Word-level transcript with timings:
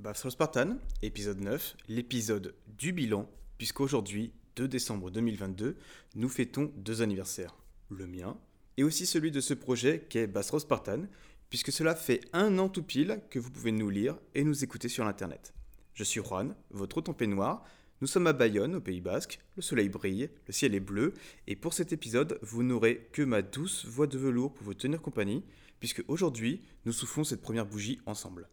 Bastro 0.00 0.30
Spartan, 0.30 0.78
épisode 1.02 1.42
9, 1.42 1.76
l'épisode 1.88 2.54
du 2.78 2.94
bilan, 2.94 3.28
puisqu'aujourd'hui, 3.58 4.32
2 4.56 4.66
décembre 4.66 5.10
2022, 5.10 5.76
nous 6.14 6.28
fêtons 6.30 6.72
deux 6.74 7.02
anniversaires. 7.02 7.54
Le 7.90 8.06
mien, 8.06 8.38
et 8.78 8.82
aussi 8.82 9.04
celui 9.04 9.30
de 9.30 9.42
ce 9.42 9.52
projet 9.52 10.06
qu'est 10.08 10.26
Bastro 10.26 10.58
Spartan, 10.58 11.02
puisque 11.50 11.70
cela 11.70 11.94
fait 11.94 12.22
un 12.32 12.58
an 12.58 12.70
tout 12.70 12.82
pile 12.82 13.20
que 13.28 13.38
vous 13.38 13.50
pouvez 13.50 13.72
nous 13.72 13.90
lire 13.90 14.16
et 14.34 14.42
nous 14.42 14.64
écouter 14.64 14.88
sur 14.88 15.04
l'internet. 15.04 15.52
Je 15.92 16.04
suis 16.04 16.22
Juan, 16.22 16.54
votre 16.70 16.96
hôte 16.96 17.10
en 17.10 17.14
peignoir. 17.14 17.62
Nous 18.00 18.06
sommes 18.06 18.26
à 18.26 18.32
Bayonne, 18.32 18.76
au 18.76 18.80
Pays 18.80 19.02
Basque. 19.02 19.38
Le 19.56 19.62
soleil 19.62 19.90
brille, 19.90 20.30
le 20.46 20.52
ciel 20.54 20.74
est 20.74 20.80
bleu, 20.80 21.12
et 21.46 21.56
pour 21.56 21.74
cet 21.74 21.92
épisode, 21.92 22.38
vous 22.40 22.62
n'aurez 22.62 23.10
que 23.12 23.20
ma 23.20 23.42
douce 23.42 23.84
voix 23.84 24.06
de 24.06 24.16
velours 24.16 24.54
pour 24.54 24.64
vous 24.64 24.72
tenir 24.72 25.02
compagnie, 25.02 25.44
puisque 25.78 26.02
aujourd'hui, 26.08 26.62
nous 26.86 26.92
soufflons 26.94 27.22
cette 27.22 27.42
première 27.42 27.66
bougie 27.66 28.00
ensemble. 28.06 28.48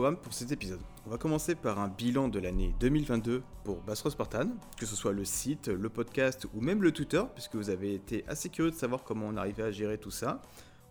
Pour 0.00 0.32
cet 0.32 0.50
épisode. 0.50 0.80
On 1.06 1.10
va 1.10 1.18
commencer 1.18 1.54
par 1.54 1.78
un 1.78 1.88
bilan 1.88 2.28
de 2.28 2.38
l'année 2.38 2.74
2022 2.80 3.42
pour 3.64 3.82
Bassro 3.82 4.08
Spartan, 4.08 4.48
que 4.78 4.86
ce 4.86 4.96
soit 4.96 5.12
le 5.12 5.26
site, 5.26 5.68
le 5.68 5.90
podcast 5.90 6.46
ou 6.54 6.62
même 6.62 6.82
le 6.82 6.90
Twitter, 6.90 7.22
puisque 7.34 7.56
vous 7.56 7.68
avez 7.68 7.94
été 7.94 8.24
assez 8.26 8.48
curieux 8.48 8.70
de 8.70 8.76
savoir 8.76 9.04
comment 9.04 9.26
on 9.26 9.36
arrivait 9.36 9.64
à 9.64 9.70
gérer 9.70 9.98
tout 9.98 10.10
ça. 10.10 10.40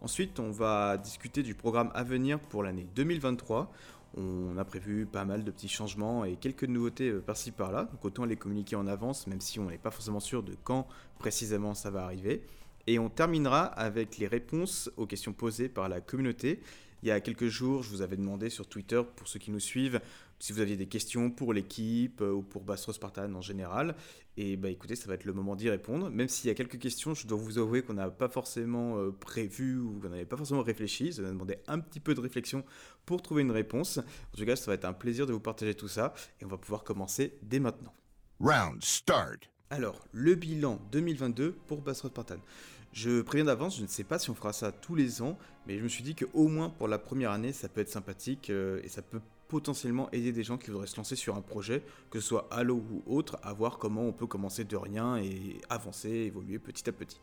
Ensuite, 0.01 0.39
on 0.39 0.51
va 0.51 0.97
discuter 0.97 1.41
du 1.41 1.55
programme 1.55 1.89
à 1.95 2.03
venir 2.03 2.39
pour 2.39 2.61
l'année 2.61 2.87
2023. 2.95 3.71
On 4.15 4.55
a 4.59 4.63
prévu 4.63 5.07
pas 5.07 5.25
mal 5.25 5.43
de 5.43 5.49
petits 5.49 5.67
changements 5.67 6.23
et 6.23 6.35
quelques 6.35 6.65
nouveautés 6.65 7.09
euh, 7.09 7.19
par-ci 7.19 7.49
par-là, 7.49 7.85
donc 7.85 8.05
autant 8.05 8.25
les 8.25 8.35
communiquer 8.35 8.75
en 8.75 8.85
avance, 8.85 9.25
même 9.25 9.41
si 9.41 9.59
on 9.59 9.69
n'est 9.69 9.79
pas 9.79 9.91
forcément 9.91 10.19
sûr 10.19 10.43
de 10.43 10.55
quand 10.63 10.87
précisément 11.17 11.73
ça 11.73 11.89
va 11.89 12.03
arriver. 12.03 12.43
Et 12.85 12.99
on 12.99 13.09
terminera 13.09 13.63
avec 13.63 14.19
les 14.19 14.27
réponses 14.27 14.91
aux 14.97 15.07
questions 15.07 15.33
posées 15.33 15.67
par 15.67 15.89
la 15.89 15.99
communauté 15.99 16.59
il 17.03 17.09
y 17.09 17.11
a 17.11 17.19
quelques 17.19 17.47
jours, 17.47 17.83
je 17.83 17.89
vous 17.89 18.01
avais 18.01 18.17
demandé 18.17 18.49
sur 18.49 18.67
Twitter, 18.67 19.01
pour 19.15 19.27
ceux 19.27 19.39
qui 19.39 19.51
nous 19.51 19.59
suivent, 19.59 20.01
si 20.39 20.53
vous 20.53 20.61
aviez 20.61 20.77
des 20.77 20.87
questions 20.87 21.29
pour 21.31 21.53
l'équipe 21.53 22.21
euh, 22.21 22.31
ou 22.31 22.41
pour 22.41 22.63
Bastro 22.63 22.93
Spartan 22.93 23.33
en 23.33 23.41
général. 23.41 23.95
Et 24.37 24.55
bah 24.55 24.69
écoutez, 24.69 24.95
ça 24.95 25.07
va 25.07 25.15
être 25.15 25.25
le 25.25 25.33
moment 25.33 25.55
d'y 25.55 25.69
répondre. 25.69 26.09
Même 26.09 26.29
s'il 26.29 26.47
y 26.47 26.51
a 26.51 26.55
quelques 26.55 26.79
questions, 26.79 27.13
je 27.13 27.27
dois 27.27 27.37
vous 27.37 27.57
avouer 27.57 27.81
qu'on 27.81 27.95
n'a 27.95 28.09
pas 28.09 28.29
forcément 28.29 28.97
euh, 28.97 29.11
prévu 29.11 29.77
ou 29.77 29.99
qu'on 29.99 30.09
n'avait 30.09 30.25
pas 30.25 30.37
forcément 30.37 30.63
réfléchi. 30.63 31.11
Ça 31.11 31.21
va 31.21 31.29
demander 31.29 31.57
un 31.67 31.79
petit 31.79 31.99
peu 31.99 32.13
de 32.13 32.21
réflexion 32.21 32.63
pour 33.05 33.21
trouver 33.21 33.41
une 33.41 33.51
réponse. 33.51 33.97
En 33.97 34.37
tout 34.37 34.45
cas, 34.45 34.55
ça 34.55 34.67
va 34.67 34.75
être 34.75 34.85
un 34.85 34.93
plaisir 34.93 35.25
de 35.25 35.33
vous 35.33 35.41
partager 35.41 35.75
tout 35.75 35.89
ça 35.89 36.13
et 36.39 36.45
on 36.45 36.47
va 36.47 36.57
pouvoir 36.57 36.85
commencer 36.85 37.37
dès 37.41 37.59
maintenant. 37.59 37.93
Round 38.39 38.81
start. 38.81 39.49
Alors, 39.71 40.03
le 40.13 40.33
bilan 40.33 40.79
2022 40.91 41.51
pour 41.67 41.83
Bastro 41.83 42.07
Spartan. 42.07 42.37
Je 42.91 43.21
préviens 43.21 43.45
d'avance, 43.45 43.77
je 43.77 43.83
ne 43.83 43.87
sais 43.87 44.03
pas 44.03 44.17
si 44.17 44.31
on 44.31 44.33
fera 44.33 44.51
ça 44.51 44.71
tous 44.71 44.95
les 44.95 45.21
ans, 45.21 45.37
mais 45.67 45.77
je 45.77 45.83
me 45.83 45.87
suis 45.87 46.03
dit 46.03 46.15
qu'au 46.15 46.47
moins 46.47 46.69
pour 46.71 46.87
la 46.87 46.97
première 46.97 47.29
année, 47.29 47.53
ça 47.53 47.69
peut 47.69 47.81
être 47.81 47.89
sympathique 47.89 48.49
euh, 48.49 48.81
et 48.83 48.87
ça 48.87 49.03
peut 49.03 49.21
potentiellement 49.47 50.09
aider 50.11 50.31
des 50.31 50.43
gens 50.43 50.57
qui 50.57 50.71
voudraient 50.71 50.87
se 50.87 50.97
lancer 50.97 51.15
sur 51.15 51.35
un 51.35 51.41
projet, 51.41 51.83
que 52.09 52.19
ce 52.19 52.27
soit 52.27 52.47
Halo 52.49 52.83
ou 52.91 53.03
autre, 53.05 53.37
à 53.43 53.53
voir 53.53 53.77
comment 53.77 54.07
on 54.07 54.11
peut 54.11 54.25
commencer 54.25 54.63
de 54.63 54.75
rien 54.75 55.17
et 55.17 55.61
avancer, 55.69 56.09
évoluer 56.09 56.57
petit 56.57 56.89
à 56.89 56.91
petit. 56.91 57.21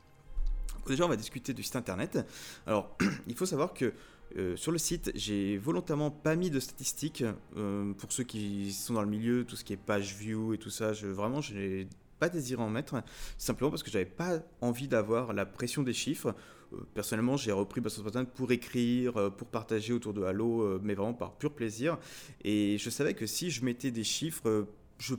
Déjà, 0.86 1.04
on 1.04 1.08
va 1.08 1.16
discuter 1.16 1.52
du 1.52 1.64
site 1.64 1.74
internet. 1.74 2.24
Alors, 2.64 2.96
il 3.26 3.34
faut 3.34 3.46
savoir 3.46 3.74
que 3.74 3.92
euh, 4.36 4.56
sur 4.56 4.70
le 4.70 4.78
site, 4.78 5.10
j'ai 5.16 5.58
volontairement 5.58 6.12
pas 6.12 6.36
mis 6.36 6.50
de 6.50 6.60
statistiques 6.60 7.24
euh, 7.56 7.92
pour 7.94 8.12
ceux 8.12 8.22
qui 8.22 8.72
sont 8.72 8.94
dans 8.94 9.02
le 9.02 9.08
milieu, 9.08 9.44
tout 9.44 9.56
ce 9.56 9.64
qui 9.64 9.72
est 9.72 9.76
page 9.76 10.14
view 10.14 10.54
et 10.54 10.58
tout 10.58 10.70
ça. 10.70 10.92
Je, 10.92 11.08
vraiment, 11.08 11.40
j'ai 11.40 11.88
pas 12.18 12.28
désiré 12.28 12.62
en 12.62 12.70
mettre, 12.70 13.02
simplement 13.38 13.70
parce 13.70 13.82
que 13.82 13.90
j'avais 13.90 14.04
pas 14.04 14.40
envie 14.60 14.88
d'avoir 14.88 15.32
la 15.32 15.46
pression 15.46 15.82
des 15.82 15.92
chiffres. 15.92 16.34
Euh, 16.72 16.78
personnellement, 16.94 17.36
j'ai 17.36 17.52
repris 17.52 17.80
Bastos 17.80 18.04
pour 18.34 18.52
écrire, 18.52 19.16
euh, 19.16 19.30
pour 19.30 19.48
partager 19.48 19.92
autour 19.92 20.14
de 20.14 20.22
Halo, 20.22 20.62
euh, 20.62 20.80
mais 20.82 20.94
vraiment 20.94 21.14
par 21.14 21.36
pur 21.36 21.52
plaisir. 21.52 21.98
Et 22.42 22.78
je 22.78 22.90
savais 22.90 23.14
que 23.14 23.26
si 23.26 23.50
je 23.50 23.64
mettais 23.64 23.90
des 23.90 24.04
chiffres, 24.04 24.66
je 24.98 25.14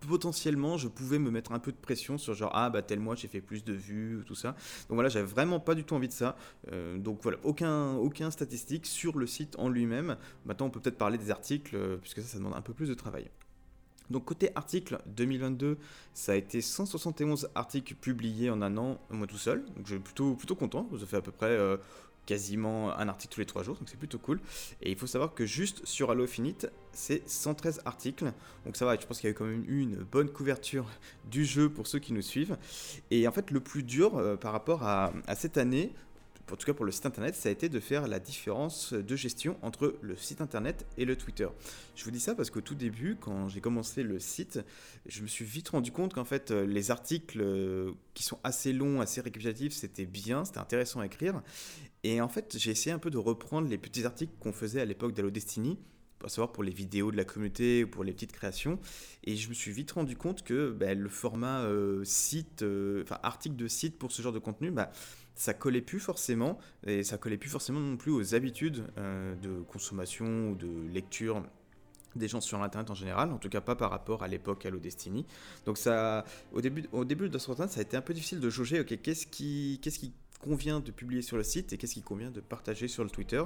potentiellement 0.00 0.76
je 0.76 0.86
pouvais 0.86 1.18
me 1.18 1.28
mettre 1.28 1.50
un 1.50 1.58
peu 1.58 1.72
de 1.72 1.76
pression 1.76 2.18
sur 2.18 2.32
genre 2.32 2.52
ah 2.54 2.70
bah 2.70 2.82
tel 2.82 3.00
mois 3.00 3.16
j'ai 3.16 3.26
fait 3.26 3.40
plus 3.40 3.64
de 3.64 3.72
vues 3.72 4.22
tout 4.24 4.36
ça 4.36 4.50
donc 4.88 4.94
voilà 4.94 5.08
j'avais 5.08 5.26
vraiment 5.26 5.58
pas 5.58 5.74
du 5.74 5.82
tout 5.82 5.96
envie 5.96 6.06
de 6.06 6.12
ça 6.12 6.36
donc 6.98 7.18
voilà 7.20 7.38
aucun 7.42 7.94
aucun 7.94 8.30
statistique 8.30 8.86
sur 8.86 9.18
le 9.18 9.26
site 9.26 9.58
en 9.58 9.68
lui-même 9.68 10.16
maintenant 10.46 10.66
on 10.66 10.70
peut 10.70 10.78
peut-être 10.78 10.98
parler 10.98 11.18
des 11.18 11.32
articles 11.32 11.76
puisque 12.00 12.20
ça 12.20 12.28
ça 12.28 12.38
demande 12.38 12.54
un 12.54 12.60
peu 12.60 12.74
plus 12.74 12.88
de 12.88 12.94
travail 12.94 13.28
donc 14.10 14.24
côté 14.24 14.50
article 14.54 14.98
2022, 15.06 15.78
ça 16.14 16.32
a 16.32 16.34
été 16.34 16.60
171 16.60 17.50
articles 17.54 17.94
publiés 17.94 18.50
en 18.50 18.62
un 18.62 18.76
an, 18.76 18.98
moi 19.10 19.26
tout 19.26 19.38
seul. 19.38 19.64
Donc 19.76 19.86
je 19.86 19.94
suis 19.94 19.98
plutôt, 19.98 20.54
content. 20.54 20.88
Ça 20.98 21.06
fait 21.06 21.16
à 21.16 21.20
peu 21.20 21.32
près 21.32 21.46
euh, 21.46 21.76
quasiment 22.26 22.96
un 22.96 23.08
article 23.08 23.34
tous 23.34 23.40
les 23.40 23.46
trois 23.46 23.62
jours, 23.62 23.76
donc 23.76 23.88
c'est 23.88 23.98
plutôt 23.98 24.18
cool. 24.18 24.40
Et 24.82 24.90
il 24.90 24.96
faut 24.96 25.06
savoir 25.06 25.34
que 25.34 25.46
juste 25.46 25.84
sur 25.86 26.10
Halo 26.10 26.24
Infinite, 26.24 26.70
c'est 26.92 27.28
113 27.28 27.82
articles. 27.84 28.32
Donc 28.64 28.76
ça 28.76 28.84
va, 28.84 28.98
je 28.98 29.06
pense 29.06 29.20
qu'il 29.20 29.28
y 29.28 29.30
a 29.30 29.34
quand 29.34 29.44
même 29.44 29.64
eu 29.66 29.80
une 29.80 29.96
bonne 29.96 30.30
couverture 30.30 30.86
du 31.30 31.44
jeu 31.44 31.68
pour 31.68 31.86
ceux 31.86 31.98
qui 31.98 32.12
nous 32.12 32.22
suivent. 32.22 32.56
Et 33.10 33.28
en 33.28 33.32
fait, 33.32 33.50
le 33.50 33.60
plus 33.60 33.82
dur 33.82 34.16
euh, 34.16 34.36
par 34.36 34.52
rapport 34.52 34.82
à 34.82 35.12
cette 35.36 35.58
année, 35.58 35.92
en 36.52 36.56
tout 36.56 36.66
cas 36.66 36.74
pour 36.74 36.84
le 36.84 36.92
site 36.92 37.06
internet, 37.06 37.34
ça 37.34 37.48
a 37.48 37.52
été 37.52 37.68
de 37.68 37.80
faire 37.80 38.08
la 38.08 38.18
différence 38.18 38.92
de 38.92 39.16
gestion 39.16 39.56
entre 39.62 39.96
le 40.00 40.16
site 40.16 40.40
internet 40.40 40.86
et 40.96 41.04
le 41.04 41.16
Twitter. 41.16 41.48
Je 41.96 42.04
vous 42.04 42.10
dis 42.10 42.20
ça 42.20 42.34
parce 42.34 42.50
qu'au 42.50 42.60
tout 42.60 42.74
début, 42.74 43.16
quand 43.20 43.48
j'ai 43.48 43.60
commencé 43.60 44.02
le 44.02 44.18
site, 44.18 44.60
je 45.06 45.22
me 45.22 45.26
suis 45.26 45.44
vite 45.44 45.68
rendu 45.70 45.92
compte 45.92 46.14
qu'en 46.14 46.24
fait, 46.24 46.50
les 46.50 46.90
articles 46.90 47.40
euh, 47.40 47.92
qui 48.14 48.22
sont 48.22 48.38
assez 48.44 48.72
longs, 48.72 49.00
assez 49.00 49.20
récapitulatifs, 49.20 49.72
c'était 49.72 50.06
bien, 50.06 50.44
c'était 50.44 50.58
intéressant 50.58 51.00
à 51.00 51.06
écrire. 51.06 51.42
Et 52.04 52.20
en 52.20 52.28
fait, 52.28 52.56
j'ai 52.58 52.70
essayé 52.70 52.92
un 52.92 52.98
peu 52.98 53.10
de 53.10 53.18
reprendre 53.18 53.68
les 53.68 53.78
petits 53.78 54.04
articles 54.04 54.32
qu'on 54.40 54.52
faisait 54.52 54.80
à 54.80 54.84
l'époque 54.84 55.14
d'Allo 55.14 55.30
Destiny 55.30 55.78
à 56.24 56.28
savoir 56.28 56.52
pour 56.52 56.62
les 56.62 56.72
vidéos 56.72 57.10
de 57.10 57.16
la 57.16 57.24
communauté 57.24 57.84
ou 57.84 57.88
pour 57.88 58.04
les 58.04 58.12
petites 58.12 58.32
créations. 58.32 58.78
Et 59.24 59.36
je 59.36 59.48
me 59.48 59.54
suis 59.54 59.72
vite 59.72 59.92
rendu 59.92 60.16
compte 60.16 60.42
que 60.42 60.70
bah, 60.70 60.94
le 60.94 61.08
format 61.08 61.62
euh, 61.62 62.04
site, 62.04 62.62
euh, 62.62 63.02
enfin 63.02 63.18
article 63.22 63.56
de 63.56 63.68
site 63.68 63.98
pour 63.98 64.12
ce 64.12 64.22
genre 64.22 64.32
de 64.32 64.38
contenu, 64.38 64.70
bah, 64.70 64.90
ça 65.38 65.54
collait 65.54 65.80
plus 65.80 66.00
forcément, 66.00 66.58
et 66.84 67.04
ça 67.04 67.16
collait 67.16 67.38
plus 67.38 67.48
forcément 67.48 67.78
non 67.78 67.96
plus 67.96 68.10
aux 68.10 68.34
habitudes 68.34 68.84
euh, 68.98 69.36
de 69.36 69.60
consommation 69.62 70.50
ou 70.50 70.56
de 70.56 70.68
lecture 70.92 71.42
des 72.16 72.26
gens 72.26 72.40
sur 72.40 72.60
internet 72.60 72.90
en 72.90 72.94
général, 72.94 73.30
en 73.30 73.38
tout 73.38 73.48
cas 73.48 73.60
pas 73.60 73.76
par 73.76 73.90
rapport 73.90 74.24
à 74.24 74.28
l'époque 74.28 74.66
Halo 74.66 74.80
Destiny. 74.80 75.24
Donc 75.64 75.78
ça, 75.78 76.24
au 76.52 76.60
début, 76.60 76.86
au 76.90 77.04
début 77.04 77.28
de 77.28 77.38
ce 77.38 77.54
ça 77.54 77.68
a 77.78 77.80
été 77.80 77.96
un 77.96 78.00
peu 78.00 78.14
difficile 78.14 78.40
de 78.40 78.50
jauger, 78.50 78.80
ok, 78.80 79.00
qu'est-ce 79.00 79.28
qui, 79.28 79.78
qu'est-ce 79.80 80.00
qui 80.00 80.12
convient 80.40 80.80
de 80.80 80.90
publier 80.90 81.22
sur 81.22 81.36
le 81.36 81.44
site 81.44 81.72
et 81.72 81.78
qu'est-ce 81.78 81.94
qui 81.94 82.02
convient 82.02 82.32
de 82.32 82.40
partager 82.40 82.88
sur 82.88 83.04
le 83.04 83.10
Twitter. 83.10 83.42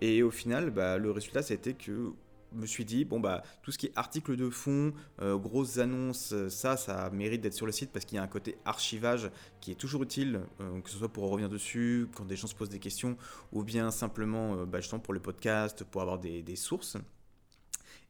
Et 0.00 0.22
au 0.22 0.30
final, 0.30 0.70
bah, 0.70 0.96
le 0.96 1.10
résultat, 1.10 1.42
ça 1.42 1.52
a 1.52 1.56
été 1.56 1.74
que 1.74 2.12
me 2.56 2.66
suis 2.66 2.84
dit, 2.84 3.04
bon, 3.04 3.20
bah, 3.20 3.42
tout 3.62 3.72
ce 3.72 3.78
qui 3.78 3.86
est 3.86 3.92
article 3.96 4.36
de 4.36 4.50
fond, 4.50 4.92
euh, 5.22 5.36
grosses 5.36 5.78
annonces, 5.78 6.32
euh, 6.32 6.48
ça, 6.48 6.76
ça 6.76 7.10
mérite 7.10 7.40
d'être 7.40 7.54
sur 7.54 7.66
le 7.66 7.72
site 7.72 7.90
parce 7.92 8.04
qu'il 8.04 8.16
y 8.16 8.18
a 8.18 8.22
un 8.22 8.28
côté 8.28 8.56
archivage 8.64 9.30
qui 9.60 9.72
est 9.72 9.76
toujours 9.76 10.02
utile, 10.02 10.40
euh, 10.60 10.80
que 10.80 10.90
ce 10.90 10.98
soit 10.98 11.12
pour 11.12 11.28
revenir 11.28 11.48
dessus, 11.48 12.08
quand 12.14 12.24
des 12.24 12.36
gens 12.36 12.46
se 12.46 12.54
posent 12.54 12.68
des 12.68 12.78
questions, 12.78 13.16
ou 13.52 13.64
bien 13.64 13.90
simplement, 13.90 14.64
bah, 14.66 14.80
justement, 14.80 15.00
pour 15.00 15.14
le 15.14 15.20
podcast, 15.20 15.84
pour 15.84 16.02
avoir 16.02 16.18
des 16.18 16.56
sources. 16.56 16.96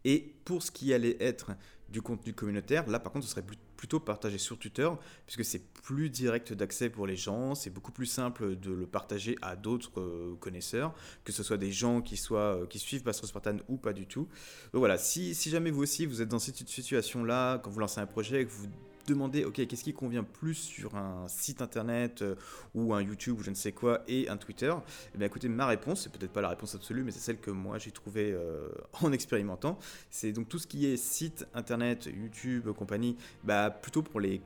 Et 0.04 0.36
pour 0.44 0.62
ce 0.62 0.70
qui 0.70 0.94
allait 0.94 1.16
être 1.18 1.50
du 1.88 2.02
contenu 2.02 2.32
communautaire, 2.32 2.86
là 2.88 2.98
par 2.98 3.12
contre 3.12 3.26
ce 3.26 3.30
serait 3.30 3.44
plutôt 3.76 4.00
partagé 4.00 4.38
sur 4.38 4.58
Twitter, 4.58 4.88
puisque 5.26 5.44
c'est 5.44 5.62
plus 5.82 6.10
direct 6.10 6.52
d'accès 6.52 6.90
pour 6.90 7.06
les 7.06 7.16
gens, 7.16 7.54
c'est 7.54 7.70
beaucoup 7.70 7.92
plus 7.92 8.06
simple 8.06 8.56
de 8.56 8.72
le 8.72 8.86
partager 8.86 9.36
à 9.42 9.54
d'autres 9.54 10.00
euh, 10.00 10.36
connaisseurs, 10.40 10.94
que 11.24 11.32
ce 11.32 11.42
soit 11.42 11.58
des 11.58 11.72
gens 11.72 12.00
qui, 12.00 12.16
soient, 12.16 12.62
euh, 12.62 12.66
qui 12.66 12.78
suivent 12.78 13.04
Bastro 13.04 13.26
Spartan 13.26 13.58
ou 13.68 13.76
pas 13.76 13.92
du 13.92 14.06
tout. 14.06 14.28
Donc 14.72 14.80
voilà, 14.80 14.98
si, 14.98 15.34
si 15.34 15.50
jamais 15.50 15.70
vous 15.70 15.82
aussi 15.82 16.06
vous 16.06 16.22
êtes 16.22 16.28
dans 16.28 16.38
cette 16.38 16.56
situation-là, 16.68 17.58
quand 17.58 17.70
vous 17.70 17.80
lancez 17.80 18.00
un 18.00 18.06
projet 18.06 18.42
et 18.42 18.46
que 18.46 18.50
vous 18.50 18.66
demander, 19.06 19.44
ok, 19.44 19.66
qu'est-ce 19.66 19.84
qui 19.84 19.92
convient 19.92 20.24
plus 20.24 20.54
sur 20.54 20.96
un 20.96 21.26
site 21.28 21.62
internet 21.62 22.22
euh, 22.22 22.34
ou 22.74 22.94
un 22.94 23.02
YouTube 23.02 23.38
ou 23.38 23.42
je 23.42 23.50
ne 23.50 23.54
sais 23.54 23.72
quoi 23.72 24.02
et 24.08 24.28
un 24.28 24.36
Twitter? 24.36 24.72
Eh 25.14 25.18
bien, 25.18 25.26
écoutez, 25.26 25.48
ma 25.48 25.66
réponse, 25.66 26.02
c'est 26.02 26.12
peut-être 26.12 26.32
pas 26.32 26.40
la 26.40 26.48
réponse 26.48 26.74
absolue, 26.74 27.02
mais 27.02 27.12
c'est 27.12 27.20
celle 27.20 27.38
que 27.38 27.50
moi 27.50 27.78
j'ai 27.78 27.90
trouvée 27.90 28.32
euh, 28.32 28.68
en 29.02 29.12
expérimentant. 29.12 29.78
C'est 30.10 30.32
donc 30.32 30.48
tout 30.48 30.58
ce 30.58 30.66
qui 30.66 30.86
est 30.86 30.96
site 30.96 31.46
internet, 31.54 32.06
YouTube, 32.06 32.70
compagnie, 32.72 33.16
bah, 33.44 33.70
plutôt 33.70 34.02
pour 34.02 34.20
les 34.20 34.40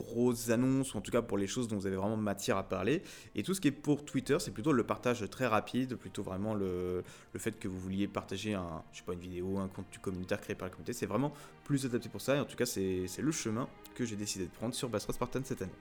grosses 0.00 0.50
annonces, 0.50 0.94
ou 0.94 0.98
en 0.98 1.00
tout 1.00 1.10
cas 1.10 1.22
pour 1.22 1.38
les 1.38 1.46
choses 1.46 1.68
dont 1.68 1.76
vous 1.76 1.86
avez 1.86 1.96
vraiment 1.96 2.16
matière 2.16 2.56
à 2.56 2.62
parler. 2.62 3.02
Et 3.34 3.42
tout 3.42 3.54
ce 3.54 3.60
qui 3.60 3.68
est 3.68 3.72
pour 3.72 4.04
Twitter, 4.04 4.36
c'est 4.40 4.50
plutôt 4.50 4.72
le 4.72 4.84
partage 4.84 5.28
très 5.30 5.46
rapide, 5.46 5.96
plutôt 5.96 6.22
vraiment 6.22 6.54
le, 6.54 7.02
le 7.32 7.38
fait 7.38 7.58
que 7.58 7.68
vous 7.68 7.78
vouliez 7.78 8.08
partager 8.08 8.54
un, 8.54 8.82
je 8.92 8.98
sais 8.98 9.04
pas, 9.04 9.12
une 9.12 9.20
vidéo, 9.20 9.58
un 9.58 9.68
contenu 9.68 9.98
communautaire 10.00 10.40
créé 10.40 10.56
par 10.56 10.66
la 10.66 10.70
communauté. 10.70 10.92
C'est 10.92 11.06
vraiment 11.06 11.32
plus 11.64 11.84
adapté 11.86 12.08
pour 12.08 12.20
ça. 12.20 12.36
Et 12.36 12.40
en 12.40 12.44
tout 12.44 12.56
cas, 12.56 12.66
c'est 12.66 13.06
le 13.18 13.32
chemin 13.32 13.68
que 13.94 14.04
j'ai 14.04 14.16
décidé 14.16 14.46
de 14.46 14.50
prendre 14.50 14.74
sur 14.74 14.88
Bassra 14.88 15.12
Spartan 15.12 15.40
cette 15.44 15.62
année. 15.62 15.72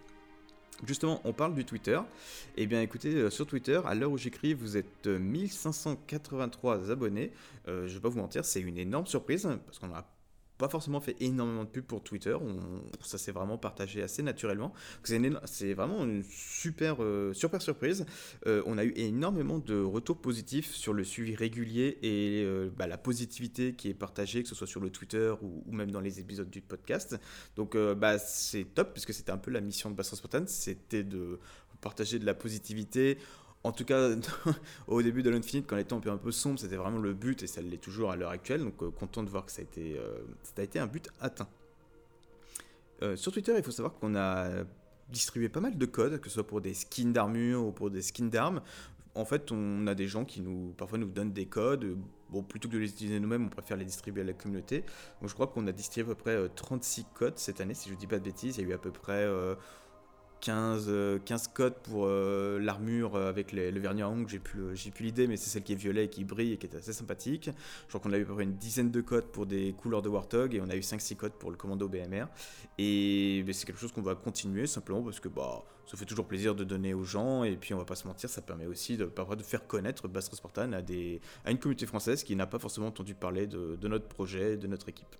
Justement, 0.85 1.19
on 1.25 1.33
parle 1.33 1.53
du 1.55 1.65
Twitter. 1.65 1.99
Eh 2.55 2.65
bien, 2.65 2.81
écoutez, 2.81 3.13
euh, 3.13 3.29
sur 3.29 3.45
Twitter, 3.45 3.81
à 3.85 3.95
l'heure 3.95 4.11
où 4.11 4.17
j'écris, 4.17 4.53
vous 4.53 4.77
êtes 4.77 5.07
1583 5.07 6.89
abonnés. 6.91 7.31
Euh, 7.67 7.87
je 7.87 7.95
vais 7.95 7.99
pas 7.99 8.09
vous 8.09 8.19
mentir, 8.19 8.45
c'est 8.45 8.61
une 8.61 8.77
énorme 8.77 9.05
surprise 9.05 9.47
parce 9.65 9.79
qu'on 9.79 9.93
a 9.93 10.07
pas 10.59 10.67
forcément 10.67 10.99
fait 10.99 11.15
énormément 11.21 11.63
de 11.63 11.69
pubs 11.69 11.85
pour 11.85 12.03
Twitter. 12.03 12.37
ça 12.99 13.17
s'est 13.17 13.31
vraiment 13.31 13.57
partagé 13.57 14.03
assez 14.03 14.21
naturellement. 14.21 14.73
C'est 15.03 15.73
vraiment 15.73 16.03
une 16.03 16.21
super, 16.29 16.97
euh, 16.99 17.33
super 17.33 17.61
surprise. 17.61 18.05
Euh, 18.45 18.61
on 18.65 18.77
a 18.77 18.83
eu 18.83 18.91
énormément 18.97 19.59
de 19.59 19.81
retours 19.81 20.17
positifs 20.17 20.73
sur 20.73 20.93
le 20.93 21.05
suivi 21.05 21.33
régulier 21.33 21.97
et 22.03 22.43
euh, 22.45 22.69
bah, 22.77 22.87
la 22.87 22.97
positivité 22.97 23.73
qui 23.73 23.87
est 23.87 23.93
partagée, 23.93 24.43
que 24.43 24.49
ce 24.49 24.55
soit 24.55 24.67
sur 24.67 24.81
le 24.81 24.89
Twitter 24.89 25.33
ou, 25.41 25.63
même 25.71 25.91
dans 25.91 26.01
les 26.01 26.19
épisodes 26.19 26.49
du 26.49 26.59
podcast. 26.59 27.17
Donc 27.55 27.77
bah, 27.77 28.19
c'est 28.19 28.65
top 28.65 28.91
puisque 28.91 29.13
c'était 29.13 29.31
un 29.31 29.37
peu 29.37 29.51
la 29.51 29.61
mission 29.61 29.89
de 29.89 29.95
Bass 29.95 30.13
Spontan, 30.13 30.43
c'était 30.45 31.03
de 31.03 31.39
partager 31.79 32.19
de 32.19 32.25
la 32.25 32.33
positivité 32.33 33.17
en 33.63 33.71
tout 33.71 33.83
cas, 33.83 34.09
au 34.87 35.01
début 35.01 35.21
de 35.21 35.29
l'Infinite, 35.29 35.65
quand 35.67 35.75
les 35.75 35.83
temps 35.83 35.99
étaient 35.99 36.09
un 36.09 36.17
peu 36.17 36.31
sombres, 36.31 36.59
c'était 36.59 36.77
vraiment 36.77 36.99
le 36.99 37.13
but 37.13 37.43
et 37.43 37.47
ça 37.47 37.61
l'est 37.61 37.77
toujours 37.77 38.11
à 38.11 38.15
l'heure 38.15 38.31
actuelle. 38.31 38.63
Donc, 38.63 38.81
euh, 38.81 38.89
content 38.89 39.23
de 39.23 39.29
voir 39.29 39.45
que 39.45 39.51
ça 39.51 39.61
a 39.61 39.63
été, 39.63 39.97
euh, 39.97 40.81
un 40.81 40.87
but 40.87 41.09
atteint. 41.19 41.49
Euh, 43.01 43.15
sur 43.15 43.31
Twitter, 43.31 43.53
il 43.57 43.63
faut 43.63 43.71
savoir 43.71 43.93
qu'on 43.93 44.15
a 44.15 44.63
distribué 45.09 45.49
pas 45.49 45.59
mal 45.59 45.77
de 45.77 45.85
codes, 45.85 46.19
que 46.21 46.29
ce 46.29 46.35
soit 46.35 46.47
pour 46.47 46.61
des 46.61 46.73
skins 46.73 47.11
d'armure 47.11 47.65
ou 47.65 47.71
pour 47.71 47.89
des 47.89 48.01
skins 48.01 48.29
d'armes. 48.29 48.61
En 49.15 49.25
fait, 49.25 49.51
on 49.51 49.87
a 49.87 49.95
des 49.95 50.07
gens 50.07 50.23
qui 50.23 50.39
nous, 50.39 50.73
parfois 50.77 50.97
nous 50.97 51.09
donnent 51.09 51.33
des 51.33 51.47
codes. 51.47 51.97
Bon, 52.29 52.43
plutôt 52.43 52.69
que 52.69 52.75
de 52.75 52.79
les 52.79 52.89
utiliser 52.89 53.19
nous-mêmes, 53.19 53.45
on 53.45 53.49
préfère 53.49 53.75
les 53.75 53.85
distribuer 53.85 54.21
à 54.21 54.25
la 54.25 54.33
communauté. 54.33 54.85
Donc, 55.19 55.29
je 55.29 55.33
crois 55.33 55.47
qu'on 55.47 55.65
a 55.67 55.71
distribué 55.71 56.11
à 56.11 56.15
peu 56.15 56.21
près 56.21 56.49
36 56.55 57.05
codes 57.13 57.37
cette 57.37 57.59
année, 57.59 57.73
si 57.73 57.89
je 57.89 57.95
ne 57.95 57.99
dis 57.99 58.07
pas 58.07 58.19
de 58.19 58.23
bêtises. 58.23 58.57
Il 58.57 58.61
y 58.61 58.65
a 58.67 58.69
eu 58.69 58.73
à 58.73 58.77
peu 58.77 58.91
près 58.91 59.27
15, 60.41 60.85
15 60.85 60.87
euh, 60.89 61.19
codes 61.53 61.75
pour 61.83 62.05
euh, 62.05 62.59
l'armure 62.59 63.15
avec 63.15 63.51
le 63.51 63.79
vernis 63.79 64.01
à 64.01 64.09
ongles, 64.09 64.29
j'ai 64.29 64.39
plus, 64.39 64.75
plus 64.91 65.05
l'idée, 65.05 65.27
mais 65.27 65.37
c'est 65.37 65.49
celle 65.49 65.63
qui 65.63 65.73
est 65.73 65.75
violet 65.75 66.05
et 66.05 66.09
qui 66.09 66.23
brille 66.23 66.53
et 66.53 66.57
qui 66.57 66.67
est 66.67 66.75
assez 66.75 66.93
sympathique. 66.93 67.49
Je 67.83 67.87
crois 67.87 67.99
qu'on 67.99 68.13
a 68.13 68.17
eu 68.17 68.23
à 68.23 68.25
peu 68.25 68.33
près 68.33 68.43
une 68.43 68.55
dizaine 68.55 68.91
de 68.91 69.01
codes 69.01 69.25
pour 69.25 69.45
des 69.45 69.73
couleurs 69.73 70.01
de 70.01 70.09
Warthog 70.09 70.55
et 70.55 70.61
on 70.61 70.69
a 70.69 70.75
eu 70.75 70.81
5-6 70.81 71.15
codes 71.15 71.33
pour 71.33 71.51
le 71.51 71.57
commando 71.57 71.87
BMR. 71.87 72.25
Et 72.77 73.43
c'est 73.51 73.65
quelque 73.65 73.79
chose 73.79 73.91
qu'on 73.91 74.01
va 74.01 74.15
continuer 74.15 74.67
simplement 74.67 75.01
parce 75.01 75.19
que 75.19 75.29
bah, 75.29 75.63
ça 75.85 75.97
fait 75.97 76.05
toujours 76.05 76.27
plaisir 76.27 76.55
de 76.55 76.63
donner 76.63 76.93
aux 76.93 77.03
gens 77.03 77.43
et 77.43 77.55
puis 77.57 77.73
on 77.73 77.77
va 77.77 77.85
pas 77.85 77.95
se 77.95 78.07
mentir, 78.07 78.29
ça 78.29 78.41
permet 78.41 78.65
aussi 78.65 78.97
de, 78.97 79.05
de 79.05 79.43
faire 79.43 79.67
connaître 79.67 80.07
Bass 80.07 80.29
Spartan 80.31 80.71
à, 80.73 80.81
des, 80.81 81.21
à 81.45 81.51
une 81.51 81.59
communauté 81.59 81.85
française 81.85 82.23
qui 82.23 82.35
n'a 82.35 82.47
pas 82.47 82.59
forcément 82.59 82.87
entendu 82.87 83.15
parler 83.15 83.47
de 83.47 83.87
notre 83.87 84.07
projet, 84.07 84.57
de 84.57 84.67
notre 84.67 84.89
équipe. 84.89 85.15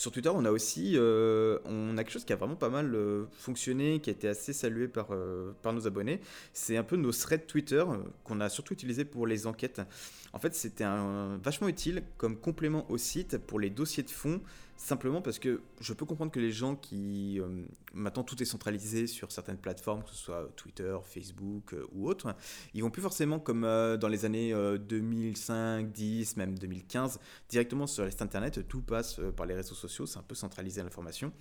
Sur 0.00 0.12
Twitter, 0.12 0.30
on 0.30 0.46
a 0.46 0.50
aussi 0.50 0.92
euh, 0.94 1.58
on 1.66 1.94
quelque 1.94 2.10
chose 2.10 2.24
qui 2.24 2.32
a 2.32 2.36
vraiment 2.36 2.56
pas 2.56 2.70
mal 2.70 2.94
euh, 2.94 3.26
fonctionné, 3.34 4.00
qui 4.00 4.08
a 4.08 4.14
été 4.14 4.28
assez 4.28 4.54
salué 4.54 4.88
par, 4.88 5.08
euh, 5.10 5.52
par 5.60 5.74
nos 5.74 5.86
abonnés. 5.86 6.20
C'est 6.54 6.78
un 6.78 6.82
peu 6.82 6.96
nos 6.96 7.12
threads 7.12 7.44
Twitter 7.46 7.84
qu'on 8.24 8.40
a 8.40 8.48
surtout 8.48 8.72
utilisé 8.72 9.04
pour 9.04 9.26
les 9.26 9.46
enquêtes. 9.46 9.82
En 10.32 10.38
fait, 10.38 10.54
c'était 10.54 10.84
vachement 11.42 11.68
utile 11.68 12.02
comme 12.16 12.36
complément 12.36 12.88
au 12.90 12.98
site 12.98 13.38
pour 13.38 13.58
les 13.58 13.70
dossiers 13.70 14.02
de 14.02 14.10
fond, 14.10 14.40
simplement 14.76 15.20
parce 15.20 15.38
que 15.38 15.60
je 15.80 15.92
peux 15.92 16.06
comprendre 16.06 16.30
que 16.30 16.40
les 16.40 16.52
gens 16.52 16.76
qui. 16.76 17.40
Euh, 17.40 17.64
maintenant, 17.92 18.22
tout 18.22 18.40
est 18.40 18.46
centralisé 18.46 19.06
sur 19.06 19.32
certaines 19.32 19.58
plateformes, 19.58 20.02
que 20.02 20.10
ce 20.10 20.16
soit 20.16 20.48
Twitter, 20.56 20.96
Facebook 21.04 21.74
euh, 21.74 21.84
ou 21.92 22.08
autres. 22.08 22.34
Ils 22.74 22.82
vont 22.82 22.90
plus 22.90 23.02
forcément 23.02 23.40
comme 23.40 23.64
euh, 23.64 23.96
dans 23.96 24.08
les 24.08 24.24
années 24.24 24.54
2005, 24.88 25.90
10, 25.90 26.36
même 26.36 26.58
2015, 26.58 27.18
directement 27.48 27.86
sur 27.86 28.04
les 28.04 28.10
sites 28.10 28.22
internet. 28.22 28.66
Tout 28.68 28.82
passe 28.82 29.20
par 29.36 29.46
les 29.46 29.54
réseaux 29.54 29.74
sociaux, 29.74 30.06
c'est 30.06 30.18
un 30.18 30.22
peu 30.22 30.34
centralisé 30.34 30.82
l'information. 30.82 31.32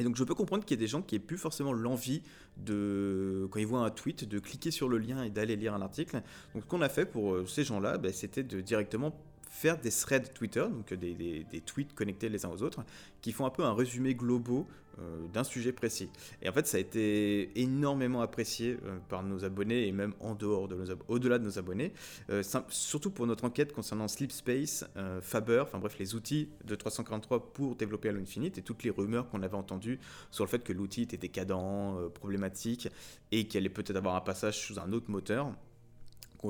Et 0.00 0.04
donc 0.04 0.16
je 0.16 0.24
peux 0.24 0.34
comprendre 0.34 0.64
qu'il 0.64 0.78
y 0.78 0.80
ait 0.80 0.84
des 0.84 0.88
gens 0.88 1.02
qui 1.02 1.14
aient 1.14 1.20
plus 1.20 1.36
forcément 1.36 1.74
l'envie 1.74 2.22
de, 2.56 3.46
quand 3.50 3.60
ils 3.60 3.66
voient 3.66 3.84
un 3.84 3.90
tweet, 3.90 4.26
de 4.26 4.38
cliquer 4.38 4.70
sur 4.70 4.88
le 4.88 4.96
lien 4.96 5.22
et 5.22 5.30
d'aller 5.30 5.56
lire 5.56 5.74
un 5.74 5.82
article. 5.82 6.22
Donc 6.54 6.62
ce 6.62 6.68
qu'on 6.68 6.80
a 6.80 6.88
fait 6.88 7.04
pour 7.04 7.34
euh, 7.34 7.46
ces 7.46 7.64
gens-là, 7.64 7.98
ben, 7.98 8.10
c'était 8.10 8.42
de 8.42 8.62
directement 8.62 9.14
faire 9.50 9.76
des 9.78 9.90
threads 9.90 10.32
Twitter, 10.32 10.64
donc 10.70 10.94
des, 10.94 11.44
tweets 11.66 11.92
connectés 11.92 12.28
les 12.28 12.46
uns 12.46 12.50
aux 12.50 12.62
autres, 12.62 12.84
qui 13.20 13.32
font 13.32 13.44
un 13.44 13.50
peu 13.50 13.64
un 13.64 13.74
résumé 13.74 14.14
global 14.14 14.64
euh, 15.00 15.26
d'un 15.32 15.44
sujet 15.44 15.72
précis. 15.72 16.08
Et 16.40 16.48
en 16.48 16.52
fait, 16.52 16.66
ça 16.66 16.76
a 16.76 16.80
été 16.80 17.50
énormément 17.60 18.22
apprécié 18.22 18.78
euh, 18.84 18.98
par 19.08 19.22
nos 19.22 19.44
abonnés 19.44 19.86
et 19.86 19.92
même 19.92 20.14
en 20.20 20.34
dehors 20.34 20.68
de 20.68 20.76
nos 20.76 20.86
au-delà 21.08 21.38
de 21.38 21.44
nos 21.44 21.58
abonnés, 21.58 21.92
euh, 22.30 22.42
surtout 22.68 23.10
pour 23.10 23.26
notre 23.26 23.44
enquête 23.44 23.72
concernant 23.72 24.08
Sleep 24.08 24.30
Space, 24.32 24.84
Faber, 25.20 25.60
enfin 25.62 25.78
bref, 25.78 25.96
les 25.98 26.14
outils 26.14 26.48
de 26.64 26.74
343 26.74 27.52
pour 27.52 27.74
développer 27.74 28.08
Halo 28.08 28.20
Infinite 28.20 28.58
et 28.58 28.62
toutes 28.62 28.84
les 28.84 28.90
rumeurs 28.90 29.28
qu'on 29.28 29.42
avait 29.42 29.56
entendues 29.56 29.98
sur 30.30 30.44
le 30.44 30.48
fait 30.48 30.62
que 30.62 30.72
l'outil 30.72 31.02
était 31.02 31.16
décadent, 31.16 32.10
problématique 32.14 32.88
et 33.32 33.46
qu'il 33.46 33.58
allait 33.58 33.68
peut-être 33.68 33.96
avoir 33.96 34.14
un 34.14 34.20
passage 34.20 34.58
sous 34.58 34.78
un 34.78 34.92
autre 34.92 35.10
moteur 35.10 35.52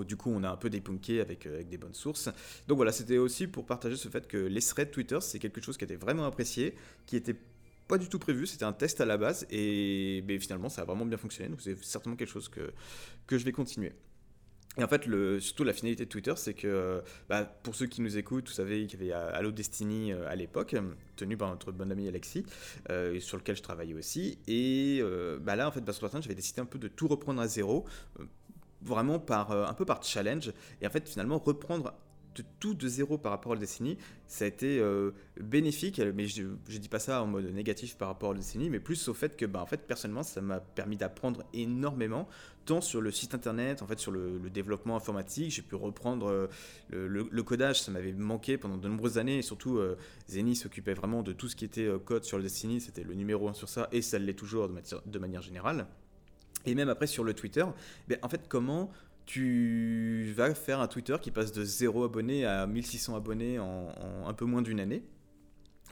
du 0.06 0.16
coup 0.16 0.30
on 0.34 0.42
a 0.44 0.50
un 0.50 0.56
peu 0.56 0.70
dépunké 0.70 1.20
avec, 1.20 1.46
avec 1.46 1.68
des 1.68 1.78
bonnes 1.78 1.94
sources. 1.94 2.28
Donc 2.68 2.76
voilà, 2.76 2.92
c'était 2.92 3.18
aussi 3.18 3.46
pour 3.46 3.66
partager 3.66 3.96
ce 3.96 4.08
fait 4.08 4.26
que 4.26 4.36
les 4.36 4.60
threads 4.60 4.90
Twitter, 4.90 5.18
c'est 5.20 5.38
quelque 5.38 5.60
chose 5.60 5.76
qui 5.76 5.84
était 5.84 5.96
vraiment 5.96 6.24
apprécié, 6.24 6.74
qui 7.06 7.16
était 7.16 7.36
pas 7.90 7.98
du 7.98 8.08
tout 8.08 8.20
prévu, 8.20 8.46
c'était 8.46 8.64
un 8.64 8.72
test 8.72 9.00
à 9.00 9.04
la 9.04 9.18
base, 9.18 9.46
et 9.50 10.24
finalement 10.40 10.68
ça 10.68 10.82
a 10.82 10.84
vraiment 10.84 11.04
bien 11.04 11.18
fonctionné, 11.18 11.50
donc 11.50 11.60
c'est 11.60 11.76
certainement 11.82 12.16
quelque 12.16 12.30
chose 12.30 12.48
que, 12.48 12.72
je 13.36 13.44
vais 13.44 13.50
continuer. 13.50 13.92
Et 14.78 14.84
en 14.84 14.86
fait, 14.86 15.06
le, 15.06 15.40
surtout 15.40 15.64
la 15.64 15.72
finalité 15.72 16.04
de 16.04 16.08
Twitter, 16.08 16.32
c'est 16.36 16.54
que 16.54 17.02
bah, 17.28 17.42
pour 17.44 17.74
ceux 17.74 17.86
qui 17.86 18.00
nous 18.02 18.16
écoutent, 18.16 18.46
vous 18.46 18.54
savez 18.54 18.86
qu'il 18.86 19.04
y 19.04 19.12
avait 19.12 19.34
Halo 19.34 19.50
Destiny 19.50 20.12
euh, 20.12 20.28
à 20.28 20.36
l'époque, 20.36 20.76
tenu 21.16 21.36
par 21.36 21.50
notre 21.50 21.72
bon 21.72 21.90
ami 21.90 22.06
Alexis, 22.06 22.46
euh, 22.88 23.18
sur 23.18 23.36
lequel 23.36 23.56
je 23.56 23.62
travaillais 23.62 23.94
aussi. 23.94 24.38
Et 24.46 25.00
euh, 25.02 25.40
bah 25.40 25.56
là, 25.56 25.66
en 25.66 25.72
fait, 25.72 25.80
bah, 25.80 25.92
j'avais 25.92 26.36
décidé 26.36 26.60
un 26.60 26.66
peu 26.66 26.78
de 26.78 26.86
tout 26.86 27.08
reprendre 27.08 27.40
à 27.40 27.48
zéro 27.48 27.84
vraiment 28.82 29.18
par, 29.18 29.50
euh, 29.50 29.66
un 29.66 29.74
peu 29.74 29.84
par 29.84 30.02
challenge. 30.02 30.52
Et 30.80 30.86
en 30.86 30.90
fait, 30.90 31.08
finalement, 31.08 31.38
reprendre 31.38 31.94
de 32.36 32.44
tout 32.60 32.74
de 32.74 32.86
zéro 32.86 33.18
par 33.18 33.32
rapport 33.32 33.52
à 33.52 33.54
la 33.56 33.60
décennie, 33.60 33.98
ça 34.28 34.44
a 34.44 34.48
été 34.48 34.78
euh, 34.78 35.10
bénéfique, 35.40 36.00
mais 36.14 36.28
je 36.28 36.44
ne 36.44 36.78
dis 36.78 36.88
pas 36.88 37.00
ça 37.00 37.22
en 37.22 37.26
mode 37.26 37.52
négatif 37.52 37.96
par 37.96 38.06
rapport 38.06 38.30
à 38.30 38.34
la 38.34 38.38
décennie, 38.38 38.70
mais 38.70 38.78
plus 38.78 39.08
au 39.08 39.14
fait 39.14 39.36
que, 39.36 39.46
bah, 39.46 39.60
en 39.60 39.66
fait, 39.66 39.78
personnellement, 39.86 40.22
ça 40.22 40.40
m'a 40.40 40.60
permis 40.60 40.96
d'apprendre 40.96 41.42
énormément, 41.52 42.28
tant 42.66 42.80
sur 42.80 43.00
le 43.00 43.10
site 43.10 43.34
internet, 43.34 43.82
en 43.82 43.86
fait, 43.88 43.98
sur 43.98 44.12
le, 44.12 44.38
développement 44.48 44.94
informatique, 44.94 45.50
j'ai 45.50 45.62
pu 45.62 45.74
reprendre 45.74 46.30
euh, 46.30 46.46
le, 46.90 47.42
codage, 47.42 47.82
ça 47.82 47.90
m'avait 47.90 48.12
manqué 48.12 48.58
pendant 48.58 48.76
de 48.76 48.88
nombreuses 48.88 49.18
années, 49.18 49.38
et 49.38 49.42
surtout, 49.42 49.80
Zeni 50.28 50.54
s'occupait 50.54 50.94
vraiment 50.94 51.24
de 51.24 51.32
tout 51.32 51.48
ce 51.48 51.56
qui 51.56 51.64
était 51.64 51.88
code 52.04 52.22
sur 52.22 52.36
le 52.36 52.44
Destiny, 52.44 52.80
c'était 52.80 53.02
le 53.02 53.14
numéro 53.14 53.48
un 53.48 53.54
sur 53.54 53.68
ça, 53.68 53.88
et 53.90 54.02
ça 54.02 54.20
l'est 54.20 54.34
toujours 54.34 54.68
de 54.68 55.18
manière 55.18 55.42
générale. 55.42 55.88
Et 56.66 56.74
même 56.74 56.88
après 56.88 57.06
sur 57.06 57.24
le 57.24 57.34
Twitter, 57.34 57.64
ben, 58.08 58.18
en 58.22 58.28
fait, 58.28 58.42
comment 58.48 58.90
tu 59.26 60.32
vas 60.36 60.54
faire 60.54 60.80
un 60.80 60.88
Twitter 60.88 61.16
qui 61.20 61.30
passe 61.30 61.52
de 61.52 61.64
0 61.64 62.04
abonnés 62.04 62.44
à 62.44 62.66
1600 62.66 63.14
abonnés 63.14 63.58
en, 63.58 63.88
un 64.26 64.34
peu 64.34 64.44
moins 64.44 64.62
d'une 64.62 64.80
année? 64.80 65.02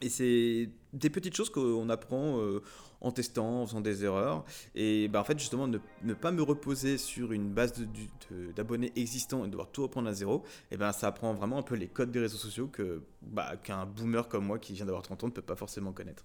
Et 0.01 0.09
c'est 0.09 0.71
des 0.93 1.11
petites 1.11 1.35
choses 1.35 1.51
qu'on 1.51 1.89
apprend 1.89 2.39
euh, 2.39 2.63
en 3.01 3.11
testant, 3.11 3.63
en 3.63 3.67
faisant 3.67 3.81
des 3.81 4.05
erreurs. 4.05 4.45
Et 4.75 5.09
ben, 5.09 5.21
en 5.21 5.25
fait, 5.25 5.39
justement, 5.39 5.67
ne, 5.67 6.15
pas 6.15 6.31
me 6.31 6.43
reposer 6.43 6.99
sur 6.99 7.33
une 7.33 7.51
base 7.51 7.73
d'abonnés 8.55 8.93
existants 8.97 9.45
et 9.45 9.49
devoir 9.49 9.71
tout 9.71 9.83
reprendre 9.83 10.09
à 10.09 10.13
zéro, 10.13 10.45
et 10.71 10.77
ben, 10.77 10.93
ça 10.93 11.09
apprend 11.09 11.35
vraiment 11.35 11.59
un 11.59 11.63
peu 11.63 11.75
les 11.75 11.89
codes 11.89 12.11
des 12.11 12.21
réseaux 12.21 12.39
sociaux 12.39 12.69
que 12.69 13.03
bah, 13.23 13.57
qu'un 13.57 13.87
boomer 13.87 14.29
comme 14.29 14.47
moi 14.47 14.59
qui 14.59 14.73
vient 14.73 14.87
d'avoir 14.87 15.03
30 15.03 15.25
ans 15.25 15.27
ne 15.29 15.33
peut 15.33 15.43
pas 15.43 15.57
forcément 15.57 15.93
connaître. 15.93 16.25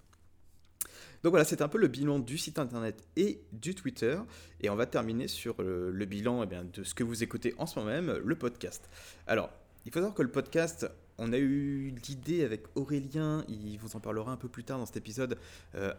Donc 1.24 1.32
voilà, 1.32 1.46
c'est 1.46 1.62
un 1.62 1.70
peu 1.70 1.77
le 1.77 1.88
bilan 1.88 2.20
du 2.20 2.38
site 2.38 2.60
internet 2.60 3.01
et 3.15 3.42
du 3.53 3.75
Twitter. 3.75 4.20
Et 4.62 4.70
on 4.70 4.75
va 4.75 4.86
terminer 4.86 5.27
sur 5.27 5.56
euh, 5.60 5.89
le, 5.92 6.06
bilan 6.06 6.44
eh 6.44 6.77
de 6.77 6.84
ce 6.84 6.94
que 6.94 7.03
vous 7.03 7.24
écoutez 7.24 7.56
en 7.58 7.65
ce 7.65 7.80
moment 7.80 7.92
même, 7.92 8.18
le 8.24 8.36
podcast. 8.36 8.89
Alors, 9.25 9.50
il 9.86 9.92
faut 9.92 10.00
savoir 10.00 10.13
que 10.13 10.22
le 10.22 10.32
podcast, 10.32 10.89
on 11.18 11.32
a 11.32 11.38
eu 11.38 11.96
l'idée 12.08 12.44
avec 12.44 12.65
Aurélien, 12.75 13.46
il 13.48 13.77
vous 13.77 13.96
en 13.96 14.00
parlera 14.01 14.32
un 14.34 14.38
peu 14.38 14.50
plus 14.50 14.65
tard 14.65 14.80
dans 14.80 14.86
cet 14.86 14.98
épisode, 14.98 15.38
euh, 15.75 15.94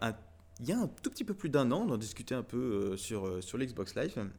il 0.59 0.69
y 0.69 0.71
a 0.71 0.79
un 0.79 0.87
tout 0.87 1.09
petit 1.09 1.23
peu 1.23 1.33
plus 1.33 1.49
d'un 1.49 1.71
an, 1.71 1.85
on 1.87 1.93
en 1.93 1.97
discutait 1.97 2.35
un 2.35 2.43
peu 2.43 2.57
euh, 2.57 2.97
sur, 2.97 3.43
sur 3.43 3.57
l'Xbox 3.57 3.95
Live. 3.95 4.29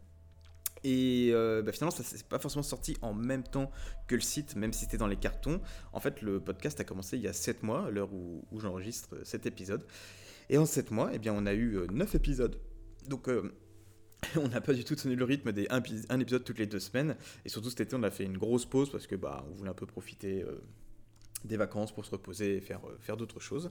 Et 0.88 1.32
bah, 1.32 1.72
finalement, 1.72 1.90
ça 1.90 2.04
s'est 2.04 2.22
pas 2.28 2.38
forcément 2.38 2.62
sorti 2.62 2.96
en 3.02 3.12
même 3.12 3.42
temps 3.42 3.72
que 4.06 4.14
le 4.14 4.20
site, 4.20 4.54
même 4.54 4.72
si 4.72 4.84
c'était 4.84 4.98
dans 4.98 5.08
les 5.08 5.16
cartons. 5.16 5.60
En 5.92 5.98
fait, 5.98 6.22
le 6.22 6.38
podcast 6.38 6.78
a 6.78 6.84
commencé 6.84 7.16
il 7.16 7.22
y 7.24 7.28
a 7.28 7.32
7 7.32 7.64
mois, 7.64 7.86
à 7.86 7.90
l'heure 7.90 8.12
où, 8.12 8.44
j'enregistre 8.60 9.16
cet 9.24 9.46
épisode. 9.46 9.84
Et 10.48 10.58
en 10.58 10.66
7 10.66 10.92
mois, 10.92 11.10
eh 11.12 11.18
bien, 11.18 11.34
on 11.36 11.44
a 11.46 11.54
eu 11.54 11.78
9 11.90 12.14
euh, 12.14 12.16
épisodes. 12.16 12.60
Donc, 13.08 13.28
euh, 13.28 13.52
on 14.36 14.48
n'a 14.48 14.60
pas 14.60 14.72
du 14.72 14.84
tout 14.84 14.94
tenu 14.94 15.16
le 15.16 15.24
rythme 15.24 15.52
des 15.52 15.66
un, 15.70 16.20
épisode 16.20 16.44
toutes 16.44 16.58
les 16.58 16.66
deux 16.66 16.80
semaines. 16.80 17.16
Et 17.44 17.48
surtout 17.48 17.70
cet 17.70 17.80
été, 17.80 17.96
on 17.96 18.02
a 18.02 18.10
fait 18.10 18.24
une 18.24 18.38
grosse 18.38 18.66
pause 18.66 18.90
parce 18.90 19.06
que 19.06 19.16
bah, 19.16 19.44
on 19.50 19.54
voulait 19.54 19.70
un 19.70 19.74
peu 19.74 19.86
profiter 19.86 20.42
euh, 20.42 20.60
des 21.44 21.56
vacances 21.56 21.92
pour 21.92 22.04
se 22.04 22.10
reposer 22.10 22.56
et 22.56 22.60
faire, 22.60 22.80
euh, 22.86 22.96
faire 23.00 23.16
d'autres 23.16 23.40
choses. 23.40 23.70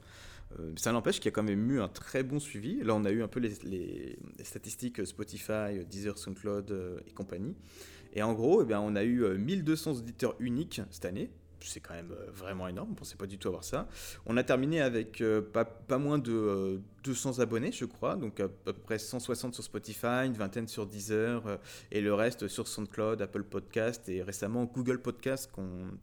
Euh, 0.60 0.72
ça 0.78 0.92
n'empêche 0.92 1.18
qu'il 1.18 1.26
y 1.26 1.30
a 1.30 1.32
quand 1.32 1.44
même 1.44 1.72
eu 1.72 1.82
un 1.82 1.88
très 1.90 2.24
bon 2.24 2.40
suivi. 2.40 2.82
Là, 2.84 2.96
on 2.96 3.04
a 3.06 3.12
eu 3.12 3.22
un 3.24 3.28
peu 3.28 3.40
les, 3.40 3.54
les- 3.64 4.18
statistiques 4.44 5.06
Spotify, 5.06 5.84
Deezer, 5.90 6.18
SoundCloud 6.18 6.72
euh, 6.72 7.00
et 7.08 7.12
compagnie. 7.12 7.56
Et 8.14 8.24
en 8.24 8.34
gros, 8.34 8.62
eh 8.62 8.66
bien, 8.66 8.80
on 8.80 8.96
a 8.96 9.04
eu 9.04 9.24
euh, 9.24 9.38
1200 9.38 9.94
auditeurs 9.98 10.36
uniques 10.40 10.82
cette 10.92 11.06
année. 11.06 11.30
C'est 11.66 11.80
quand 11.80 11.94
même 11.94 12.12
euh, 12.12 12.32
vraiment 12.32 12.68
énorme, 12.68 12.90
on 12.90 12.92
ne 12.94 12.98
pensait 12.98 13.18
pas 13.18 13.28
du 13.28 13.38
tout 13.38 13.48
avoir 13.48 13.64
ça. 13.64 13.88
On 14.26 14.38
a 14.38 14.44
terminé 14.44 14.82
avec 14.82 15.22
euh, 15.22 15.42
pas, 15.42 15.98
moins 15.98 16.18
de 16.18 16.32
euh, 16.32 16.78
200 17.06 17.40
abonnés, 17.40 17.72
je 17.72 17.86
crois, 17.86 18.16
donc 18.16 18.40
à 18.40 18.48
peu 18.48 18.74
près 18.74 18.98
160 18.98 19.54
sur 19.54 19.64
Spotify, 19.64 20.26
une 20.26 20.34
vingtaine 20.34 20.68
sur 20.68 20.88
Deezer, 20.88 21.46
euh, 21.46 21.58
et 21.92 22.02
le 22.02 22.14
reste 22.14 22.48
sur 22.48 22.68
SoundCloud, 22.68 23.22
Apple 23.22 23.44
Podcast 23.44 24.10
et 24.10 24.24
récemment 24.24 24.66
Google 24.66 25.02
Podcast 25.02 25.52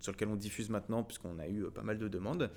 sur 0.01 0.13
lequel 0.13 0.29
on 0.29 0.37
diffuse 0.37 0.71
maintenant 0.71 1.03
puisqu'on 1.03 1.39
a 1.39 1.49
eu 1.49 1.65
euh, 1.65 1.71
pas 1.71 1.83
mal 1.83 1.99
de 1.99 2.09
demandes. 2.09 2.51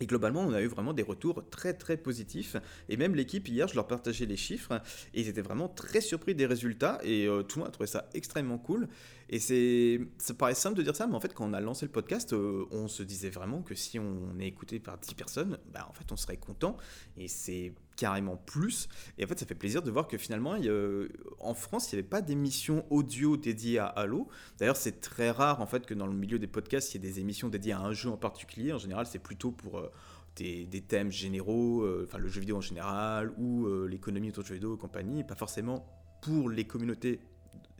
Et 0.00 0.06
globalement, 0.06 0.40
on 0.40 0.52
a 0.52 0.60
eu 0.60 0.66
vraiment 0.66 0.92
des 0.92 1.02
retours 1.02 1.44
très 1.50 1.74
très 1.74 1.96
positifs. 1.96 2.56
Et 2.88 2.96
même 2.96 3.14
l'équipe, 3.14 3.46
hier, 3.46 3.68
je 3.68 3.74
leur 3.74 3.86
partageais 3.86 4.26
les 4.26 4.36
chiffres. 4.36 4.80
Et 5.14 5.20
ils 5.20 5.28
étaient 5.28 5.42
vraiment 5.42 5.68
très 5.68 6.00
surpris 6.00 6.34
des 6.34 6.46
résultats. 6.46 6.98
Et 7.04 7.26
euh, 7.26 7.42
tout 7.42 7.58
le 7.58 7.60
monde 7.60 7.68
a 7.68 7.72
trouvé 7.72 7.86
ça 7.86 8.08
extrêmement 8.12 8.58
cool. 8.58 8.88
Et 9.30 9.38
c'est, 9.38 10.00
ça 10.18 10.34
paraît 10.34 10.54
simple 10.54 10.76
de 10.76 10.82
dire 10.82 10.96
ça, 10.96 11.06
mais 11.06 11.14
en 11.14 11.20
fait, 11.20 11.32
quand 11.32 11.48
on 11.48 11.52
a 11.52 11.60
lancé 11.60 11.86
le 11.86 11.92
podcast, 11.92 12.32
euh, 12.32 12.66
on 12.72 12.88
se 12.88 13.02
disait 13.02 13.30
vraiment 13.30 13.62
que 13.62 13.74
si 13.74 13.98
on 13.98 14.38
est 14.38 14.46
écouté 14.46 14.80
par 14.80 14.98
10 14.98 15.14
personnes, 15.14 15.58
bah, 15.72 15.86
en 15.88 15.92
fait, 15.92 16.10
on 16.10 16.16
serait 16.16 16.36
content. 16.36 16.76
Et 17.16 17.28
c'est 17.28 17.72
carrément 17.96 18.36
plus. 18.36 18.88
Et 19.18 19.24
en 19.24 19.28
fait, 19.28 19.38
ça 19.38 19.46
fait 19.46 19.54
plaisir 19.54 19.82
de 19.82 19.90
voir 19.90 20.08
que 20.08 20.18
finalement, 20.18 20.54
a- 20.54 21.08
en 21.40 21.54
France, 21.54 21.92
il 21.92 21.96
n'y 21.96 22.00
avait 22.00 22.08
pas 22.08 22.22
d'émission 22.22 22.84
audio 22.90 23.36
dédiée 23.36 23.78
à 23.78 23.86
Halo. 23.86 24.28
D'ailleurs, 24.58 24.76
c'est 24.76 25.00
très 25.00 25.30
rare 25.30 25.60
en 25.60 25.66
fait 25.66 25.86
que 25.86 25.94
dans 25.94 26.06
le 26.06 26.14
milieu 26.14 26.38
des 26.38 26.46
podcasts, 26.46 26.94
il 26.94 27.02
y 27.02 27.06
ait 27.06 27.10
des 27.10 27.20
émissions 27.20 27.48
dédiées 27.48 27.72
à 27.72 27.80
un 27.80 27.92
jeu 27.92 28.10
en 28.10 28.16
particulier. 28.16 28.72
En 28.72 28.78
général, 28.78 29.06
c'est 29.06 29.18
plutôt 29.18 29.50
pour 29.50 29.78
euh, 29.78 29.90
des, 30.36 30.84
thèmes 30.86 31.10
généraux, 31.10 31.82
euh, 31.82 32.06
enfin 32.06 32.18
le 32.18 32.28
jeu 32.28 32.40
vidéo 32.40 32.56
en 32.56 32.60
général, 32.60 33.32
ou 33.38 33.66
euh, 33.66 33.86
l'économie 33.86 34.30
autour 34.30 34.42
du 34.42 34.48
jeu 34.48 34.54
vidéo 34.54 34.74
et 34.74 34.78
compagnie, 34.78 35.24
pas 35.24 35.36
forcément 35.36 35.86
pour 36.22 36.48
les 36.48 36.64
communautés 36.64 37.20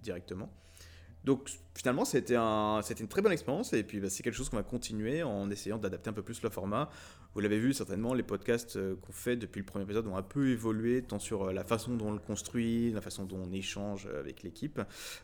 directement. 0.02 0.50
Donc 1.24 1.50
finalement, 1.74 2.04
c'était 2.04 2.36
un, 2.36 2.80
c'était 2.82 3.00
une 3.00 3.08
très 3.08 3.22
bonne 3.22 3.32
expérience 3.32 3.72
et 3.72 3.82
puis 3.82 3.98
bah, 3.98 4.10
c'est 4.10 4.22
quelque 4.22 4.34
chose 4.34 4.48
qu'on 4.48 4.56
va 4.56 4.62
continuer 4.62 5.22
en 5.22 5.50
essayant 5.50 5.78
d'adapter 5.78 6.10
un 6.10 6.12
peu 6.12 6.22
plus 6.22 6.42
le 6.42 6.50
format. 6.50 6.90
Vous 7.34 7.40
l'avez 7.40 7.58
vu 7.58 7.72
certainement, 7.72 8.14
les 8.14 8.22
podcasts 8.22 8.76
euh, 8.76 8.94
qu'on 8.94 9.12
fait 9.12 9.36
depuis 9.36 9.58
le 9.58 9.64
premier 9.64 9.84
épisode 9.84 10.06
ont 10.06 10.16
un 10.16 10.22
peu 10.22 10.50
évolué, 10.50 11.02
tant 11.02 11.18
sur 11.18 11.44
euh, 11.44 11.52
la 11.52 11.64
façon 11.64 11.96
dont 11.96 12.08
on 12.08 12.12
le 12.12 12.20
construit, 12.20 12.92
la 12.92 13.00
façon 13.00 13.24
dont 13.24 13.38
on 13.44 13.52
échange 13.52 14.06
euh, 14.06 14.20
avec 14.20 14.44
l'équipe. 14.44 14.80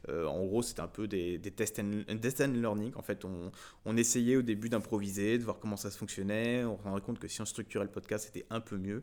En 0.09 0.45
gros, 0.45 0.62
c'était 0.62 0.80
un 0.80 0.88
peu 0.88 1.07
des, 1.07 1.38
des 1.38 1.52
test, 1.52 1.78
and, 1.78 2.16
test 2.21 2.40
and 2.40 2.52
learning. 2.54 2.92
En 2.97 3.02
fait, 3.02 3.25
on, 3.25 3.97
essayait 3.97 4.37
au 4.37 4.42
début 4.42 4.71
d'improviser, 4.71 5.38
de 5.38 5.45
voir 5.45 5.59
comment 5.61 5.76
ça 5.76 5.90
se 5.90 5.99
fonctionnait. 5.99 6.64
On 6.64 6.78
se 6.78 6.83
rendait 6.83 7.02
compte 7.02 7.19
que 7.19 7.28
si 7.28 7.40
on 7.42 7.45
structurait 7.45 7.85
le 7.85 7.90
podcast, 7.90 8.25
c'était 8.26 8.47
un 8.50 8.61
peu 8.61 8.76
mieux. 8.76 9.02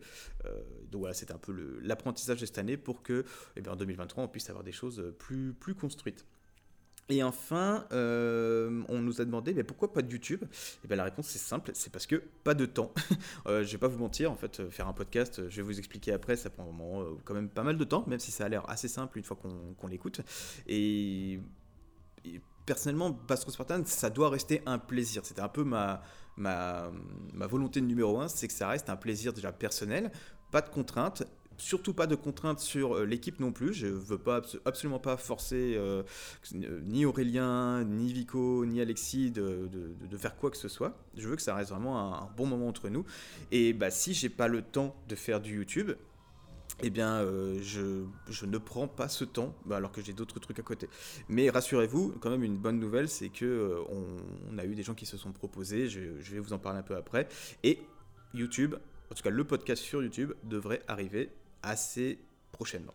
Donc 0.91 1.01
voilà, 1.01 1.13
c'était 1.13 1.33
un 1.33 1.37
peu 1.37 1.53
l'apprentissage 1.81 2.41
de 2.41 2.45
cette 2.45 2.57
année 2.57 2.77
pour 2.77 3.03
que, 3.03 3.25
eh 3.55 3.69
en 3.69 3.75
2023, 3.75 4.23
on 4.23 4.27
puisse 4.27 4.49
avoir 4.49 4.63
des 4.63 4.71
choses 4.71 5.13
plus 5.19 5.75
construites. 5.75 6.25
Et 7.09 7.23
enfin, 7.23 7.85
euh, 7.93 8.83
on 8.89 8.99
nous 8.99 9.21
a 9.21 9.25
demandé 9.25 9.53
mais 9.53 9.63
pourquoi 9.63 9.93
pas 9.93 10.01
de 10.01 10.11
YouTube? 10.11 10.43
Et 10.83 10.87
bien 10.87 10.97
la 10.97 11.05
réponse 11.05 11.27
c'est 11.27 11.39
simple, 11.39 11.71
c'est 11.73 11.91
parce 11.91 12.05
que 12.05 12.21
pas 12.43 12.53
de 12.53 12.65
temps. 12.65 12.93
euh, 13.47 13.63
je 13.63 13.71
vais 13.71 13.77
pas 13.77 13.87
vous 13.87 13.99
mentir, 13.99 14.31
en 14.31 14.35
fait, 14.35 14.59
euh, 14.59 14.69
faire 14.69 14.87
un 14.87 14.93
podcast, 14.93 15.39
euh, 15.39 15.47
je 15.49 15.57
vais 15.57 15.61
vous 15.61 15.79
expliquer 15.79 16.11
après, 16.11 16.35
ça 16.35 16.49
prend 16.49 16.67
quand 17.23 17.33
même 17.33 17.49
pas 17.49 17.63
mal 17.63 17.77
de 17.77 17.83
temps, 17.85 18.03
même 18.07 18.19
si 18.19 18.31
ça 18.31 18.45
a 18.45 18.49
l'air 18.49 18.69
assez 18.69 18.89
simple 18.89 19.17
une 19.17 19.23
fois 19.23 19.37
qu'on 19.37 19.87
l'écoute. 19.87 20.21
Et, 20.67 21.39
et 22.25 22.41
personnellement, 22.65 23.09
Bastro 23.09 23.51
Spartan, 23.51 23.83
ça 23.85 24.09
doit 24.09 24.29
rester 24.29 24.61
un 24.65 24.77
plaisir. 24.77 25.25
C'était 25.25 25.41
un 25.41 25.47
peu 25.47 25.63
ma, 25.63 26.01
ma, 26.35 26.91
ma 27.33 27.47
volonté 27.47 27.79
numéro 27.79 28.19
un, 28.19 28.27
c'est 28.27 28.49
que 28.49 28.53
ça 28.53 28.67
reste 28.67 28.89
un 28.89 28.97
plaisir 28.97 29.31
déjà 29.31 29.53
personnel, 29.53 30.11
pas 30.51 30.61
de 30.61 30.69
contraintes. 30.69 31.23
Surtout 31.57 31.93
pas 31.93 32.05
de 32.05 32.15
contraintes 32.15 32.59
sur 32.59 32.97
euh, 32.97 33.05
l'équipe 33.05 33.39
non 33.39 33.51
plus. 33.51 33.73
Je 33.73 33.87
veux 33.87 34.19
pas 34.19 34.41
abso- 34.41 34.59
absolument 34.65 34.99
pas 34.99 35.17
forcer 35.17 35.73
euh, 35.75 36.03
ni 36.53 37.05
Aurélien, 37.05 37.83
ni 37.83 38.13
Vico, 38.13 38.65
ni 38.65 38.79
Alexis 38.79 39.31
de, 39.31 39.69
faire 40.17 40.35
quoi 40.35 40.51
que 40.51 40.57
ce 40.57 40.67
soit. 40.67 40.95
Je 41.15 41.27
veux 41.27 41.35
que 41.35 41.41
ça 41.41 41.55
reste 41.55 41.71
vraiment 41.71 42.13
un, 42.13 42.29
bon 42.37 42.45
moment 42.45 42.67
entre 42.67 42.89
nous. 42.89 43.05
Et 43.51 43.73
bah, 43.73 43.89
si 43.89 44.13
j'ai 44.13 44.29
pas 44.29 44.47
le 44.47 44.61
temps 44.61 44.95
de 45.07 45.15
faire 45.15 45.41
du 45.41 45.55
YouTube, 45.55 45.93
eh 46.83 46.91
bien, 46.91 47.15
euh, 47.15 47.59
je, 47.63 48.03
je 48.29 48.45
ne 48.45 48.59
prends 48.59 48.87
pas 48.87 49.07
ce 49.07 49.23
temps, 49.23 49.55
bah, 49.65 49.77
alors 49.77 49.91
que 49.91 50.01
j'ai 50.03 50.13
d'autres 50.13 50.39
trucs 50.39 50.59
à 50.59 50.63
côté. 50.63 50.87
Mais 51.27 51.49
rassurez-vous, 51.49 52.17
quand 52.19 52.29
même, 52.29 52.43
une 52.43 52.57
bonne 52.57 52.79
nouvelle, 52.79 53.09
c'est 53.09 53.29
que 53.29 53.81
on, 53.89 54.57
a 54.59 54.65
eu 54.65 54.75
des 54.75 54.83
gens 54.83 54.93
qui 54.93 55.07
se 55.07 55.17
sont 55.17 55.31
proposés. 55.31 55.89
Je 55.89 55.99
vais 55.99 56.39
vous 56.39 56.53
en 56.53 56.59
parler 56.59 56.79
un 56.79 56.83
peu 56.83 56.95
après. 56.95 57.27
Et 57.63 57.79
YouTube, 58.35 58.75
en 59.11 59.15
tout 59.15 59.23
cas 59.23 59.29
le 59.29 59.43
podcast 59.43 59.81
sur 59.81 60.03
YouTube, 60.03 60.33
devrait 60.43 60.81
arriver 60.87 61.31
assez 61.63 62.19
prochainement. 62.51 62.93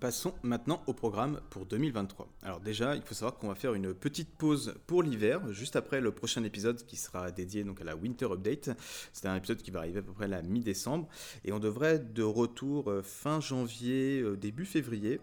Passons 0.00 0.32
maintenant 0.42 0.82
au 0.86 0.94
programme 0.94 1.42
pour 1.50 1.66
2023. 1.66 2.26
Alors 2.42 2.60
déjà, 2.60 2.96
il 2.96 3.02
faut 3.02 3.12
savoir 3.12 3.36
qu'on 3.36 3.48
va 3.48 3.54
faire 3.54 3.74
une 3.74 3.92
petite 3.92 4.30
pause 4.30 4.74
pour 4.86 5.02
l'hiver, 5.02 5.52
juste 5.52 5.76
après 5.76 6.00
le 6.00 6.10
prochain 6.10 6.42
épisode 6.42 6.86
qui 6.86 6.96
sera 6.96 7.30
dédié 7.30 7.64
donc 7.64 7.82
à 7.82 7.84
la 7.84 7.96
Winter 7.96 8.24
Update. 8.24 8.70
C'est 9.12 9.26
un 9.26 9.36
épisode 9.36 9.58
qui 9.58 9.70
va 9.70 9.80
arriver 9.80 9.98
à 9.98 10.02
peu 10.02 10.12
près 10.12 10.26
la 10.26 10.40
mi-décembre. 10.40 11.06
Et 11.44 11.52
on 11.52 11.58
devrait 11.58 11.96
être 11.96 12.14
de 12.14 12.22
retour 12.22 12.90
euh, 12.90 13.02
fin 13.02 13.40
janvier, 13.40 14.22
euh, 14.22 14.38
début 14.38 14.64
février. 14.64 15.20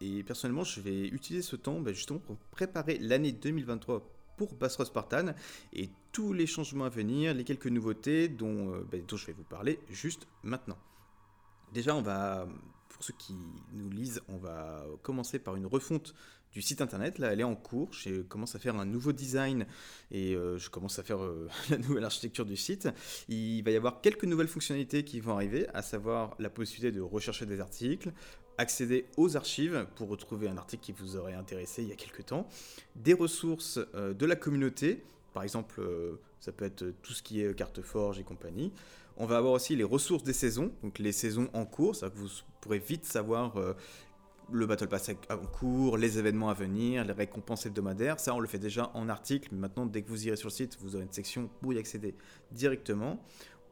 Et 0.00 0.22
personnellement, 0.22 0.64
je 0.64 0.80
vais 0.80 1.06
utiliser 1.08 1.42
ce 1.42 1.56
temps 1.56 1.80
bah, 1.80 1.92
justement 1.92 2.18
pour 2.18 2.38
préparer 2.50 2.96
l'année 2.98 3.32
2023 3.32 4.10
pour 4.38 4.54
Bassros 4.54 4.86
Spartan 4.86 5.34
et 5.74 5.90
tous 6.12 6.32
les 6.32 6.46
changements 6.46 6.86
à 6.86 6.88
venir, 6.88 7.34
les 7.34 7.44
quelques 7.44 7.66
nouveautés 7.66 8.28
dont, 8.28 8.72
euh, 8.72 8.86
bah, 8.90 8.96
dont 9.06 9.18
je 9.18 9.26
vais 9.26 9.34
vous 9.34 9.44
parler 9.44 9.80
juste 9.90 10.26
maintenant. 10.42 10.78
Déjà, 11.74 11.96
on 11.96 12.02
va, 12.02 12.46
pour 12.88 13.02
ceux 13.02 13.14
qui 13.18 13.34
nous 13.72 13.90
lisent, 13.90 14.22
on 14.28 14.36
va 14.36 14.86
commencer 15.02 15.40
par 15.40 15.56
une 15.56 15.66
refonte 15.66 16.14
du 16.52 16.62
site 16.62 16.80
internet. 16.80 17.18
Là, 17.18 17.32
elle 17.32 17.40
est 17.40 17.44
en 17.44 17.56
cours. 17.56 17.92
Je 17.92 18.22
commence 18.22 18.54
à 18.54 18.60
faire 18.60 18.76
un 18.76 18.84
nouveau 18.84 19.10
design 19.10 19.66
et 20.12 20.36
euh, 20.36 20.56
je 20.56 20.70
commence 20.70 21.00
à 21.00 21.02
faire 21.02 21.20
euh, 21.20 21.48
la 21.70 21.78
nouvelle 21.78 22.04
architecture 22.04 22.46
du 22.46 22.56
site. 22.56 22.88
Il 23.28 23.60
va 23.64 23.72
y 23.72 23.76
avoir 23.76 24.00
quelques 24.00 24.22
nouvelles 24.22 24.46
fonctionnalités 24.46 25.02
qui 25.02 25.18
vont 25.18 25.34
arriver, 25.34 25.66
à 25.74 25.82
savoir 25.82 26.36
la 26.38 26.48
possibilité 26.48 26.96
de 26.96 27.02
rechercher 27.02 27.44
des 27.44 27.58
articles, 27.58 28.12
accéder 28.56 29.06
aux 29.16 29.36
archives 29.36 29.88
pour 29.96 30.08
retrouver 30.08 30.48
un 30.48 30.56
article 30.56 30.84
qui 30.84 30.92
vous 30.92 31.16
aurait 31.16 31.34
intéressé 31.34 31.82
il 31.82 31.88
y 31.88 31.92
a 31.92 31.96
quelques 31.96 32.26
temps, 32.26 32.46
des 32.94 33.14
ressources 33.14 33.80
euh, 33.96 34.14
de 34.14 34.26
la 34.26 34.36
communauté, 34.36 35.02
par 35.32 35.42
exemple, 35.42 35.82
ça 36.38 36.52
peut 36.52 36.64
être 36.64 36.84
tout 37.02 37.12
ce 37.12 37.20
qui 37.20 37.40
est 37.40 37.52
carte 37.56 37.82
forge 37.82 38.20
et 38.20 38.22
compagnie. 38.22 38.72
On 39.16 39.26
va 39.26 39.36
avoir 39.36 39.52
aussi 39.52 39.76
les 39.76 39.84
ressources 39.84 40.24
des 40.24 40.32
saisons, 40.32 40.72
donc 40.82 40.98
les 40.98 41.12
saisons 41.12 41.48
en 41.52 41.64
cours, 41.64 41.94
vous 42.14 42.28
pourrez 42.60 42.80
vite 42.80 43.04
savoir 43.04 43.56
euh, 43.56 43.74
le 44.52 44.66
Battle 44.66 44.88
Pass 44.88 45.10
en 45.30 45.46
cours, 45.46 45.96
les 45.96 46.18
événements 46.18 46.50
à 46.50 46.54
venir, 46.54 47.04
les 47.04 47.12
récompenses 47.12 47.66
hebdomadaires. 47.66 48.18
Ça, 48.18 48.34
on 48.34 48.40
le 48.40 48.48
fait 48.48 48.58
déjà 48.58 48.90
en 48.94 49.08
article, 49.08 49.50
mais 49.52 49.58
maintenant, 49.58 49.86
dès 49.86 50.02
que 50.02 50.08
vous 50.08 50.26
irez 50.26 50.36
sur 50.36 50.48
le 50.48 50.52
site, 50.52 50.76
vous 50.80 50.96
aurez 50.96 51.04
une 51.04 51.12
section 51.12 51.48
pour 51.60 51.72
y 51.72 51.78
accéder 51.78 52.14
directement. 52.50 53.20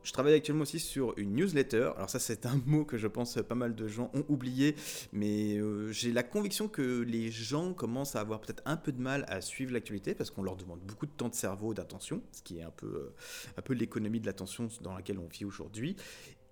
Je 0.04 0.12
travaille 0.12 0.34
actuellement 0.34 0.62
aussi 0.62 0.80
sur 0.80 1.14
une 1.16 1.34
newsletter. 1.34 1.92
Alors 1.96 2.10
ça, 2.10 2.18
c'est 2.18 2.46
un 2.46 2.60
mot 2.66 2.84
que 2.84 2.98
je 2.98 3.06
pense 3.06 3.38
pas 3.48 3.54
mal 3.54 3.74
de 3.74 3.86
gens 3.86 4.10
ont 4.14 4.24
oublié, 4.28 4.74
mais 5.12 5.56
euh, 5.58 5.92
j'ai 5.92 6.12
la 6.12 6.22
conviction 6.22 6.68
que 6.68 7.00
les 7.02 7.30
gens 7.30 7.72
commencent 7.72 8.16
à 8.16 8.20
avoir 8.20 8.40
peut-être 8.40 8.62
un 8.66 8.76
peu 8.76 8.92
de 8.92 9.00
mal 9.00 9.24
à 9.28 9.40
suivre 9.40 9.72
l'actualité 9.72 10.14
parce 10.14 10.30
qu'on 10.30 10.42
leur 10.42 10.56
demande 10.56 10.80
beaucoup 10.80 11.06
de 11.06 11.12
temps 11.12 11.28
de 11.28 11.34
cerveau, 11.34 11.74
d'attention, 11.74 12.22
ce 12.32 12.42
qui 12.42 12.58
est 12.58 12.62
un 12.62 12.70
peu, 12.70 12.86
euh, 12.86 13.14
un 13.56 13.62
peu 13.62 13.74
l'économie 13.74 14.20
de 14.20 14.26
l'attention 14.26 14.68
dans 14.80 14.94
laquelle 14.94 15.18
on 15.18 15.28
vit 15.28 15.44
aujourd'hui. 15.44 15.96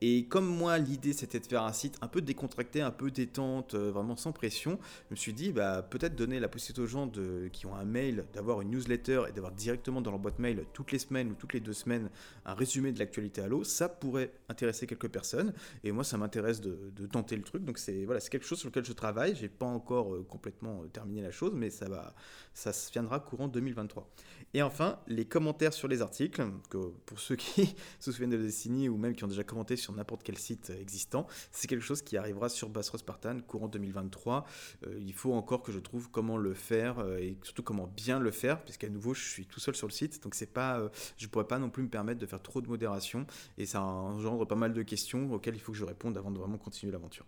Et 0.02 0.24
comme 0.26 0.46
moi, 0.46 0.78
l'idée 0.78 1.12
c'était 1.12 1.40
de 1.40 1.46
faire 1.46 1.62
un 1.62 1.72
site 1.72 1.98
un 2.00 2.08
peu 2.08 2.22
décontracté, 2.22 2.80
un 2.80 2.90
peu 2.90 3.10
détente, 3.10 3.74
euh, 3.74 3.90
vraiment 3.90 4.16
sans 4.16 4.32
pression, 4.32 4.78
je 5.08 5.14
me 5.14 5.16
suis 5.16 5.34
dit, 5.34 5.52
bah, 5.52 5.82
peut-être 5.82 6.16
donner 6.16 6.40
la 6.40 6.48
possibilité 6.48 6.82
aux 6.82 6.86
gens 6.86 7.10
qui 7.52 7.66
ont 7.66 7.74
un 7.74 7.84
mail 7.84 8.24
d'avoir 8.32 8.60
une 8.62 8.70
newsletter 8.70 9.24
et 9.28 9.32
d'avoir 9.32 9.52
directement 9.52 10.00
dans 10.00 10.10
leur 10.10 10.20
boîte 10.20 10.38
mail 10.38 10.64
toutes 10.72 10.92
les 10.92 10.98
semaines 10.98 11.30
ou 11.30 11.34
toutes 11.34 11.52
les 11.52 11.60
deux 11.60 11.72
semaines 11.72 12.08
un 12.46 12.54
résumé 12.54 12.92
de 12.92 12.98
l'actualité 12.98 13.42
à 13.42 13.48
l'eau, 13.48 13.64
ça 13.64 13.88
pourrait 13.88 14.32
intéresser 14.48 14.86
quelques 14.86 15.08
personnes. 15.08 15.52
Et 15.84 15.92
moi, 15.92 16.04
ça 16.04 16.16
m'intéresse 16.16 16.60
de, 16.60 16.78
tenter 17.12 17.36
le 17.36 17.42
truc. 17.42 17.64
Donc 17.64 17.78
c'est 17.78 18.04
voilà, 18.04 18.20
c'est 18.20 18.30
quelque 18.30 18.46
chose 18.46 18.58
sur 18.58 18.68
lequel 18.68 18.84
je 18.84 18.92
travaille. 18.92 19.34
J'ai 19.34 19.48
pas 19.48 19.66
encore 19.66 20.14
euh, 20.14 20.24
complètement 20.28 20.82
euh, 20.82 20.86
terminé 20.88 21.22
la 21.22 21.30
chose, 21.30 21.52
mais 21.54 21.70
ça 21.70 21.88
va, 21.88 22.14
ça 22.54 22.72
se 22.72 22.90
viendra 22.92 23.20
courant 23.20 23.48
2023. 23.48 24.08
Et 24.54 24.62
enfin, 24.62 24.98
les 25.06 25.24
commentaires 25.24 25.72
sur 25.72 25.88
les 25.88 26.02
articles, 26.02 26.42
que 26.68 26.78
pour 27.06 27.20
ceux 27.20 27.36
qui 27.36 27.74
se 28.00 28.12
souviennent 28.12 28.30
de 28.30 28.36
Destiny 28.36 28.88
ou 28.88 28.96
même 28.96 29.14
qui 29.14 29.24
ont 29.24 29.28
déjà 29.28 29.44
commenté 29.44 29.76
sur 29.76 29.89
n'importe 29.92 30.22
quel 30.22 30.38
site 30.38 30.70
existant, 30.70 31.26
c'est 31.50 31.68
quelque 31.68 31.84
chose 31.84 32.02
qui 32.02 32.16
arrivera 32.16 32.48
sur 32.48 32.68
Bassros 32.68 32.98
Spartan 32.98 33.40
courant 33.46 33.68
2023. 33.68 34.46
Euh, 34.86 34.98
il 35.00 35.12
faut 35.12 35.32
encore 35.32 35.62
que 35.62 35.72
je 35.72 35.78
trouve 35.78 36.10
comment 36.10 36.36
le 36.36 36.54
faire 36.54 36.98
euh, 36.98 37.18
et 37.18 37.36
surtout 37.42 37.62
comment 37.62 37.86
bien 37.86 38.18
le 38.18 38.30
faire, 38.30 38.62
puisqu'à 38.62 38.88
nouveau, 38.88 39.14
je 39.14 39.28
suis 39.28 39.46
tout 39.46 39.60
seul 39.60 39.74
sur 39.74 39.86
le 39.86 39.92
site, 39.92 40.22
donc 40.22 40.34
c'est 40.34 40.52
pas, 40.52 40.78
euh, 40.78 40.88
je 41.16 41.26
pourrais 41.26 41.46
pas 41.46 41.58
non 41.58 41.70
plus 41.70 41.82
me 41.82 41.88
permettre 41.88 42.20
de 42.20 42.26
faire 42.26 42.42
trop 42.42 42.60
de 42.60 42.68
modération 42.68 43.26
et 43.58 43.66
ça 43.66 43.82
engendre 43.82 44.46
pas 44.46 44.56
mal 44.56 44.72
de 44.72 44.82
questions 44.82 45.32
auxquelles 45.32 45.54
il 45.54 45.60
faut 45.60 45.72
que 45.72 45.78
je 45.78 45.84
réponde 45.84 46.16
avant 46.16 46.30
de 46.30 46.38
vraiment 46.38 46.58
continuer 46.58 46.92
l'aventure. 46.92 47.26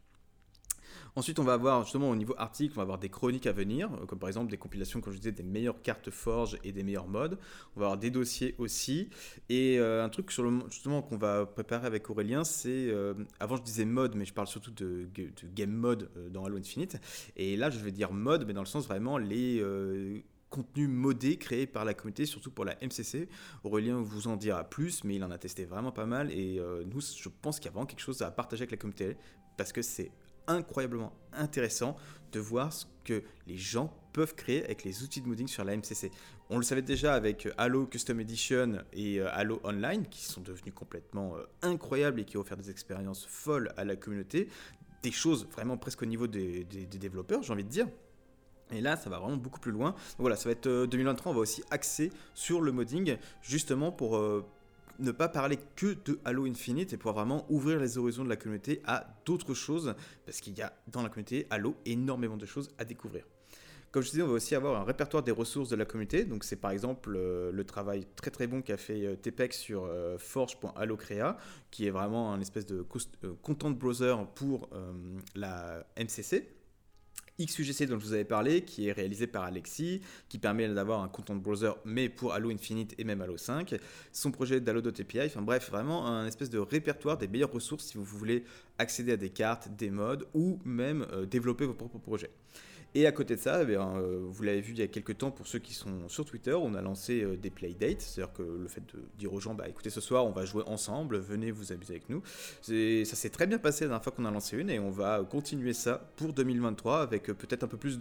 Ensuite, 1.15 1.39
on 1.39 1.45
va 1.45 1.53
avoir 1.53 1.83
justement 1.83 2.09
au 2.09 2.17
niveau 2.17 2.35
article, 2.39 2.73
on 2.75 2.77
va 2.77 2.83
avoir 2.83 2.99
des 2.99 3.11
chroniques 3.11 3.47
à 3.47 3.53
venir, 3.53 3.91
euh, 3.93 4.07
comme 4.07 4.19
par 4.19 4.31
exemple 4.31 4.51
des 4.51 4.57
compilations, 4.57 5.03
comme 5.03 5.13
je 5.13 5.19
disais, 5.19 5.33
des 5.33 5.43
meilleures 5.43 5.83
cartes 5.83 6.11
Forge 6.11 6.59
et 6.65 6.73
des 6.73 6.83
meilleurs 6.83 7.07
modes. 7.07 7.39
On 7.77 7.81
va 7.81 7.87
avoir 7.87 7.99
des 7.99 8.11
dossiers 8.11 8.55
aussi. 8.57 9.11
Et 9.51 9.79
euh, 9.79 10.05
un 10.05 10.09
truc 10.09 10.31
justement 10.71 11.03
qu'on 11.03 11.19
va 11.19 11.45
préparer 11.45 11.87
avec 11.87 12.09
Aurélien, 12.09 12.45
c'est 12.45 12.89
euh, 12.89 13.13
avant 13.41 13.57
je 13.57 13.63
disais 13.63 13.85
mode, 13.85 14.15
mais 14.17 14.25
je 14.25 14.33
parle 14.33 14.47
surtout 14.47 14.71
de, 14.71 15.07
game 15.55 15.71
mode 15.71 16.11
dans 16.31 16.47
Halo 16.47 16.57
Infinite. 16.57 16.99
Et 17.37 17.57
là, 17.57 17.69
je 17.69 17.79
vais 17.79 17.93
dire 17.93 18.13
mode, 18.13 18.47
mais 18.47 18.55
dans 18.55 18.63
le 18.63 18.67
sens 18.67 18.87
vraiment 18.87 19.19
les 19.19 19.63
contenus 20.49 20.89
modés 20.89 21.37
créés 21.37 21.67
par 21.67 21.85
la 21.85 21.95
communauté, 21.95 22.25
surtout 22.25 22.51
pour 22.51 22.65
la 22.65 22.77
MCC. 22.83 23.29
Aurélien 23.65 24.01
vous 24.01 24.29
en 24.29 24.37
dira 24.37 24.65
plus, 24.65 25.05
mais 25.05 25.17
il 25.17 25.25
en 25.25 25.31
a 25.31 25.39
testé 25.39 25.67
vraiment 25.67 25.93
pas 25.93 26.07
mal. 26.07 26.31
Et 26.33 26.59
nous, 26.87 27.01
je 27.01 27.29
pense 27.43 27.59
qu'il 27.59 27.67
y 27.67 27.69
a 27.69 27.73
vraiment 27.73 27.87
quelque 27.87 28.01
chose 28.01 28.23
à 28.23 28.31
partager 28.31 28.63
avec 28.63 28.71
la 28.71 28.77
communauté 28.79 29.17
parce 29.57 29.73
que 29.73 29.83
c'est 29.83 30.11
incroyablement 30.47 31.13
intéressant 31.33 31.97
de 32.33 32.41
voir 32.41 32.73
ce 32.73 32.87
que 33.05 33.23
les 33.47 33.57
gens 33.57 33.93
peuvent 34.13 34.35
créer 34.35 34.65
avec 34.65 34.85
les 34.85 35.03
outils 35.03 35.21
de 35.21 35.29
modding 35.29 35.49
sur 35.49 35.65
la 35.65 35.77
MCC. 35.77 36.11
On 36.51 36.59
le 36.59 36.63
savait 36.63 36.83
déjà 36.83 37.15
avec 37.15 37.49
Halo 37.57 37.87
Custom 37.87 38.21
Edition 38.21 38.79
et 38.93 39.21
euh, 39.21 39.29
Halo 39.33 39.61
Online, 39.65 40.07
qui 40.07 40.25
sont 40.25 40.41
devenus 40.41 40.75
complètement 40.75 41.37
euh, 41.37 41.45
incroyables 41.63 42.21
et 42.21 42.25
qui 42.25 42.37
ont 42.37 42.43
des 42.43 42.71
expériences 42.71 43.27
folles 43.27 43.73
à 43.77 43.85
la 43.85 43.97
communauté, 43.97 44.49
des 45.03 45.13
choses 45.13 45.47
vraiment 45.51 45.77
presque 45.77 46.03
au 46.03 46.07
niveau 46.07 46.27
des, 46.27 46.65
développeurs, 46.65 47.43
j'ai 47.43 47.53
envie 47.53 47.65
de 47.65 47.71
dire. 47.71 47.89
Et 48.71 48.81
là, 48.81 48.97
ça 48.97 49.11
va 49.11 49.19
vraiment 49.19 49.37
beaucoup 49.37 49.61
plus 49.61 49.73
loin. 49.73 49.91
Donc 49.91 50.21
voilà, 50.21 50.37
ça 50.37 50.49
va 50.49 50.53
être 50.53 50.87
2023, 50.87 51.31
euh, 51.31 51.33
on 51.33 51.37
va 51.37 51.41
aussi 51.41 51.63
axer 51.71 52.11
sur 52.35 52.61
le 52.61 52.73
modding, 52.73 53.17
justement 53.43 53.91
pour 53.91 54.17
ne 55.03 55.13
pas 55.13 55.29
parler 55.29 55.59
que 55.77 55.97
de 56.05 56.21
Halo 56.25 56.47
Infinite 56.47 56.93
et 56.93 56.97
pouvoir 56.97 57.15
vraiment 57.15 57.47
ouvrir 57.51 57.79
les 57.79 57.99
horizons 57.99 58.25
de 58.25 58.29
la 58.29 58.37
communauté 58.37 58.83
à 58.85 59.07
d'autres 59.25 59.55
choses, 59.55 59.95
parce 60.25 60.41
qu'il 60.41 60.57
y 60.57 60.63
a 60.63 60.73
dans 60.89 61.03
la 61.03 61.09
communauté 61.09 61.47
Halo 61.51 61.77
énormément 61.85 62.37
de 62.37 62.47
choses 62.47 62.71
à 62.79 62.85
découvrir. 62.85 63.25
Comme 63.93 64.03
je 64.03 64.09
disais, 64.09 64.23
on 64.23 64.29
va 64.29 64.33
aussi 64.33 64.55
avoir 64.55 64.81
un 64.81 64.85
répertoire 64.85 65.23
des 65.23 65.33
ressources 65.33 65.69
de 65.69 65.77
la 65.77 65.85
communauté. 65.85 66.25
Donc, 66.25 66.45
c'est 66.45 66.57
par 66.57 66.71
exemple 66.71 67.15
euh, 67.15 67.53
le 67.53 67.65
travail 67.65 68.07
très 68.17 68.31
très 68.31 68.47
bon 68.47 68.63
qu'a 68.63 68.79
fait 68.79 69.05
euh, 69.05 69.17
Tepex 69.17 69.59
sur 69.59 69.85
euh, 69.85 70.17
forge.allocrea, 70.17 71.37
qui 71.71 71.87
est 71.87 71.91
vraiment 71.91 72.33
un 72.33 72.41
espèce 72.41 72.65
de 72.65 72.83
content 73.43 73.71
browser 73.71 74.17
pour 74.35 74.71
la 75.35 75.87
MCC. 75.99 76.49
XUGC 77.41 77.87
dont 77.87 77.99
je 77.99 78.07
vous 78.07 78.13
avais 78.13 78.25
parlé, 78.25 78.63
qui 78.63 78.89
est 78.89 78.93
réalisé 78.93 79.27
par 79.27 79.45
Alexis, 79.45 80.01
qui 80.29 80.39
permet 80.39 80.69
d'avoir 80.69 81.03
un 81.03 81.09
content 81.09 81.35
browser, 81.35 81.73
mais 81.85 82.09
pour 82.09 82.33
Halo 82.33 82.51
Infinite 82.51 82.95
et 82.99 83.05
même 83.05 83.21
Halo 83.21 83.37
5. 83.37 83.75
Son 84.13 84.31
projet 84.31 84.61
d'Halo.api, 84.61 85.21
enfin 85.27 85.43
bref, 85.43 85.71
vraiment 85.71 86.07
un 86.07 86.27
espèce 86.27 86.51
de 86.51 86.59
répertoire 86.59 87.19
des 87.19 87.29
meilleures 87.29 87.53
ressources 87.53 87.87
si 87.87 87.97
vous 87.97 88.05
voulez 88.05 88.45
accéder 88.79 89.13
à 89.13 89.17
des 89.17 89.31
cartes, 89.31 89.69
des 89.77 89.91
modes, 89.91 90.27
ou 90.35 90.59
même 90.65 91.07
euh, 91.13 91.27
développer 91.27 91.65
vos 91.65 91.75
propres 91.75 91.99
projets. 91.99 92.31
Et 92.95 93.07
à 93.07 93.13
côté 93.13 93.37
de 93.37 93.41
ça, 93.41 93.63
eh 93.63 93.75
euh, 93.75 94.21
vous 94.29 94.43
l'avez 94.43 94.61
vu 94.61 94.73
il 94.73 94.79
y 94.79 94.83
a 94.83 94.87
quelques 94.87 95.17
temps 95.17 95.31
pour 95.31 95.47
ceux 95.47 95.59
qui 95.59 95.73
sont 95.73 96.09
sur 96.09 96.27
Twitter, 96.27 96.53
on 96.53 96.75
a 96.75 96.83
lancé 96.83 97.23
euh, 97.23 97.37
des 97.39 97.49
playdates, 97.49 98.03
c'est-à-dire 98.03 98.35
que 98.35 98.43
le 98.43 98.69
fait 98.69 98.83
de 98.95 99.03
dire 99.19 99.33
aux 99.33 99.41
gens, 99.41 99.55
bah 99.55 99.67
écoutez, 99.67 99.89
ce 99.89 100.03
soir 100.03 100.27
on 100.27 100.31
va 100.31 100.45
jouer 100.45 100.63
ensemble, 100.67 101.19
venez 101.19 101.51
vous 101.51 101.73
amuser 101.73 101.95
avec 101.95 102.11
nous. 102.11 102.23
Ça 102.61 103.17
s'est 103.17 103.31
très 103.31 103.47
bien 103.47 103.59
passé 103.59 103.85
la 103.85 103.89
dernière 103.89 104.05
fois 104.05 104.13
qu'on 104.13 104.27
a 104.27 104.31
lancé 104.31 104.59
une 104.59 104.69
et 104.69 104.79
on 104.79 104.91
va 104.91 105.25
continuer 105.25 105.73
ça 105.73 106.07
pour 106.17 106.35
2023 106.35 107.01
avec 107.01 107.31
euh, 107.31 107.35
peut-être 107.35 107.65
un 107.65 107.69
peu 107.69 107.79
plus 107.79 107.99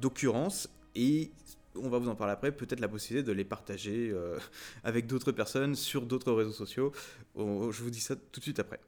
d'occurrence 0.00 0.68
et 0.96 1.30
on 1.76 1.88
va 1.88 1.98
vous 1.98 2.08
en 2.08 2.16
parler 2.16 2.32
après, 2.32 2.50
peut-être 2.50 2.80
la 2.80 2.88
possibilité 2.88 3.24
de 3.24 3.32
les 3.32 3.44
partager 3.44 4.12
avec 4.84 5.06
d'autres 5.06 5.30
personnes 5.30 5.74
sur 5.74 6.06
d'autres 6.06 6.32
réseaux 6.32 6.52
sociaux. 6.52 6.90
je 7.36 7.82
vous 7.82 7.90
dis 7.90 8.00
ça 8.00 8.16
tout 8.16 8.40
de 8.40 8.42
suite 8.44 8.58
après. 8.58 8.80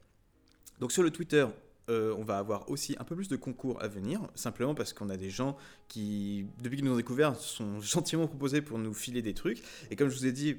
Donc 0.80 0.90
sur 0.90 1.02
le 1.02 1.11
Twitter, 1.11 1.47
euh, 1.88 2.14
on 2.18 2.25
va 2.25 2.38
avoir 2.38 2.71
aussi 2.71 2.97
un 2.99 3.04
peu 3.04 3.16
plus 3.16 3.28
de 3.28 3.37
concours 3.37 3.83
à 3.83 3.88
venir, 3.88 4.21
simplement 4.35 4.75
parce 4.75 4.92
qu'on 4.92 5.09
a 5.09 5.16
des 5.16 5.30
gens 5.30 5.57
qui, 5.88 6.47
depuis 6.62 6.76
qu'ils 6.76 6.85
nous 6.85 6.92
ont 6.92 6.97
découvert, 6.97 7.37
sont 7.37 7.80
gentiment 7.80 8.26
proposés 8.26 8.62
pour 8.62 8.78
nous 8.78 8.95
filer 8.95 9.23
des 9.23 9.35
trucs. 9.35 9.62
Et 9.90 9.97
comme 9.97 10.09
je 10.09 10.16
vous 10.16 10.26
ai 10.26 10.33
dit, 10.33 10.57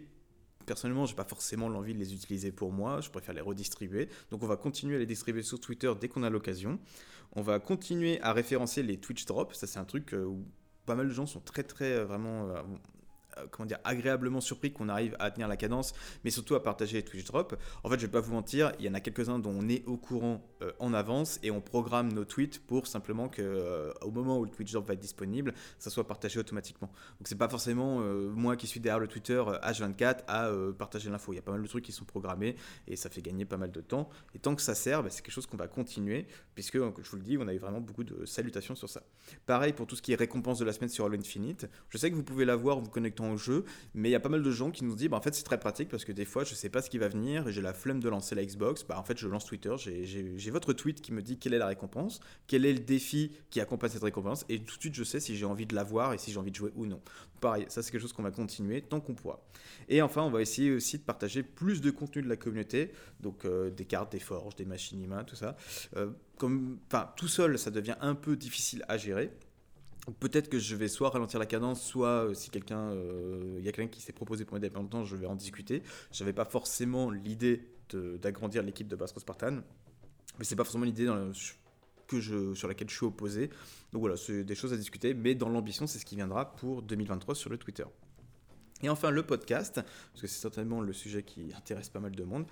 personnellement, 0.65 1.05
j'ai 1.05 1.15
pas 1.15 1.23
forcément 1.23 1.69
l'envie 1.69 1.93
de 1.93 1.99
les 1.99 2.13
utiliser 2.13 2.51
pour 2.51 2.71
moi, 2.71 3.01
je 3.01 3.09
préfère 3.09 3.33
les 3.33 3.41
redistribuer. 3.41 4.09
Donc 4.31 4.43
on 4.43 4.47
va 4.47 4.57
continuer 4.57 4.95
à 4.95 4.99
les 4.99 5.05
distribuer 5.05 5.43
sur 5.43 5.59
Twitter 5.59 5.91
dès 5.99 6.07
qu'on 6.07 6.23
a 6.23 6.29
l'occasion. 6.29 6.79
On 7.33 7.41
va 7.41 7.59
continuer 7.59 8.21
à 8.21 8.33
référencer 8.33 8.83
les 8.83 8.97
Twitch 8.97 9.25
drops, 9.25 9.55
ça 9.57 9.67
c'est 9.67 9.79
un 9.79 9.85
truc 9.85 10.13
euh, 10.13 10.25
où 10.25 10.45
pas 10.85 10.95
mal 10.95 11.07
de 11.07 11.13
gens 11.13 11.25
sont 11.25 11.39
très 11.39 11.63
très 11.63 11.91
euh, 11.91 12.05
vraiment 12.05 12.49
comment 13.51 13.67
dire, 13.67 13.79
agréablement 13.83 14.41
surpris 14.41 14.71
qu'on 14.71 14.89
arrive 14.89 15.15
à 15.19 15.31
tenir 15.31 15.47
la 15.47 15.57
cadence, 15.57 15.93
mais 16.23 16.31
surtout 16.31 16.55
à 16.55 16.63
partager 16.63 16.97
les 16.97 17.03
Twitch 17.03 17.25
Drops. 17.25 17.55
En 17.83 17.89
fait, 17.89 17.99
je 17.99 18.05
vais 18.05 18.11
pas 18.11 18.21
vous 18.21 18.33
mentir, 18.33 18.71
il 18.79 18.85
y 18.85 18.89
en 18.89 18.93
a 18.93 18.99
quelques-uns 18.99 19.39
dont 19.39 19.53
on 19.55 19.67
est 19.69 19.85
au 19.85 19.97
courant 19.97 20.47
euh, 20.61 20.71
en 20.79 20.93
avance 20.93 21.39
et 21.43 21.51
on 21.51 21.61
programme 21.61 22.11
nos 22.13 22.25
tweets 22.25 22.59
pour 22.65 22.87
simplement 22.87 23.29
que 23.29 23.41
euh, 23.41 23.91
au 24.01 24.11
moment 24.11 24.39
où 24.39 24.45
le 24.45 24.51
Twitch 24.51 24.71
Drop 24.71 24.87
va 24.87 24.93
être 24.93 24.99
disponible, 24.99 25.53
ça 25.77 25.89
soit 25.89 26.07
partagé 26.07 26.39
automatiquement. 26.39 26.89
Donc 27.19 27.27
c'est 27.27 27.37
pas 27.37 27.49
forcément 27.49 27.99
moi 27.99 28.55
qui 28.55 28.67
suis 28.67 28.79
derrière 28.79 28.99
le 28.99 29.07
Twitter 29.07 29.41
H24 29.63 30.19
à 30.27 30.51
partager 30.77 31.09
l'info. 31.09 31.33
Il 31.33 31.37
y 31.37 31.39
a 31.39 31.41
pas 31.41 31.51
mal 31.51 31.61
de 31.61 31.67
trucs 31.67 31.85
qui 31.85 31.91
sont 31.91 32.05
programmés 32.05 32.55
et 32.87 32.95
ça 32.95 33.09
fait 33.09 33.21
gagner 33.21 33.45
pas 33.45 33.57
mal 33.57 33.71
de 33.71 33.81
temps. 33.81 34.09
Et 34.35 34.39
tant 34.39 34.55
que 34.55 34.61
ça 34.61 34.75
sert, 34.75 35.03
bah, 35.03 35.09
c'est 35.09 35.21
quelque 35.21 35.33
chose 35.33 35.45
qu'on 35.45 35.57
va 35.57 35.67
continuer 35.67 36.27
puisque, 36.55 36.77
je 36.77 37.09
vous 37.09 37.17
le 37.17 37.23
dis, 37.23 37.37
on 37.37 37.47
a 37.47 37.53
eu 37.53 37.57
vraiment 37.57 37.81
beaucoup 37.81 38.03
de 38.03 38.25
salutations 38.25 38.75
sur 38.75 38.89
ça. 38.89 39.03
Pareil 39.45 39.73
pour 39.73 39.87
tout 39.87 39.95
ce 39.95 40.01
qui 40.01 40.13
est 40.13 40.15
récompense 40.15 40.59
de 40.59 40.65
la 40.65 40.73
semaine 40.73 40.89
sur 40.89 41.05
Halo 41.05 41.17
Infinite. 41.17 41.67
Je 41.89 41.97
sais 41.97 42.09
que 42.09 42.15
vous 42.15 42.23
pouvez 42.23 42.45
l'avoir 42.45 42.77
en 42.77 42.81
vous 42.81 42.89
connectant 42.89 43.28
jeu, 43.37 43.65
mais 43.93 44.09
il 44.09 44.11
y 44.11 44.15
a 44.15 44.19
pas 44.19 44.29
mal 44.29 44.43
de 44.43 44.51
gens 44.51 44.71
qui 44.71 44.83
nous 44.83 44.95
disent 44.95 45.09
bah, 45.09 45.17
en 45.17 45.21
fait 45.21 45.33
c'est 45.33 45.43
très 45.43 45.59
pratique 45.59 45.89
parce 45.89 46.05
que 46.05 46.11
des 46.11 46.25
fois 46.25 46.43
je 46.43 46.53
sais 46.53 46.69
pas 46.69 46.81
ce 46.81 46.89
qui 46.89 46.97
va 46.97 47.07
venir 47.07 47.47
et 47.47 47.51
j'ai 47.51 47.61
la 47.61 47.73
flemme 47.73 47.99
de 47.99 48.09
lancer 48.09 48.35
la 48.35 48.45
Xbox. 48.45 48.83
Bah, 48.83 48.97
en 48.99 49.03
fait 49.03 49.17
je 49.17 49.27
lance 49.27 49.45
Twitter, 49.45 49.75
j'ai 49.77 50.51
votre 50.51 50.73
tweet 50.73 51.01
qui 51.01 51.13
me 51.13 51.21
dit 51.21 51.37
quelle 51.37 51.53
est 51.53 51.59
la 51.59 51.67
récompense, 51.67 52.19
quel 52.47 52.65
est 52.65 52.73
le 52.73 52.79
défi 52.79 53.31
qui 53.49 53.59
accompagne 53.61 53.91
cette 53.91 54.03
récompense 54.03 54.45
et 54.49 54.59
tout 54.59 54.75
de 54.77 54.81
suite 54.81 54.95
je 54.95 55.03
sais 55.03 55.19
si 55.19 55.35
j'ai 55.35 55.45
envie 55.45 55.65
de 55.65 55.75
l'avoir 55.75 56.13
et 56.13 56.17
si 56.17 56.31
j'ai 56.31 56.39
envie 56.39 56.51
de 56.51 56.55
jouer 56.55 56.71
ou 56.75 56.85
non. 56.85 57.01
Pareil, 57.41 57.65
ça 57.69 57.81
c'est 57.81 57.91
quelque 57.91 58.01
chose 58.01 58.13
qu'on 58.13 58.23
va 58.23 58.31
continuer 58.31 58.81
tant 58.81 58.99
qu'on 58.99 59.13
pourra. 59.13 59.39
Et 59.87 60.01
enfin 60.01 60.21
on 60.21 60.31
va 60.31 60.41
essayer 60.41 60.71
aussi 60.71 60.97
de 60.97 61.03
partager 61.03 61.43
plus 61.43 61.81
de 61.81 61.91
contenu 61.91 62.21
de 62.21 62.29
la 62.29 62.35
communauté, 62.35 62.91
donc 63.19 63.45
euh, 63.45 63.69
des 63.69 63.85
cartes, 63.85 64.11
des 64.11 64.19
forges, 64.19 64.55
des 64.55 64.65
machines 64.65 65.01
humaines, 65.01 65.25
tout 65.25 65.35
ça. 65.35 65.55
Euh, 65.95 66.09
comme, 66.37 66.77
tout 67.15 67.27
seul, 67.27 67.59
ça 67.59 67.69
devient 67.69 67.97
un 68.01 68.15
peu 68.15 68.35
difficile 68.35 68.83
à 68.87 68.97
gérer. 68.97 69.31
Peut-être 70.19 70.49
que 70.49 70.59
je 70.59 70.75
vais 70.75 70.87
soit 70.87 71.09
ralentir 71.09 71.39
la 71.39 71.45
cadence, 71.45 71.81
soit 71.81 72.25
euh, 72.25 72.33
si 72.33 72.49
quelqu'un, 72.49 72.91
euh, 72.91 73.55
il 73.59 73.65
y 73.65 73.69
a 73.69 73.71
quelqu'un 73.71 73.91
qui 73.91 74.01
s'est 74.01 74.13
proposé 74.13 74.45
pour 74.45 74.55
m'aider 74.55 74.69
longtemps, 74.69 75.05
je 75.05 75.15
vais 75.15 75.27
en 75.27 75.35
discuter. 75.35 75.83
Je 76.11 76.23
n'avais 76.23 76.33
pas 76.33 76.45
forcément 76.45 77.11
l'idée 77.11 77.67
d'agrandir 78.21 78.61
l'équipe 78.61 78.87
de 78.87 78.95
Bastro 78.95 79.19
Spartan, 79.19 79.61
mais 80.37 80.45
c'est 80.45 80.55
pas 80.55 80.63
forcément 80.63 80.85
l'idée 80.85 81.07
sur 81.33 82.67
laquelle 82.67 82.89
je 82.89 82.95
suis 82.95 83.05
opposé. 83.05 83.49
Donc 83.91 84.01
voilà, 84.01 84.15
c'est 84.15 84.43
des 84.43 84.55
choses 84.55 84.73
à 84.73 84.77
discuter, 84.77 85.13
mais 85.13 85.35
dans 85.35 85.49
l'ambition, 85.49 85.87
c'est 85.87 85.99
ce 85.99 86.05
qui 86.05 86.15
viendra 86.15 86.53
pour 86.55 86.81
2023 86.81 87.35
sur 87.35 87.49
le 87.49 87.57
Twitter. 87.57 87.85
Et 88.81 88.89
enfin, 88.89 89.09
le 89.09 89.23
podcast, 89.23 89.75
parce 89.75 90.21
que 90.21 90.27
c'est 90.27 90.39
certainement 90.39 90.81
le 90.81 90.93
sujet 90.93 91.23
qui 91.23 91.51
intéresse 91.57 91.89
pas 91.89 91.99
mal 91.99 92.11
de 92.11 92.23
monde. 92.23 92.45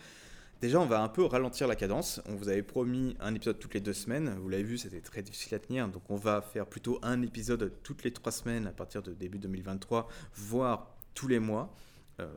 Déjà, 0.59 0.79
on 0.79 0.87
va 0.87 1.03
un 1.03 1.07
peu 1.07 1.23
ralentir 1.23 1.67
la 1.67 1.75
cadence. 1.75 2.19
On 2.25 2.35
vous 2.35 2.49
avait 2.49 2.63
promis 2.63 3.15
un 3.19 3.35
épisode 3.35 3.59
toutes 3.59 3.75
les 3.75 3.79
deux 3.79 3.93
semaines. 3.93 4.35
Vous 4.41 4.49
l'avez 4.49 4.63
vu, 4.63 4.79
c'était 4.79 5.01
très 5.01 5.21
difficile 5.21 5.53
à 5.53 5.59
tenir. 5.59 5.87
Donc, 5.87 6.09
on 6.09 6.15
va 6.15 6.41
faire 6.41 6.65
plutôt 6.65 6.97
un 7.03 7.21
épisode 7.21 7.71
toutes 7.83 8.03
les 8.03 8.11
trois 8.11 8.31
semaines 8.31 8.65
à 8.65 8.71
partir 8.71 9.03
de 9.03 9.13
début 9.13 9.37
2023, 9.37 10.07
voire 10.33 10.95
tous 11.13 11.27
les 11.27 11.37
mois. 11.37 11.71
Euh, 12.19 12.27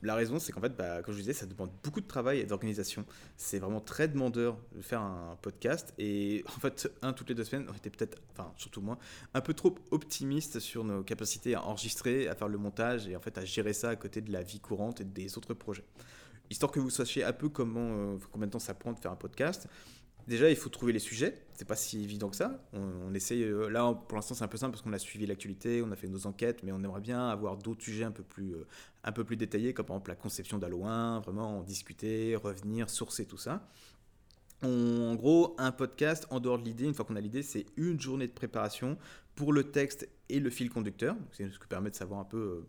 la 0.00 0.14
raison, 0.14 0.38
c'est 0.38 0.52
qu'en 0.52 0.62
fait, 0.62 0.74
bah, 0.74 1.02
comme 1.02 1.12
je 1.12 1.18
disais, 1.18 1.34
ça 1.34 1.44
demande 1.44 1.70
beaucoup 1.84 2.00
de 2.00 2.06
travail 2.06 2.38
et 2.38 2.46
d'organisation. 2.46 3.04
C'est 3.36 3.58
vraiment 3.58 3.82
très 3.82 4.08
demandeur 4.08 4.56
de 4.74 4.80
faire 4.80 5.02
un 5.02 5.36
podcast. 5.42 5.92
Et 5.98 6.42
en 6.56 6.60
fait, 6.60 6.90
un 7.02 7.12
toutes 7.12 7.28
les 7.28 7.34
deux 7.34 7.44
semaines, 7.44 7.66
on 7.70 7.76
était 7.76 7.90
peut-être, 7.90 8.22
enfin, 8.32 8.54
surtout 8.56 8.80
moi, 8.80 8.98
un 9.34 9.42
peu 9.42 9.52
trop 9.52 9.74
optimiste 9.90 10.60
sur 10.60 10.82
nos 10.82 11.02
capacités 11.02 11.56
à 11.56 11.62
enregistrer, 11.66 12.26
à 12.26 12.34
faire 12.34 12.48
le 12.48 12.56
montage 12.56 13.06
et 13.06 13.16
en 13.16 13.20
fait 13.20 13.36
à 13.36 13.44
gérer 13.44 13.74
ça 13.74 13.90
à 13.90 13.96
côté 13.96 14.22
de 14.22 14.32
la 14.32 14.42
vie 14.42 14.60
courante 14.60 15.02
et 15.02 15.04
des 15.04 15.36
autres 15.36 15.52
projets 15.52 15.84
histoire 16.50 16.72
que 16.72 16.80
vous 16.80 16.90
sachiez 16.90 17.24
un 17.24 17.32
peu 17.32 17.48
comment, 17.48 18.14
euh, 18.14 18.18
combien 18.30 18.46
de 18.46 18.52
temps 18.52 18.58
ça 18.58 18.74
prend 18.74 18.92
de 18.92 18.98
faire 18.98 19.12
un 19.12 19.16
podcast. 19.16 19.68
Déjà, 20.26 20.50
il 20.50 20.56
faut 20.56 20.68
trouver 20.68 20.92
les 20.92 20.98
sujets. 20.98 21.34
C'est 21.54 21.64
pas 21.64 21.76
si 21.76 22.02
évident 22.02 22.28
que 22.28 22.36
ça. 22.36 22.62
On, 22.72 23.12
essaye. 23.14 23.42
Euh, 23.42 23.68
là, 23.68 23.92
pour 23.92 24.16
l'instant, 24.16 24.34
c'est 24.34 24.44
un 24.44 24.48
peu 24.48 24.58
simple 24.58 24.72
parce 24.72 24.82
qu'on 24.82 24.92
a 24.92 24.98
suivi 24.98 25.26
l'actualité, 25.26 25.82
on 25.82 25.90
a 25.90 25.96
fait 25.96 26.08
nos 26.08 26.26
enquêtes, 26.26 26.62
mais 26.62 26.72
on 26.72 26.82
aimerait 26.82 27.00
bien 27.00 27.28
avoir 27.28 27.56
d'autres 27.56 27.82
sujets 27.82 28.04
un 28.04 28.10
peu 28.10 28.22
plus, 28.22 28.54
euh, 28.54 28.66
un 29.04 29.12
peu 29.12 29.24
plus 29.24 29.36
détaillés, 29.36 29.72
comme 29.72 29.86
par 29.86 29.96
exemple 29.96 30.10
la 30.10 30.16
conception 30.16 30.58
d'Halo 30.58 30.84
1, 30.84 31.20
vraiment 31.20 31.58
en 31.58 31.62
discuter, 31.62 32.36
revenir, 32.36 32.90
sourcer 32.90 33.26
tout 33.26 33.38
ça. 33.38 33.66
en 34.62 35.14
gros, 35.14 35.54
un 35.58 35.72
podcast, 35.72 36.26
en 36.30 36.38
dehors 36.38 36.58
de 36.58 36.64
l'idée, 36.64 36.84
une 36.84 36.94
fois 36.94 37.04
qu'on 37.04 37.16
a 37.16 37.20
l'idée, 37.20 37.42
c'est 37.42 37.66
une 37.76 37.98
journée 37.98 38.28
de 38.28 38.32
préparation 38.32 38.98
pour 39.34 39.52
le 39.52 39.64
texte 39.64 40.08
et 40.28 40.38
le 40.38 40.50
fil 40.50 40.68
conducteur. 40.68 41.16
C'est 41.32 41.48
ce 41.50 41.58
qui 41.58 41.66
permet 41.66 41.90
de 41.90 41.94
savoir 41.96 42.20
un 42.20 42.24
peu 42.24 42.66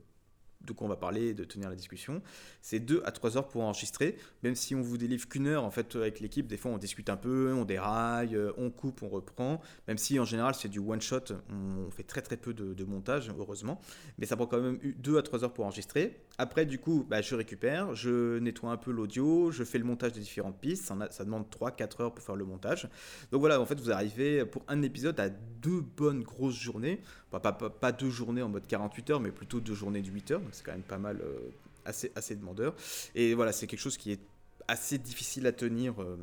de 0.66 0.74
quoi 0.74 0.86
on 0.86 0.90
va 0.90 0.96
parler, 0.96 1.34
de 1.34 1.44
tenir 1.44 1.70
la 1.70 1.76
discussion. 1.76 2.22
C'est 2.62 2.80
2 2.80 3.02
à 3.06 3.12
3 3.12 3.38
heures 3.38 3.48
pour 3.48 3.64
enregistrer, 3.64 4.18
même 4.44 4.56
si 4.56 4.76
on 4.76 4.82
vous 4.82 4.98
délivre 4.98 5.28
qu'une 5.28 5.48
heure, 5.48 5.64
en 5.64 5.72
fait, 5.72 5.96
avec 5.96 6.20
l'équipe, 6.20 6.48
des 6.48 6.58
fois 6.58 6.72
on 6.72 6.78
discute 6.78 7.10
un 7.10 7.18
peu, 7.18 7.54
on 7.54 7.66
déraille, 7.66 8.36
euh, 8.36 8.52
on 8.58 8.70
coupe, 8.70 9.04
on 9.04 9.10
reprend, 9.10 9.62
même 9.88 9.98
si 9.98 10.20
en 10.20 10.26
général 10.26 10.56
c'est 10.56 10.70
du 10.70 10.80
one-shot, 10.80 11.34
on 11.50 11.90
fait 11.92 12.04
très 12.04 12.22
très 12.22 12.38
peu 12.38 12.54
de, 12.54 12.84
montage, 12.84 13.32
heureusement, 13.38 13.80
mais 14.18 14.26
ça 14.26 14.36
prend 14.36 14.48
quand 14.48 14.60
même 14.60 14.80
2 14.98 15.18
à 15.18 15.22
3 15.22 15.44
heures 15.44 15.54
pour 15.54 15.66
enregistrer. 15.66 16.26
Après, 16.42 16.66
du 16.66 16.80
coup, 16.80 17.06
bah, 17.08 17.22
je 17.22 17.36
récupère, 17.36 17.94
je 17.94 18.40
nettoie 18.40 18.72
un 18.72 18.78
peu 18.78 18.90
l'audio, 18.90 19.52
je 19.52 19.64
fais 19.64 19.78
le 19.78 19.84
montage 19.84 20.14
des 20.14 20.22
différentes 20.22 20.60
pistes, 20.60 20.92
ça, 21.12 21.24
demande 21.24 21.46
3-4 21.52 22.02
heures 22.02 22.14
pour 22.16 22.26
faire 22.26 22.36
le 22.36 22.46
montage. 22.46 22.90
Donc 23.32 23.42
voilà, 23.42 23.62
en 23.62 23.66
fait, 23.68 23.80
vous 23.80 23.92
arrivez 23.92 24.44
pour 24.44 24.64
un 24.68 24.82
épisode 24.82 25.20
à 25.20 25.30
deux 25.30 25.82
bonnes 25.82 26.24
grosses 26.24 26.56
journées, 26.56 27.00
pas, 27.30 27.40
pas, 27.40 27.92
deux 27.92 28.10
journées 28.10 28.42
en 28.42 28.50
mode 28.50 28.66
48 28.66 29.10
heures, 29.12 29.20
mais 29.20 29.30
plutôt 29.30 29.60
deux 29.60 29.76
journées 29.76 30.02
de 30.02 30.10
8 30.10 30.32
heures, 30.32 30.42
c'est 30.52 30.66
quand 30.66 30.72
même 30.72 30.82
pas 30.82 30.98
mal, 30.98 31.22
euh, 31.22 31.52
assez, 31.86 32.12
assez 32.16 32.36
demandeur. 32.36 32.74
Et 33.14 33.36
voilà, 33.36 33.52
c'est 33.52 33.68
quelque 33.68 33.80
chose 33.80 33.98
qui 33.98 34.12
est 34.12 34.22
assez 34.68 34.98
difficile 34.98 35.46
à 35.46 35.52
tenir. 35.52 36.02
Euh, 36.02 36.18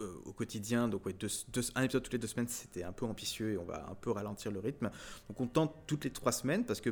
euh, 0.00 0.12
au 0.24 0.32
quotidien, 0.32 0.88
donc 0.88 1.06
ouais, 1.06 1.14
un 1.76 1.82
épisode 1.84 2.02
toutes 2.02 2.12
les 2.12 2.18
deux 2.18 2.26
semaines, 2.26 2.48
c'était 2.48 2.82
un 2.82 2.90
peu 2.90 3.06
ambitieux 3.06 3.52
et 3.52 3.58
on 3.58 3.64
va 3.64 3.86
un 3.88 3.94
peu 3.94 4.10
ralentir 4.10 4.50
le 4.50 4.58
rythme. 4.58 4.90
Donc 5.28 5.40
on 5.40 5.46
tente 5.46 5.72
toutes 5.86 6.02
les 6.02 6.10
trois 6.10 6.32
semaines 6.32 6.64
parce 6.64 6.80
que 6.80 6.90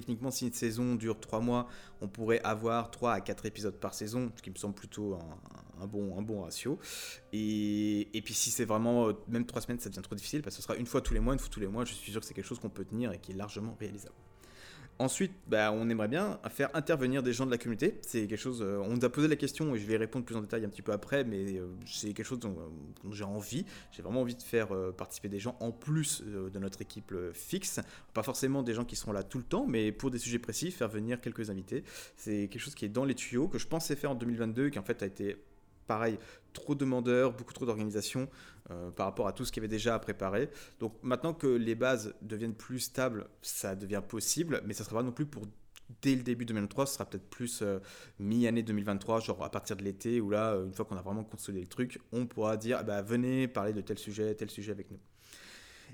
techniquement, 0.00 0.30
si 0.30 0.46
une 0.46 0.52
saison 0.52 0.94
dure 0.94 1.18
trois 1.18 1.40
mois, 1.40 1.68
on 2.02 2.08
pourrait 2.08 2.40
avoir 2.44 2.90
trois 2.90 3.14
à 3.14 3.20
quatre 3.22 3.46
épisodes 3.46 3.76
par 3.76 3.94
saison, 3.94 4.30
ce 4.36 4.42
qui 4.42 4.50
me 4.50 4.56
semble 4.56 4.74
plutôt 4.74 5.14
un, 5.80 5.86
bon, 5.86 6.42
ratio. 6.42 6.78
Et, 7.32 8.08
et 8.16 8.20
puis 8.20 8.34
si 8.34 8.50
c'est 8.50 8.66
vraiment 8.66 9.08
même 9.28 9.46
trois 9.46 9.62
semaines, 9.62 9.80
ça 9.80 9.88
devient 9.88 10.02
trop 10.02 10.14
difficile 10.14 10.42
parce 10.42 10.56
que 10.56 10.62
ce 10.62 10.68
sera 10.68 10.76
une 10.76 10.86
fois 10.86 11.00
tous 11.00 11.14
les 11.14 11.20
mois, 11.20 11.32
une 11.32 11.38
fois 11.38 11.48
tous 11.50 11.60
les 11.60 11.66
mois. 11.66 11.86
Je 11.86 11.94
suis 11.94 12.12
sûr 12.12 12.20
que 12.20 12.26
c'est 12.26 12.34
quelque 12.34 12.44
chose 12.44 12.58
qu'on 12.58 12.68
peut 12.68 12.84
tenir 12.84 13.12
et 13.12 13.18
qui 13.18 13.32
est 13.32 13.36
largement 13.36 13.74
réalisable. 13.80 14.14
Ensuite, 14.98 15.32
bah, 15.46 15.72
on 15.72 15.90
aimerait 15.90 16.08
bien 16.08 16.40
faire 16.48 16.70
intervenir 16.74 17.22
des 17.22 17.34
gens 17.34 17.44
de 17.44 17.50
la 17.50 17.58
communauté. 17.58 17.98
C'est 18.00 18.26
quelque 18.26 18.38
chose. 18.38 18.62
Euh, 18.62 18.78
on 18.82 18.94
nous 18.96 19.04
a 19.04 19.10
posé 19.10 19.28
la 19.28 19.36
question 19.36 19.74
et 19.74 19.78
je 19.78 19.86
vais 19.86 19.98
répondre 19.98 20.24
plus 20.24 20.36
en 20.36 20.40
détail 20.40 20.64
un 20.64 20.70
petit 20.70 20.80
peu 20.80 20.92
après, 20.92 21.22
mais 21.22 21.58
euh, 21.58 21.66
c'est 21.84 22.14
quelque 22.14 22.24
chose 22.24 22.38
dont, 22.38 22.56
j'ai 23.10 23.24
envie. 23.24 23.66
J'ai 23.92 24.02
vraiment 24.02 24.22
envie 24.22 24.34
de 24.34 24.42
faire 24.42 24.74
euh, 24.74 24.92
participer 24.92 25.28
des 25.28 25.38
gens 25.38 25.56
en 25.60 25.70
plus 25.70 26.22
de 26.22 26.58
notre 26.58 26.80
équipe 26.80 27.14
fixe. 27.34 27.80
Pas 28.14 28.22
forcément 28.22 28.62
des 28.62 28.72
gens 28.72 28.86
qui 28.86 28.96
seront 28.96 29.12
là 29.12 29.22
tout 29.22 29.38
le 29.38 29.44
temps, 29.44 29.66
mais 29.66 29.92
pour 29.92 30.10
des 30.10 30.18
sujets 30.18 30.38
précis, 30.38 30.70
faire 30.70 30.88
venir 30.88 31.20
quelques 31.20 31.50
invités. 31.50 31.84
C'est 32.16 32.48
quelque 32.48 32.62
chose 32.62 32.74
qui 32.74 32.86
est 32.86 32.90
dans 32.90 33.04
les 33.04 33.14
tuyaux 33.14 33.48
que 33.48 33.58
je 33.58 33.66
pensais 33.66 33.96
faire 33.96 34.12
en 34.12 34.14
2022, 34.14 34.70
qui 34.70 34.78
en 34.78 34.82
fait 34.82 35.02
a 35.02 35.06
été 35.06 35.36
pareil, 35.86 36.18
trop 36.52 36.74
de 36.74 36.80
demandeurs, 36.80 37.32
beaucoup 37.32 37.52
trop 37.52 37.66
d'organisations 37.66 38.28
euh, 38.70 38.90
par 38.90 39.06
rapport 39.06 39.28
à 39.28 39.32
tout 39.32 39.44
ce 39.44 39.52
qu'il 39.52 39.62
y 39.62 39.64
avait 39.64 39.74
déjà 39.74 39.94
à 39.94 39.98
préparer. 39.98 40.50
Donc 40.80 40.94
maintenant 41.02 41.34
que 41.34 41.46
les 41.46 41.74
bases 41.74 42.14
deviennent 42.22 42.54
plus 42.54 42.80
stables, 42.80 43.26
ça 43.42 43.76
devient 43.76 44.02
possible, 44.06 44.60
mais 44.64 44.74
ça 44.74 44.82
ne 44.82 44.88
sera 44.88 44.98
pas 44.98 45.04
non 45.04 45.12
plus 45.12 45.26
pour 45.26 45.44
dès 46.02 46.16
le 46.16 46.22
début 46.22 46.44
2023, 46.44 46.86
ce 46.86 46.94
sera 46.94 47.04
peut-être 47.04 47.30
plus 47.30 47.60
euh, 47.62 47.78
mi-année 48.18 48.64
2023, 48.64 49.20
genre 49.20 49.44
à 49.44 49.50
partir 49.50 49.76
de 49.76 49.84
l'été, 49.84 50.20
où 50.20 50.30
là, 50.30 50.56
une 50.56 50.74
fois 50.74 50.84
qu'on 50.84 50.96
a 50.96 51.02
vraiment 51.02 51.22
consolidé 51.22 51.62
le 51.62 51.68
truc, 51.68 52.00
on 52.10 52.26
pourra 52.26 52.56
dire, 52.56 52.82
bah, 52.84 53.02
venez 53.02 53.46
parler 53.46 53.72
de 53.72 53.80
tel 53.80 53.98
sujet, 53.98 54.34
tel 54.34 54.50
sujet 54.50 54.72
avec 54.72 54.90
nous. 54.90 54.98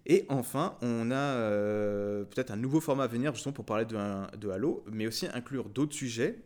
Et 0.06 0.24
enfin, 0.30 0.76
on 0.80 1.10
a 1.10 1.14
euh, 1.14 2.24
peut-être 2.24 2.50
un 2.50 2.56
nouveau 2.56 2.80
format 2.80 3.04
à 3.04 3.06
venir 3.06 3.34
justement 3.34 3.52
pour 3.52 3.66
parler 3.66 3.84
de 3.84 4.48
Halo, 4.48 4.82
mais 4.90 5.06
aussi 5.06 5.26
inclure 5.26 5.68
d'autres 5.68 5.94
sujets 5.94 6.38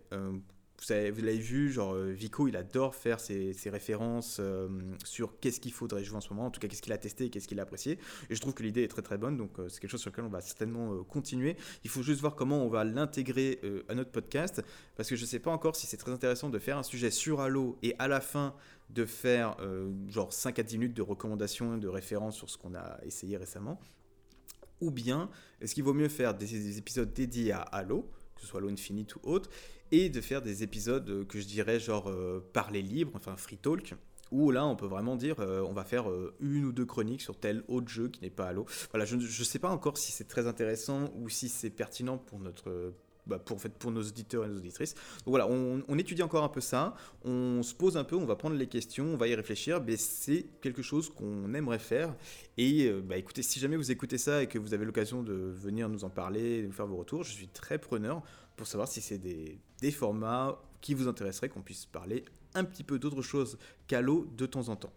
vous, 0.80 1.22
l'avez 1.22 1.38
vu, 1.38 1.70
genre 1.70 1.94
euh, 1.94 2.12
Vico, 2.12 2.48
il 2.48 2.56
adore 2.56 2.94
faire 2.94 3.18
ses, 3.20 3.54
références 3.66 4.38
euh, 4.40 4.68
sur 5.04 5.38
qu'est-ce 5.40 5.60
qu'il 5.60 5.72
faudrait 5.72 6.04
jouer 6.04 6.16
en 6.16 6.20
ce 6.20 6.30
moment, 6.30 6.46
en 6.46 6.50
tout 6.50 6.60
cas 6.60 6.68
qu'est-ce 6.68 6.82
qu'il 6.82 6.92
a 6.92 6.98
testé 6.98 7.30
qu'est-ce 7.30 7.48
qu'il 7.48 7.58
a 7.58 7.62
apprécié. 7.62 7.98
Et 8.30 8.34
je 8.34 8.40
trouve 8.40 8.54
que 8.54 8.62
l'idée 8.62 8.82
est 8.82 8.88
très 8.88 9.02
très 9.02 9.18
bonne, 9.18 9.36
donc 9.36 9.58
euh, 9.58 9.68
c'est 9.68 9.80
quelque 9.80 9.90
chose 9.90 10.00
sur 10.00 10.10
lequel 10.10 10.24
on 10.24 10.30
va 10.30 10.40
certainement 10.40 11.02
continuer. 11.04 11.56
Il 11.84 11.90
faut 11.90 12.02
juste 12.02 12.20
voir 12.20 12.34
comment 12.34 12.64
on 12.64 12.68
va 12.68 12.84
l'intégrer 12.84 13.60
à 13.88 13.94
notre 13.94 14.10
podcast, 14.10 14.62
parce 14.96 15.08
que 15.08 15.16
je 15.16 15.22
ne 15.22 15.26
sais 15.26 15.38
pas 15.38 15.50
encore 15.50 15.76
si 15.76 15.86
c'est 15.86 15.96
très 15.96 16.12
intéressant 16.12 16.50
de 16.50 16.58
faire 16.58 16.78
un 16.78 16.82
sujet 16.82 17.10
sur 17.10 17.40
Halo 17.40 17.78
et 17.82 17.94
à 17.98 18.08
la 18.08 18.20
fin 18.20 18.54
de 18.90 19.04
faire 19.04 19.56
genre 20.08 20.32
5 20.32 20.58
à 20.58 20.62
10 20.62 20.78
minutes 20.78 20.96
de 20.96 21.02
recommandations, 21.02 21.78
de 21.78 21.88
références 21.88 22.36
sur 22.36 22.50
ce 22.50 22.58
qu'on 22.58 22.74
a 22.74 22.98
essayé 23.04 23.36
récemment. 23.36 23.80
Ou 24.80 24.90
bien, 24.90 25.30
est-ce 25.60 25.74
qu'il 25.74 25.84
vaut 25.84 25.94
mieux 25.94 26.08
faire 26.08 26.34
des, 26.34 26.46
des 26.46 26.78
épisodes 26.78 27.12
dédiés 27.12 27.52
à 27.52 27.60
Halo, 27.60 28.10
que 28.36 28.42
ce 28.42 28.46
soit 28.46 28.60
Halo 28.60 28.68
Infinite 28.68 29.16
ou 29.16 29.20
autre, 29.24 29.50
et 29.90 30.08
de 30.08 30.20
faire 30.20 30.42
des 30.42 30.62
épisodes 30.62 31.08
euh, 31.08 31.24
que 31.24 31.40
je 31.40 31.46
dirais 31.46 31.80
genre 31.80 32.08
euh, 32.08 32.40
parler 32.52 32.82
libre, 32.82 33.12
enfin 33.14 33.36
free 33.36 33.56
talk, 33.56 33.94
où 34.30 34.50
là 34.50 34.66
on 34.66 34.76
peut 34.76 34.86
vraiment 34.86 35.16
dire 35.16 35.40
euh, 35.40 35.62
on 35.62 35.72
va 35.72 35.84
faire 35.84 36.06
une 36.40 36.64
ou 36.64 36.72
deux 36.72 36.84
chroniques 36.84 37.22
sur 37.22 37.38
tel 37.38 37.62
autre 37.68 37.88
jeu 37.88 38.08
qui 38.08 38.20
n'est 38.22 38.30
pas 38.30 38.46
Halo. 38.46 38.66
Voilà, 38.90 39.04
je 39.04 39.16
ne 39.16 39.20
sais 39.20 39.58
pas 39.58 39.70
encore 39.70 39.98
si 39.98 40.12
c'est 40.12 40.28
très 40.28 40.46
intéressant 40.46 41.12
ou 41.16 41.28
si 41.28 41.48
c'est 41.48 41.70
pertinent 41.70 42.18
pour 42.18 42.38
notre 42.38 42.92
bah, 43.26 43.38
pour, 43.38 43.56
en 43.56 43.58
fait, 43.58 43.70
pour 43.70 43.90
nos 43.90 44.02
auditeurs 44.02 44.44
et 44.44 44.48
nos 44.48 44.56
auditrices. 44.56 44.94
Donc 44.94 45.28
voilà, 45.28 45.46
on, 45.48 45.98
étudie 45.98 46.22
encore 46.22 46.44
un 46.44 46.48
peu 46.48 46.60
ça, 46.60 46.94
on 47.24 47.62
se 47.62 47.74
pose 47.74 47.96
un 47.96 48.04
peu, 48.04 48.16
on 48.16 48.26
va 48.26 48.36
prendre 48.36 48.56
les 48.56 48.66
questions, 48.66 49.06
on 49.06 49.16
va 49.16 49.28
y 49.28 49.34
réfléchir, 49.34 49.82
mais 49.82 49.96
c'est 49.96 50.46
quelque 50.60 50.82
chose 50.82 51.10
qu'on 51.10 51.54
aimerait 51.54 51.78
faire. 51.78 52.14
Et 52.58 52.90
bah, 53.04 53.16
écoutez, 53.16 53.42
si 53.42 53.58
jamais 53.58 53.76
vous 53.76 53.90
écoutez 53.90 54.18
ça 54.18 54.42
et 54.42 54.46
que 54.46 54.58
vous 54.58 54.74
avez 54.74 54.84
l'occasion 54.84 55.22
de 55.22 55.32
venir 55.32 55.88
nous 55.88 56.04
en 56.04 56.10
parler, 56.10 56.62
de 56.62 56.66
nous 56.66 56.72
faire 56.72 56.86
vos 56.86 56.96
retours, 56.96 57.24
je 57.24 57.32
suis 57.32 57.48
très 57.48 57.78
preneur 57.78 58.22
pour 58.56 58.66
savoir 58.66 58.88
si 58.88 59.00
c'est 59.00 59.18
des, 59.18 59.58
des, 59.80 59.90
formats 59.90 60.58
qui 60.80 60.94
vous 60.94 61.08
intéresseraient, 61.08 61.48
qu'on 61.48 61.62
puisse 61.62 61.86
parler 61.86 62.24
un 62.54 62.64
petit 62.64 62.84
peu 62.84 62.98
d'autre 62.98 63.22
chose 63.22 63.58
qu'à 63.86 64.00
l'eau 64.00 64.26
de 64.36 64.46
temps 64.46 64.68
en 64.68 64.76
temps. 64.76 64.92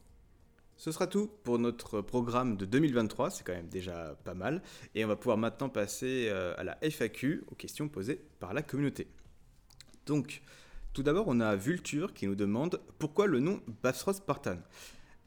Ce 0.79 0.93
sera 0.93 1.07
tout 1.07 1.29
pour 1.43 1.59
notre 1.59 1.99
programme 1.99 2.55
de 2.55 2.63
2023, 2.63 3.31
c'est 3.31 3.43
quand 3.43 3.51
même 3.51 3.67
déjà 3.67 4.15
pas 4.23 4.33
mal, 4.33 4.61
et 4.95 5.03
on 5.03 5.09
va 5.09 5.17
pouvoir 5.17 5.37
maintenant 5.37 5.67
passer 5.67 6.29
euh, 6.29 6.53
à 6.57 6.63
la 6.63 6.77
FAQ, 6.81 7.43
aux 7.51 7.55
questions 7.55 7.89
posées 7.89 8.21
par 8.39 8.53
la 8.53 8.61
communauté. 8.61 9.07
Donc, 10.05 10.41
tout 10.93 11.03
d'abord, 11.03 11.25
on 11.27 11.41
a 11.41 11.57
Vulture 11.57 12.13
qui 12.13 12.27
nous 12.27 12.35
demande 12.35 12.79
pourquoi 12.97 13.27
le 13.27 13.41
nom 13.41 13.59
Bassros 13.83 14.13
Spartan. 14.13 14.55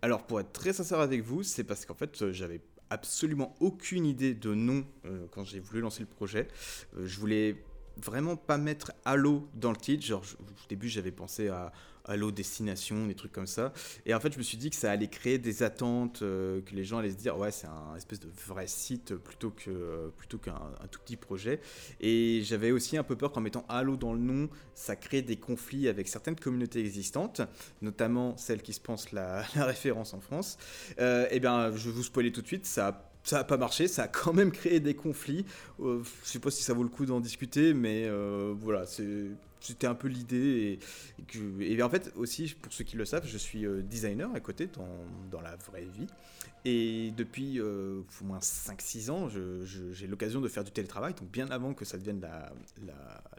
Alors, 0.00 0.26
pour 0.26 0.40
être 0.40 0.54
très 0.54 0.72
sincère 0.72 1.00
avec 1.00 1.22
vous, 1.22 1.42
c'est 1.42 1.64
parce 1.64 1.84
qu'en 1.84 1.94
fait, 1.94 2.30
j'avais 2.32 2.62
absolument 2.88 3.54
aucune 3.60 4.06
idée 4.06 4.32
de 4.32 4.54
nom 4.54 4.86
euh, 5.04 5.26
quand 5.32 5.44
j'ai 5.44 5.60
voulu 5.60 5.82
lancer 5.82 6.00
le 6.00 6.08
projet. 6.08 6.48
Euh, 6.96 7.06
je 7.06 7.20
voulais 7.20 7.62
vraiment 7.98 8.36
pas 8.36 8.56
mettre 8.56 8.92
Halo 9.04 9.46
dans 9.52 9.70
le 9.70 9.76
titre. 9.76 10.06
Genre, 10.06 10.24
au 10.40 10.68
début, 10.70 10.88
j'avais 10.88 11.12
pensé 11.12 11.48
à 11.48 11.72
Halo 12.04 12.30
Destination, 12.30 13.06
des 13.06 13.14
trucs 13.14 13.32
comme 13.32 13.46
ça. 13.46 13.72
Et 14.06 14.14
en 14.14 14.20
fait, 14.20 14.32
je 14.32 14.38
me 14.38 14.42
suis 14.42 14.58
dit 14.58 14.70
que 14.70 14.76
ça 14.76 14.90
allait 14.90 15.08
créer 15.08 15.38
des 15.38 15.62
attentes, 15.62 16.22
euh, 16.22 16.60
que 16.62 16.74
les 16.74 16.84
gens 16.84 16.98
allaient 16.98 17.10
se 17.10 17.16
dire, 17.16 17.38
ouais, 17.38 17.50
c'est 17.50 17.66
un 17.66 17.96
espèce 17.96 18.20
de 18.20 18.28
vrai 18.46 18.66
site 18.66 19.14
plutôt 19.14 19.50
que 19.50 20.10
plutôt 20.16 20.38
qu'un 20.38 20.60
tout 20.90 21.00
petit 21.00 21.16
projet. 21.16 21.60
Et 22.00 22.42
j'avais 22.44 22.70
aussi 22.70 22.96
un 22.96 23.04
peu 23.04 23.16
peur 23.16 23.32
qu'en 23.32 23.40
mettant 23.40 23.64
Halo 23.68 23.96
dans 23.96 24.12
le 24.12 24.20
nom, 24.20 24.48
ça 24.74 24.96
crée 24.96 25.22
des 25.22 25.36
conflits 25.36 25.88
avec 25.88 26.08
certaines 26.08 26.36
communautés 26.36 26.80
existantes, 26.80 27.42
notamment 27.80 28.36
celles 28.36 28.62
qui 28.62 28.72
se 28.72 28.80
pensent 28.80 29.12
la, 29.12 29.42
référence 29.56 30.14
en 30.14 30.20
France. 30.20 30.58
Euh, 30.98 31.26
et 31.30 31.40
bien, 31.40 31.74
je 31.74 31.90
vous 31.90 32.02
spoiler 32.02 32.32
tout 32.32 32.42
de 32.42 32.46
suite, 32.46 32.66
ça 32.66 33.08
ça 33.24 33.38
n'a 33.38 33.44
pas 33.44 33.56
marché, 33.56 33.88
ça 33.88 34.04
a 34.04 34.08
quand 34.08 34.32
même 34.32 34.50
créé 34.52 34.80
des 34.80 34.94
conflits. 34.94 35.44
Euh, 35.80 36.02
je 36.24 36.28
sais 36.28 36.38
pas 36.38 36.50
si 36.50 36.62
ça 36.62 36.74
vaut 36.74 36.82
le 36.82 36.88
coup 36.88 37.06
d'en 37.06 37.20
discuter, 37.20 37.74
mais 37.74 38.04
euh, 38.06 38.54
voilà, 38.58 38.84
c'était 39.62 39.86
un 39.86 39.94
peu 39.94 40.08
l'idée. 40.08 40.78
Et, 41.60 41.82
en 41.82 41.88
fait, 41.88 42.12
aussi, 42.16 42.54
pour 42.60 42.72
ceux 42.72 42.84
qui 42.84 42.96
le 42.96 43.04
savent, 43.04 43.26
je 43.26 43.38
suis 43.38 43.64
euh, 43.64 43.82
designer 43.82 44.30
à 44.34 44.40
côté 44.40 44.66
dans, 44.66 44.88
dans 45.30 45.40
la 45.40 45.56
vraie 45.56 45.84
vie. 45.84 46.06
Et 46.64 47.12
depuis 47.16 47.58
euh, 47.58 48.02
au 48.20 48.24
moins 48.24 48.38
5-6 48.38 49.10
ans, 49.10 49.28
j'ai 49.28 50.06
l'occasion 50.06 50.40
de 50.40 50.46
faire 50.46 50.62
du 50.62 50.70
télétravail, 50.70 51.12
donc 51.14 51.28
bien 51.28 51.48
avant 51.50 51.74
que 51.74 51.84
ça 51.84 51.98
devienne 51.98 52.20
la, 52.20 52.52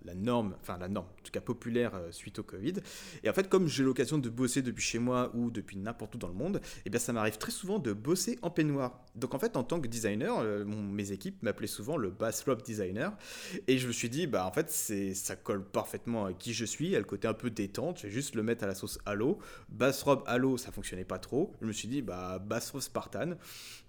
la, 0.03 0.13
norme, 0.13 0.55
enfin 0.59 0.77
la 0.77 0.89
norme, 0.89 1.07
en 1.07 1.23
tout 1.23 1.31
cas 1.31 1.39
populaire 1.39 1.95
euh, 1.95 2.11
suite 2.11 2.39
au 2.39 2.43
Covid. 2.43 2.73
Et 3.23 3.29
en 3.29 3.33
fait, 3.33 3.47
comme 3.47 3.67
j'ai 3.67 3.83
l'occasion 3.83 4.17
de 4.17 4.29
bosser 4.29 4.61
depuis 4.61 4.83
chez 4.83 4.99
moi 4.99 5.31
ou 5.35 5.51
depuis 5.51 5.77
n'importe 5.77 6.15
où 6.15 6.17
dans 6.17 6.27
le 6.27 6.33
monde, 6.33 6.57
et 6.57 6.81
eh 6.87 6.89
bien 6.89 6.99
ça 6.99 7.13
m'arrive 7.13 7.37
très 7.37 7.51
souvent 7.51 7.79
de 7.79 7.93
bosser 7.93 8.39
en 8.41 8.49
peignoir. 8.49 8.99
Donc 9.15 9.33
en 9.33 9.39
fait, 9.39 9.55
en 9.55 9.63
tant 9.63 9.79
que 9.79 9.87
designer, 9.87 10.43
mes 10.65 11.13
équipes 11.13 11.41
m'appelaient 11.43 11.67
souvent 11.67 11.95
le 11.95 12.09
bass 12.09 12.43
robe 12.43 12.61
designer. 12.61 13.15
Et 13.67 13.77
je 13.77 13.87
me 13.87 13.93
suis 13.93 14.09
dit, 14.09 14.27
bah 14.27 14.45
en 14.45 14.51
fait, 14.51 14.69
ça 14.69 15.35
colle 15.37 15.63
parfaitement 15.63 16.12
à 16.15 16.33
qui 16.33 16.53
je 16.53 16.65
suis, 16.65 16.95
à 16.95 16.99
le 16.99 17.05
côté 17.05 17.27
un 17.27 17.33
peu 17.33 17.49
détente, 17.49 17.99
je 17.99 18.07
vais 18.07 18.13
juste 18.13 18.35
le 18.35 18.43
mettre 18.43 18.63
à 18.63 18.67
la 18.67 18.75
sauce 18.75 18.99
Halo. 19.05 19.39
Bass 19.69 20.03
robe 20.03 20.23
Halo, 20.27 20.57
ça 20.57 20.71
fonctionnait 20.71 21.03
pas 21.03 21.19
trop. 21.19 21.53
Je 21.61 21.67
me 21.67 21.71
suis 21.71 21.87
dit, 21.87 22.01
bah 22.01 22.39
bass 22.39 22.71
robe 22.71 22.81
Spartan 22.81 23.35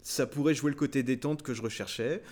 ça 0.04 0.26
pourrait 0.26 0.54
jouer 0.54 0.70
le 0.70 0.76
côté 0.76 1.02
détente 1.02 1.42
que 1.42 1.54
je 1.54 1.62
recherchais. 1.62 2.22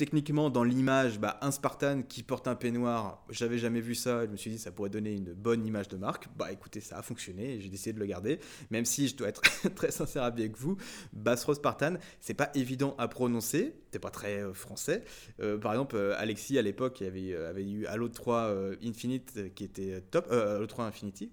Techniquement, 0.00 0.48
dans 0.48 0.64
l'image, 0.64 1.20
bah, 1.20 1.36
un 1.42 1.50
Spartan 1.50 2.00
qui 2.00 2.22
porte 2.22 2.48
un 2.48 2.54
peignoir, 2.54 3.22
j'avais 3.28 3.58
jamais 3.58 3.82
vu 3.82 3.94
ça. 3.94 4.24
Je 4.24 4.30
me 4.30 4.36
suis 4.38 4.50
dit, 4.50 4.58
ça 4.58 4.72
pourrait 4.72 4.88
donner 4.88 5.12
une 5.12 5.34
bonne 5.34 5.66
image 5.66 5.88
de 5.88 5.98
marque. 5.98 6.26
Bah 6.38 6.50
écoutez, 6.50 6.80
ça 6.80 6.96
a 6.96 7.02
fonctionné 7.02 7.60
j'ai 7.60 7.68
décidé 7.68 7.92
de 7.92 7.98
le 7.98 8.06
garder. 8.06 8.40
Même 8.70 8.86
si 8.86 9.08
je 9.08 9.16
dois 9.16 9.28
être 9.28 9.42
très 9.74 9.90
sincère 9.90 10.22
avec 10.22 10.56
vous, 10.56 10.78
Bassro 11.12 11.52
Spartan, 11.52 11.96
c'est 12.18 12.32
pas 12.32 12.50
évident 12.54 12.94
à 12.96 13.08
prononcer. 13.08 13.74
C'est 13.92 13.98
pas 13.98 14.08
très 14.08 14.40
euh, 14.40 14.54
français. 14.54 15.04
Euh, 15.42 15.58
par 15.58 15.72
exemple, 15.72 15.96
euh, 15.96 16.14
Alexis 16.16 16.56
à 16.56 16.62
l'époque 16.62 17.02
avait, 17.02 17.36
avait 17.36 17.68
eu 17.68 17.84
Halo 17.84 18.08
3 18.08 18.54
Infinite 18.82 19.54
qui 19.54 19.64
était 19.64 20.00
top. 20.00 20.32
Halo 20.32 20.66
3 20.66 20.86
Infinity 20.86 21.30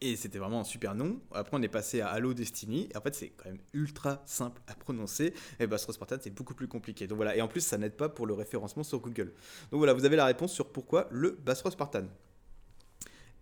Et 0.00 0.16
c'était 0.16 0.38
vraiment 0.38 0.60
un 0.60 0.64
super 0.64 0.94
nom. 0.94 1.20
Après, 1.32 1.56
on 1.56 1.62
est 1.62 1.68
passé 1.68 2.00
à 2.00 2.08
Halo 2.08 2.34
Destiny. 2.34 2.88
Et 2.92 2.96
en 2.96 3.00
fait, 3.00 3.14
c'est 3.14 3.30
quand 3.30 3.46
même 3.46 3.60
ultra 3.72 4.22
simple 4.26 4.60
à 4.66 4.74
prononcer. 4.74 5.34
Et 5.60 5.66
Bass 5.66 5.90
Spartan, 5.90 6.16
c'est 6.20 6.34
beaucoup 6.34 6.54
plus 6.54 6.68
compliqué. 6.68 7.06
Donc 7.06 7.16
voilà. 7.16 7.36
Et 7.36 7.42
en 7.42 7.48
plus, 7.48 7.60
ça 7.60 7.78
n'aide 7.78 7.96
pas 7.96 8.08
pour 8.08 8.26
le 8.26 8.34
référencement 8.34 8.82
sur 8.82 9.00
Google. 9.00 9.32
Donc 9.70 9.78
voilà, 9.78 9.92
vous 9.92 10.04
avez 10.04 10.16
la 10.16 10.26
réponse 10.26 10.52
sur 10.52 10.70
pourquoi 10.70 11.08
le 11.10 11.38
Bass 11.44 11.62
Spartan. 11.68 12.04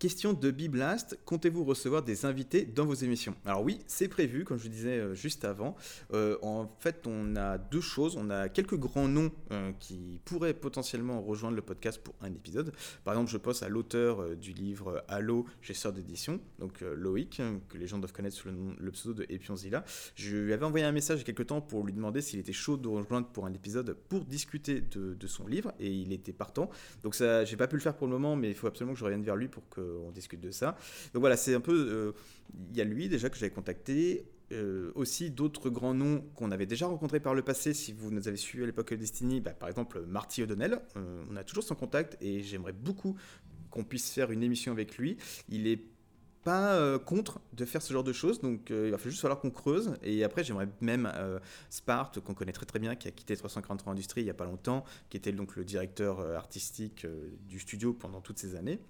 Question 0.02 0.32
de 0.32 0.50
Biblast, 0.50 1.16
comptez-vous 1.24 1.62
recevoir 1.62 2.02
des 2.02 2.26
invités 2.26 2.64
dans 2.64 2.84
vos 2.84 2.94
émissions? 2.94 3.36
Alors 3.44 3.62
oui, 3.62 3.78
c'est 3.86 4.08
prévu, 4.08 4.42
comme 4.42 4.58
je 4.58 4.66
disais 4.66 4.98
euh, 4.98 5.14
juste 5.14 5.44
avant. 5.44 5.76
Euh, 6.12 6.36
en 6.42 6.68
fait, 6.80 7.06
on 7.06 7.36
a 7.36 7.56
deux 7.56 7.80
choses. 7.80 8.16
On 8.16 8.28
a 8.28 8.48
quelques 8.48 8.74
grands 8.74 9.06
noms 9.06 9.30
euh, 9.52 9.70
qui 9.78 10.20
pourraient 10.24 10.54
potentiellement 10.54 11.22
rejoindre 11.22 11.54
le 11.54 11.62
podcast 11.62 12.02
pour 12.02 12.16
un 12.20 12.34
épisode. 12.34 12.72
Par 13.04 13.14
exemple, 13.14 13.30
je 13.30 13.36
pense 13.36 13.62
à 13.62 13.68
l'auteur 13.68 14.34
du 14.34 14.52
livre 14.52 15.04
Halo, 15.06 15.46
gesteur 15.60 15.92
d'édition, 15.92 16.40
donc 16.58 16.80
Loïc, 16.80 17.40
que 17.68 17.78
les 17.78 17.86
gens 17.86 17.98
doivent 17.98 18.12
connaître 18.12 18.34
sous 18.34 18.48
le, 18.48 18.90
pseudo 18.90 19.22
de 19.22 19.26
Epionzilla. 19.28 19.84
Je 20.16 20.36
lui 20.36 20.52
avais 20.52 20.64
envoyé 20.64 20.84
un 20.84 20.90
message 20.90 21.18
il 21.18 21.20
y 21.20 21.22
a 21.22 21.26
quelques 21.26 21.46
temps 21.46 21.60
pour 21.60 21.86
lui 21.86 21.92
demander 21.92 22.22
s'il 22.22 22.40
était 22.40 22.52
chaud 22.52 22.76
de 22.76 22.88
rejoindre 22.88 23.28
pour 23.28 23.46
un 23.46 23.54
épisode 23.54 23.96
pour 24.08 24.24
discuter 24.24 24.80
de, 24.80 25.14
de 25.14 25.26
son 25.28 25.46
livre, 25.46 25.72
et 25.78 25.92
il 25.92 26.12
était 26.12 26.32
partant. 26.32 26.70
Donc 27.04 27.14
ça, 27.14 27.44
j'ai 27.44 27.56
pas 27.56 27.68
pu 27.68 27.76
le 27.76 27.82
faire 27.82 27.94
pour 27.94 28.08
le 28.08 28.14
moment, 28.14 28.34
mais 28.34 28.48
il 28.48 28.56
faut 28.56 28.66
absolument 28.66 28.94
que 28.94 28.98
je 28.98 29.04
revienne 29.04 29.22
vers 29.22 29.36
lui 29.36 29.46
pour 29.46 29.68
que 29.68 29.91
on 30.06 30.10
discute 30.10 30.40
de 30.40 30.50
ça. 30.50 30.76
Donc 31.14 31.20
voilà, 31.20 31.36
c'est 31.36 31.54
un 31.54 31.60
peu. 31.60 31.72
Euh, 31.72 32.12
il 32.70 32.76
y 32.76 32.80
a 32.80 32.84
lui 32.84 33.08
déjà 33.08 33.28
que 33.30 33.36
j'avais 33.36 33.52
contacté. 33.52 34.26
Euh, 34.50 34.92
aussi 34.96 35.30
d'autres 35.30 35.70
grands 35.70 35.94
noms 35.94 36.20
qu'on 36.34 36.50
avait 36.50 36.66
déjà 36.66 36.86
rencontrés 36.86 37.20
par 37.20 37.34
le 37.34 37.40
passé, 37.40 37.72
si 37.72 37.94
vous 37.94 38.10
nous 38.10 38.28
avez 38.28 38.36
suivis 38.36 38.64
à 38.64 38.66
l'époque 38.66 38.90
de 38.90 38.96
Destiny, 38.96 39.40
bah, 39.40 39.52
par 39.52 39.70
exemple 39.70 40.04
Marty 40.06 40.42
O'Donnell, 40.42 40.78
euh, 40.96 41.24
on 41.30 41.36
a 41.36 41.44
toujours 41.44 41.64
son 41.64 41.74
contact 41.74 42.18
et 42.20 42.42
j'aimerais 42.42 42.74
beaucoup 42.74 43.16
qu'on 43.70 43.82
puisse 43.82 44.10
faire 44.10 44.30
une 44.30 44.42
émission 44.42 44.70
avec 44.70 44.98
lui. 44.98 45.16
Il 45.48 45.66
est 45.66 45.80
pas 46.44 46.98
contre 46.98 47.40
de 47.52 47.64
faire 47.64 47.80
ce 47.80 47.92
genre 47.92 48.02
de 48.02 48.12
choses, 48.12 48.40
donc 48.40 48.70
il 48.70 48.90
va 48.90 48.98
juste 48.98 49.20
falloir 49.20 49.38
qu'on 49.38 49.52
creuse. 49.52 49.94
Et 50.02 50.24
après, 50.24 50.42
j'aimerais 50.42 50.68
même 50.80 51.10
Sparte, 51.70 52.18
qu'on 52.18 52.34
connaît 52.34 52.50
très 52.50 52.66
très 52.66 52.80
bien, 52.80 52.96
qui 52.96 53.06
a 53.06 53.12
quitté 53.12 53.36
343 53.36 53.92
Industries 53.92 54.22
il 54.22 54.26
y 54.26 54.30
a 54.30 54.34
pas 54.34 54.44
longtemps, 54.44 54.84
qui 55.08 55.16
était 55.16 55.30
donc 55.30 55.54
le 55.54 55.64
directeur 55.64 56.18
artistique 56.36 57.06
du 57.48 57.60
studio 57.60 57.92
pendant 57.94 58.20
toutes 58.20 58.40
ces 58.40 58.56
années 58.56 58.80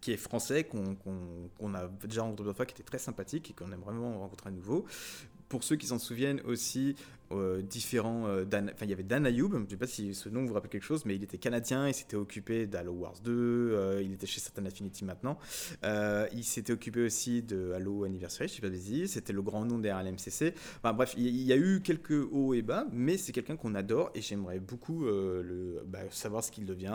qui 0.00 0.12
est 0.12 0.16
français, 0.16 0.64
qu'on 0.64 1.74
a 1.74 1.88
déjà 2.04 2.22
rencontré 2.22 2.44
deux 2.44 2.52
fois, 2.52 2.66
qui 2.66 2.74
était 2.74 2.82
très 2.82 2.98
sympathique 2.98 3.50
et 3.50 3.54
qu'on 3.54 3.70
aime 3.72 3.80
vraiment 3.80 4.18
rencontrer 4.20 4.48
à 4.48 4.52
nouveau. 4.52 4.84
Pour 5.48 5.62
ceux 5.62 5.76
qui 5.76 5.86
s'en 5.86 5.98
souviennent 5.98 6.40
aussi, 6.40 6.96
euh, 7.32 7.60
différents. 7.60 8.26
Euh, 8.28 8.44
enfin, 8.46 8.84
il 8.84 8.90
y 8.90 8.92
avait 8.92 9.02
Dan 9.02 9.26
Ayoub, 9.26 9.50
je 9.52 9.58
ne 9.58 9.66
sais 9.68 9.76
pas 9.76 9.86
si 9.86 10.14
ce 10.14 10.28
nom 10.28 10.44
vous 10.44 10.54
rappelle 10.54 10.70
quelque 10.70 10.84
chose, 10.84 11.04
mais 11.04 11.16
il 11.16 11.22
était 11.24 11.38
canadien, 11.38 11.88
il 11.88 11.94
s'était 11.94 12.16
occupé 12.16 12.66
d'Halo 12.66 12.92
Wars 12.92 13.16
2, 13.24 13.32
euh, 13.32 14.02
il 14.02 14.12
était 14.12 14.26
chez 14.26 14.40
Certain 14.40 14.64
Affinity 14.64 15.04
maintenant. 15.04 15.38
il 15.82 16.44
s'était 16.44 16.72
occupé 16.72 17.04
aussi 17.04 17.42
de 17.42 17.72
Halo 17.72 18.04
Anniversary, 18.04 18.48
je 18.48 18.54
sais 18.54 18.60
pas 18.60 18.74
si 18.76 19.08
c'était 19.08 19.32
le 19.32 19.42
grand 19.42 19.64
nom 19.64 19.78
derrière 19.78 20.04
LMCC. 20.04 20.54
Bref, 20.82 21.14
il 21.16 21.26
y, 21.26 21.52
a 21.52 21.56
eu 21.56 21.80
quelques 21.82 22.26
hauts 22.32 22.54
et 22.54 22.62
bas, 22.62 22.86
mais 22.92 23.16
c'est 23.16 23.32
quelqu'un 23.32 23.56
qu'on 23.56 23.74
adore 23.74 24.10
et 24.14 24.20
j'aimerais 24.20 24.60
beaucoup 24.60 25.04
le, 25.04 25.82
bah, 25.86 26.00
savoir 26.10 26.44
ce 26.44 26.50
qu'il 26.50 26.64
devient, 26.64 26.86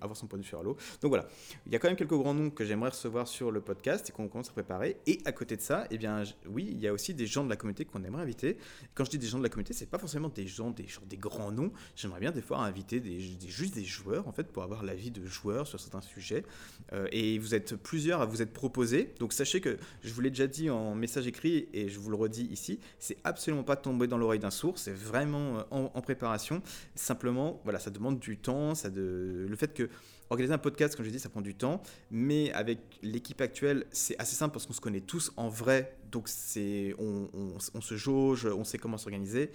avoir 0.00 0.16
son 0.16 0.26
point 0.26 0.38
de 0.38 0.42
vue 0.42 0.48
sur 0.48 0.58
Halo. 0.58 0.76
Donc 1.00 1.10
voilà, 1.10 1.28
il 1.66 1.72
y 1.72 1.76
a 1.76 1.78
quand 1.78 1.88
même 1.88 1.96
quelques 1.96 2.14
grands 2.14 2.34
noms 2.34 2.50
que 2.50 2.64
j'aimerais 2.64 2.90
recevoir 2.90 3.28
sur 3.28 3.50
le 3.50 3.60
podcast 3.60 4.08
et 4.10 4.12
qu'on 4.12 4.28
commence 4.28 4.48
à 4.48 4.52
préparer. 4.52 4.96
Et 5.06 5.20
à 5.24 5.32
côté 5.32 5.56
de 5.56 5.62
ça, 5.62 5.86
eh 5.90 5.98
bien, 5.98 6.24
oui, 6.46 6.68
il 6.70 6.80
y 6.80 6.88
a 6.88 6.92
aussi 6.92 7.14
des 7.14 7.26
gens 7.26 7.44
de 7.44 7.50
la 7.50 7.56
communauté 7.56 7.84
qu'on 7.84 8.02
aimerait 8.04 8.22
inviter. 8.22 8.58
Quand 8.94 9.04
je 9.04 9.10
dis 9.10 9.18
des 9.18 9.26
gens 9.26 9.38
de 9.38 9.42
la 9.42 9.48
communauté, 9.48 9.67
c'est 9.74 9.86
pas 9.86 9.98
forcément 9.98 10.28
des 10.28 10.46
gens, 10.46 10.70
des, 10.70 10.86
des 11.08 11.16
grands 11.16 11.52
noms. 11.52 11.72
J'aimerais 11.96 12.20
bien 12.20 12.30
des 12.30 12.42
fois 12.42 12.58
inviter 12.58 13.00
des, 13.00 13.20
juste 13.20 13.74
des 13.74 13.84
joueurs, 13.84 14.28
en 14.28 14.32
fait, 14.32 14.44
pour 14.44 14.62
avoir 14.62 14.82
l'avis 14.82 15.10
de 15.10 15.24
joueurs 15.26 15.66
sur 15.66 15.80
certains 15.80 16.00
sujets. 16.00 16.44
Euh, 16.92 17.06
et 17.12 17.38
vous 17.38 17.54
êtes 17.54 17.76
plusieurs 17.76 18.20
à 18.20 18.26
vous 18.26 18.42
être 18.42 18.52
proposés. 18.52 19.14
Donc 19.18 19.32
sachez 19.32 19.60
que, 19.60 19.78
je 20.02 20.12
vous 20.12 20.20
l'ai 20.20 20.30
déjà 20.30 20.46
dit 20.46 20.70
en 20.70 20.94
message 20.94 21.26
écrit, 21.26 21.68
et 21.72 21.88
je 21.88 21.98
vous 21.98 22.10
le 22.10 22.16
redis 22.16 22.46
ici, 22.50 22.80
c'est 22.98 23.18
absolument 23.24 23.64
pas 23.64 23.76
tomber 23.76 24.06
dans 24.06 24.18
l'oreille 24.18 24.38
d'un 24.38 24.50
sourd, 24.50 24.78
c'est 24.78 24.94
vraiment 24.94 25.58
euh, 25.58 25.62
en, 25.70 26.02
préparation. 26.02 26.62
Simplement, 26.94 27.60
voilà, 27.64 27.78
ça 27.78 27.90
demande 27.90 28.18
du 28.18 28.38
temps, 28.38 28.74
ça 28.74 28.90
de... 28.90 29.46
le 29.48 29.56
fait 29.56 29.74
que 29.74 29.88
Organiser 30.30 30.52
un 30.52 30.58
podcast, 30.58 30.94
comme 30.94 31.06
je 31.06 31.10
dit, 31.10 31.18
ça 31.18 31.30
prend 31.30 31.40
du 31.40 31.54
temps, 31.54 31.80
mais 32.10 32.52
avec 32.52 32.80
l'équipe 33.02 33.40
actuelle, 33.40 33.86
c'est 33.90 34.18
assez 34.20 34.36
simple 34.36 34.52
parce 34.52 34.66
qu'on 34.66 34.74
se 34.74 34.80
connaît 34.80 35.00
tous 35.00 35.32
en 35.38 35.48
vrai, 35.48 35.96
donc 36.10 36.28
c'est, 36.28 36.94
on, 36.98 37.58
se 37.80 37.96
jauge, 37.96 38.46
on 38.46 38.64
sait 38.64 38.78
comment 38.78 38.98
s'organiser. 38.98 39.50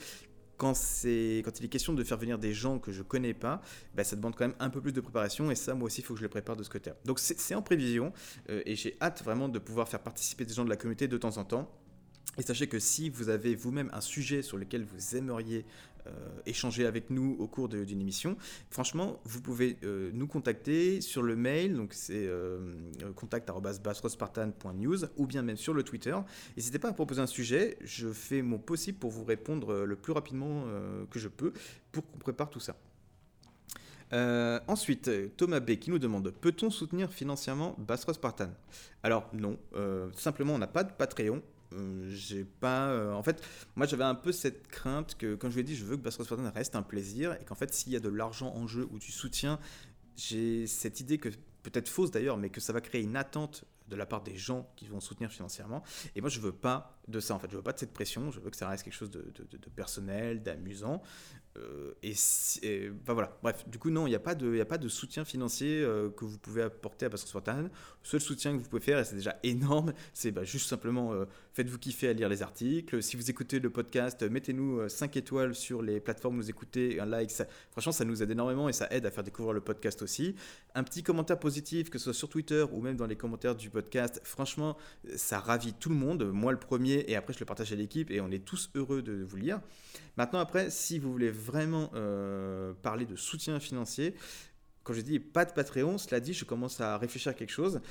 Quand, 0.58 0.76
c'est, 0.76 1.42
quand 1.44 1.60
il 1.60 1.66
est 1.66 1.70
question 1.70 1.94
de 1.94 2.04
faire 2.04 2.18
venir 2.18 2.38
des 2.38 2.54
gens 2.54 2.80
que 2.80 2.92
je 2.92 3.02
connais 3.02 3.34
pas, 3.34 3.62
bah, 3.96 4.04
ça 4.04 4.16
demande 4.16 4.36
quand 4.36 4.48
même 4.48 4.56
un 4.60 4.70
peu 4.70 4.82
plus 4.82 4.94
de 4.94 5.02
préparation 5.02 5.50
et 5.52 5.56
ça, 5.56 5.74
moi 5.74 5.88
aussi, 5.88 6.02
il 6.02 6.04
faut 6.04 6.13
que 6.13 6.20
je 6.20 6.24
le 6.24 6.30
prépare 6.30 6.56
de 6.56 6.63
ce 6.63 6.70
côté-là. 6.70 6.96
Donc 7.06 7.20
c'est, 7.20 7.56
en 7.56 7.62
prévision 7.62 8.13
euh, 8.50 8.62
et 8.66 8.76
j'ai 8.76 8.96
hâte 9.02 9.24
vraiment 9.24 9.50
de 9.50 9.60
pouvoir 9.60 9.89
faire 9.89 10.02
participer 10.02 10.46
des 10.46 10.54
gens 10.54 10.63
de 10.63 10.70
la 10.70 10.78
communauté 10.78 11.08
de 11.08 11.18
temps 11.18 11.38
en 11.38 11.44
temps. 11.44 11.70
Et 12.38 12.42
sachez 12.42 12.68
que 12.68 12.80
si 12.80 13.10
vous 13.10 13.30
avez 13.30 13.56
vous-même 13.56 13.89
un 13.94 14.02
sujet 14.02 14.42
sur 14.42 14.58
lequel 14.58 14.84
vous 14.84 15.16
aimeriez 15.16 15.66
échanger 16.46 16.86
avec 16.86 17.10
nous 17.10 17.36
au 17.39 17.48
cours 17.48 17.70
d'une 17.70 18.02
émission, 18.02 18.38
franchement, 18.70 19.20
vous 19.26 19.42
pouvez 19.42 19.78
euh, 19.84 20.12
nous 20.13 20.28
contacter 20.28 21.02
sur 21.02 21.22
le 21.22 21.36
mail, 21.36 21.76
donc 21.76 21.94
c'est 21.94 22.26
euh, 22.28 22.76
contact.bassrospartan.news 23.16 25.00
ou 25.18 25.26
bien 25.26 25.42
même 25.42 25.58
sur 25.58 25.74
le 25.74 25.84
Twitter. 25.84 26.16
N'hésitez 26.58 26.80
pas 26.80 26.89
à 26.89 26.94
proposer 26.94 27.22
un 27.22 27.28
sujet, 27.28 27.78
je 27.84 28.10
fais 28.10 28.42
mon 28.42 28.60
possible 28.60 28.98
pour 28.98 29.12
vous 29.12 29.24
répondre 29.24 29.84
le 29.86 29.96
plus 29.96 30.13
rapidement 30.13 30.66
que 31.10 31.20
je 31.20 31.28
peux 31.28 31.54
pour 31.92 32.06
qu'on 32.06 32.18
prépare 32.20 32.50
tout 32.50 32.60
ça. 32.60 32.76
ensuite, 34.68 35.10
Thomas 35.38 35.60
B 35.60 35.76
qui 35.76 35.89
nous 35.89 36.00
demande 36.00 36.32
peut-on 36.32 36.70
soutenir 36.70 37.12
financièrement 37.12 37.76
Bassros 37.78 38.13
Spartan 38.13 38.50
Alors 39.04 39.30
non, 39.34 39.58
simplement 40.16 40.54
on 40.54 40.60
n'a 40.60 40.68
pas 40.68 40.84
de 40.84 40.92
Patreon, 40.92 41.38
euh, 41.38 41.53
j'ai 42.09 42.45
pas. 42.45 42.89
Euh, 42.89 43.13
en 43.13 43.23
fait, 43.23 43.43
moi 43.75 43.86
j'avais 43.86 44.03
un 44.03 44.15
peu 44.15 44.31
cette 44.31 44.67
crainte 44.67 45.15
que, 45.15 45.36
quand 45.36 45.49
je 45.49 45.55
lui 45.55 45.62
ai 45.62 45.63
dit, 45.63 45.75
je 45.75 45.86
veux 45.86 45.97
que 45.97 46.01
Bass 46.01 46.21
Spartan 46.21 46.51
reste 46.53 46.75
un 46.75 46.83
plaisir 46.83 47.33
et 47.39 47.45
qu'en 47.45 47.55
fait, 47.55 47.73
s'il 47.73 47.93
y 47.93 47.95
a 47.95 47.99
de 47.99 48.09
l'argent 48.09 48.53
en 48.55 48.67
jeu 48.67 48.88
ou 48.91 48.99
du 48.99 49.12
soutien, 49.12 49.59
j'ai 50.15 50.67
cette 50.67 50.99
idée 50.99 51.17
que, 51.17 51.29
peut-être 51.63 51.89
fausse 51.89 52.12
d'ailleurs, 52.12 52.38
mais 52.38 52.49
que 52.49 52.62
ça 52.62 52.73
va 52.73 52.81
créer 52.81 53.01
une 53.01 53.15
attente 53.15 53.65
de 53.88 53.95
la 53.95 54.05
part 54.05 54.23
des 54.23 54.36
gens 54.36 54.71
qui 54.75 54.88
vont 54.88 54.99
soutenir 54.99 55.31
financièrement. 55.31 55.83
Et 56.15 56.21
moi, 56.21 56.29
je 56.29 56.39
veux 56.39 56.53
pas 56.53 56.99
de 57.07 57.19
ça, 57.19 57.36
en 57.36 57.39
fait. 57.39 57.51
Je 57.51 57.57
veux 57.57 57.63
pas 57.63 57.73
de 57.73 57.79
cette 57.79 57.93
pression. 57.93 58.31
Je 58.31 58.39
veux 58.39 58.49
que 58.49 58.55
ça 58.55 58.67
reste 58.67 58.83
quelque 58.83 58.93
chose 58.93 59.12
de 59.12 59.69
personnel, 59.75 60.41
d'amusant. 60.41 61.01
Euh, 61.58 61.94
et, 62.02 62.92
voilà, 63.06 63.38
bref, 63.44 63.68
du 63.68 63.78
coup, 63.78 63.89
non, 63.89 64.08
il 64.08 64.12
n'y 64.12 64.16
a, 64.16 64.20
pas 64.20 64.36
de, 64.36 64.60
a 64.60 64.66
pas 64.66 64.78
de 64.78 64.88
soutien 64.88 65.24
financier 65.24 65.82
euh, 65.84 66.10
que 66.10 66.26
vous 66.26 66.38
pouvez 66.38 66.63
apporter 66.63 67.06
à 67.06 67.10
Pastor 67.10 67.30
Spartan. 67.30 67.63
Le 67.63 67.70
seul 68.02 68.22
soutien 68.22 68.54
que 68.54 68.63
vous 68.63 68.70
pouvez 68.70 68.82
faire, 68.82 69.00
et 69.00 69.04
c'est 69.04 69.16
déjà 69.16 69.38
énorme, 69.44 69.94
c'est 70.13 70.32
bah, 70.32 70.44
juste 70.44 70.68
simplement 70.68 71.13
euh, 71.13 71.26
faites-vous 71.54 71.78
kiffer 71.78 72.10
à 72.10 72.13
lire 72.13 72.30
les 72.30 72.42
articles. 72.42 73.02
Si 73.04 73.16
vous 73.16 73.30
écoutez 73.30 73.60
le 73.60 73.70
podcast, 73.70 74.24
mettez-nous 74.24 74.89
5 74.89 75.16
étoiles 75.18 75.54
sur 75.54 75.82
les 75.82 76.00
plateformes 76.00 76.38
où 76.38 76.42
vous 76.42 76.50
écoutez, 76.50 77.00
un 77.00 77.06
like. 77.06 77.32
Franchement, 77.72 77.92
ça 77.92 78.06
nous 78.06 78.24
aide 78.24 78.32
énormément 78.32 78.68
et 78.68 78.74
ça 78.74 78.88
aide 78.89 79.06
à 79.06 79.12
faire 79.12 79.24
découvrir 79.24 79.54
le 79.54 79.62
podcast 79.62 80.02
aussi. 80.02 80.36
Un 80.76 80.84
petit 80.84 81.04
commentaire 81.04 81.39
positif, 81.39 81.89
que 81.89 82.00
ce 82.00 82.06
soit 82.06 82.13
sur 82.13 82.30
Twitter 82.30 82.66
ou 82.72 82.82
même 82.82 82.96
dans 82.96 83.06
les 83.06 83.16
commentaires 83.16 83.56
du 83.56 83.70
podcast, 83.70 84.20
franchement, 84.24 84.78
ça 85.16 85.39
ravit 85.39 85.74
tout 85.74 85.89
le 85.89 85.96
monde. 85.96 86.24
Moi, 86.32 86.52
le 86.52 86.60
premier, 86.60 87.06
et 87.08 87.16
après, 87.16 87.34
je 87.34 87.39
le 87.39 87.46
partage 87.46 87.72
à 87.72 87.76
l'équipe 87.76 88.10
et 88.10 88.22
on 88.22 88.32
est 88.32 88.44
tous 88.44 88.72
heureux 88.76 89.02
de 89.02 89.24
vous 89.24 89.38
lire. 89.38 89.62
Maintenant, 90.18 90.39
après, 90.39 90.70
si 90.70 91.00
vous 91.00 91.12
voulez 91.12 91.32
vraiment 91.43 91.91
euh, 91.93 92.73
parler 92.82 93.06
de 93.06 93.15
soutien 93.15 93.60
financier, 93.60 94.15
quand 94.84 94.93
je 94.93 95.01
dis 95.01 95.19
pas 95.19 95.45
de 95.45 95.51
Patreon, 95.51 95.97
cela 95.97 96.19
dit, 96.19 96.34
je 96.34 96.45
commence 96.45 96.82
à 96.82 96.97
réfléchir 96.97 97.32
à 97.32 97.34
quelque 97.34 97.51
chose. 97.51 97.82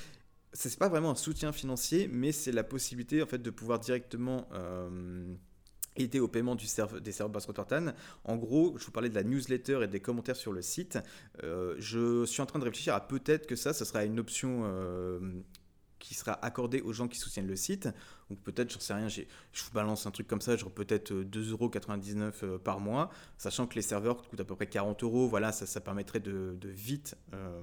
Ce 0.53 0.67
n'est 0.67 0.75
pas 0.75 0.89
vraiment 0.89 1.11
un 1.11 1.15
soutien 1.15 1.51
financier, 1.51 2.07
mais 2.11 2.31
c'est 2.31 2.51
la 2.51 2.63
possibilité 2.63 3.23
en 3.23 3.25
fait 3.25 3.39
de 3.39 3.49
pouvoir 3.49 3.79
directement 3.79 4.47
euh, 4.53 5.33
aider 5.95 6.19
au 6.19 6.27
paiement 6.27 6.55
du 6.55 6.65
des 7.01 7.11
serveurs 7.11 7.29
Bass 7.29 7.47
En 8.25 8.35
gros, 8.35 8.77
je 8.77 8.85
vous 8.85 8.91
parlais 8.91 9.09
de 9.09 9.15
la 9.15 9.23
newsletter 9.23 9.79
et 9.83 9.87
des 9.87 9.99
commentaires 9.99 10.35
sur 10.35 10.51
le 10.51 10.61
site. 10.61 10.99
Euh, 11.43 11.75
je 11.79 12.25
suis 12.25 12.41
en 12.41 12.45
train 12.45 12.59
de 12.59 12.65
réfléchir 12.65 12.93
à 12.93 13.07
peut-être 13.07 13.47
que 13.47 13.55
ça, 13.55 13.73
ce 13.73 13.85
sera 13.85 14.05
une 14.05 14.19
option 14.19 14.63
qui 15.97 16.13
sera 16.13 16.33
accordée 16.45 16.81
aux 16.81 16.93
gens 16.93 17.07
qui 17.07 17.17
soutiennent 17.17 17.47
le 17.47 17.55
site 17.55 17.87
donc 18.29 18.39
peut-être, 18.39 18.71
j'en 18.71 18.79
sais 18.79 18.93
rien, 18.93 19.07
je 19.07 19.21
vous 19.21 19.71
balance 19.73 20.05
un 20.05 20.11
truc 20.11 20.27
comme 20.27 20.41
ça, 20.41 20.55
genre 20.55 20.71
peut-être 20.71 21.11
2,99€ 21.13 22.21
euh, 22.21 22.31
euh, 22.43 22.57
par 22.57 22.79
mois, 22.79 23.09
sachant 23.37 23.67
que 23.67 23.75
les 23.75 23.81
serveurs 23.81 24.23
coûtent 24.23 24.39
à 24.39 24.43
peu 24.43 24.55
près 24.55 24.67
40 24.67 25.03
euros. 25.03 25.27
Voilà, 25.27 25.51
ça, 25.51 25.81
permettrait 25.81 26.19
de, 26.19 26.57
vite 26.63 27.15
euh, 27.33 27.61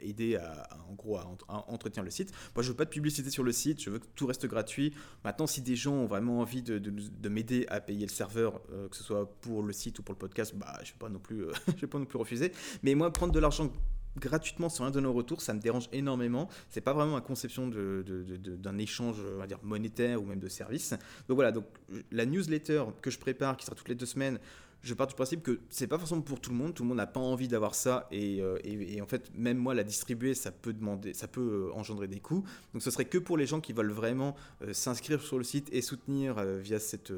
aider 0.00 0.36
à, 0.36 0.68
en 0.88 0.94
gros, 0.94 1.16
à, 1.16 1.26
entretenir 1.48 2.04
le 2.04 2.10
site. 2.10 2.32
Moi, 2.54 2.62
je 2.62 2.70
veux 2.70 2.76
pas 2.76 2.84
de 2.84 2.90
publicité 2.90 3.30
sur 3.30 3.42
le 3.42 3.52
site, 3.52 3.82
je 3.82 3.90
veux 3.90 3.98
que 3.98 4.06
tout 4.14 4.26
reste 4.26 4.46
gratuit. 4.46 4.94
Maintenant, 5.24 5.46
si 5.46 5.62
des 5.62 5.76
gens 5.76 5.94
ont 5.94 6.06
vraiment 6.06 6.40
envie 6.40 6.62
de, 6.62 6.78
de, 6.78 7.28
m'aider 7.28 7.66
à 7.68 7.80
payer 7.80 8.06
le 8.06 8.12
serveur, 8.12 8.60
que 8.90 8.96
ce 8.96 9.02
soit 9.02 9.26
pour 9.40 9.62
le 9.62 9.72
site 9.72 9.98
ou 9.98 10.02
pour 10.02 10.14
le 10.14 10.18
podcast, 10.18 10.54
bah, 10.54 10.78
je 10.82 10.90
ne 10.90 10.92
vais 10.92 10.98
pas 10.98 11.08
non 11.08 11.18
plus, 11.18 11.46
vais 11.80 11.86
pas 11.86 11.98
non 11.98 12.04
plus 12.04 12.18
refuser. 12.18 12.52
Mais 12.82 12.94
moi, 12.94 13.12
prendre 13.12 13.32
de 13.32 13.40
l'argent 13.40 13.70
gratuitement 14.18 14.68
sans 14.68 14.84
rien 14.84 14.90
donner 14.90 15.06
au 15.06 15.12
retour, 15.12 15.40
ça 15.42 15.54
me 15.54 15.60
dérange 15.60 15.88
énormément. 15.92 16.48
C'est 16.68 16.80
pas 16.80 16.92
vraiment 16.92 17.14
ma 17.14 17.20
conception 17.20 17.68
d'un 17.68 18.78
échange, 18.78 19.16
on 19.34 19.38
va 19.38 19.46
dire, 19.46 19.58
monétaire 19.62 20.22
ou 20.22 20.26
même 20.26 20.40
de 20.40 20.48
service. 20.48 20.90
Donc 21.28 21.36
voilà, 21.36 21.52
donc 21.52 21.64
la 22.10 22.26
newsletter 22.26 22.84
que 23.02 23.10
je 23.10 23.18
prépare, 23.18 23.56
qui 23.56 23.66
sera 23.66 23.74
toutes 23.74 23.88
les 23.88 23.94
deux 23.94 24.06
semaines, 24.06 24.38
je 24.84 24.92
pars 24.92 25.06
du 25.06 25.14
principe 25.14 25.42
que 25.42 25.60
c'est 25.70 25.86
pas 25.86 25.98
forcément 25.98 26.20
pour 26.20 26.40
tout 26.40 26.50
le 26.50 26.56
monde. 26.56 26.74
Tout 26.74 26.82
le 26.82 26.88
monde 26.90 26.98
n'a 26.98 27.06
pas 27.06 27.20
envie 27.20 27.48
d'avoir 27.48 27.74
ça. 27.74 28.06
Et, 28.10 28.42
euh, 28.42 28.58
en 29.02 29.06
fait, 29.06 29.30
même 29.34 29.56
moi, 29.56 29.74
la 29.74 29.82
distribuer, 29.82 30.34
ça 30.34 30.52
peut, 30.52 30.74
demander, 30.74 31.14
ça 31.14 31.26
peut 31.26 31.70
euh, 31.70 31.74
engendrer 31.74 32.06
des 32.06 32.20
coûts. 32.20 32.44
Donc 32.74 32.82
ce 32.82 32.90
serait 32.90 33.06
que 33.06 33.16
pour 33.16 33.38
les 33.38 33.46
gens 33.46 33.60
qui 33.60 33.72
veulent 33.72 33.90
vraiment 33.90 34.36
euh, 34.62 34.74
s'inscrire 34.74 35.22
sur 35.22 35.38
le 35.38 35.44
site 35.44 35.68
et 35.72 35.80
soutenir 35.80 36.44
via 36.44 36.78
cette, 36.78 37.12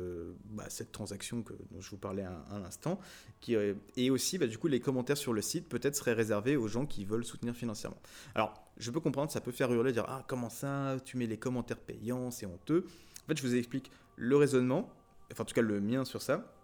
bah, 0.50 0.66
cette 0.68 0.92
transaction 0.92 1.42
que, 1.42 1.54
dont 1.72 1.80
je 1.80 1.90
vous 1.90 1.96
parlais 1.96 2.22
à, 2.22 2.44
à 2.52 2.60
l'instant. 2.60 3.00
et 3.96 4.10
aussi, 4.10 4.38
bah, 4.38 4.46
du 4.46 4.58
coup, 4.58 4.68
les 4.68 4.80
commentaires 4.80 5.16
sur 5.16 5.32
le 5.32 5.42
site 5.42 5.68
peut-être 5.68 5.96
seraient 5.96 6.12
réservés 6.12 6.56
aux 6.56 6.68
gens 6.68 6.86
qui 6.86 7.04
veulent 7.04 7.24
soutenir 7.24 7.54
financièrement. 7.54 8.00
Alors, 8.36 8.54
je 8.76 8.90
peux 8.92 9.00
comprendre, 9.00 9.32
ça 9.32 9.40
peut 9.40 9.52
faire 9.52 9.72
hurler, 9.72 9.92
dire 9.92 10.04
Ah, 10.06 10.24
comment 10.28 10.50
ça 10.50 10.98
Tu 11.04 11.16
mets 11.16 11.26
les 11.26 11.38
commentaires 11.38 11.78
payants, 11.78 12.30
c'est 12.30 12.46
honteux. 12.46 12.84
En 13.24 13.28
fait, 13.28 13.36
je 13.36 13.42
vous 13.42 13.56
explique 13.56 13.90
le 14.14 14.36
raisonnement, 14.36 14.88
enfin, 15.32 15.42
en 15.42 15.46
tout 15.46 15.54
cas, 15.54 15.62
le 15.62 15.80
mien 15.80 16.04
sur 16.04 16.22
ça 16.22 16.55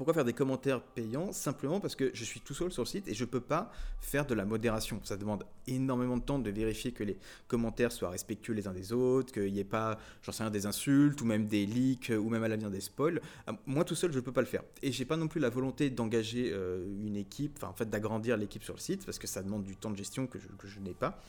pourquoi 0.00 0.14
faire 0.14 0.24
des 0.24 0.32
commentaires 0.32 0.80
payants 0.80 1.30
Simplement 1.30 1.78
parce 1.78 1.94
que 1.94 2.10
je 2.14 2.24
suis 2.24 2.40
tout 2.40 2.54
seul 2.54 2.72
sur 2.72 2.84
le 2.84 2.88
site 2.88 3.06
et 3.06 3.12
je 3.12 3.22
ne 3.22 3.28
peux 3.28 3.42
pas 3.42 3.70
faire 4.00 4.24
de 4.24 4.32
la 4.32 4.46
modération. 4.46 4.98
Ça 5.04 5.18
demande 5.18 5.44
énormément 5.66 6.16
de 6.16 6.22
temps 6.22 6.38
de 6.38 6.48
vérifier 6.48 6.92
que 6.92 7.04
les 7.04 7.18
commentaires 7.48 7.92
soient 7.92 8.08
respectueux 8.08 8.54
les 8.54 8.66
uns 8.66 8.72
des 8.72 8.94
autres, 8.94 9.30
qu'il 9.30 9.52
n'y 9.52 9.58
ait 9.58 9.64
pas, 9.64 9.98
j'en 10.22 10.32
sais 10.32 10.42
rien, 10.42 10.50
des 10.50 10.64
insultes 10.64 11.20
ou 11.20 11.26
même 11.26 11.48
des 11.48 11.66
leaks 11.66 12.12
ou 12.18 12.30
même 12.30 12.42
à 12.42 12.48
l'avenir 12.48 12.70
des 12.70 12.80
spoils. 12.80 13.20
Euh, 13.46 13.52
moi 13.66 13.84
tout 13.84 13.94
seul, 13.94 14.10
je 14.10 14.16
ne 14.16 14.22
peux 14.22 14.32
pas 14.32 14.40
le 14.40 14.46
faire. 14.46 14.62
Et 14.80 14.90
j'ai 14.90 15.04
pas 15.04 15.18
non 15.18 15.28
plus 15.28 15.38
la 15.38 15.50
volonté 15.50 15.90
d'engager 15.90 16.50
euh, 16.50 16.82
une 17.04 17.16
équipe, 17.16 17.58
enfin 17.58 17.68
en 17.68 17.74
fait 17.74 17.90
d'agrandir 17.90 18.38
l'équipe 18.38 18.64
sur 18.64 18.72
le 18.72 18.80
site 18.80 19.04
parce 19.04 19.18
que 19.18 19.26
ça 19.26 19.42
demande 19.42 19.64
du 19.64 19.76
temps 19.76 19.90
de 19.90 19.98
gestion 19.98 20.26
que 20.26 20.38
je, 20.38 20.48
que 20.48 20.66
je 20.66 20.80
n'ai 20.80 20.94
pas. 20.94 21.22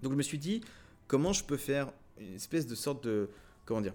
Donc 0.00 0.12
je 0.12 0.16
me 0.16 0.22
suis 0.22 0.38
dit, 0.38 0.60
comment 1.08 1.32
je 1.32 1.42
peux 1.42 1.56
faire 1.56 1.90
une 2.20 2.36
espèce 2.36 2.68
de 2.68 2.76
sorte 2.76 3.02
de, 3.02 3.30
comment 3.64 3.80
dire, 3.80 3.94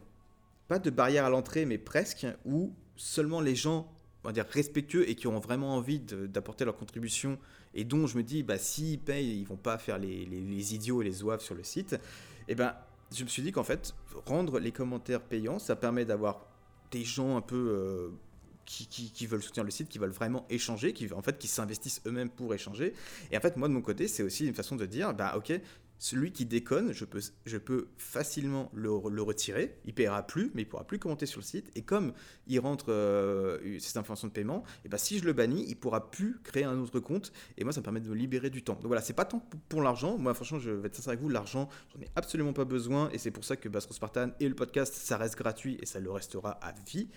pas 0.67 0.79
de 0.79 0.89
barrière 0.89 1.23
à 1.23 1.29
l'entrée, 1.29 1.65
mais 1.65 1.77
presque, 1.77 2.27
où 2.43 2.73
seulement 2.99 3.41
les 3.41 3.55
gens 3.55 3.91
on 4.23 4.27
va 4.27 4.33
dire 4.33 4.45
respectueux 4.49 5.09
et 5.09 5.15
qui 5.15 5.27
ont 5.27 5.39
vraiment 5.39 5.75
envie 5.75 5.99
d'apporter 5.99 6.65
leur 6.65 6.75
contribution 6.75 7.39
et 7.73 7.85
dont 7.85 8.05
je 8.05 8.17
me 8.17 8.23
dis 8.23 8.43
bah 8.43 8.57
s'ils 8.57 8.99
payent 8.99 9.39
ils 9.39 9.45
vont 9.45 9.55
pas 9.55 9.77
faire 9.77 9.97
les, 9.97 10.25
les, 10.25 10.75
idiots 10.75 11.01
et 11.01 11.05
les 11.05 11.23
oeufs 11.23 11.41
sur 11.41 11.55
le 11.55 11.63
site 11.63 11.93
et 11.93 11.97
eh 12.49 12.55
ben 12.55 12.75
je 13.15 13.23
me 13.23 13.29
suis 13.29 13.41
dit 13.41 13.53
qu'en 13.53 13.63
fait 13.63 13.95
rendre 14.25 14.59
les 14.59 14.73
commentaires 14.73 15.21
payants 15.21 15.59
ça 15.59 15.77
permet 15.77 16.03
d'avoir 16.03 16.45
des 16.91 17.05
gens 17.05 17.37
un 17.37 17.41
peu 17.41 17.55
euh, 17.55 18.09
qui, 18.65 18.87
qui, 18.87 19.25
veulent 19.25 19.41
soutenir 19.41 19.63
le 19.63 19.71
site, 19.71 19.89
qui 19.89 19.97
veulent 19.97 20.11
vraiment 20.11 20.45
échanger, 20.49 20.93
qui 20.93 21.11
en 21.11 21.21
fait 21.23 21.39
qui 21.39 21.47
s'investissent 21.47 22.01
eux-mêmes 22.05 22.29
pour 22.29 22.53
échanger. 22.53 22.93
Et 23.31 23.37
en 23.37 23.41
fait, 23.41 23.57
moi 23.57 23.67
de 23.67 23.73
mon 23.73 23.81
côté, 23.81 24.07
c'est 24.07 24.21
aussi 24.21 24.45
une 24.47 24.53
façon 24.53 24.75
de 24.75 24.85
dire, 24.85 25.13
bah 25.13 25.33
ok, 25.37 25.59
celui 25.99 26.31
qui 26.31 26.45
déconne, 26.45 26.93
je 26.93 27.57
peux, 27.57 27.87
facilement 27.97 28.71
le, 28.73 28.89
retirer. 28.89 29.77
Il 29.85 29.93
paiera 29.93 30.25
plus, 30.25 30.49
mais 30.53 30.61
il 30.61 30.65
pourra 30.65 30.87
plus 30.87 30.97
commenter 30.97 31.25
sur 31.25 31.41
le 31.41 31.45
site. 31.45 31.71
Et 31.75 31.81
comme 31.81 32.13
il 32.47 32.57
rentre 32.59 32.85
euh, 32.89 33.77
cette 33.79 33.97
information 33.97 34.29
de 34.29 34.33
paiement, 34.33 34.63
et 34.85 34.89
ben 34.89 34.97
si 34.97 35.19
je 35.19 35.25
le 35.25 35.33
bannis, 35.33 35.65
il 35.67 35.75
pourra 35.75 36.09
plus 36.09 36.39
créer 36.41 36.63
un 36.63 36.79
autre 36.79 37.01
compte. 37.01 37.33
Et 37.57 37.65
moi, 37.65 37.73
ça 37.73 37.81
me 37.81 37.83
permet 37.83 37.99
de 37.99 38.09
me 38.09 38.15
libérer 38.15 38.49
du 38.49 38.63
temps. 38.63 38.75
Donc 38.75 38.87
voilà, 38.87 39.01
c'est 39.01 39.13
pas 39.13 39.25
tant 39.25 39.43
pour, 39.67 39.81
l'argent. 39.81 40.17
Moi, 40.17 40.33
franchement, 40.33 40.59
je 40.59 40.71
vais 40.71 40.87
être 40.87 40.95
sincère 40.95 41.11
avec 41.11 41.21
vous, 41.21 41.29
l'argent, 41.29 41.67
j'en 41.93 42.01
ai 42.01 42.07
absolument 42.15 42.53
pas 42.53 42.65
besoin. 42.65 43.09
Et 43.11 43.17
c'est 43.17 43.31
pour 43.31 43.43
ça 43.43 43.57
que 43.57 43.67
Bastro 43.67 43.93
Spartan 43.93 44.29
et 44.39 44.47
le 44.47 44.55
podcast, 44.55 44.93
ça 44.95 45.17
reste 45.17 45.37
gratuit 45.37 45.77
et 45.81 45.85
ça 45.85 45.99
le 45.99 46.09
restera 46.11 46.51
à 46.51 46.73
vie. 46.87 47.09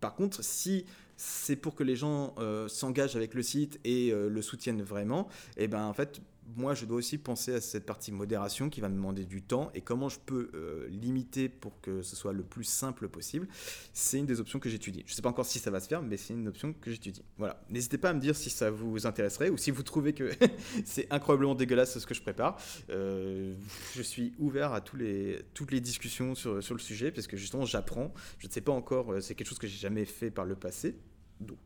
Par 0.00 0.14
contre, 0.14 0.42
si 0.42 0.86
c'est 1.16 1.56
pour 1.56 1.74
que 1.74 1.84
les 1.84 1.96
gens 1.96 2.34
euh, 2.38 2.66
s'engagent 2.68 3.16
avec 3.16 3.34
le 3.34 3.42
site 3.42 3.78
et 3.84 4.10
euh, 4.10 4.30
le 4.30 4.40
soutiennent 4.40 4.82
vraiment, 4.82 5.28
et 5.58 5.68
ben 5.68 5.84
en 5.84 5.92
fait, 5.92 6.22
moi, 6.56 6.74
je 6.74 6.84
dois 6.84 6.98
aussi 6.98 7.18
penser 7.18 7.54
à 7.54 7.60
cette 7.60 7.86
partie 7.86 8.12
modération 8.12 8.70
qui 8.70 8.80
va 8.80 8.88
me 8.88 8.94
demander 8.94 9.24
du 9.24 9.42
temps 9.42 9.70
et 9.74 9.80
comment 9.80 10.08
je 10.08 10.18
peux 10.18 10.50
euh, 10.54 10.88
limiter 10.88 11.48
pour 11.48 11.80
que 11.80 12.02
ce 12.02 12.16
soit 12.16 12.32
le 12.32 12.42
plus 12.42 12.64
simple 12.64 13.08
possible. 13.08 13.48
C'est 13.92 14.18
une 14.18 14.26
des 14.26 14.40
options 14.40 14.58
que 14.58 14.68
j'étudie. 14.68 15.02
Je 15.06 15.12
ne 15.12 15.16
sais 15.16 15.22
pas 15.22 15.28
encore 15.28 15.46
si 15.46 15.58
ça 15.58 15.70
va 15.70 15.80
se 15.80 15.88
faire, 15.88 16.02
mais 16.02 16.16
c'est 16.16 16.34
une 16.34 16.48
option 16.48 16.72
que 16.72 16.90
j'étudie. 16.90 17.22
Voilà. 17.38 17.62
N'hésitez 17.68 17.98
pas 17.98 18.10
à 18.10 18.12
me 18.12 18.20
dire 18.20 18.36
si 18.36 18.50
ça 18.50 18.70
vous 18.70 19.06
intéresserait 19.06 19.50
ou 19.50 19.56
si 19.56 19.70
vous 19.70 19.82
trouvez 19.82 20.12
que 20.12 20.30
c'est 20.84 21.06
incroyablement 21.12 21.54
dégueulasse 21.54 21.98
ce 21.98 22.06
que 22.06 22.14
je 22.14 22.22
prépare. 22.22 22.58
Euh, 22.90 23.54
je 23.94 24.02
suis 24.02 24.34
ouvert 24.38 24.72
à 24.72 24.80
tous 24.80 24.96
les, 24.96 25.42
toutes 25.54 25.72
les 25.72 25.80
discussions 25.80 26.34
sur, 26.34 26.62
sur 26.62 26.74
le 26.74 26.80
sujet 26.80 27.10
parce 27.10 27.26
que 27.26 27.36
justement, 27.36 27.64
j'apprends. 27.64 28.12
Je 28.38 28.46
ne 28.46 28.52
sais 28.52 28.60
pas 28.60 28.72
encore, 28.72 29.12
euh, 29.12 29.20
c'est 29.20 29.34
quelque 29.34 29.48
chose 29.48 29.58
que 29.58 29.66
j'ai 29.66 29.78
jamais 29.78 30.04
fait 30.04 30.30
par 30.30 30.44
le 30.44 30.56
passé. 30.56 30.96
Donc, 31.40 31.58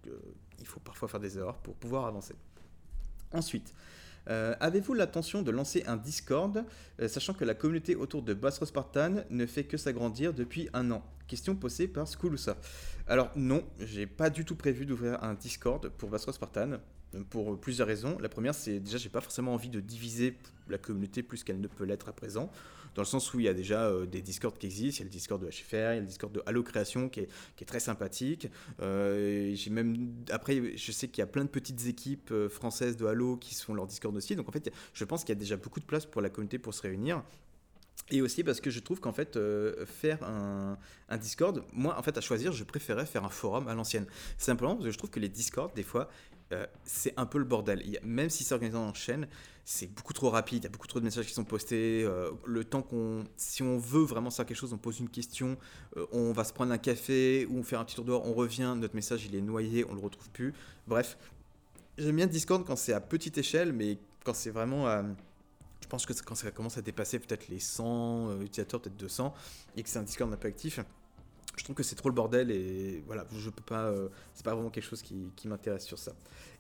il 0.60 0.66
faut 0.66 0.78
parfois 0.78 1.08
faire 1.08 1.18
des 1.18 1.36
erreurs 1.36 1.58
pour 1.58 1.74
pouvoir 1.74 2.06
avancer. 2.06 2.34
Ensuite, 3.32 3.74
euh, 4.28 4.54
avez-vous 4.60 4.94
l'intention 4.94 5.42
de 5.42 5.50
lancer 5.50 5.84
un 5.87 5.96
Discord, 5.96 6.64
euh, 7.00 7.08
sachant 7.08 7.34
que 7.34 7.44
la 7.44 7.54
communauté 7.54 7.94
autour 7.94 8.22
de 8.22 8.34
Bastro 8.34 8.66
Spartan 8.66 9.24
ne 9.30 9.46
fait 9.46 9.64
que 9.64 9.76
s'agrandir 9.76 10.32
depuis 10.32 10.68
un 10.72 10.90
an? 10.90 11.02
Question 11.26 11.56
posée 11.56 11.88
par 11.88 12.06
Skoulousa. 12.06 12.56
Alors 13.06 13.30
non, 13.37 13.64
j'ai 13.80 14.06
pas 14.06 14.30
du 14.30 14.44
tout 14.44 14.56
prévu 14.56 14.87
d'ouvrir 14.87 15.22
un 15.22 15.34
Discord 15.34 15.88
pour 15.88 16.10
Bastro 16.10 16.32
Spartan 16.32 16.78
pour 17.30 17.58
plusieurs 17.60 17.87
raisons. 17.87 18.18
La 18.18 18.28
première, 18.28 18.54
c'est 18.54 18.80
déjà 18.80 18.98
j'ai 18.98 19.08
pas 19.08 19.20
forcément 19.20 19.54
envie 19.54 19.68
de 19.68 19.80
diviser 19.80 20.37
la 20.68 20.78
communauté 20.78 21.22
plus 21.22 21.44
qu'elle 21.44 21.60
ne 21.60 21.68
peut 21.68 21.84
l'être 21.84 22.08
à 22.08 22.12
présent 22.12 22.50
dans 22.94 23.02
le 23.02 23.07
sens 23.07 23.33
où 23.35 23.40
il 23.40 23.46
y 23.46 23.48
a 23.48 23.54
déjà 23.54 23.87
euh, 23.87 24.07
des 24.07 24.22
Discords 24.22 24.57
qui 24.57 24.66
existent. 24.66 24.98
Il 24.98 25.00
y 25.00 25.02
a 25.02 25.04
le 25.04 25.11
Discord 25.11 25.42
de 25.42 25.48
HFR, 25.48 25.72
il 25.72 25.78
y 25.78 25.83
a 25.83 26.00
le 26.00 26.07
Discord 26.07 26.33
de 26.33 26.42
Halo 26.46 26.62
Création 26.62 27.09
qui 27.09 27.20
est, 27.20 27.64
très 27.66 27.80
sympathique. 27.80 28.48
Euh, 28.80 29.54
j'ai 29.54 29.70
même, 29.70 30.14
après, 30.30 30.76
je 30.76 30.92
sais 30.92 31.09
qu'il 31.09 31.18
y 31.18 31.22
a 31.22 31.26
plein 31.26 31.44
de 31.44 31.48
petites 31.48 31.87
équipes 31.87 32.30
euh, 32.30 32.48
françaises 32.48 32.96
de 32.96 33.07
Halo 33.07 33.37
qui 33.37 33.54
font 33.54 33.74
leur 33.74 33.87
Discord 33.87 34.14
aussi. 34.16 34.37
Donc 34.37 34.48
en 34.48 34.52
fait, 34.52 34.70
je 34.92 35.04
pense 35.04 35.24
qu'il 35.24 35.35
y 35.35 35.38
a 35.38 35.40
déjà 35.40 35.57
beaucoup 35.57 35.80
de 35.80 35.85
place 35.85 36.07
pour 36.07 36.22
la 36.22 36.30
communauté 36.30 36.59
pour 36.59 36.74
se 36.74 36.83
réunir. 36.83 37.22
Et 38.11 38.20
aussi 38.20 38.44
parce 38.44 38.61
que 38.61 38.70
je 38.70 38.80
trouve 38.80 39.00
qu'en 39.00 39.12
fait, 39.12 39.38
faire 39.87 40.22
un, 40.24 40.76
Discord, 41.16 41.64
moi, 41.72 41.98
en 41.98 42.02
fait, 42.02 42.18
à 42.18 42.20
choisir, 42.20 42.52
je 42.52 42.62
préférais 42.62 43.07
faire 43.07 43.24
un 43.24 43.30
forum 43.30 43.66
à 43.66 43.74
l'ancienne. 43.74 44.04
Simplement 44.37 44.74
parce 44.74 44.87
que 44.87 44.90
je 44.90 44.98
trouve 44.98 45.11
que 45.11 45.20
les 45.20 45.30
Discords, 45.30 45.72
des 45.72 45.85
fois, 45.85 46.11
c'est 46.85 47.14
un 47.16 47.24
peu 47.24 47.38
le 47.38 47.44
bordel. 47.44 47.83
Même 48.02 48.28
si 48.28 48.44
c'est 48.44 48.52
organisé 48.52 48.76
en 48.76 48.92
chaîne, 48.92 49.26
c'est 49.64 49.87
beaucoup 49.87 50.12
trop 50.12 50.29
rapide, 50.29 50.62
il 50.62 50.64
y 50.64 50.66
a 50.66 50.70
beaucoup 50.70 50.87
trop 50.87 51.00
de 51.00 51.05
messages 51.05 51.27
qui 51.27 51.33
sont 51.33 51.44
postés. 51.44 52.05
Euh, 52.05 52.31
le 52.44 52.64
temps 52.64 52.83
qu'on, 52.83 53.24
si 53.37 53.62
on 53.62 53.79
veut 53.79 54.05
vraiment 54.05 54.31
faire 54.31 54.44
quelque 54.44 54.57
chose, 54.57 54.74
on 54.74 54.79
pose 54.79 55.00
une 55.00 55.09
question, 55.09 55.57
euh, 55.96 56.07
on 56.12 56.33
va 56.33 56.44
se 56.44 56.53
prendre 56.53 56.72
un 56.72 56.79
café 56.79 57.46
ou 57.48 57.59
on 57.59 57.62
fait 57.62 57.77
un 57.77 57.85
petit 57.85 57.96
tour 57.96 58.05
dehors, 58.05 58.27
on 58.27 58.35
revient, 58.35 58.74
notre 58.77 58.94
message 58.94 59.24
il 59.24 59.35
est 59.35 59.40
noyé, 59.40 59.87
on 59.88 59.94
le 59.94 60.00
retrouve 60.00 60.29
plus. 60.31 60.53
Bref, 60.87 61.16
j'aime 61.96 62.16
bien 62.16 62.27
Discord 62.27 62.64
quand 62.66 62.77
c'est 62.77 62.92
à 62.92 63.00
petite 63.00 63.38
échelle, 63.38 63.72
mais 63.72 63.98
quand 64.22 64.35
c'est 64.35 64.50
vraiment 64.50 64.87
je 65.81 65.88
pense 65.88 66.07
que 66.07 66.12
quand 66.22 66.35
ça 66.35 66.50
commence 66.50 66.79
à 66.79 66.83
dépasser 66.83 67.18
peut-être 67.18 67.48
les 67.48 67.61
100 67.61 68.31
euh, 68.31 68.40
utilisateurs, 68.40 68.81
peut-être 68.81 68.96
200, 68.96 69.35
et 69.77 69.83
que 69.83 69.88
c'est 69.88 69.98
un 69.98 70.03
Discord 70.03 70.33
un 70.33 70.37
peu 70.37 70.48
actif, 70.48 70.81
je 71.57 71.64
trouve 71.64 71.77
que 71.77 71.83
c'est 71.83 71.94
trop 71.94 72.09
le 72.09 72.14
bordel 72.14 72.50
et 72.50 73.03
voilà, 73.07 73.24
je 73.33 73.48
peux 73.48 73.62
pas, 73.62 73.92
c'est 74.35 74.44
pas 74.44 74.55
vraiment 74.55 74.70
quelque 74.70 74.88
chose 74.88 75.03
qui 75.03 75.46
m'intéresse 75.46 75.85
sur 75.85 76.00
ça. 76.00 76.12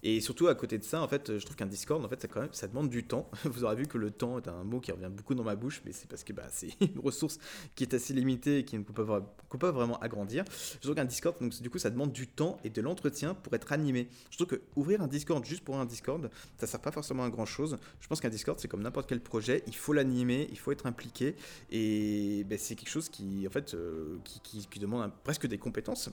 Et 0.06 0.20
surtout 0.20 0.48
à 0.48 0.54
côté 0.54 0.76
de 0.76 0.84
ça, 0.84 1.00
en 1.00 1.08
fait, 1.08 1.38
je 1.38 1.42
trouve 1.42 1.56
qu'un 1.56 1.64
Discord, 1.64 2.04
en 2.04 2.08
fait, 2.10 2.20
ça, 2.20 2.28
quand 2.28 2.42
même, 2.42 2.52
ça 2.52 2.68
demande 2.68 2.90
du 2.90 3.04
temps. 3.04 3.30
Vous 3.44 3.64
aurez 3.64 3.74
vu 3.74 3.86
que 3.86 3.96
le 3.96 4.10
temps 4.10 4.38
est 4.38 4.48
un 4.48 4.62
mot 4.62 4.78
qui 4.78 4.92
revient 4.92 5.08
beaucoup 5.10 5.34
dans 5.34 5.44
ma 5.44 5.56
bouche, 5.56 5.80
mais 5.86 5.92
c'est 5.92 6.06
parce 6.06 6.22
que 6.22 6.34
bah, 6.34 6.44
c'est 6.50 6.68
une 6.82 6.98
ressource 7.02 7.38
qui 7.74 7.84
est 7.84 7.94
assez 7.94 8.12
limitée 8.12 8.58
et 8.58 8.64
qui 8.66 8.76
ne 8.76 8.82
peut 8.82 8.92
pas, 8.92 9.70
vraiment 9.72 9.98
agrandir. 10.00 10.44
Je 10.74 10.80
trouve 10.80 10.94
qu'un 10.94 11.06
Discord, 11.06 11.34
donc, 11.40 11.58
du 11.58 11.70
coup, 11.70 11.78
ça 11.78 11.88
demande 11.88 12.12
du 12.12 12.26
temps 12.26 12.58
et 12.64 12.70
de 12.70 12.82
l'entretien 12.82 13.32
pour 13.32 13.54
être 13.54 13.72
animé. 13.72 14.08
Je 14.30 14.36
trouve 14.36 14.48
que 14.48 14.60
ouvrir 14.76 15.00
un 15.00 15.06
Discord 15.06 15.42
juste 15.42 15.64
pour 15.64 15.78
un 15.78 15.86
Discord, 15.86 16.30
ça 16.58 16.66
sert 16.66 16.80
pas 16.80 16.92
forcément 16.92 17.24
à 17.24 17.30
grand 17.30 17.46
chose. 17.46 17.78
Je 18.00 18.06
pense 18.06 18.20
qu'un 18.20 18.28
Discord, 18.28 18.60
c'est 18.60 18.68
comme 18.68 18.82
n'importe 18.82 19.08
quel 19.08 19.20
projet, 19.20 19.64
il 19.66 19.74
faut 19.74 19.94
l'animer, 19.94 20.48
il 20.50 20.58
faut 20.58 20.70
être 20.70 20.84
impliqué, 20.84 21.34
et 21.70 22.44
ben, 22.44 22.58
c'est 22.58 22.74
quelque 22.74 22.90
chose 22.90 23.08
qui, 23.08 23.46
en 23.46 23.50
fait, 23.50 23.72
euh, 23.72 24.18
qui, 24.22 24.78
demande 24.78 25.10
presque 25.22 25.46
des 25.46 25.56
compétences 25.56 26.10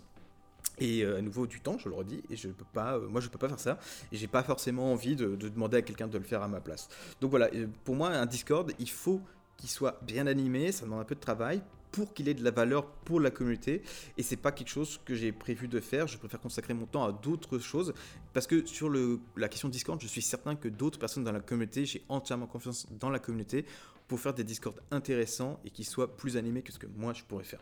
et 0.80 1.04
euh, 1.04 1.20
à 1.20 1.22
nouveau 1.22 1.48
du 1.48 1.62
temps, 1.62 1.78
je 1.78 1.88
le 1.88 1.96
redis, 1.96 2.24
et 2.30 2.36
je 2.36 2.48
peux 2.50 2.66
pas, 2.74 2.98
euh, 2.98 3.08
moi 3.08 3.22
je 3.22 3.30
peux 3.30 3.38
pas 3.38 3.48
faire 3.48 3.60
ça, 3.60 3.80
et 4.12 4.18
j'ai 4.18 4.28
pas 4.28 4.44
forcément 4.44 4.92
envie 4.92 5.16
de, 5.16 5.36
demander 5.36 5.78
à 5.78 5.82
quelqu'un 5.82 6.08
de 6.08 6.18
le 6.18 6.24
faire 6.24 6.42
à 6.42 6.48
ma 6.48 6.60
place. 6.60 6.90
Donc 7.22 7.30
voilà, 7.30 7.50
pour 7.84 7.96
moi 7.96 8.10
un 8.10 8.26
Discord, 8.26 8.72
il 8.80 8.90
faut 8.90 9.22
qu'il 9.58 9.70
soit 9.70 10.00
bien 10.04 10.28
animé, 10.28 10.72
ça 10.72 10.86
demande 10.86 11.02
un 11.02 11.06
peu 11.06 11.16
de 11.16 11.20
travail 11.20 11.62
pour 11.92 12.14
qu'il 12.14 12.30
ait 12.30 12.34
de 12.34 12.44
la 12.44 12.52
valeur 12.52 12.86
pour 12.88 13.20
la 13.20 13.32
communauté, 13.32 13.84
et 14.18 14.24
c'est 14.24 14.38
pas 14.38 14.52
quelque 14.52 14.70
chose 14.70 15.00
que 15.06 15.14
j'ai 15.14 15.32
prévu 15.32 15.68
de 15.68 15.80
faire. 15.80 16.08
Je 16.08 16.18
préfère 16.18 16.40
consacrer 16.40 16.74
mon 16.74 16.86
temps 16.86 17.04
à 17.04 17.12
d'autres 17.12 17.60
choses, 17.60 17.94
parce 18.34 18.48
que 18.48 18.66
sur 18.66 18.90
la 18.90 19.50
question 19.50 19.70
Discord, 19.70 20.02
je 20.02 20.08
suis 20.08 20.22
certain 20.22 20.56
que 20.56 20.70
d'autres 20.70 20.98
personnes 20.98 21.26
dans 21.26 21.34
la 21.34 21.42
communauté, 21.42 21.86
j'ai 21.86 22.04
entièrement 22.10 22.48
confiance 22.48 22.88
dans 23.00 23.10
la 23.10 23.20
communauté 23.20 23.66
pour 24.08 24.20
faire 24.20 24.34
des 24.34 24.44
Discords 24.44 24.76
intéressants 24.90 25.60
et 25.64 25.70
qui 25.70 25.84
soient 25.84 26.18
plus 26.18 26.38
animés 26.38 26.64
que 26.64 26.72
ce 26.72 26.80
que 26.80 26.88
moi 26.88 27.14
je 27.14 27.24
pourrais 27.24 27.44
faire. 27.44 27.62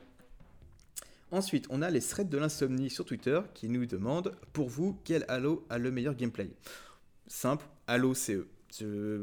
Ensuite, 1.31 1.67
on 1.69 1.83
a 1.83 1.89
les 1.91 2.01
threads 2.01 2.29
de 2.29 2.37
l'insomnie 2.37 2.89
sur 2.89 3.05
Twitter 3.05 3.39
qui 3.53 3.69
nous 3.69 3.85
demandent 3.85 4.35
Pour 4.51 4.67
vous, 4.67 4.97
quel 5.03 5.25
Halo 5.27 5.63
a 5.69 5.77
le 5.77 5.91
meilleur 5.91 6.15
gameplay? 6.15 6.49
Simple, 7.27 7.65
Halo 7.85 8.15
CE. 8.15 8.47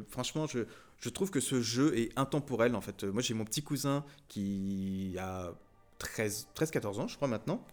franchement, 0.09 0.47
je, 0.47 1.09
trouve 1.09 1.31
que 1.31 1.41
ce 1.41 1.61
jeu 1.61 1.99
est 1.99 2.17
intemporel 2.17 2.77
en 2.77 2.81
fait. 2.81 3.03
Moi, 3.03 3.23
j'ai 3.23 3.35
mon 3.35 3.45
petit 3.45 3.63
cousin 3.63 4.05
qui 4.29 5.17
a 5.19 5.53
13-14 5.99 7.01
ans, 7.01 7.09
je 7.09 7.17
crois 7.17 7.29
maintenant. 7.29 7.65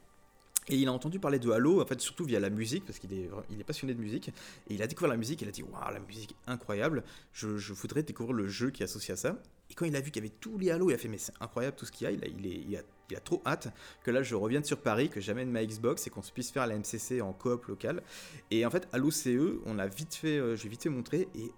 Et 0.70 0.78
il 0.78 0.88
a 0.88 0.94
entendu 0.94 1.20
parler 1.20 1.40
de 1.40 1.52
Halo, 1.52 1.82
en 1.82 2.00
surtout 2.00 2.24
via 2.24 2.40
la 2.40 2.50
musique, 2.50 2.86
parce 2.86 2.98
qu'il 2.98 3.14
est, 3.14 3.30
il 3.52 3.60
est 3.60 3.66
passionné 3.66 3.94
de 3.94 4.00
musique. 4.00 4.30
Et 4.70 4.76
il 4.76 4.82
a 4.82 4.88
découvert 4.88 5.10
la 5.10 5.18
musique, 5.18 5.42
il 5.42 5.48
a 5.48 5.52
dit 5.52 5.62
Waouh, 5.62 5.94
la 5.94 6.00
musique 6.00 6.36
incroyable, 6.48 7.04
je, 7.34 7.58
je 7.58 7.74
voudrais 7.74 8.02
découvrir 8.02 8.34
le 8.34 8.48
jeu 8.48 8.72
qui 8.72 8.82
est 8.82 8.86
associé 8.86 9.14
à 9.14 9.18
ça. 9.18 9.38
Et 9.74 9.76
quand 9.76 9.86
il 9.86 9.96
a 9.96 10.02
vu 10.02 10.12
qu'il 10.12 10.24
y 10.24 10.28
avait 10.28 10.36
tous 10.40 10.60
les 10.60 10.70
Halo, 10.70 10.92
il 10.92 10.94
a 10.94 11.00
fait 11.00 11.08
mais 11.08 11.18
c'est 11.18 11.34
incroyable 11.40 11.76
tout 11.76 11.86
ce 11.88 11.92
qu'il 11.92 12.06
y 12.06 12.08
a, 12.08 12.12
il, 12.12 12.78
a, 12.78 13.20
trop 13.22 13.42
hâte 13.44 13.70
que 14.04 14.12
là 14.12 14.22
je 14.22 14.36
revienne 14.36 14.64
sur 14.64 14.78
Paris, 14.80 15.10
que 15.10 15.20
j'amène 15.20 15.50
ma 15.50 15.66
Xbox 15.66 16.06
et 16.06 16.12
qu'on 16.12 16.22
puisse 16.22 16.52
faire 16.52 16.68
la 16.68 16.78
MCC 16.78 17.22
en 17.22 17.34
coop 17.34 17.66
local. 17.66 18.04
Et 18.52 18.68
en 18.68 18.70
fait, 18.70 18.88
Halo 18.92 19.10
CE, 19.10 19.60
on 19.66 19.74
l'a 19.74 19.88
vite 19.88 20.14
fait, 20.14 20.38
euh, 20.38 20.56
j'ai 20.56 20.70
vite 20.70 20.84
fait 20.84 20.90
montrer, 20.90 21.28
et 21.34 21.52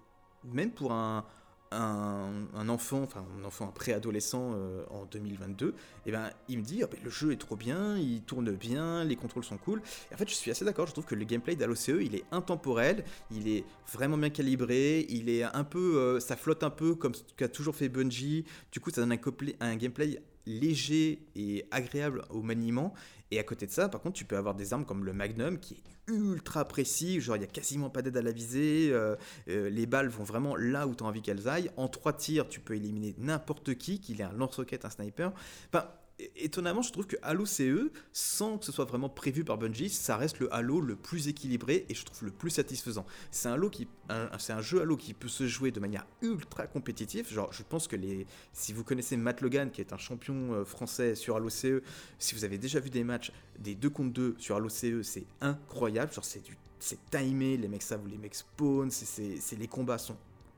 même 0.44 0.70
pour 0.70 0.92
un, 0.92 1.26
un, 1.72 2.68
enfant, 2.68 3.02
enfin 3.02 3.24
un 3.40 3.44
enfant, 3.44 3.68
un 3.68 3.72
préadolescent 3.72 4.52
euh, 4.54 4.84
en 4.90 5.04
2022, 5.06 5.68
et 5.68 5.72
eh 6.06 6.12
ben 6.12 6.30
il 6.48 6.58
me 6.58 6.62
dit 6.62 6.82
oh, 6.84 6.88
le 7.02 7.10
jeu 7.10 7.32
est 7.32 7.36
trop 7.36 7.56
bien, 7.56 7.98
il 7.98 8.22
tourne 8.22 8.50
bien, 8.52 9.04
les 9.04 9.16
contrôles 9.16 9.44
sont 9.44 9.58
cool. 9.58 9.82
Et 10.10 10.14
en 10.14 10.16
fait, 10.16 10.28
je 10.28 10.34
suis 10.34 10.50
assez 10.50 10.64
d'accord. 10.64 10.86
Je 10.86 10.92
trouve 10.92 11.04
que 11.04 11.14
le 11.14 11.24
gameplay 11.24 11.56
d'AloCE 11.56 11.88
il 11.88 12.14
est 12.14 12.24
intemporel, 12.30 13.04
il 13.30 13.48
est 13.48 13.64
vraiment 13.92 14.16
bien 14.16 14.30
calibré, 14.30 15.06
il 15.08 15.28
est 15.28 15.42
un 15.42 15.64
peu, 15.64 15.96
euh, 15.98 16.20
ça 16.20 16.36
flotte 16.36 16.62
un 16.62 16.70
peu 16.70 16.94
comme 16.94 17.14
ce 17.14 17.22
qu'a 17.36 17.48
toujours 17.48 17.74
fait 17.74 17.88
Bungie. 17.88 18.44
Du 18.72 18.80
coup, 18.80 18.90
ça 18.90 19.00
donne 19.00 19.12
un, 19.12 19.20
un 19.60 19.76
gameplay 19.76 20.20
léger 20.46 21.18
et 21.34 21.66
agréable 21.70 22.22
au 22.30 22.42
maniement. 22.42 22.94
Et 23.30 23.38
à 23.38 23.42
côté 23.42 23.66
de 23.66 23.72
ça, 23.72 23.88
par 23.88 24.00
contre, 24.00 24.16
tu 24.16 24.24
peux 24.24 24.36
avoir 24.36 24.54
des 24.54 24.72
armes 24.72 24.84
comme 24.84 25.04
le 25.04 25.12
Magnum 25.12 25.58
qui 25.58 25.74
est 25.74 26.12
ultra 26.12 26.64
précis, 26.64 27.20
genre 27.20 27.36
il 27.36 27.40
n'y 27.40 27.44
a 27.44 27.48
quasiment 27.48 27.90
pas 27.90 28.02
d'aide 28.02 28.16
à 28.16 28.22
la 28.22 28.30
visée, 28.30 28.90
euh, 28.92 29.16
euh, 29.48 29.68
les 29.68 29.86
balles 29.86 30.08
vont 30.08 30.22
vraiment 30.22 30.54
là 30.54 30.86
où 30.86 30.94
tu 30.94 31.02
as 31.02 31.06
envie 31.06 31.22
qu'elles 31.22 31.48
aillent. 31.48 31.70
En 31.76 31.88
trois 31.88 32.12
tirs, 32.12 32.48
tu 32.48 32.60
peux 32.60 32.76
éliminer 32.76 33.14
n'importe 33.18 33.74
qui, 33.74 34.00
qu'il 34.00 34.20
ait 34.20 34.24
un 34.24 34.32
lance-roquette, 34.32 34.84
un 34.84 34.90
sniper. 34.90 35.32
Enfin, 35.72 35.88
étonnamment, 36.36 36.82
je 36.82 36.92
trouve 36.92 37.06
que 37.06 37.16
Halo 37.22 37.44
CE, 37.46 37.90
sans 38.12 38.58
que 38.58 38.64
ce 38.64 38.72
soit 38.72 38.84
vraiment 38.84 39.08
prévu 39.08 39.44
par 39.44 39.58
Bungie, 39.58 39.90
ça 39.90 40.16
reste 40.16 40.38
le 40.38 40.52
Halo 40.52 40.80
le 40.80 40.96
plus 40.96 41.28
équilibré 41.28 41.86
et 41.88 41.94
je 41.94 42.04
trouve 42.04 42.24
le 42.24 42.30
plus 42.30 42.50
satisfaisant. 42.50 43.06
C'est 43.30 43.48
un, 43.48 44.60
jeu 44.60 44.80
Halo 44.80 44.96
qui 44.96 45.14
peut 45.14 45.28
se 45.28 45.46
jouer 45.46 45.70
de 45.70 45.80
manière 45.80 46.06
ultra 46.22 46.66
compétitive. 46.66 47.32
Genre, 47.32 47.52
je 47.52 47.62
pense 47.62 47.88
que 47.88 47.96
les, 47.96 48.26
si 48.52 48.72
vous 48.72 48.84
connaissez 48.84 49.16
Matt 49.16 49.40
Logan, 49.40 49.70
qui 49.70 49.80
est 49.80 49.92
un 49.92 49.98
champion 49.98 50.52
euh, 50.52 50.64
français 50.64 51.14
sur 51.14 51.36
Halo 51.36 51.50
CE, 51.50 51.82
si 52.18 52.34
vous 52.34 52.44
avez 52.44 52.58
déjà 52.58 52.80
vu 52.80 52.90
des 52.90 53.04
matchs 53.04 53.32
des 53.58 53.74
2 53.74 53.90
contre 53.90 54.12
2 54.12 54.36
sur 54.38 54.56
Halo 54.56 54.68
CE, 54.68 55.02
c'est 55.02 55.26
incroyable. 55.40 56.12
Genre, 56.12 56.24
c'est 56.24 56.42
du 56.42 56.56
c'est 56.78 56.98
timé, 57.10 57.56
les 57.56 57.68
mecs 57.68 57.82
savent 57.82 58.04
où 58.04 58.06
les 58.06 58.18
mecs 58.18 58.34
spawn, 58.34 58.90
c'est, 58.90 59.56
les 59.58 59.66
combats 59.66 59.98
sont 59.98 60.16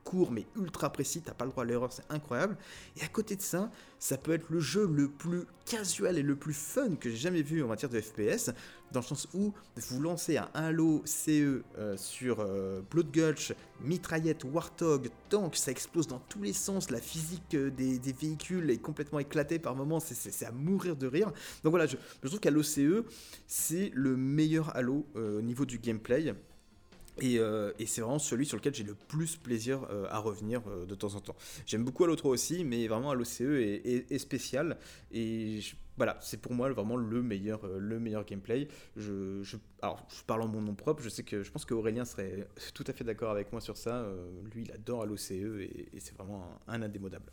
court 0.09 0.31
mais 0.31 0.47
ultra 0.59 0.91
précis, 0.91 1.21
t'as 1.21 1.35
pas 1.35 1.45
le 1.45 1.51
droit 1.51 1.63
à 1.63 1.67
l'erreur, 1.67 1.93
c'est 1.93 2.05
incroyable. 2.09 2.57
Et 2.97 3.03
à 3.03 3.07
côté 3.07 3.35
de 3.35 3.43
ça, 3.43 3.69
ça 3.99 4.17
peut 4.17 4.31
être 4.31 4.49
le 4.49 4.59
jeu 4.59 4.89
le 4.91 5.07
plus 5.07 5.43
casual 5.65 6.17
et 6.17 6.23
le 6.23 6.35
plus 6.35 6.55
fun 6.55 6.95
que 6.95 7.11
j'ai 7.11 7.17
jamais 7.17 7.43
vu 7.43 7.61
en 7.61 7.67
matière 7.67 7.91
de 7.91 8.01
FPS, 8.01 8.49
dans 8.91 9.01
le 9.01 9.05
sens 9.05 9.27
où 9.35 9.53
vous 9.77 10.01
lancez 10.01 10.37
un 10.37 10.49
Halo 10.55 11.03
CE 11.05 11.61
euh, 11.77 11.95
sur 11.95 12.37
euh, 12.39 12.81
Blood 12.89 13.11
Gulch, 13.11 13.53
mitraillette, 13.81 14.45
Warthog, 14.45 15.11
tank, 15.29 15.55
ça 15.55 15.69
explose 15.69 16.07
dans 16.07 16.17
tous 16.27 16.41
les 16.41 16.53
sens, 16.53 16.89
la 16.89 17.01
physique 17.01 17.53
euh, 17.53 17.69
des, 17.69 17.99
véhicules 18.11 18.71
est 18.71 18.79
complètement 18.79 19.19
éclatée 19.19 19.59
par 19.59 19.75
moments, 19.75 19.99
c'est 19.99 20.45
à 20.45 20.51
mourir 20.51 20.95
de 20.95 21.05
rire. 21.05 21.27
Donc 21.63 21.69
voilà, 21.69 21.85
je, 21.85 21.97
je 22.23 22.27
trouve 22.27 22.39
qu'Halo 22.39 22.63
CE, 22.63 23.03
c'est 23.45 23.91
le 23.93 24.17
meilleur 24.17 24.75
Halo 24.75 25.05
au 25.13 25.41
niveau 25.41 25.65
du 25.65 25.77
gameplay. 25.77 26.33
Euh, 27.23 27.73
et, 27.79 27.85
c'est 27.85 28.01
vraiment 28.01 28.19
celui 28.19 28.45
sur 28.45 28.57
lequel 28.57 28.73
j'ai 28.73 28.83
le 28.83 28.95
plus 28.95 29.35
plaisir 29.35 29.85
euh, 29.89 30.05
à 30.09 30.19
revenir 30.19 30.61
euh, 30.67 30.85
de 30.85 30.95
temps 30.95 31.15
en 31.15 31.19
temps. 31.19 31.35
J'aime 31.65 31.83
beaucoup 31.83 32.03
Halo 32.03 32.15
3 32.15 32.31
aussi, 32.31 32.63
mais 32.63 32.87
vraiment 32.87 33.11
Halo 33.11 33.23
CE 33.23 33.61
est, 33.61 34.17
spécial. 34.17 34.77
Et 35.11 35.59
voilà, 35.97 36.17
c'est 36.21 36.41
pour 36.41 36.53
moi 36.53 36.69
vraiment 36.71 36.95
le 36.95 37.21
meilleur, 37.21 37.65
le 37.67 37.99
meilleur 37.99 38.25
gameplay. 38.25 38.67
Alors, 39.81 40.07
je 40.09 40.23
parle 40.25 40.41
en 40.41 40.47
mon 40.47 40.61
nom 40.61 40.75
propre, 40.75 41.01
je 41.01 41.09
sais 41.09 41.23
que 41.23 41.43
je 41.43 41.51
pense 41.51 41.65
qu'Aurélien 41.65 42.05
serait 42.05 42.47
tout 42.73 42.83
à 42.87 42.93
fait 42.93 43.03
d'accord 43.03 43.31
avec 43.31 43.51
moi 43.51 43.61
sur 43.61 43.77
ça. 43.77 44.05
lui, 44.53 44.63
il 44.63 44.71
adore 44.71 45.03
Halo 45.03 45.17
CE 45.17 45.61
et, 45.61 45.89
c'est 45.99 46.15
vraiment 46.15 46.59
un 46.67 46.81
indémodable. 46.81 47.31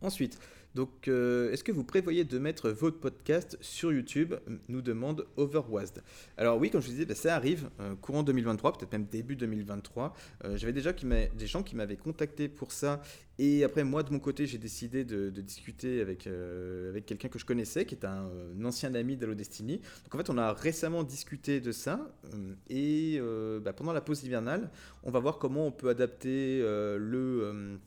Ensuite, 0.00 0.38
donc, 0.74 1.06
euh, 1.06 1.52
est-ce 1.52 1.62
que 1.62 1.70
vous 1.70 1.84
prévoyez 1.84 2.24
de 2.24 2.38
mettre 2.38 2.70
votre 2.70 2.98
podcast 2.98 3.56
sur 3.60 3.92
YouTube 3.92 4.34
nous 4.68 4.82
demande 4.82 5.26
Overwasd. 5.36 6.02
Alors 6.36 6.58
oui, 6.58 6.70
comme 6.70 6.80
je 6.80 6.86
vous 6.86 6.92
disais, 6.92 7.06
bah, 7.06 7.14
ça 7.14 7.36
arrive 7.36 7.70
euh, 7.78 7.94
courant 7.94 8.24
2023, 8.24 8.72
peut-être 8.72 8.90
même 8.90 9.06
début 9.06 9.36
2023. 9.36 10.14
Euh, 10.44 10.56
j'avais 10.56 10.72
déjà 10.72 10.92
des 10.92 11.46
gens 11.46 11.62
qui 11.62 11.76
m'avaient 11.76 11.96
contacté 11.96 12.48
pour 12.48 12.72
ça. 12.72 13.02
Et 13.38 13.62
après, 13.62 13.84
moi, 13.84 14.02
de 14.02 14.12
mon 14.12 14.18
côté, 14.18 14.46
j'ai 14.46 14.58
décidé 14.58 15.04
de, 15.04 15.30
discuter 15.30 16.00
avec, 16.00 16.28
quelqu'un 17.06 17.28
que 17.28 17.38
je 17.38 17.44
connaissais, 17.44 17.84
qui 17.84 17.94
est 17.94 18.04
un, 18.04 18.28
ancien 18.64 18.94
ami 18.94 19.16
d'Allo 19.16 19.34
Destiny. 19.34 19.78
Donc 19.78 20.14
en 20.14 20.18
fait, 20.18 20.30
on 20.30 20.38
a 20.38 20.52
récemment 20.52 21.02
discuté 21.02 21.60
de 21.60 21.72
ça. 21.72 22.14
et 22.68 23.20
bah, 23.60 23.72
pendant 23.72 23.92
la 23.92 24.00
pause 24.00 24.24
hivernale, 24.24 24.70
on 25.02 25.10
va 25.10 25.18
voir 25.18 25.38
comment 25.38 25.66
on 25.66 25.72
peut 25.72 25.88
adapter 25.88 26.60
le 26.60 27.78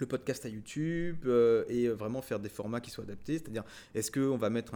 le 0.00 0.06
podcast 0.06 0.46
à 0.46 0.48
YouTube 0.48 1.24
euh, 1.26 1.64
et 1.68 1.88
vraiment 1.88 2.22
faire 2.22 2.40
des 2.40 2.48
formats 2.48 2.80
qui 2.80 2.90
soient 2.90 3.04
adaptés. 3.04 3.38
C'est-à-dire, 3.38 3.64
est-ce 3.94 4.10
qu'on 4.10 4.36
va 4.36 4.50
mettre 4.50 4.74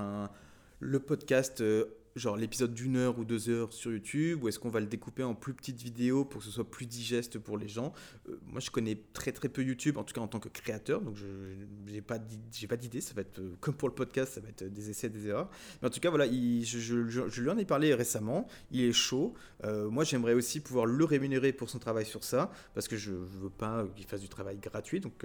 le 0.80 0.98
podcast 0.98 1.60
euh, 1.60 1.86
genre 2.16 2.36
l'épisode 2.36 2.74
d'une 2.74 2.96
heure 2.96 3.18
ou 3.18 3.24
deux 3.24 3.48
heures 3.48 3.72
sur 3.72 3.92
YouTube 3.92 4.42
ou 4.42 4.48
est-ce 4.48 4.58
qu'on 4.58 4.68
va 4.68 4.80
le 4.80 4.86
découper 4.86 5.22
en 5.22 5.34
plus 5.34 5.54
petites 5.54 5.80
vidéos 5.80 6.24
pour 6.24 6.40
que 6.40 6.46
ce 6.46 6.52
soit 6.52 6.68
plus 6.68 6.86
digeste 6.86 7.38
pour 7.38 7.56
les 7.56 7.68
gens? 7.68 7.92
Euh, 8.28 8.38
Moi, 8.46 8.60
je 8.60 8.70
connais 8.70 8.98
très 9.12 9.32
très 9.32 9.48
peu 9.48 9.62
YouTube, 9.62 9.96
en 9.96 10.04
tout 10.04 10.14
cas 10.14 10.20
en 10.20 10.28
tant 10.28 10.40
que 10.40 10.48
créateur, 10.48 11.00
donc 11.00 11.16
je 11.16 11.26
n'ai 11.90 12.00
pas 12.02 12.18
d'idée. 12.18 13.00
Ça 13.00 13.14
va 13.14 13.22
être 13.22 13.38
euh, 13.38 13.54
comme 13.60 13.74
pour 13.74 13.88
le 13.88 13.94
podcast, 13.94 14.34
ça 14.34 14.40
va 14.40 14.48
être 14.48 14.64
des 14.64 14.90
essais, 14.90 15.08
des 15.08 15.28
erreurs. 15.28 15.50
Mais 15.80 15.88
en 15.88 15.90
tout 15.90 16.00
cas, 16.00 16.10
voilà, 16.10 16.26
je, 16.26 17.40
lui 17.40 17.50
en 17.50 17.58
ai 17.58 17.64
parlé 17.64 17.94
récemment. 17.94 18.46
Il 18.70 18.82
est 18.82 18.92
chaud. 18.92 19.34
Euh, 19.64 19.88
moi, 19.88 20.04
j'aimerais 20.04 20.34
aussi 20.34 20.60
pouvoir 20.60 20.86
le 20.86 21.04
rémunérer 21.04 21.52
pour 21.52 21.70
son 21.70 21.78
travail 21.78 22.06
sur 22.06 22.24
ça 22.24 22.50
parce 22.74 22.88
que 22.88 22.96
je 22.96 23.12
ne 23.12 23.16
veux 23.42 23.50
pas 23.50 23.86
qu'il 23.96 24.06
fasse 24.06 24.20
du 24.20 24.28
travail 24.28 24.58
gratuit. 24.58 25.00
Donc, 25.00 25.24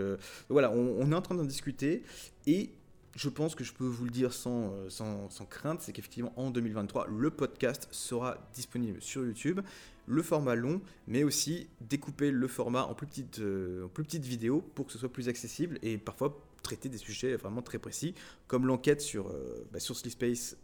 voilà, 0.50 0.72
on, 0.72 0.98
on 1.00 1.12
est 1.12 1.16
en 1.16 1.22
train 1.22 1.36
d'en 1.36 1.44
discuter 1.46 2.04
et 2.46 2.72
je 3.18 3.30
pense 3.30 3.56
que 3.56 3.64
je 3.64 3.74
peux 3.74 3.88
vous 3.88 4.06
le 4.06 4.12
dire 4.12 4.32
sans, 4.32 4.72
euh, 4.74 4.90
sans, 4.90 5.46
crainte, 5.50 5.82
c'est 5.82 5.92
qu'effectivement 5.92 6.32
en 6.36 6.52
2023, 6.52 7.08
le 7.10 7.32
podcast 7.32 7.88
sera 7.92 8.38
disponible 8.54 9.02
sur 9.02 9.26
YouTube, 9.26 9.60
le 10.06 10.22
format 10.22 10.54
long, 10.54 10.82
mais 11.08 11.24
aussi 11.24 11.68
découper 11.82 12.30
le 12.30 12.48
format 12.48 12.84
en 12.84 12.94
plus 12.94 13.08
petites, 13.08 13.40
euh, 13.40 13.86
en 13.86 13.88
plus 13.90 14.04
petites 14.04 14.26
vidéos 14.26 14.62
pour 14.76 14.86
que 14.86 14.94
ce 14.94 15.00
soit 15.00 15.12
plus 15.12 15.30
accessible 15.30 15.80
et 15.82 15.98
parfois 15.98 16.40
traiter 16.62 16.90
des 16.90 17.00
sujets 17.00 17.36
vraiment 17.36 17.64
très 17.64 17.80
précis, 17.80 18.14
comme 18.46 18.68
l'enquête 18.68 19.02
sur, 19.02 19.30
euh, 19.30 19.68
bah, 19.74 19.80
sur 19.80 19.98
Sleep 19.98 20.14
Space 20.14 20.56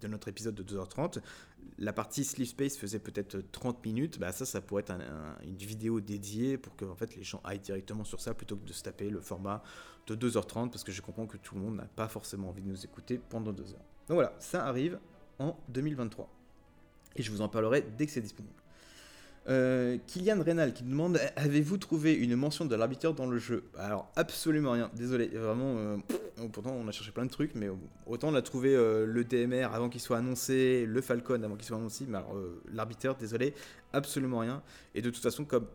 de 0.00 0.06
notre 0.06 0.28
épisode 0.28 0.54
de 0.54 0.62
2h30. 0.62 1.20
La 1.80 1.94
partie 1.94 2.24
Sleep 2.24 2.46
Space 2.46 2.76
faisait 2.76 2.98
peut-être 2.98 3.38
30 3.52 3.82
minutes, 3.86 4.18
bah, 4.18 4.32
ça, 4.32 4.44
ça 4.44 4.60
pourrait 4.60 4.82
être 4.82 4.92
une 5.42 5.56
vidéo 5.56 6.00
dédiée 6.00 6.58
pour 6.58 6.76
que 6.76 6.84
en 6.84 6.94
fait, 6.94 7.16
les 7.16 7.22
gens 7.22 7.40
aillent 7.42 7.58
directement 7.58 8.04
sur 8.04 8.20
ça 8.20 8.34
plutôt 8.34 8.56
que 8.56 8.66
de 8.66 8.72
se 8.74 8.82
taper 8.82 9.08
le 9.08 9.20
format 9.20 9.62
de 10.06 10.14
2h30 10.14 10.68
parce 10.68 10.84
que 10.84 10.92
je 10.92 11.00
comprends 11.00 11.26
que 11.26 11.38
tout 11.38 11.54
le 11.54 11.62
monde 11.62 11.76
n'a 11.76 11.86
pas 11.86 12.08
forcément 12.08 12.50
envie 12.50 12.60
de 12.60 12.68
nous 12.68 12.84
écouter 12.84 13.18
pendant 13.30 13.52
2 13.52 13.72
heures. 13.72 13.78
Donc 14.08 14.16
voilà, 14.16 14.34
ça 14.38 14.66
arrive 14.66 14.98
en 15.38 15.56
2023. 15.70 16.28
Et 17.16 17.22
je 17.22 17.30
vous 17.30 17.40
en 17.40 17.48
parlerai 17.48 17.82
dès 17.96 18.04
que 18.04 18.12
c'est 18.12 18.20
disponible. 18.20 18.59
Euh, 19.48 19.96
Kylian 20.06 20.42
Reynal 20.42 20.74
qui 20.74 20.82
demande 20.82 21.18
Avez-vous 21.36 21.78
trouvé 21.78 22.12
une 22.12 22.36
mention 22.36 22.66
de 22.66 22.74
l'arbitre 22.74 23.12
dans 23.12 23.26
le 23.26 23.38
jeu? 23.38 23.64
Alors, 23.78 24.10
absolument 24.16 24.72
rien. 24.72 24.90
Désolé, 24.94 25.28
vraiment. 25.28 25.76
Euh, 25.78 25.96
pourtant, 26.52 26.72
on 26.72 26.86
a 26.88 26.92
cherché 26.92 27.10
plein 27.10 27.24
de 27.24 27.30
trucs, 27.30 27.54
mais 27.54 27.68
autant 28.06 28.28
on 28.28 28.34
a 28.34 28.42
trouvé 28.42 28.74
euh, 28.74 29.06
le 29.06 29.24
DMR 29.24 29.72
avant 29.72 29.88
qu'il 29.88 30.00
soit 30.00 30.18
annoncé, 30.18 30.84
le 30.86 31.00
Falcon 31.00 31.42
avant 31.42 31.56
qu'il 31.56 31.64
soit 31.64 31.78
annoncé, 31.78 32.04
mais 32.06 32.18
alors 32.18 32.36
l'arbitre, 32.72 33.16
désolé, 33.18 33.54
absolument 33.92 34.40
rien. 34.40 34.62
Et 34.94 35.02
de 35.02 35.10
toute 35.10 35.22
façon, 35.22 35.44
comme 35.44 35.66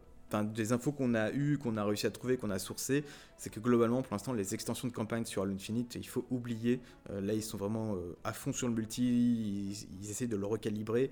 des 0.53 0.73
infos 0.73 0.91
qu'on 0.91 1.13
a 1.13 1.31
eues, 1.31 1.57
qu'on 1.57 1.77
a 1.77 1.83
réussi 1.85 2.05
à 2.07 2.11
trouver, 2.11 2.35
qu'on 2.37 2.49
a 2.49 2.59
sourcées, 2.59 3.03
c'est 3.37 3.49
que 3.49 3.59
globalement, 3.59 4.01
pour 4.01 4.13
l'instant, 4.13 4.33
les 4.33 4.53
extensions 4.53 4.87
de 4.87 4.93
campagne 4.93 5.23
sur 5.23 5.43
Halo 5.43 5.53
Infinite, 5.53 5.95
il 5.95 6.07
faut 6.07 6.25
oublier. 6.29 6.81
Là, 7.09 7.33
ils 7.33 7.43
sont 7.43 7.57
vraiment 7.57 7.95
à 8.23 8.33
fond 8.33 8.51
sur 8.51 8.67
le 8.67 8.73
multi, 8.73 9.75
ils, 10.01 10.09
essaient 10.09 10.27
de 10.27 10.35
le 10.35 10.45
recalibrer. 10.45 11.11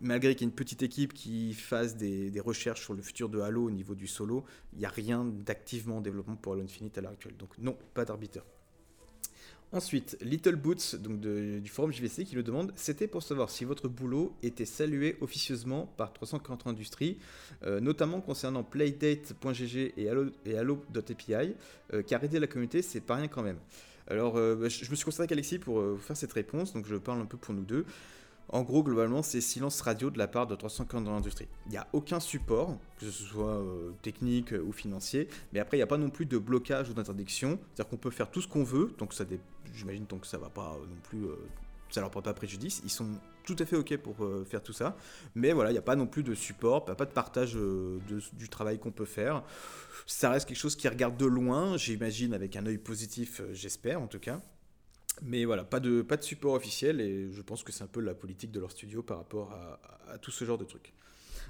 Malgré 0.00 0.34
qu'il 0.34 0.46
y 0.46 0.48
ait 0.48 0.50
une 0.50 0.54
petite 0.54 0.82
équipe 0.82 1.12
qui 1.12 1.54
fasse 1.54 1.96
des, 1.96 2.32
recherches 2.40 2.82
sur 2.82 2.94
le 2.94 3.02
futur 3.02 3.28
de 3.28 3.40
Halo 3.40 3.64
au 3.64 3.70
niveau 3.70 3.94
du 3.94 4.06
solo, 4.06 4.44
il 4.72 4.80
n'y 4.80 4.86
a 4.86 4.90
rien 4.90 5.24
d'activement 5.24 5.98
en 5.98 6.00
développement 6.00 6.36
pour 6.36 6.54
Halo 6.54 6.62
Infinite 6.62 6.98
à 6.98 7.00
l'heure 7.00 7.12
actuelle. 7.12 7.36
Donc 7.36 7.50
non, 7.58 7.76
pas 7.94 8.04
d'arbitre. 8.04 8.40
Ensuite, 9.74 10.18
Little 10.20 10.56
Boots, 10.56 10.96
donc 10.96 11.18
du 11.20 11.68
forum 11.70 11.90
JVC, 11.92 12.26
qui 12.26 12.36
nous 12.36 12.42
demande 12.42 12.72
c'était 12.76 13.06
pour 13.06 13.22
savoir 13.22 13.48
si 13.48 13.64
votre 13.64 13.88
boulot 13.88 14.36
était 14.42 14.66
salué 14.66 15.16
officieusement 15.22 15.86
par 15.96 16.12
340 16.12 16.66
Industries, 16.66 17.16
euh, 17.64 17.80
notamment 17.80 18.20
concernant 18.20 18.64
Playdate.gg 18.64 19.94
et 19.96 20.58
Halo.api, 20.58 21.54
euh, 21.94 22.02
car 22.02 22.22
aider 22.22 22.38
la 22.38 22.48
communauté, 22.48 22.82
c'est 22.82 23.00
pas 23.00 23.14
rien 23.14 23.28
quand 23.28 23.42
même. 23.42 23.56
Alors, 24.08 24.36
euh, 24.36 24.68
je 24.68 24.90
me 24.90 24.94
suis 24.94 25.06
concentré 25.06 25.22
avec 25.22 25.32
Alexis 25.32 25.58
pour 25.58 25.80
vous 25.80 25.96
faire 25.96 26.18
cette 26.18 26.34
réponse, 26.34 26.74
donc 26.74 26.86
je 26.86 26.96
parle 26.96 27.22
un 27.22 27.26
peu 27.26 27.38
pour 27.38 27.54
nous 27.54 27.64
deux. 27.64 27.86
En 28.52 28.62
gros, 28.64 28.82
globalement, 28.82 29.22
c'est 29.22 29.40
silence 29.40 29.80
radio 29.80 30.10
de 30.10 30.18
la 30.18 30.28
part 30.28 30.46
de 30.46 30.54
340 30.54 31.04
dans 31.04 31.12
l'industrie. 31.12 31.48
Il 31.66 31.72
n'y 31.72 31.78
a 31.78 31.88
aucun 31.94 32.20
support, 32.20 32.76
que 32.98 33.06
ce 33.06 33.24
soit 33.24 33.46
euh, 33.46 33.92
technique 34.02 34.52
ou 34.52 34.72
financier, 34.72 35.28
mais 35.54 35.58
après, 35.58 35.78
il 35.78 35.80
n'y 35.80 35.84
a 35.84 35.86
pas 35.86 35.96
non 35.96 36.10
plus 36.10 36.26
de 36.26 36.36
blocage 36.36 36.90
ou 36.90 36.92
d'interdiction. 36.92 37.58
C'est-à-dire 37.74 37.88
qu'on 37.88 37.96
peut 37.96 38.10
faire 38.10 38.30
tout 38.30 38.42
ce 38.42 38.48
qu'on 38.48 38.62
veut, 38.62 38.94
donc 38.98 39.14
ça 39.14 39.24
j'imagine 39.72 40.04
donc 40.04 40.26
ça 40.26 40.36
va 40.36 40.50
pas 40.50 40.74
euh, 40.74 40.86
non 40.86 41.00
plus, 41.02 41.24
euh, 41.24 41.36
ça 41.88 42.02
leur 42.02 42.10
porte 42.10 42.26
pas 42.26 42.34
préjudice. 42.34 42.82
Ils 42.84 42.90
sont 42.90 43.08
tout 43.46 43.56
à 43.58 43.64
fait 43.64 43.76
ok 43.76 43.96
pour 43.96 44.16
faire 44.46 44.62
tout 44.62 44.74
ça. 44.74 44.96
Mais 45.34 45.52
voilà, 45.52 45.70
il 45.70 45.72
n'y 45.72 45.78
a 45.78 45.82
pas 45.82 45.96
non 45.96 46.06
plus 46.06 46.22
de 46.22 46.34
support, 46.34 46.84
pas 46.84 46.94
de 46.94 47.10
partage 47.10 47.54
du 47.54 48.48
travail 48.48 48.78
qu'on 48.78 48.92
peut 48.92 49.04
faire. 49.04 49.42
Ça 50.06 50.30
reste 50.30 50.46
quelque 50.46 50.58
chose 50.58 50.76
qui 50.76 50.88
regarde 50.88 51.16
de 51.16 51.26
loin, 51.26 51.76
j'imagine, 51.76 52.34
avec 52.34 52.54
un 52.54 52.66
œil 52.66 52.78
positif, 52.78 53.42
j'espère 53.52 54.00
en 54.00 54.06
tout 54.06 54.20
cas. 54.20 54.40
Mais 55.20 55.44
voilà, 55.44 55.64
pas 55.64 55.80
de, 55.80 56.04
support 56.20 56.54
officiel 56.54 57.00
et 57.00 57.30
je 57.30 57.42
pense 57.42 57.62
que 57.62 57.72
c'est 57.72 57.84
un 57.84 57.88
peu 57.88 58.00
la 58.00 58.14
politique 58.14 58.50
de 58.50 58.60
leur 58.60 58.70
studio 58.70 59.02
par 59.02 59.18
rapport 59.18 59.52
à, 59.52 60.18
tout 60.18 60.30
ce 60.30 60.44
genre 60.44 60.58
de 60.58 60.64
trucs. 60.64 60.92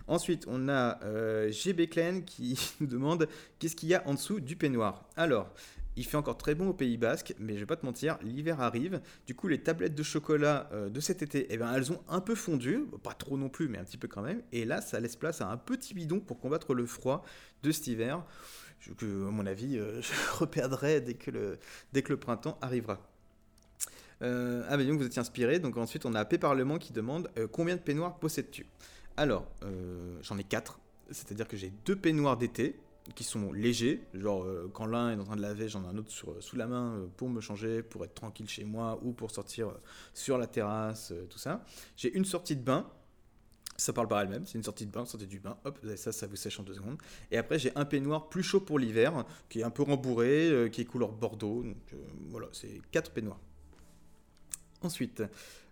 Ensuite, 0.09 0.47
on 0.49 0.69
a 0.69 1.01
euh, 1.05 1.51
GB 1.51 1.89
Clan 1.89 2.23
qui 2.27 2.59
nous 2.81 2.87
demande 2.87 3.29
qu'est-ce 3.59 3.77
qu'il 3.77 3.89
y 3.89 3.95
a 3.95 4.07
en 4.07 4.15
dessous 4.15 4.41
du 4.41 4.57
peignoir. 4.57 5.09
Alors, 5.17 5.53
il 5.95 6.05
fait 6.05 6.17
encore 6.17 6.39
très 6.39 6.55
bon 6.55 6.69
au 6.69 6.73
Pays 6.73 6.97
Basque, 6.97 7.35
mais 7.39 7.55
je 7.55 7.61
vais 7.61 7.67
pas 7.67 7.77
te 7.77 7.85
mentir, 7.85 8.19
l'hiver 8.23 8.61
arrive. 8.61 9.01
Du 9.27 9.35
coup, 9.35 9.47
les 9.47 9.63
tablettes 9.63 9.95
de 9.95 10.03
chocolat 10.03 10.69
euh, 10.73 10.89
de 10.89 11.01
cet 11.01 11.23
été, 11.23 11.47
eh 11.51 11.59
ben, 11.59 11.73
elles 11.73 11.93
ont 11.93 12.01
un 12.09 12.21
peu 12.21 12.35
fondu, 12.35 12.87
pas 13.03 13.15
trop 13.15 13.37
non 13.37 13.49
plus, 13.49 13.69
mais 13.69 13.79
un 13.79 13.85
petit 13.85 13.99
peu 13.99 14.09
quand 14.09 14.23
même. 14.23 14.43
Et 14.53 14.65
là, 14.65 14.81
ça 14.81 15.01
laisse 15.01 15.17
place 15.17 15.41
à 15.41 15.51
un 15.51 15.57
petit 15.57 15.95
bidon 15.95 16.19
pour 16.19 16.41
combattre 16.41 16.75
le 16.75 16.87
froid 16.87 17.25
de 17.63 17.71
cet 17.71 17.87
hiver. 17.87 18.25
Que, 18.97 19.29
à 19.29 19.31
mon 19.31 19.47
avis, 19.47 19.79
euh, 19.79 20.01
je 20.03 20.39
reperdrai 20.39 21.01
dès 21.01 21.15
que 21.15 21.31
le 21.31 22.17
printemps 22.17 22.59
arrivera. 22.63 23.12
Euh, 24.23 24.63
ah, 24.69 24.77
ben 24.77 24.87
donc 24.87 24.99
vous 24.99 25.07
étiez 25.07 25.21
inspiré. 25.21 25.59
Donc 25.59 25.77
ensuite, 25.77 26.07
on 26.07 26.15
a 26.15 26.25
P 26.25 26.39
Parlement 26.39 26.79
qui 26.79 26.93
demande 26.93 27.31
euh, 27.39 27.47
combien 27.51 27.77
de 27.77 27.81
peignoirs 27.81 28.19
possèdes-tu? 28.19 28.67
Alors, 29.17 29.47
euh, 29.65 30.19
j'en 30.23 30.39
ai 30.39 30.45
4. 30.45 30.79
C'est-à-dire 31.11 31.49
que 31.49 31.57
j'ai 31.57 31.73
deux 31.85 31.97
peignoirs 31.97 32.37
d'été 32.37 32.79
qui 33.15 33.25
sont 33.25 33.53
légers. 33.53 34.07
Genre, 34.15 34.47
quand 34.73 34.87
l'un 34.87 35.13
est 35.13 35.21
en 35.21 35.25
train 35.25 35.37
de 35.37 35.43
laver, 35.43 35.69
j'en 35.69 35.85
ai 35.85 35.89
un 35.89 35.99
autre 35.99 36.11
sous 36.11 36.57
la 36.57 36.67
main 36.67 37.01
pour 37.17 37.29
me 37.29 37.41
changer, 37.41 37.83
pour 37.83 38.05
être 38.05 38.15
tranquille 38.15 38.49
chez 38.49 38.65
moi 38.65 38.99
ou 39.03 39.13
pour 39.13 39.31
sortir 39.33 39.73
sur 40.15 40.39
la 40.39 40.47
terrasse, 40.47 41.13
tout 41.29 41.39
ça. 41.39 41.65
J'ai 41.97 42.15
une 42.15 42.25
sortie 42.25 42.57
de 42.57 42.63
bain. 42.63 42.89
Ça 43.77 43.93
parle 43.93 44.07
par 44.07 44.21
elle-même, 44.21 44.47
c'est 44.47 44.57
une 44.57 44.63
sortie 44.63 44.87
de 44.87 44.93
bain, 44.93 45.05
sortie 45.05 45.27
du 45.27 45.41
bain, 45.41 45.57
hop, 45.65 45.79
ça, 45.97 46.13
ça 46.13 46.27
vous 46.27 46.37
sèche 46.37 46.61
en 46.61 46.63
deux 46.63 46.75
secondes. 46.75 46.99
Et 47.33 47.39
après, 47.39 47.59
j'ai 47.59 47.73
un 47.75 47.85
peignoir 47.85 48.29
plus 48.29 48.43
chaud 48.43 48.61
pour 48.61 48.79
l'hiver, 48.79 49.25
qui 49.49 49.61
est 49.61 49.65
un 49.65 49.71
peu 49.71 49.83
rembourré, 49.83 50.69
qui 50.71 50.83
est 50.83 50.85
couleur 50.85 51.11
bordeaux. 51.11 51.65
Donc 51.65 51.95
voilà, 52.29 52.47
c'est 52.53 52.81
quatre 52.93 53.11
peignoirs. 53.11 53.41
Ensuite, 54.83 55.23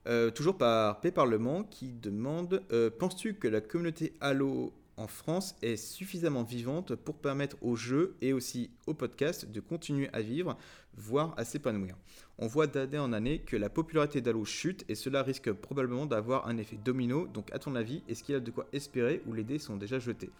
euh, 0.06 0.30
toujours 0.30 0.56
par 0.56 1.00
P 1.00 1.10
Parlement 1.10 1.64
qui 1.64 1.92
demande 1.92 2.62
euh, 2.72 2.90
Penses-tu 2.90 3.34
que 3.34 3.48
la 3.48 3.60
communauté 3.60 4.12
Halo 4.20 4.72
en 4.96 5.06
France 5.06 5.56
est 5.62 5.76
suffisamment 5.76 6.42
vivante 6.42 6.94
pour 6.94 7.16
permettre 7.16 7.56
aux 7.62 7.74
jeux 7.74 8.14
et 8.20 8.32
aussi 8.32 8.70
aux 8.86 8.94
podcasts 8.94 9.50
de 9.50 9.60
continuer 9.60 10.08
à 10.12 10.20
vivre, 10.20 10.56
voire 10.94 11.34
à 11.36 11.44
s'épanouir? 11.44 11.96
On 12.38 12.46
voit 12.46 12.66
d'année 12.66 12.98
en 12.98 13.12
année 13.12 13.40
que 13.40 13.56
la 13.56 13.68
popularité 13.68 14.20
d'Halo 14.20 14.44
chute 14.44 14.84
et 14.88 14.94
cela 14.94 15.22
risque 15.22 15.52
probablement 15.52 16.06
d'avoir 16.06 16.46
un 16.46 16.56
effet 16.56 16.78
domino. 16.82 17.26
Donc, 17.26 17.52
à 17.52 17.58
ton 17.58 17.74
avis, 17.74 18.02
est-ce 18.08 18.22
qu'il 18.22 18.34
y 18.34 18.36
a 18.36 18.40
de 18.40 18.50
quoi 18.50 18.66
espérer 18.72 19.22
ou 19.26 19.32
les 19.32 19.44
dés 19.44 19.58
sont 19.58 19.76
déjà 19.76 19.98
jetés? 19.98 20.30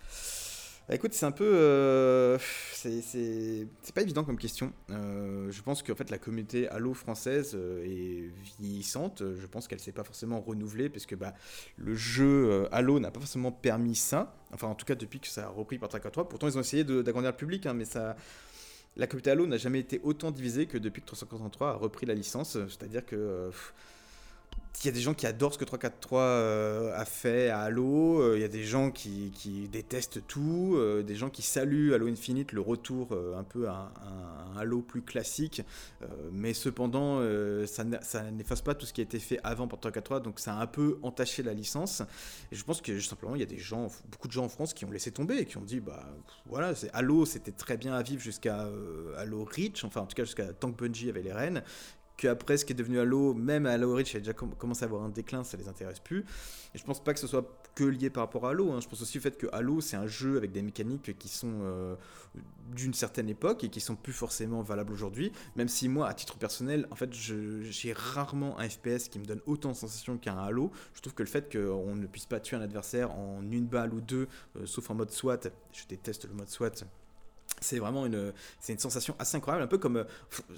Bah, 0.88 0.96
écoute, 0.96 1.14
c'est 1.14 1.26
un 1.26 1.30
peu. 1.30 1.48
Euh, 1.54 2.36
c'est 2.72 3.66
pas 3.94 4.02
évident 4.02 4.24
comme 4.24 4.38
question. 4.38 4.72
Euh, 4.90 5.50
je 5.50 5.62
pense 5.62 5.82
qu'en 5.82 5.94
fait, 5.94 6.10
la 6.10 6.18
communauté 6.18 6.68
Halo 6.68 6.94
française 6.94 7.52
euh, 7.54 7.84
est 7.84 8.30
vieillissante. 8.58 9.22
Je 9.22 9.46
pense 9.46 9.68
qu'elle 9.68 9.78
s'est 9.78 9.92
pas 9.92 10.02
forcément 10.02 10.40
renouvelée 10.40 10.88
parce 10.88 11.06
que 11.06 11.14
bah, 11.14 11.34
le 11.76 11.94
jeu 11.94 12.66
Halo 12.72 12.98
n'a 12.98 13.10
pas 13.10 13.20
forcément 13.20 13.52
permis 13.52 13.94
ça. 13.94 14.34
Enfin, 14.52 14.66
en 14.66 14.74
tout 14.74 14.84
cas, 14.84 14.96
depuis 14.96 15.20
que 15.20 15.28
ça 15.28 15.44
a 15.44 15.48
repris 15.48 15.78
par 15.78 15.88
Track 15.88 16.10
3. 16.10 16.28
Pourtant, 16.28 16.48
ils 16.48 16.58
ont 16.58 16.62
essayé 16.62 16.82
d'agrandir 16.82 17.30
le 17.30 17.36
public, 17.36 17.66
hein, 17.66 17.74
mais 17.74 17.84
ça. 17.84 18.16
La 18.96 19.06
communauté 19.06 19.30
Halo 19.30 19.46
n'a 19.46 19.56
jamais 19.56 19.78
été 19.78 20.00
autant 20.02 20.32
divisée 20.32 20.66
que 20.66 20.76
depuis 20.76 21.00
que 21.00 21.06
343 21.06 21.70
a 21.70 21.72
repris 21.74 22.06
la 22.06 22.14
licence. 22.14 22.58
C'est-à-dire 22.68 23.06
que 23.06 23.50
il 24.82 24.86
y 24.86 24.88
a 24.88 24.92
des 24.92 25.00
gens 25.00 25.12
qui 25.12 25.26
adorent 25.26 25.52
ce 25.52 25.58
que 25.58 25.64
343 25.64 26.20
euh, 26.22 26.98
a 26.98 27.04
fait 27.04 27.50
à 27.50 27.60
Halo, 27.60 28.20
euh, 28.20 28.36
il 28.36 28.40
y 28.40 28.44
a 28.44 28.48
des 28.48 28.64
gens 28.64 28.90
qui, 28.90 29.30
détestent 29.70 30.26
tout, 30.26 30.74
euh, 30.76 31.02
des 31.02 31.16
gens 31.16 31.28
qui 31.28 31.42
saluent 31.42 31.92
Halo 31.92 32.06
Infinite, 32.08 32.52
le 32.52 32.62
retour 32.62 33.10
un 33.36 33.44
peu 33.44 33.68
à 33.68 33.92
un, 34.02 34.58
Halo 34.58 34.80
plus 34.82 35.02
classique, 35.02 35.62
mais 36.32 36.54
cependant 36.54 37.20
ça, 37.66 37.84
n'efface 38.30 38.62
pas 38.62 38.74
tout 38.74 38.84
ce 38.84 38.92
qui 38.92 39.00
a 39.00 39.04
été 39.04 39.18
fait 39.18 39.38
avant 39.42 39.68
pour 39.68 39.78
343, 39.78 40.20
donc 40.20 40.40
ça 40.40 40.54
a 40.54 40.60
un 40.60 40.66
peu 40.66 40.98
entaché 41.02 41.42
la 41.42 41.54
licence. 41.54 42.02
Et 42.50 42.56
je 42.56 42.64
pense 42.64 42.80
que 42.80 42.98
simplement 43.00 43.36
il 43.36 43.40
y 43.40 43.44
a 43.44 43.46
des 43.46 43.58
gens, 43.58 43.88
beaucoup 44.10 44.28
de 44.28 44.32
gens 44.32 44.44
en 44.44 44.48
France 44.48 44.74
qui 44.74 44.84
ont 44.84 44.90
laissé 44.90 45.12
tomber 45.12 45.38
et 45.38 45.46
qui 45.46 45.56
ont 45.56 45.64
dit 45.64 45.80
bah 45.80 46.04
voilà, 46.46 46.72
Halo 46.92 47.24
c'était 47.26 47.52
très 47.52 47.76
bien 47.76 47.94
à 47.94 48.02
vivre 48.02 48.20
jusqu'à 48.20 48.68
Halo 49.16 49.44
Reach, 49.44 49.84
enfin 49.84 50.02
en 50.02 50.06
tout 50.06 50.14
cas 50.14 50.24
jusqu'à 50.24 50.52
tant 50.52 50.72
que 50.72 50.84
Bungie 50.84 51.08
avait 51.08 51.22
les 51.22 51.32
rênes, 51.32 51.62
qu'après 52.20 52.58
ce 52.58 52.66
qui 52.66 52.74
est 52.74 52.76
devenu 52.76 53.00
Halo, 53.00 53.32
même 53.32 53.64
Halo 53.64 53.94
Reach, 53.94 54.14
a 54.14 54.18
déjà 54.18 54.34
commencé 54.34 54.82
à 54.82 54.86
avoir 54.86 55.02
un 55.02 55.08
déclin, 55.08 55.42
ça 55.42 55.56
les 55.56 55.68
intéresse 55.68 56.00
plus. 56.00 56.20
Et 56.74 56.78
je 56.78 56.84
pense 56.84 57.02
pas 57.02 57.14
que 57.14 57.18
ce 57.18 57.26
soit 57.26 57.50
que 57.74 57.82
lié 57.82 58.10
par 58.10 58.24
rapport 58.24 58.46
à 58.46 58.50
Halo. 58.50 58.72
Hein. 58.72 58.80
Je 58.82 58.88
pense 58.88 59.00
aussi 59.00 59.16
au 59.16 59.22
fait 59.22 59.38
que 59.38 59.46
Halo, 59.52 59.80
c'est 59.80 59.96
un 59.96 60.06
jeu 60.06 60.36
avec 60.36 60.52
des 60.52 60.60
mécaniques 60.60 61.18
qui 61.18 61.28
sont 61.28 61.60
euh, 61.62 61.94
d'une 62.76 62.92
certaine 62.92 63.30
époque 63.30 63.64
et 63.64 63.70
qui 63.70 63.80
sont 63.80 63.96
plus 63.96 64.12
forcément 64.12 64.60
valables 64.60 64.92
aujourd'hui. 64.92 65.32
Même 65.56 65.68
si 65.68 65.88
moi, 65.88 66.08
à 66.08 66.12
titre 66.12 66.36
personnel, 66.36 66.86
en 66.90 66.94
fait, 66.94 67.10
j'ai 67.14 67.94
rarement 67.94 68.58
un 68.60 68.68
FPS 68.68 69.08
qui 69.08 69.18
me 69.18 69.24
donne 69.24 69.40
autant 69.46 69.70
de 69.70 69.76
sensations 69.76 70.18
qu'un 70.18 70.36
Halo. 70.36 70.70
Je 70.92 71.00
trouve 71.00 71.14
que 71.14 71.22
le 71.22 71.28
fait 71.28 71.50
qu'on 71.50 71.96
ne 71.96 72.06
puisse 72.06 72.26
pas 72.26 72.38
tuer 72.38 72.58
un 72.58 72.62
adversaire 72.62 73.12
en 73.12 73.40
une 73.50 73.66
balle 73.66 73.94
ou 73.94 74.02
deux, 74.02 74.28
euh, 74.56 74.66
sauf 74.66 74.90
en 74.90 74.94
mode 74.94 75.10
SWAT, 75.10 75.40
je 75.72 75.86
déteste 75.88 76.26
le 76.26 76.34
mode 76.34 76.50
SWAT 76.50 76.84
c'est 77.60 77.78
vraiment 77.78 78.06
une, 78.06 78.32
c'est 78.58 78.72
une 78.72 78.78
sensation 78.78 79.14
assez 79.18 79.36
incroyable, 79.36 79.64
un 79.64 79.68
peu 79.68 79.78
comme, 79.78 79.98
euh, 79.98 80.04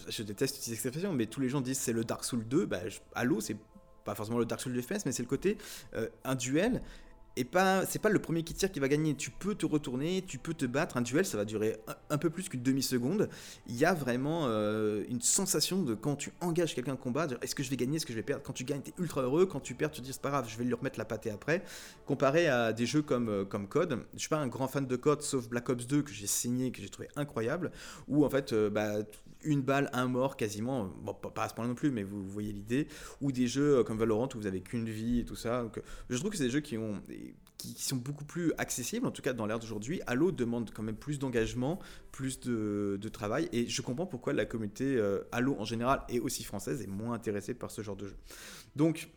je 0.08 0.22
déteste 0.22 0.56
cette 0.56 0.72
expression, 0.72 1.12
mais 1.12 1.26
tous 1.26 1.40
les 1.40 1.48
gens 1.48 1.60
disent 1.60 1.78
c'est 1.78 1.92
le 1.92 2.04
Dark 2.04 2.24
Souls 2.24 2.46
2, 2.46 2.66
bah, 2.66 2.80
Halo 3.14 3.40
c'est 3.40 3.56
pas 4.04 4.14
forcément 4.14 4.38
le 4.38 4.44
Dark 4.44 4.60
Souls 4.60 4.72
du 4.72 4.82
FPS, 4.82 5.06
mais 5.06 5.12
c'est 5.12 5.22
le 5.22 5.28
côté 5.28 5.58
euh, 5.94 6.08
un 6.24 6.34
duel 6.34 6.82
et 7.36 7.44
pas 7.44 7.86
c'est 7.86 7.98
pas 7.98 8.08
le 8.08 8.18
premier 8.18 8.42
qui 8.42 8.54
tire 8.54 8.70
qui 8.70 8.80
va 8.80 8.88
gagner. 8.88 9.14
Tu 9.14 9.30
peux 9.30 9.54
te 9.54 9.66
retourner, 9.66 10.22
tu 10.26 10.38
peux 10.38 10.54
te 10.54 10.66
battre. 10.66 10.96
Un 10.96 11.02
duel, 11.02 11.24
ça 11.24 11.36
va 11.36 11.44
durer 11.44 11.76
un, 12.10 12.18
peu 12.18 12.30
plus 12.30 12.48
qu'une 12.48 12.62
demi 12.62 12.82
seconde. 12.82 13.28
Il 13.66 13.76
y 13.76 13.84
a 13.84 13.94
vraiment 13.94 14.46
euh, 14.46 15.04
une 15.08 15.20
sensation 15.20 15.82
de 15.82 15.94
quand 15.94 16.16
tu 16.16 16.32
engages 16.40 16.74
quelqu'un 16.74 16.94
au 16.94 16.96
combat, 16.96 17.26
est-ce 17.40 17.54
que 17.54 17.62
je 17.62 17.70
vais 17.70 17.76
gagner, 17.76 17.96
est-ce 17.96 18.06
que 18.06 18.12
je 18.12 18.18
vais 18.18 18.22
perdre? 18.22 18.42
Quand 18.42 18.52
tu 18.52 18.64
gagnes, 18.64 18.82
t'es 18.82 18.94
ultra 18.98 19.22
heureux. 19.22 19.46
Quand 19.46 19.60
tu 19.60 19.74
perds, 19.74 19.90
tu 19.90 20.00
te 20.00 20.06
dis 20.06 20.12
c'est 20.12 20.22
pas 20.22 20.30
grave, 20.30 20.48
je 20.48 20.56
vais 20.56 20.64
lui 20.64 20.74
remettre 20.74 20.98
la 20.98 21.04
pâtée 21.04 21.30
après. 21.30 21.62
Comparé 22.06 22.48
à 22.48 22.72
des 22.72 22.86
jeux 22.86 23.02
comme 23.02 23.28
euh, 23.28 23.44
comme 23.44 23.68
Code, 23.68 24.04
je 24.14 24.18
suis 24.18 24.28
pas 24.28 24.38
un 24.38 24.48
grand 24.48 24.68
fan 24.68 24.86
de 24.86 24.96
Code, 24.96 25.22
sauf 25.22 25.48
Black 25.48 25.68
Ops 25.68 25.86
2 25.86 26.02
que 26.02 26.12
j'ai 26.12 26.26
signé, 26.26 26.70
que 26.70 26.82
j'ai 26.82 26.88
trouvé 26.88 27.08
incroyable, 27.16 27.70
où 28.08 28.24
en 28.24 28.30
fait 28.30 28.52
euh, 28.52 28.70
bah, 28.70 28.98
une 29.44 29.62
balle, 29.62 29.90
un 29.92 30.08
mort 30.08 30.36
quasiment, 30.36 30.86
bon, 31.02 31.14
pas 31.14 31.44
à 31.44 31.48
ce 31.48 31.54
point 31.54 31.66
non 31.66 31.74
plus, 31.74 31.90
mais 31.90 32.02
vous, 32.02 32.24
voyez 32.26 32.52
l'idée, 32.52 32.88
ou 33.20 33.32
des 33.32 33.46
jeux 33.46 33.78
euh, 33.78 33.84
comme 33.84 33.98
Valorant 33.98 34.28
où 34.34 34.38
vous 34.38 34.46
avez 34.46 34.60
qu'une 34.60 34.88
vie 34.88 35.20
et 35.20 35.24
tout 35.24 35.36
ça. 35.36 35.60
Euh, 35.60 35.68
je 36.10 36.16
trouve 36.18 36.30
que 36.30 36.36
c'est 36.36 36.44
des 36.44 36.50
jeux 36.50 36.60
qui, 36.60 36.78
ont, 36.78 37.02
qui, 37.58 37.74
sont 37.82 37.96
beaucoup 37.96 38.24
plus 38.24 38.52
accessibles, 38.58 39.06
en 39.06 39.10
tout 39.10 39.22
cas 39.22 39.32
dans 39.32 39.46
l'ère 39.46 39.58
d'aujourd'hui. 39.58 40.00
Halo 40.06 40.32
demande 40.32 40.70
quand 40.72 40.82
même 40.82 40.96
plus 40.96 41.18
d'engagement, 41.18 41.78
plus 42.10 42.40
de, 42.40 43.08
travail, 43.12 43.48
et 43.52 43.68
je 43.68 43.82
comprends 43.82 44.06
pourquoi 44.06 44.32
la 44.32 44.44
communauté 44.44 44.96
euh, 44.96 45.20
Halo 45.32 45.56
en 45.58 45.64
général, 45.64 46.02
et 46.08 46.20
aussi 46.20 46.44
française, 46.44 46.82
est 46.82 46.86
moins 46.86 47.14
intéressée 47.14 47.54
par 47.54 47.70
ce 47.70 47.82
genre 47.82 47.96
de 47.96 48.08
jeu. 48.08 48.16
Donc, 48.76 49.08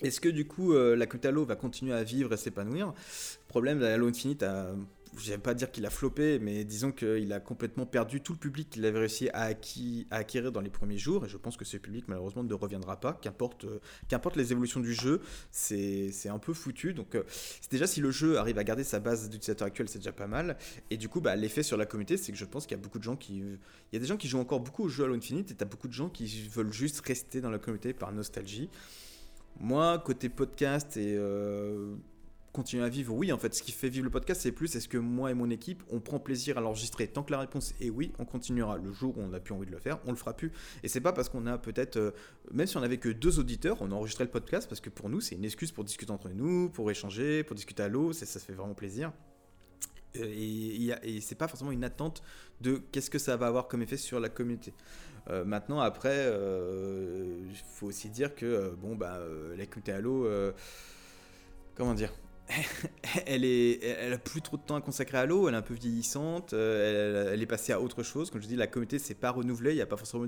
est-ce 0.00 0.20
que 0.20 0.28
du 0.28 0.46
coup 0.46 0.72
la 0.72 1.06
communauté 1.06 1.28
Halo 1.28 1.44
va 1.44 1.54
continuer 1.54 1.92
à 1.92 2.02
vivre 2.02 2.32
et 2.32 2.36
s'épanouir? 2.36 2.88
Le 2.88 3.48
problème 3.48 3.82
Halo 3.82 4.08
Infinite 4.08 4.42
a 4.42 4.74
j'aime 5.18 5.40
pas 5.40 5.54
dire 5.54 5.70
qu'il 5.70 5.84
a 5.86 5.90
floppé, 5.90 6.38
mais 6.38 6.64
disons 6.64 6.92
qu'il 6.92 7.32
a 7.32 7.40
complètement 7.40 7.86
perdu 7.86 8.20
tout 8.20 8.32
le 8.32 8.38
public 8.38 8.70
qu'il 8.70 8.84
avait 8.84 8.98
réussi 8.98 9.28
à, 9.30 9.50
acquérir 10.10 10.52
dans 10.52 10.60
les 10.60 10.70
premiers 10.70 10.98
jours, 10.98 11.24
et 11.24 11.28
je 11.28 11.36
pense 11.36 11.56
que 11.56 11.64
ce 11.64 11.76
public 11.76 12.06
malheureusement 12.08 12.42
ne 12.42 12.54
reviendra 12.54 12.98
pas, 12.98 13.12
qu'importe 13.14 13.64
euh, 13.64 13.80
qu'importe 14.08 14.36
les 14.36 14.52
évolutions 14.52 14.80
du 14.80 14.94
jeu, 14.94 15.20
c'est 15.50 16.28
un 16.28 16.38
peu 16.38 16.52
foutu. 16.52 16.94
Donc 16.94 17.14
euh, 17.14 17.24
déjà 17.70 17.86
si 17.86 18.00
le 18.00 18.10
jeu 18.10 18.38
arrive 18.38 18.58
à 18.58 18.64
garder 18.64 18.84
sa 18.84 19.00
base 19.00 19.28
d'utilisateurs 19.28 19.68
actuels, 19.68 19.88
c'est 19.88 19.98
déjà 19.98 20.12
pas 20.12 20.26
mal, 20.26 20.56
et 20.90 20.96
du 20.96 21.08
coup 21.08 21.20
bah, 21.20 21.36
l'effet 21.36 21.62
sur 21.62 21.76
la 21.76 21.86
communauté, 21.86 22.16
c'est 22.16 22.32
que 22.32 22.38
je 22.38 22.44
pense 22.44 22.66
qu'il 22.66 22.76
y 22.76 22.80
a 22.80 22.82
beaucoup 22.82 22.98
de 22.98 23.04
gens 23.04 23.16
qui... 23.16 23.38
Il 23.38 23.94
y 23.94 23.96
a 23.96 24.00
des 24.00 24.06
gens 24.06 24.16
qui 24.16 24.28
jouent 24.28 24.40
encore 24.40 24.60
beaucoup 24.60 24.84
au 24.84 24.88
jeu 24.88 25.04
Halo 25.04 25.14
Infinite, 25.14 25.50
et 25.50 25.54
tu 25.54 25.62
as 25.62 25.66
beaucoup 25.66 25.88
de 25.88 25.92
gens 25.92 26.08
qui 26.08 26.48
veulent 26.48 26.72
juste 26.72 27.00
rester 27.06 27.40
dans 27.40 27.50
la 27.50 27.58
communauté 27.58 27.92
par 27.92 28.12
nostalgie. 28.12 28.70
Moi, 29.60 29.98
côté 29.98 30.28
podcast 30.28 30.96
et 30.96 31.14
euh, 31.16 31.94
continuer 32.52 32.84
à 32.84 32.88
vivre 32.88 33.14
Oui, 33.14 33.32
en 33.32 33.38
fait, 33.38 33.54
ce 33.54 33.62
qui 33.62 33.72
fait 33.72 33.88
vivre 33.88 34.04
le 34.04 34.10
podcast, 34.10 34.42
c'est 34.42 34.52
plus 34.52 34.74
est-ce 34.76 34.88
que 34.88 34.98
moi 34.98 35.30
et 35.30 35.34
mon 35.34 35.50
équipe, 35.50 35.82
on 35.90 36.00
prend 36.00 36.18
plaisir 36.18 36.58
à 36.58 36.60
l'enregistrer 36.60 37.08
Tant 37.08 37.22
que 37.22 37.32
la 37.32 37.40
réponse 37.40 37.74
est 37.80 37.90
oui, 37.90 38.12
on 38.18 38.24
continuera. 38.24 38.76
Le 38.76 38.92
jour 38.92 39.16
où 39.16 39.22
on 39.22 39.28
n'a 39.28 39.40
plus 39.40 39.54
envie 39.54 39.66
de 39.66 39.72
le 39.72 39.78
faire, 39.78 39.98
on 40.06 40.10
le 40.10 40.16
fera 40.16 40.34
plus. 40.34 40.52
Et 40.82 40.88
c'est 40.88 41.00
pas 41.00 41.12
parce 41.12 41.28
qu'on 41.28 41.46
a 41.46 41.58
peut-être, 41.58 41.96
euh, 41.96 42.10
même 42.52 42.66
si 42.66 42.76
on 42.76 42.82
avait 42.82 42.98
que 42.98 43.08
deux 43.08 43.38
auditeurs, 43.38 43.78
on 43.80 43.90
a 43.90 43.94
enregistré 43.94 44.24
le 44.24 44.30
podcast 44.30 44.68
parce 44.68 44.80
que 44.80 44.90
pour 44.90 45.08
nous, 45.08 45.20
c'est 45.20 45.34
une 45.34 45.44
excuse 45.44 45.72
pour 45.72 45.84
discuter 45.84 46.12
entre 46.12 46.28
nous, 46.28 46.68
pour 46.68 46.90
échanger, 46.90 47.42
pour 47.42 47.56
discuter 47.56 47.82
à 47.82 47.88
l'eau, 47.88 48.12
ça, 48.12 48.26
ça 48.26 48.38
fait 48.38 48.52
vraiment 48.52 48.74
plaisir. 48.74 49.12
Euh, 50.16 50.24
et, 50.26 50.92
et 51.04 51.20
c'est 51.22 51.36
pas 51.36 51.48
forcément 51.48 51.72
une 51.72 51.84
attente 51.84 52.22
de 52.60 52.82
qu'est-ce 52.92 53.08
que 53.08 53.18
ça 53.18 53.36
va 53.38 53.46
avoir 53.46 53.66
comme 53.66 53.80
effet 53.80 53.96
sur 53.96 54.20
la 54.20 54.28
communauté. 54.28 54.74
Euh, 55.30 55.44
maintenant, 55.44 55.80
après, 55.80 56.26
il 56.26 57.56
faut 57.72 57.86
aussi 57.86 58.10
dire 58.10 58.34
que 58.34 58.74
bon, 58.78 58.94
bah, 58.94 59.20
la 59.56 59.64
communauté 59.64 59.92
Halo, 59.92 60.28
comment 61.74 61.94
dire 61.94 62.12
elle, 63.26 63.44
est, 63.44 63.82
elle 63.84 64.12
a 64.12 64.18
plus 64.18 64.42
trop 64.42 64.56
de 64.56 64.62
temps 64.62 64.74
à 64.74 64.80
consacrer 64.80 65.18
à 65.18 65.26
l'eau, 65.26 65.48
elle 65.48 65.54
est 65.54 65.58
un 65.58 65.62
peu 65.62 65.74
vieillissante, 65.74 66.52
euh, 66.52 67.32
elle, 67.32 67.42
est 67.42 67.46
passée 67.46 67.72
à 67.72 67.80
autre 67.80 68.02
chose. 68.02 68.30
Comme 68.30 68.42
je 68.42 68.46
dis, 68.46 68.56
la 68.56 68.66
communauté 68.66 68.98
s'est 68.98 69.14
pas 69.14 69.30
renouvelée, 69.30 69.72
il 69.72 69.76
n'y 69.76 69.82
a 69.82 69.86
pas 69.86 69.96
forcément 69.96 70.26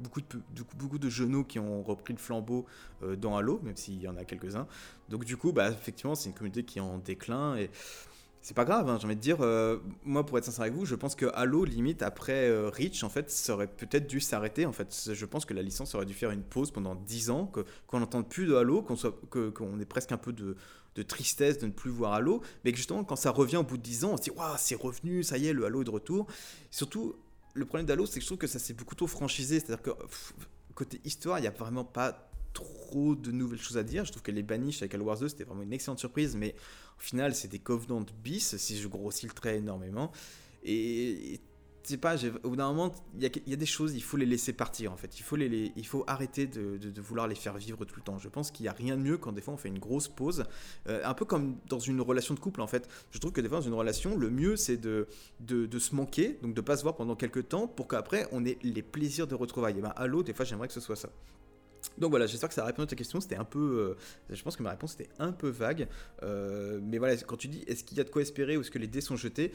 beaucoup, 0.00 0.20
de, 0.20 0.98
de 0.98 1.10
genoux 1.10 1.44
qui 1.44 1.58
ont 1.58 1.82
repris 1.82 2.14
le 2.14 2.18
flambeau 2.18 2.66
euh, 3.02 3.16
dans 3.16 3.36
Halo, 3.36 3.60
même 3.62 3.76
s'il 3.76 4.00
y 4.00 4.08
en 4.08 4.16
a 4.16 4.24
quelques-uns. 4.24 4.66
Donc 5.08 5.24
du 5.24 5.36
coup, 5.36 5.52
bah, 5.52 5.70
effectivement, 5.70 6.14
c'est 6.14 6.30
une 6.30 6.34
communauté 6.34 6.64
qui 6.64 6.78
est 6.78 6.82
en 6.82 6.98
déclin 6.98 7.56
et 7.56 7.70
c'est 8.44 8.54
pas 8.54 8.64
grave, 8.64 8.88
hein, 8.88 8.98
j'ai 8.98 9.06
envie 9.06 9.14
de 9.14 9.20
dire. 9.20 9.36
Euh, 9.40 9.78
moi, 10.04 10.26
pour 10.26 10.36
être 10.36 10.44
sincère 10.44 10.62
avec 10.62 10.74
vous, 10.74 10.84
je 10.84 10.96
pense 10.96 11.14
que 11.14 11.26
Halo, 11.32 11.64
limite, 11.64 12.02
après 12.02 12.50
Reach, 12.70 13.04
en 13.04 13.08
fait, 13.08 13.30
ça 13.30 13.54
aurait 13.54 13.68
peut-être 13.68 14.08
dû 14.08 14.18
s'arrêter. 14.18 14.66
En 14.66 14.72
fait, 14.72 15.10
je 15.12 15.26
pense 15.26 15.44
que 15.44 15.54
la 15.54 15.62
licence 15.62 15.94
aurait 15.94 16.06
dû 16.06 16.14
faire 16.14 16.32
une 16.32 16.42
pause 16.42 16.72
pendant 16.72 16.96
10 16.96 17.30
ans, 17.30 17.52
qu'on 17.86 18.00
n'entende 18.00 18.28
plus 18.28 18.46
de 18.46 18.54
Halo, 18.54 18.82
qu'on 18.82 18.96
qu'on 19.52 19.78
ait 19.78 19.84
presque 19.84 20.10
un 20.10 20.16
peu 20.16 20.32
de, 20.32 20.56
de 20.94 21.02
tristesse 21.02 21.58
de 21.58 21.66
ne 21.66 21.72
plus 21.72 21.90
voir 21.90 22.12
Halo, 22.12 22.42
mais 22.64 22.72
que 22.72 22.76
justement, 22.76 23.04
quand 23.04 23.16
ça 23.16 23.30
revient 23.30 23.56
au 23.56 23.62
bout 23.62 23.76
de 23.76 23.82
10 23.82 24.04
ans, 24.04 24.12
on 24.12 24.16
se 24.16 24.22
dit, 24.22 24.30
waouh, 24.30 24.54
c'est 24.58 24.74
revenu, 24.74 25.22
ça 25.22 25.38
y 25.38 25.46
est, 25.46 25.52
le 25.52 25.64
Halo 25.64 25.82
est 25.82 25.84
de 25.84 25.90
retour. 25.90 26.26
surtout, 26.70 27.14
le 27.54 27.64
problème 27.66 27.86
d'Halo, 27.86 28.06
c'est 28.06 28.14
que 28.14 28.20
je 28.20 28.26
trouve 28.26 28.38
que 28.38 28.46
ça 28.46 28.58
s'est 28.58 28.74
beaucoup 28.74 28.94
trop 28.94 29.06
franchisé, 29.06 29.60
c'est-à-dire 29.60 29.82
que 29.82 29.90
côté 30.74 31.00
histoire, 31.04 31.38
il 31.38 31.42
n'y 31.42 31.48
a 31.48 31.52
vraiment 31.52 31.84
pas 31.84 32.30
trop 32.52 33.14
de 33.14 33.30
nouvelles 33.30 33.60
choses 33.60 33.78
à 33.78 33.82
dire. 33.82 34.04
Je 34.04 34.10
trouve 34.10 34.22
que 34.22 34.30
les 34.30 34.42
Banish 34.42 34.82
avec 34.82 34.94
Halo 34.94 35.04
Wars 35.04 35.18
2, 35.18 35.28
c'était 35.28 35.44
vraiment 35.44 35.62
une 35.62 35.72
excellente 35.72 35.98
surprise, 35.98 36.36
mais 36.36 36.54
au 36.98 37.00
final, 37.00 37.34
c'est 37.34 37.48
des 37.48 37.58
Covenant 37.58 38.04
bis, 38.22 38.56
si 38.56 38.78
je 38.78 38.88
grossis 38.88 39.26
le 39.26 39.32
trait 39.32 39.56
énormément. 39.56 40.12
Et, 40.64 41.40
sais 41.88 41.96
pas, 41.96 42.16
au 42.42 42.50
bout 42.50 42.56
d'un 42.56 42.68
moment, 42.68 42.94
il 43.18 43.30
y, 43.46 43.52
a 43.52 43.56
des 43.56 43.66
choses, 43.66 43.94
il 43.94 44.02
faut 44.02 44.16
les 44.16 44.26
laisser 44.26 44.52
partir 44.52 44.92
en 44.92 44.96
fait. 44.96 45.18
Il 45.18 45.22
faut, 45.22 45.36
les, 45.36 45.72
il 45.76 45.86
faut 45.86 46.04
arrêter 46.06 46.46
de, 46.46 46.78
vouloir 47.00 47.26
les 47.26 47.34
faire 47.34 47.56
vivre 47.56 47.84
tout 47.84 47.96
le 47.96 48.02
temps. 48.02 48.18
Je 48.18 48.28
pense 48.28 48.50
qu'il 48.50 48.64
n'y 48.64 48.68
a 48.68 48.72
rien 48.72 48.96
de 48.96 49.02
mieux 49.02 49.18
quand 49.18 49.32
des 49.32 49.40
fois 49.40 49.54
on 49.54 49.56
fait 49.56 49.68
une 49.68 49.78
grosse 49.78 50.08
pause. 50.08 50.44
Euh, 50.88 51.00
un 51.04 51.14
peu 51.14 51.24
comme 51.24 51.56
dans 51.68 51.78
une 51.78 52.00
relation 52.00 52.34
de 52.34 52.40
couple 52.40 52.60
en 52.60 52.66
fait. 52.66 52.88
Je 53.10 53.18
trouve 53.18 53.32
que 53.32 53.40
des 53.40 53.48
fois 53.48 53.58
dans 53.58 53.66
une 53.66 53.74
relation, 53.74 54.16
le 54.16 54.30
mieux 54.30 54.56
c'est 54.56 54.76
de, 54.76 55.08
de, 55.40 55.78
se 55.78 55.94
manquer, 55.94 56.38
donc 56.42 56.54
de 56.54 56.60
pas 56.60 56.76
se 56.76 56.82
voir 56.82 56.96
pendant 56.96 57.16
quelques 57.16 57.48
temps 57.48 57.66
pour 57.66 57.88
qu'après 57.88 58.28
on 58.32 58.44
ait 58.44 58.58
les 58.62 58.82
plaisirs 58.82 59.26
de 59.26 59.34
retrouvailles. 59.34 59.78
Et 59.78 59.82
ben, 59.82 59.92
allô, 59.96 60.22
des 60.22 60.32
fois 60.32 60.44
j'aimerais 60.44 60.68
que 60.68 60.74
ce 60.74 60.80
soit 60.80 60.96
ça. 60.96 61.08
Donc 61.98 62.10
voilà, 62.10 62.26
j'espère 62.26 62.48
que 62.48 62.54
ça 62.54 62.62
a 62.62 62.66
répondu 62.66 62.84
à 62.84 62.86
ta 62.86 62.96
question. 62.96 63.20
C'était 63.20 63.36
un 63.36 63.44
peu. 63.44 63.96
Euh, 63.98 64.34
je 64.34 64.42
pense 64.42 64.56
que 64.56 64.62
ma 64.62 64.70
réponse 64.70 64.94
était 64.94 65.08
un 65.18 65.32
peu 65.32 65.48
vague. 65.48 65.88
Euh, 66.22 66.78
mais 66.82 66.98
voilà, 66.98 67.16
quand 67.16 67.36
tu 67.36 67.48
dis 67.48 67.64
est-ce 67.66 67.84
qu'il 67.84 67.98
y 67.98 68.00
a 68.00 68.04
de 68.04 68.10
quoi 68.10 68.22
espérer 68.22 68.56
ou 68.56 68.60
est-ce 68.60 68.70
que 68.70 68.78
les 68.78 68.86
dés 68.86 69.00
sont 69.00 69.16
jetés 69.16 69.52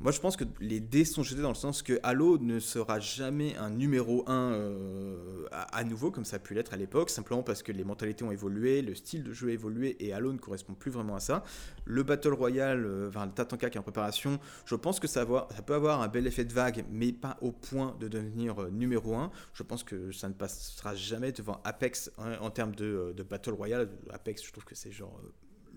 moi, 0.00 0.12
je 0.12 0.20
pense 0.20 0.38
que 0.38 0.44
les 0.60 0.80
dés 0.80 1.04
sont 1.04 1.22
jetés 1.22 1.42
dans 1.42 1.50
le 1.50 1.54
sens 1.54 1.82
que 1.82 2.00
Halo 2.02 2.38
ne 2.38 2.58
sera 2.58 3.00
jamais 3.00 3.54
un 3.56 3.68
numéro 3.68 4.24
1 4.26 4.52
euh, 4.52 5.46
à, 5.52 5.84
nouveau, 5.84 6.10
comme 6.10 6.24
ça 6.24 6.36
a 6.36 6.38
pu 6.38 6.54
l'être 6.54 6.72
à 6.72 6.78
l'époque, 6.78 7.10
simplement 7.10 7.42
parce 7.42 7.62
que 7.62 7.70
les 7.70 7.84
mentalités 7.84 8.24
ont 8.24 8.32
évolué, 8.32 8.80
le 8.80 8.94
style 8.94 9.22
de 9.22 9.34
jeu 9.34 9.48
a 9.48 9.52
évolué 9.52 9.96
et 10.00 10.14
Halo 10.14 10.32
ne 10.32 10.38
correspond 10.38 10.72
plus 10.72 10.90
vraiment 10.90 11.16
à 11.16 11.20
ça. 11.20 11.44
Le 11.84 12.02
Battle 12.02 12.32
Royale, 12.32 12.86
euh, 12.86 13.08
enfin 13.10 13.26
le 13.26 13.32
Tatanka 13.32 13.68
qui 13.68 13.76
est 13.76 13.78
en 13.78 13.82
préparation, 13.82 14.40
je 14.64 14.74
pense 14.74 15.00
que 15.00 15.06
ça, 15.06 15.26
peut 15.26 15.74
avoir 15.74 16.00
un 16.00 16.08
bel 16.08 16.26
effet 16.26 16.46
de 16.46 16.52
vague, 16.54 16.86
mais 16.90 17.12
pas 17.12 17.36
au 17.42 17.52
point 17.52 17.94
de 18.00 18.08
devenir 18.08 18.62
euh, 18.62 18.70
numéro 18.70 19.16
1. 19.16 19.30
Je 19.52 19.62
pense 19.62 19.84
que 19.84 20.12
ça 20.12 20.30
ne 20.30 20.34
passera 20.34 20.94
jamais 20.94 21.32
devant 21.32 21.60
Apex 21.64 22.10
hein, 22.16 22.38
en 22.40 22.48
termes 22.48 22.74
de, 22.74 23.14
Battle 23.28 23.52
Royale. 23.52 23.90
Apex, 24.08 24.46
je 24.46 24.50
trouve 24.50 24.64
que 24.64 24.74
c'est 24.74 24.92
genre 24.92 25.20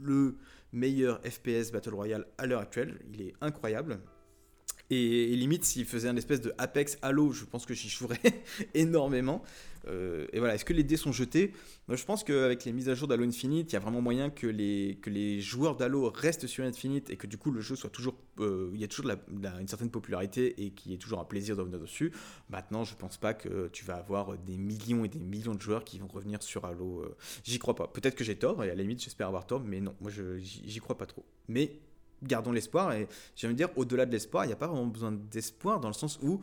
le 0.01 0.37
meilleur 0.71 1.19
FPS 1.23 1.73
Battle 1.73 1.93
Royale 1.93 2.25
à 2.37 2.45
l'heure 2.45 2.61
actuelle. 2.61 2.99
Il 3.13 3.21
est 3.21 3.33
incroyable. 3.41 3.99
Et, 4.93 5.35
limite, 5.35 5.65
s'il 5.65 5.85
faisait 5.85 6.07
un 6.07 6.15
espèce 6.15 6.41
de 6.41 6.53
Apex 6.57 6.97
Halo, 7.01 7.31
je 7.31 7.45
pense 7.45 7.65
que 7.65 7.73
j'y 7.73 7.89
jouerais 7.89 8.19
énormément. 8.73 9.43
Euh, 9.87 10.27
et 10.31 10.39
voilà, 10.39 10.55
est-ce 10.55 10.63
que 10.63 10.73
les 10.73 10.83
dés 10.83 10.97
sont 10.97 11.11
jetés? 11.11 11.51
Moi, 11.87 11.97
Je 11.97 12.05
pense 12.05 12.23
qu'avec 12.23 12.63
les 12.63 12.71
mises 12.71 12.87
à 12.87 12.95
jour 12.95 13.07
d'Halo 13.07 13.25
Infinite, 13.25 13.71
il 13.71 13.73
y 13.73 13.75
a 13.75 13.79
vraiment 13.79 14.01
moyen 14.01 14.29
que 14.29 14.47
les, 14.47 14.97
que 15.01 15.09
les 15.09 15.41
joueurs 15.41 15.75
d'Halo 15.75 16.09
restent 16.09 16.47
sur 16.47 16.63
Infinite 16.63 17.09
et 17.09 17.17
que 17.17 17.27
du 17.27 17.37
coup 17.37 17.51
le 17.51 17.59
jeu 17.59 17.75
soit 17.75 17.89
toujours. 17.89 18.15
Euh, 18.39 18.71
il 18.73 18.79
y 18.79 18.83
a 18.83 18.87
toujours 18.87 19.11
une 19.59 19.67
certaine 19.67 19.91
popularité 19.91 20.63
et 20.63 20.71
qu'il 20.71 20.91
y 20.91 20.95
ait 20.95 20.97
toujours 20.97 21.19
un 21.19 21.25
plaisir 21.25 21.55
de 21.55 21.61
revenir 21.61 21.79
dessus. 21.79 22.11
Maintenant, 22.49 22.83
je 22.83 22.95
pense 22.95 23.17
pas 23.17 23.33
que 23.33 23.67
tu 23.73 23.83
vas 23.83 23.95
avoir 23.95 24.37
des 24.37 24.57
millions 24.57 25.03
et 25.03 25.09
des 25.09 25.19
millions 25.19 25.55
de 25.55 25.61
joueurs 25.61 25.83
qui 25.83 25.99
vont 25.99 26.07
revenir 26.07 26.41
sur 26.41 26.65
Halo. 26.65 27.01
Euh, 27.01 27.15
j'y 27.43 27.59
crois 27.59 27.75
pas. 27.75 27.87
Peut-être 27.87 28.15
que 28.15 28.23
j'ai 28.23 28.37
tort 28.37 28.63
et 28.63 28.69
à 28.69 28.75
la 28.75 28.81
limite, 28.81 29.03
j'espère 29.03 29.27
avoir 29.27 29.45
tort, 29.45 29.61
mais 29.63 29.81
non, 29.81 29.93
moi 29.99 30.11
j'y 30.11 30.79
crois 30.79 30.97
pas 30.97 31.05
trop. 31.05 31.25
Mais 31.49 31.79
gardons 32.27 32.51
l'espoir. 32.51 32.93
Et 32.93 33.07
j'ai 33.35 33.47
envie 33.47 33.55
de 33.55 33.57
dire, 33.57 33.69
au-delà 33.75 34.05
de 34.05 34.11
l'espoir, 34.11 34.45
il 34.45 34.47
n'y 34.47 34.53
a 34.53 34.57
pas 34.57 34.67
vraiment 34.67 34.87
besoin 34.87 35.11
d'espoir 35.11 35.79
dans 35.79 35.89
le 35.89 35.93
sens 35.93 36.19
où 36.21 36.41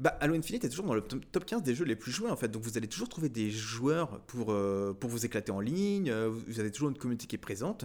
bah, 0.00 0.16
Halo 0.20 0.34
Infinite 0.34 0.64
est 0.64 0.70
toujours 0.70 0.86
dans 0.86 0.94
le 0.94 1.02
top 1.02 1.44
15 1.44 1.62
des 1.62 1.74
jeux 1.74 1.84
les 1.84 1.94
plus 1.94 2.10
joués 2.10 2.30
en 2.30 2.36
fait. 2.36 2.48
Donc 2.48 2.62
vous 2.62 2.78
allez 2.78 2.88
toujours 2.88 3.10
trouver 3.10 3.28
des 3.28 3.50
joueurs 3.50 4.20
pour, 4.22 4.50
euh, 4.50 4.96
pour 4.98 5.10
vous 5.10 5.26
éclater 5.26 5.52
en 5.52 5.60
ligne. 5.60 6.10
Euh, 6.10 6.30
vous 6.30 6.58
avez 6.58 6.70
toujours 6.72 6.88
une 6.88 6.96
communauté 6.96 7.26
qui 7.26 7.36
est 7.36 7.38
présente. 7.38 7.84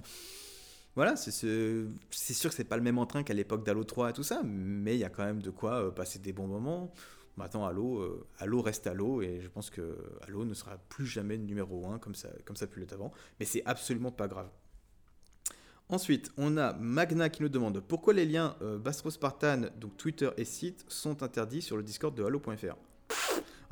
Voilà, 0.96 1.18
c'est 1.18 1.32
sûr 1.32 2.50
que 2.50 2.56
c'est 2.56 2.64
pas 2.64 2.78
le 2.78 2.82
même 2.82 2.98
entrain 2.98 3.24
qu'à 3.24 3.34
l'époque 3.34 3.66
d'Halo 3.66 3.84
3 3.84 4.12
et 4.12 4.14
tout 4.14 4.24
ça, 4.24 4.42
mais 4.46 4.96
il 4.96 5.00
y 5.00 5.04
a 5.04 5.10
quand 5.10 5.26
même 5.26 5.42
de 5.42 5.50
quoi 5.50 5.88
euh, 5.88 5.92
passer 5.92 6.20
des 6.20 6.32
bons 6.32 6.48
moments. 6.48 6.94
Maintenant, 7.36 7.66
Halo, 7.66 8.26
Halo 8.40 8.62
reste 8.62 8.88
Halo 8.88 9.22
et 9.22 9.42
je 9.42 9.50
pense 9.50 9.70
que 9.70 9.98
Halo 10.22 10.46
ne 10.46 10.54
sera 10.54 10.78
plus 10.78 11.06
jamais 11.06 11.38
numéro 11.38 11.86
1 11.86 12.00
comme 12.00 12.16
ça, 12.16 12.30
comme 12.46 12.56
ça 12.56 12.64
a 12.64 12.68
pu 12.70 12.80
l'être 12.80 12.94
avant. 12.94 13.12
Mais 13.42 13.46
c'est 13.46 13.62
absolument 13.66 14.14
pas 14.14 14.30
grave. 14.30 14.48
Ensuite, 15.88 16.32
on 16.38 16.58
a 16.58 16.74
Magna 16.74 17.30
qui 17.30 17.44
nous 17.44 17.50
demande 17.50 17.80
pourquoi 17.80 18.14
les 18.14 18.26
liens 18.26 18.56
euh, 18.64 18.80
Bastro 18.80 19.12
Spartan, 19.12 19.62
donc 19.80 19.98
Twitter 19.98 20.30
et 20.36 20.46
site, 20.46 20.84
sont 20.88 21.22
interdits 21.22 21.62
sur 21.62 21.78
le 21.78 21.84
Discord 21.84 22.16
de 22.16 22.24
Halo.fr. 22.24 22.76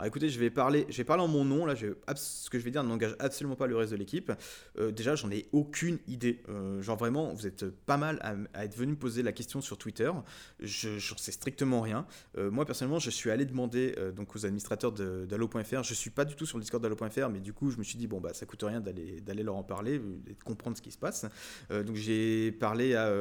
Écoutez, 0.05 0.29
je 0.29 0.39
vais 0.39 0.49
parler, 0.49 0.85
je 0.89 0.97
vais 0.97 1.03
parler 1.03 1.23
en 1.23 1.27
mon 1.27 1.45
nom, 1.45 1.65
là, 1.65 1.75
ce 1.75 2.49
que 2.49 2.59
je 2.59 2.63
vais 2.63 2.71
dire 2.71 2.83
n'engage 2.83 3.15
absolument 3.19 3.55
pas 3.55 3.67
le 3.67 3.75
reste 3.75 3.91
de 3.91 3.97
l'équipe. 3.97 4.31
Euh, 4.77 4.91
déjà, 4.91 5.15
j'en 5.15 5.31
ai 5.31 5.47
aucune 5.51 5.99
idée. 6.07 6.41
Euh, 6.49 6.81
genre 6.81 6.97
vraiment, 6.97 7.33
vous 7.33 7.47
êtes 7.47 7.69
pas 7.69 7.97
mal 7.97 8.19
à, 8.53 8.63
être 8.65 8.75
venu 8.75 8.93
me 8.93 8.97
poser 8.97 9.23
la 9.23 9.31
question 9.31 9.61
sur 9.61 9.77
Twitter. 9.77 10.11
Je 10.59 10.89
n'en 10.89 11.17
sais 11.17 11.31
strictement 11.31 11.81
rien. 11.81 12.05
Euh, 12.37 12.51
moi, 12.51 12.65
personnellement, 12.65 12.99
je 12.99 13.09
suis 13.09 13.31
allé 13.31 13.45
demander 13.45 13.95
donc 14.15 14.35
aux 14.35 14.45
administrateurs 14.45 14.91
d'Allo.fr. 14.91 15.83
Je 15.83 15.93
suis 15.93 16.09
pas 16.09 16.25
du 16.25 16.35
tout 16.35 16.45
sur 16.45 16.57
le 16.57 16.63
Discord 16.63 16.81
d'Allo.fr, 16.81 17.29
mais 17.29 17.39
du 17.39 17.53
coup, 17.53 17.71
je 17.71 17.77
me 17.77 17.83
suis 17.83 17.97
dit, 17.97 18.07
bon, 18.07 18.19
bah, 18.19 18.33
ça 18.33 18.45
coûte 18.45 18.63
rien 18.63 18.81
d'aller 18.81 19.43
leur 19.43 19.55
en 19.55 19.63
parler 19.63 19.95
et 19.95 20.33
de 20.33 20.43
comprendre 20.43 20.77
ce 20.77 20.81
qui 20.81 20.91
se 20.91 20.97
passe. 20.97 21.25
donc 21.69 21.95
j'ai 21.95 22.51
parlé 22.51 22.95
à 22.95 23.11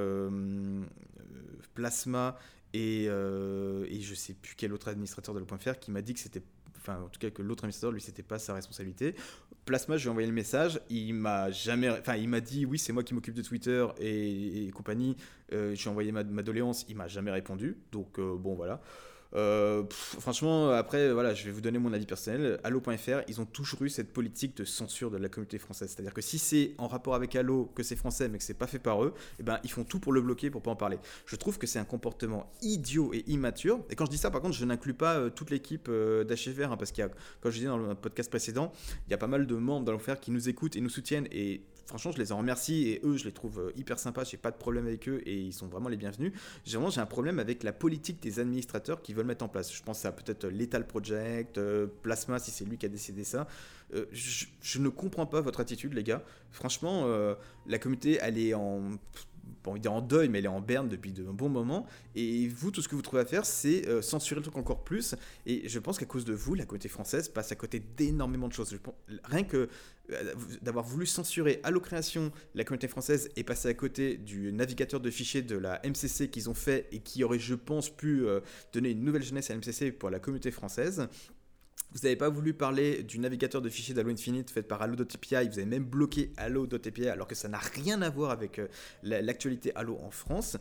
Plasma 1.74 2.36
et, 2.72 3.04
et, 3.04 4.00
je 4.00 4.14
sais 4.14 4.34
plus 4.34 4.54
quel 4.56 4.72
autre 4.72 4.88
administrateur 4.88 5.34
de 5.34 5.42
qui 5.74 5.90
m'a 5.90 6.02
dit 6.02 6.14
que 6.14 6.20
c'était 6.20 6.42
enfin 6.82 7.00
en 7.00 7.08
tout 7.08 7.20
cas 7.20 7.30
que 7.30 7.42
l'autre 7.42 7.64
investisseur 7.64 7.92
lui 7.92 8.00
c'était 8.00 8.22
pas 8.22 8.38
sa 8.38 8.54
responsabilité. 8.54 9.14
Plasma, 9.64 9.96
je 9.96 10.02
lui 10.02 10.08
ai 10.08 10.10
envoyé 10.10 10.26
le 10.26 10.34
message, 10.34 10.80
il 10.90 11.14
m'a 11.14 11.50
jamais, 11.52 11.88
enfin 11.88 12.16
il 12.16 12.28
m'a 12.28 12.40
dit 12.40 12.66
oui 12.66 12.78
c'est 12.78 12.92
moi 12.92 13.04
qui 13.04 13.14
m'occupe 13.14 13.34
de 13.34 13.42
Twitter 13.42 13.86
et, 14.00 14.70
compagnie. 14.74 15.16
Euh, 15.52 15.74
j'ai 15.74 15.88
envoyé 15.88 16.10
ma, 16.10 16.24
ma 16.24 16.42
doléance, 16.42 16.84
il 16.88 16.96
m'a 16.96 17.06
jamais 17.06 17.30
répondu, 17.30 17.76
donc 17.92 18.18
euh, 18.18 18.36
bon 18.36 18.54
voilà. 18.54 18.80
Euh, 19.34 19.84
franchement, 19.90 20.70
après, 20.70 21.12
voilà, 21.12 21.34
je 21.34 21.44
vais 21.44 21.50
vous 21.50 21.60
donner 21.60 21.78
mon 21.78 21.92
avis 21.92 22.06
personnel. 22.06 22.60
Allo.fr, 22.64 23.22
ils 23.28 23.40
ont 23.40 23.46
toujours 23.46 23.82
eu 23.82 23.88
cette 23.88 24.12
politique 24.12 24.56
de 24.56 24.64
censure 24.64 25.10
de 25.10 25.16
la 25.16 25.28
communauté 25.28 25.58
française. 25.58 25.90
C'est-à-dire 25.90 26.14
que 26.14 26.20
si 26.20 26.38
c'est 26.38 26.74
en 26.78 26.88
rapport 26.88 27.14
avec 27.14 27.34
Allo, 27.36 27.70
que 27.74 27.82
c'est 27.82 27.96
français, 27.96 28.28
mais 28.28 28.38
que 28.38 28.44
c'est 28.44 28.54
pas 28.54 28.66
fait 28.66 28.78
par 28.78 29.04
eux, 29.04 29.14
eh 29.40 29.42
ben, 29.42 29.58
ils 29.64 29.70
font 29.70 29.84
tout 29.84 30.00
pour 30.00 30.12
le 30.12 30.20
bloquer, 30.20 30.50
pour 30.50 30.62
pas 30.62 30.70
en 30.70 30.76
parler. 30.76 30.98
Je 31.26 31.36
trouve 31.36 31.58
que 31.58 31.66
c'est 31.66 31.78
un 31.78 31.84
comportement 31.84 32.50
idiot 32.62 33.12
et 33.14 33.24
immature. 33.28 33.80
Et 33.90 33.96
quand 33.96 34.06
je 34.06 34.10
dis 34.10 34.18
ça, 34.18 34.30
par 34.30 34.40
contre, 34.40 34.54
je 34.54 34.64
n'inclus 34.64 34.94
pas 34.94 35.16
euh, 35.16 35.30
toute 35.30 35.50
l'équipe 35.50 35.88
euh, 35.88 36.24
d'HFR, 36.24 36.72
hein, 36.72 36.76
parce 36.76 36.92
qu'il 36.92 37.02
y 37.02 37.06
a, 37.06 37.10
comme 37.40 37.50
je 37.50 37.56
disais 37.56 37.68
dans 37.68 37.78
le 37.78 37.94
podcast 37.94 38.30
précédent, 38.30 38.72
il 39.06 39.10
y 39.10 39.14
a 39.14 39.18
pas 39.18 39.26
mal 39.26 39.46
de 39.46 39.54
membres 39.54 39.84
d'Allo.fr 39.84 40.20
qui 40.20 40.30
nous 40.30 40.48
écoutent 40.48 40.76
et 40.76 40.80
nous 40.80 40.90
soutiennent. 40.90 41.28
Et 41.30 41.62
franchement, 41.86 42.12
je 42.12 42.18
les 42.18 42.32
en 42.32 42.38
remercie 42.38 42.88
et 42.88 43.00
eux, 43.04 43.16
je 43.16 43.24
les 43.24 43.32
trouve 43.32 43.60
euh, 43.60 43.72
hyper 43.76 43.98
sympas. 43.98 44.24
J'ai 44.24 44.36
pas 44.36 44.50
de 44.50 44.56
problème 44.56 44.86
avec 44.86 45.08
eux 45.08 45.20
et 45.26 45.38
ils 45.38 45.52
sont 45.52 45.66
vraiment 45.66 45.88
les 45.88 45.96
bienvenus. 45.96 46.32
J'ai 46.64 46.78
j'ai 46.90 47.00
un 47.00 47.06
problème 47.06 47.38
avec 47.38 47.62
la 47.62 47.72
politique 47.72 48.22
des 48.22 48.40
administrateurs 48.40 49.02
qui 49.02 49.14
veulent 49.14 49.26
mettre 49.26 49.44
en 49.44 49.48
place. 49.48 49.72
Je 49.74 49.82
pense 49.82 50.04
à 50.04 50.12
peut-être 50.12 50.46
Lethal 50.46 50.86
Project, 50.86 51.58
euh, 51.58 51.86
Plasma 52.02 52.38
si 52.38 52.50
c'est 52.50 52.64
lui 52.64 52.78
qui 52.78 52.86
a 52.86 52.88
décidé 52.88 53.24
ça. 53.24 53.46
Euh, 53.94 54.06
je, 54.12 54.78
ne 54.78 54.88
comprends 54.88 55.26
pas 55.26 55.40
votre 55.40 55.60
attitude, 55.60 55.94
les 55.94 56.02
gars. 56.02 56.22
Franchement, 56.50 57.06
la 57.66 57.78
communauté, 57.78 58.18
elle 58.20 58.38
est 58.38 58.54
en 58.54 58.98
bon, 59.64 59.76
il 59.76 59.84
est 59.84 59.88
en 59.88 60.00
deuil, 60.00 60.28
mais 60.28 60.38
elle 60.38 60.46
est 60.46 60.48
en 60.48 60.60
berne 60.60 60.88
depuis 60.88 61.12
de, 61.12 61.26
un 61.26 61.32
bon 61.32 61.48
moment. 61.48 61.86
Et 62.14 62.48
vous, 62.48 62.70
tout 62.70 62.82
ce 62.82 62.88
que 62.88 62.94
vous 62.94 63.02
trouvez 63.02 63.22
à 63.22 63.24
faire, 63.24 63.46
c'est 63.46 63.88
euh, 63.88 64.02
censurer 64.02 64.40
le 64.40 64.42
truc 64.42 64.56
encore 64.56 64.84
plus. 64.84 65.14
Et 65.46 65.68
je 65.68 65.78
pense 65.78 65.98
qu'à 65.98 66.06
cause 66.06 66.24
de 66.24 66.32
vous, 66.32 66.54
la 66.54 66.64
communauté 66.64 66.88
française 66.88 67.28
passe 67.28 67.52
à 67.52 67.56
côté 67.56 67.80
d'énormément 67.80 68.48
de 68.48 68.52
choses. 68.52 68.76
rien 69.24 69.44
que 69.44 69.68
euh, 70.10 70.34
d'avoir 70.62 70.84
voulu 70.84 71.06
censurer 71.06 71.60
Allo 71.62 71.80
Création, 71.80 72.32
la 72.54 72.64
communauté 72.64 72.88
française 72.88 73.30
est 73.36 73.44
passée 73.44 73.68
à 73.68 73.74
côté 73.74 74.16
du 74.16 74.52
navigateur 74.52 75.00
de 75.00 75.10
fichiers 75.10 75.42
de 75.42 75.56
la 75.56 75.80
MCC 75.84 76.28
qu'ils 76.30 76.50
ont 76.50 76.54
fait 76.54 76.88
et 76.92 76.98
qui 77.00 77.24
aurait, 77.24 77.38
je 77.38 77.54
pense, 77.54 77.88
pu 77.88 78.26
euh, 78.26 78.40
donner 78.72 78.90
une 78.90 79.04
nouvelle 79.04 79.22
jeunesse 79.22 79.50
à 79.50 79.54
la 79.54 79.60
MCC 79.60 79.92
pour 79.92 80.10
la 80.10 80.18
communauté 80.18 80.50
française. 80.50 81.08
Vous 81.94 82.00
n'avez 82.04 82.16
pas 82.16 82.30
voulu 82.30 82.54
parler 82.54 83.02
du 83.02 83.18
navigateur 83.18 83.60
de 83.60 83.68
fichiers 83.68 83.94
d'Halo 83.94 84.10
Infinite 84.10 84.50
fait 84.50 84.62
par 84.62 84.80
Halo.api, 84.80 85.48
vous 85.48 85.58
avez 85.58 85.66
même 85.66 85.84
bloqué 85.84 86.32
Halo.api 86.38 87.06
alors 87.06 87.26
que 87.26 87.34
ça 87.34 87.48
n'a 87.48 87.58
rien 87.58 88.00
à 88.00 88.08
voir 88.08 88.30
avec 88.30 88.58
euh, 88.58 88.68
l'actualité 89.02 89.72
Halo 89.74 89.98
en 90.02 90.10
France, 90.10 90.56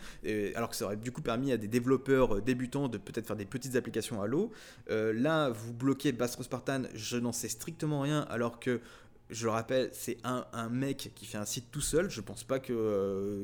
alors 0.55 0.69
que 0.69 0.75
ça 0.75 0.85
aurait 0.85 0.97
du 0.97 1.11
coup 1.13 1.21
permis 1.21 1.53
à 1.53 1.57
des 1.57 1.69
développeurs 1.69 2.37
euh, 2.37 2.41
débutants 2.41 2.89
de 2.89 2.97
peut-être 2.97 3.27
faire 3.27 3.37
des 3.37 3.45
petites 3.45 3.77
applications 3.77 4.21
Halo. 4.21 4.51
Euh, 4.89 5.13
là, 5.13 5.49
vous 5.49 5.73
bloquez 5.73 6.11
Bastro 6.11 6.43
Spartan, 6.43 6.83
je 6.93 7.17
n'en 7.17 7.31
sais 7.31 7.49
strictement 7.49 8.01
rien 8.01 8.21
alors 8.29 8.59
que 8.59 8.81
je 9.29 9.45
le 9.45 9.51
rappelle, 9.51 9.89
c'est 9.93 10.17
un, 10.25 10.69
mec 10.69 11.13
qui 11.15 11.25
fait 11.25 11.37
un 11.37 11.45
site 11.45 11.71
tout 11.71 11.79
seul. 11.79 12.09
Je 12.09 12.19
pense 12.19 12.43
pas 12.43 12.59
qu'il 12.59 12.75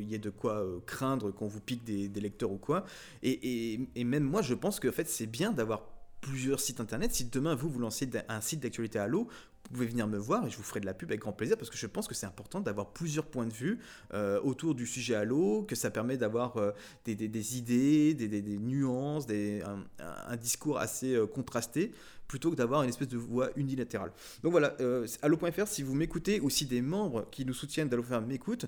y 0.01 0.13
ait 0.13 0.19
de 0.19 0.29
quoi 0.29 0.65
craindre 0.85 1.31
qu'on 1.31 1.47
vous 1.47 1.61
pique 1.61 1.85
des, 1.85 2.09
lecteurs 2.19 2.51
ou 2.51 2.57
quoi. 2.57 2.83
Et, 3.23 3.79
et, 3.95 4.03
même 4.03 4.25
moi, 4.25 4.41
je 4.41 4.53
pense 4.53 4.81
que 4.81 4.89
en 4.89 4.91
fait, 4.91 5.07
c'est 5.07 5.27
bien 5.27 5.53
d'avoir 5.53 5.83
plusieurs 6.27 6.59
sites 6.59 6.79
internet. 6.79 7.13
Si 7.13 7.25
demain 7.25 7.55
vous 7.55 7.69
vous 7.69 7.79
lancez 7.79 8.09
un 8.29 8.41
site 8.41 8.61
d'actualité 8.61 8.99
à 8.99 9.07
l'eau, 9.07 9.27
vous 9.69 9.73
pouvez 9.73 9.87
venir 9.87 10.07
me 10.07 10.17
voir 10.17 10.45
et 10.45 10.49
je 10.49 10.57
vous 10.57 10.63
ferai 10.63 10.79
de 10.79 10.85
la 10.85 10.93
pub 10.93 11.09
avec 11.09 11.21
grand 11.21 11.33
plaisir 11.33 11.57
parce 11.57 11.69
que 11.69 11.77
je 11.77 11.87
pense 11.87 12.07
que 12.07 12.15
c'est 12.15 12.25
important 12.25 12.61
d'avoir 12.61 12.91
plusieurs 12.93 13.25
points 13.25 13.45
de 13.45 13.53
vue 13.53 13.79
euh, 14.13 14.39
autour 14.41 14.75
du 14.75 14.85
sujet 14.85 15.15
à 15.15 15.25
l'eau, 15.25 15.63
que 15.63 15.75
ça 15.75 15.91
permet 15.91 16.17
d'avoir 16.17 16.57
euh, 16.57 16.71
des, 17.05 17.57
idées, 17.57 18.13
des, 18.13 18.57
nuances, 18.59 19.27
un, 19.29 20.35
discours 20.37 20.79
assez 20.79 21.15
euh, 21.15 21.27
contrasté 21.27 21.91
plutôt 22.27 22.51
que 22.51 22.55
d'avoir 22.55 22.83
une 22.83 22.89
espèce 22.89 23.07
de 23.07 23.17
voix 23.17 23.49
unilatérale. 23.55 24.11
Donc 24.43 24.51
voilà, 24.51 24.75
allo.fr, 25.21 25.67
si 25.67 25.81
vous 25.81 25.95
m'écoutez 25.95 26.41
ou 26.41 26.49
si 26.49 26.65
des 26.65 26.81
membres 26.81 27.25
qui 27.31 27.45
nous 27.45 27.53
soutiennent 27.53 27.87
d'allo.fr 27.87 28.19
m'écoutent, 28.19 28.65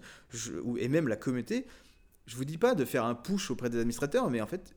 et 0.78 0.88
même 0.88 1.10
la 1.10 1.18
communauté, 1.18 1.66
je 2.26 2.38
vous 2.38 2.46
dis 2.46 2.58
pas 2.58 2.74
de 2.74 2.86
faire 2.86 3.04
un 3.04 3.16
push 3.16 3.52
auprès 3.52 3.70
des 3.70 3.78
administrateurs, 3.78 4.30
mais 4.30 4.40
en 4.40 4.48
fait, 4.48 4.76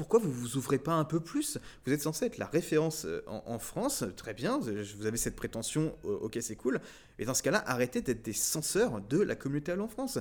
pourquoi 0.00 0.18
vous 0.18 0.32
vous 0.32 0.56
ouvrez 0.56 0.78
pas 0.78 0.94
un 0.94 1.04
peu 1.04 1.20
plus? 1.20 1.58
Vous 1.84 1.92
êtes 1.92 2.00
censé 2.00 2.24
être 2.24 2.38
la 2.38 2.46
référence 2.46 3.04
euh, 3.04 3.20
en, 3.26 3.58
France, 3.58 4.02
très 4.16 4.32
bien, 4.32 4.58
vous 4.58 5.04
avez 5.04 5.18
cette 5.18 5.36
prétention, 5.36 5.94
euh, 6.06 6.16
ok 6.22 6.38
c'est 6.40 6.56
cool, 6.56 6.80
mais 7.18 7.26
dans 7.26 7.34
ce 7.34 7.42
cas-là, 7.42 7.62
arrêtez 7.66 8.00
d'être 8.00 8.22
des 8.22 8.32
censeurs 8.32 9.02
de 9.02 9.18
la 9.18 9.34
communauté 9.34 9.72
à 9.72 9.78
en 9.78 9.88
France. 9.88 10.18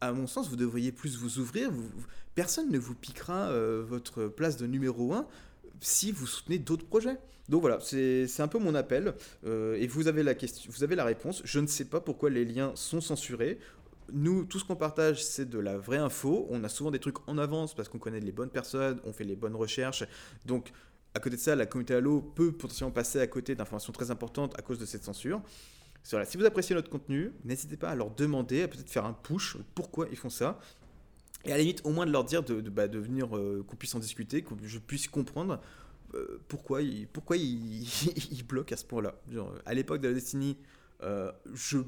À 0.00 0.12
mon 0.12 0.26
sens, 0.26 0.48
vous 0.48 0.56
devriez 0.56 0.90
plus 0.90 1.16
vous 1.16 1.38
ouvrir, 1.38 1.70
personne 2.34 2.68
ne 2.68 2.80
vous 2.80 2.96
piquera 2.96 3.50
euh, 3.50 3.84
votre 3.86 4.26
place 4.26 4.56
de 4.56 4.66
numéro 4.66 5.12
1 5.12 5.24
si 5.80 6.10
vous 6.10 6.26
soutenez 6.26 6.58
d'autres 6.58 6.86
projets. 6.86 7.16
Donc 7.48 7.60
voilà, 7.60 7.78
c'est 7.80 8.40
un 8.40 8.48
peu 8.48 8.58
mon 8.58 8.74
appel. 8.74 9.14
et 9.44 9.86
vous 9.86 10.08
avez, 10.08 10.24
la 10.24 10.34
question, 10.34 10.68
vous 10.72 10.82
avez 10.82 10.96
la 10.96 11.04
réponse. 11.04 11.42
Je 11.44 11.60
ne 11.60 11.66
sais 11.68 11.84
pas 11.84 12.00
pourquoi 12.00 12.30
les 12.30 12.44
liens 12.44 12.72
sont 12.74 13.00
censurés 13.00 13.58
nous, 14.12 14.44
tout 14.44 14.58
ce 14.58 14.64
qu'on 14.64 14.76
partage, 14.76 15.24
c'est 15.24 15.48
de 15.48 15.58
la 15.58 15.76
vraie 15.76 15.98
info. 15.98 16.46
On 16.50 16.64
a 16.64 16.68
souvent 16.68 16.90
des 16.90 16.98
trucs 16.98 17.28
en 17.28 17.38
avance 17.38 17.74
parce 17.74 17.88
qu'on 17.88 17.98
connaît 17.98 18.20
les 18.20 18.32
bonnes 18.32 18.50
personnes, 18.50 19.00
on 19.04 19.12
fait 19.12 19.24
les 19.24 19.36
bonnes 19.36 19.56
recherches. 19.56 20.04
Donc, 20.46 20.72
à 21.14 21.20
côté 21.20 21.36
de 21.36 21.40
ça, 21.40 21.54
la 21.54 21.66
communauté 21.66 21.94
Halo 21.94 22.20
peut 22.20 22.52
potentiellement 22.52 22.92
passer 22.92 23.20
à 23.20 23.26
côté 23.26 23.54
d'informations 23.54 23.92
très 23.92 24.10
importantes 24.10 24.58
à 24.58 24.62
cause 24.62 24.78
de 24.78 24.86
cette 24.86 25.04
censure. 25.04 25.42
Voilà, 26.10 26.24
si 26.24 26.36
vous 26.36 26.44
appréciez 26.44 26.74
notre 26.74 26.90
contenu, 26.90 27.32
n'hésitez 27.44 27.76
pas 27.76 27.90
à 27.90 27.94
leur 27.94 28.10
demander, 28.10 28.62
à 28.62 28.68
peut-être 28.68 28.90
faire 28.90 29.04
un 29.04 29.12
push, 29.12 29.56
pourquoi 29.74 30.08
ils 30.10 30.16
font 30.16 30.30
ça. 30.30 30.58
Et 31.44 31.52
à 31.52 31.56
la 31.56 31.62
limite, 31.62 31.80
au 31.84 31.90
moins 31.90 32.06
de 32.06 32.12
leur 32.12 32.24
dire 32.24 32.42
de, 32.42 32.60
bah, 32.70 32.86
venir, 32.86 33.36
euh, 33.36 33.64
qu'on 33.66 33.76
puisse 33.76 33.94
en 33.94 33.98
discuter, 33.98 34.42
que 34.42 34.54
je 34.64 34.78
puisse 34.78 35.08
comprendre 35.08 35.60
euh, 36.14 36.40
pourquoi, 36.48 36.82
ils, 36.82 37.08
bloquent 38.48 38.74
à 38.74 38.76
ce 38.76 38.84
point-là. 38.84 39.14
À 39.64 39.74
l'époque 39.74 40.00
de 40.00 40.08
la 40.08 40.14
Destiny, 40.14 40.56
euh, 41.02 41.32
je 41.52 41.78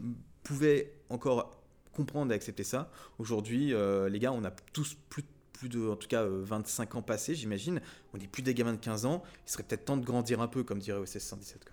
pouvais 0.43 0.95
encore 1.09 1.64
comprendre 1.95 2.33
et 2.33 2.35
accepter 2.35 2.65
ça. 2.65 2.91
Aujourd'hui, 3.19 3.73
euh, 3.73 4.09
les 4.09 4.19
gars, 4.19 4.33
on 4.33 4.45
a 4.45 4.51
tous 4.51 4.97
plus, 5.09 5.25
plus 5.53 5.69
de, 5.69 5.89
en 5.89 5.97
tout 5.97 6.09
cas, 6.09 6.25
25 6.25 6.95
euh, 6.95 6.99
ans 6.99 7.03
passés, 7.03 7.35
j'imagine. 7.35 7.81
On 8.13 8.19
n'est 8.19 8.27
plus 8.27 8.43
des 8.43 8.55
gamins 8.55 8.75
de 8.75 8.79
15 8.79 9.07
ans. 9.07 9.23
Il 9.47 9.51
serait 9.51 9.63
peut-être 9.63 9.87
temps 9.87 9.97
de 9.97 10.05
grandir 10.05 10.41
un 10.41 10.49
peu, 10.49 10.63
comme 10.63 10.79
dirait 10.79 10.99
OSS 10.99 11.19
117. 11.19 11.73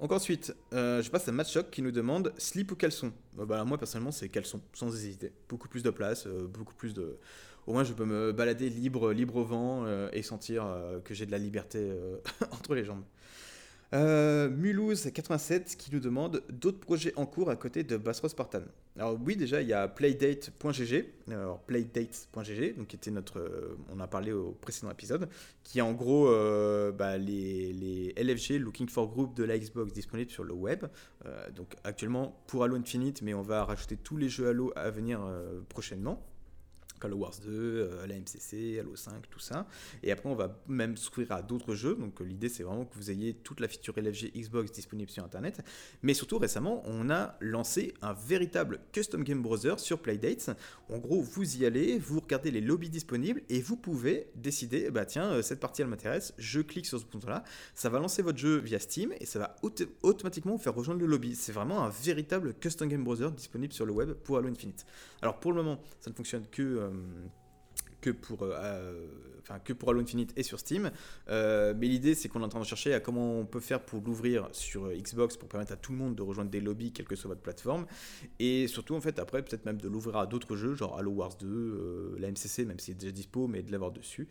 Donc 0.00 0.12
ensuite, 0.12 0.56
euh, 0.72 1.02
je 1.02 1.10
passe 1.10 1.28
à 1.28 1.32
Matchok 1.32 1.70
qui 1.70 1.82
nous 1.82 1.90
demande 1.90 2.32
slip 2.38 2.72
ou 2.72 2.76
caleçon? 2.76 3.12
Bah, 3.34 3.62
moi 3.64 3.76
personnellement 3.76 4.12
c'est 4.12 4.30
caleçon, 4.30 4.62
sans 4.72 4.94
hésiter. 4.94 5.30
Beaucoup 5.46 5.68
plus 5.68 5.82
de 5.82 5.90
place, 5.90 6.26
beaucoup 6.26 6.72
plus 6.72 6.94
de... 6.94 7.18
Au 7.66 7.74
moins 7.74 7.84
je 7.84 7.92
peux 7.92 8.06
me 8.06 8.32
balader 8.32 8.70
libre, 8.70 9.12
libre 9.12 9.36
au 9.36 9.44
vent 9.44 9.84
et 10.10 10.22
sentir 10.22 10.66
que 11.04 11.12
j'ai 11.12 11.26
de 11.26 11.30
la 11.30 11.36
liberté 11.36 11.92
entre 12.50 12.74
les 12.74 12.86
jambes. 12.86 13.04
Euh, 13.92 14.48
Mulhouse87 14.48 15.76
qui 15.76 15.92
nous 15.92 15.98
demande 15.98 16.44
d'autres 16.48 16.78
projets 16.78 17.12
en 17.16 17.26
cours 17.26 17.50
à 17.50 17.56
côté 17.56 17.82
de 17.82 17.96
Bassros 17.96 18.28
Spartan. 18.28 18.62
Alors 18.96 19.18
oui, 19.20 19.34
déjà 19.34 19.62
il 19.62 19.68
y 19.68 19.72
a 19.72 19.88
playdate.gg, 19.88 21.06
alors 21.28 21.58
playdate.gg, 21.60 22.76
donc 22.76 22.86
qui 22.86 22.96
était 22.96 23.10
notre, 23.10 23.40
euh, 23.40 23.76
on 23.92 23.98
a 23.98 24.06
parlé 24.06 24.30
au 24.30 24.52
précédent 24.52 24.92
épisode, 24.92 25.28
qui 25.64 25.80
est 25.80 25.82
en 25.82 25.92
gros 25.92 26.28
euh, 26.28 26.92
bah, 26.92 27.18
les, 27.18 28.14
LFG, 28.16 28.60
Looking 28.60 28.88
for 28.88 29.08
Group 29.08 29.34
de 29.34 29.42
la 29.42 29.58
Xbox 29.58 29.92
disponibles 29.92 30.30
sur 30.30 30.44
le 30.44 30.54
web. 30.54 30.86
donc 31.56 31.74
actuellement 31.82 32.40
pour 32.46 32.62
Halo 32.62 32.76
Infinite, 32.76 33.22
mais 33.22 33.34
on 33.34 33.42
va 33.42 33.64
rajouter 33.64 33.96
tous 33.96 34.16
les 34.16 34.28
jeux 34.28 34.48
Halo 34.48 34.72
à 34.76 34.90
venir 34.90 35.20
prochainement. 35.68 36.22
Call 37.00 37.14
Wars 37.14 37.34
2, 37.44 37.50
euh, 37.50 38.06
la 38.06 38.14
MCC, 38.14 38.78
Halo 38.78 38.94
5, 38.94 39.28
tout 39.30 39.38
ça. 39.38 39.66
Et 40.02 40.12
après, 40.12 40.28
on 40.28 40.34
va 40.34 40.60
même 40.68 40.96
s'ouvrir 40.96 41.32
à 41.32 41.42
d'autres 41.42 41.74
jeux. 41.74 41.94
Donc, 41.94 42.20
euh, 42.20 42.24
l'idée, 42.24 42.48
c'est 42.48 42.62
vraiment 42.62 42.84
que 42.84 42.94
vous 42.94 43.10
ayez 43.10 43.34
toute 43.34 43.60
la 43.60 43.68
feature 43.68 43.94
LFG 43.96 44.32
Xbox 44.34 44.70
disponible 44.72 45.10
sur 45.10 45.24
Internet. 45.24 45.62
Mais 46.02 46.14
surtout, 46.14 46.38
récemment, 46.38 46.82
on 46.86 47.10
a 47.10 47.36
lancé 47.40 47.94
un 48.02 48.12
véritable 48.12 48.80
custom 48.92 49.24
game 49.24 49.42
browser 49.42 49.74
sur 49.78 50.00
Playdates. 50.00 50.50
En 50.88 50.98
gros, 50.98 51.20
vous 51.20 51.56
y 51.56 51.66
allez, 51.66 51.98
vous 51.98 52.20
regardez 52.20 52.50
les 52.50 52.60
lobbies 52.60 52.90
disponibles 52.90 53.42
et 53.48 53.60
vous 53.60 53.76
pouvez 53.76 54.28
décider, 54.34 54.90
bah 54.90 55.04
tiens, 55.04 55.32
euh, 55.32 55.42
cette 55.42 55.60
partie, 55.60 55.82
elle 55.82 55.88
m'intéresse, 55.88 56.34
je 56.38 56.60
clique 56.60 56.86
sur 56.86 56.98
ce 56.98 57.04
bouton-là. 57.04 57.44
Ça 57.74 57.88
va 57.88 57.98
lancer 57.98 58.22
votre 58.22 58.38
jeu 58.38 58.58
via 58.58 58.78
Steam 58.78 59.12
et 59.20 59.26
ça 59.26 59.38
va 59.38 59.56
automatiquement 60.02 60.52
vous 60.52 60.62
faire 60.62 60.74
rejoindre 60.74 61.00
le 61.00 61.06
lobby. 61.06 61.34
C'est 61.34 61.52
vraiment 61.52 61.84
un 61.84 61.90
véritable 61.90 62.54
custom 62.54 62.88
game 62.88 63.04
browser 63.04 63.30
disponible 63.30 63.72
sur 63.72 63.86
le 63.86 63.92
web 63.92 64.12
pour 64.12 64.36
Halo 64.36 64.48
Infinite. 64.48 64.84
Alors, 65.22 65.38
pour 65.40 65.52
le 65.52 65.62
moment, 65.62 65.80
ça 66.00 66.10
ne 66.10 66.14
fonctionne 66.14 66.46
que 66.50 66.89
euh, 66.90 67.28
que 68.00 68.10
pour, 68.10 68.42
euh, 68.42 68.52
euh, 68.54 69.06
enfin, 69.40 69.58
que 69.58 69.72
pour 69.72 69.90
Halo 69.90 70.00
Infinite 70.00 70.32
et 70.36 70.42
sur 70.42 70.58
Steam. 70.58 70.90
mais 71.28 71.86
l'idée, 71.86 72.14
c'est 72.14 72.28
qu'on 72.28 72.40
est 72.40 72.44
en 72.44 72.48
train 72.48 72.60
de 72.60 72.64
chercher 72.64 72.94
à 72.94 73.00
comment 73.00 73.38
on 73.38 73.46
peut 73.46 73.60
faire 73.60 73.80
pour 73.80 74.02
l'ouvrir 74.02 74.48
sur 74.52 74.88
Xbox 74.88 75.36
pour 75.36 75.48
permettre 75.48 75.72
à 75.72 75.76
tout 75.76 75.92
le 75.92 75.98
monde 75.98 76.14
de 76.14 76.22
rejoindre 76.22 76.50
des 76.50 76.60
lobbies, 76.60 76.92
quelle 76.92 77.06
que 77.06 77.16
soit 77.16 77.28
votre 77.28 77.40
plateforme. 77.40 77.86
Et 78.38 78.66
surtout, 78.66 78.94
en 78.94 79.00
fait, 79.00 79.18
après, 79.18 79.42
peut-être 79.42 79.64
même 79.64 79.80
de 79.80 79.88
l'ouvrir 79.88 80.16
à 80.16 80.26
d'autres 80.26 80.56
jeux, 80.56 80.74
genre 80.74 80.98
Halo 80.98 81.10
Wars 81.12 81.36
2, 81.38 82.16
la 82.18 82.30
MCC, 82.30 82.64
même 82.64 82.78
si 82.78 82.92
c'est 82.92 82.98
déjà 82.98 83.12
dispo, 83.12 83.46
mais 83.46 83.62
de 83.62 83.72
l'avoir 83.72 83.92
dessus. 83.92 84.28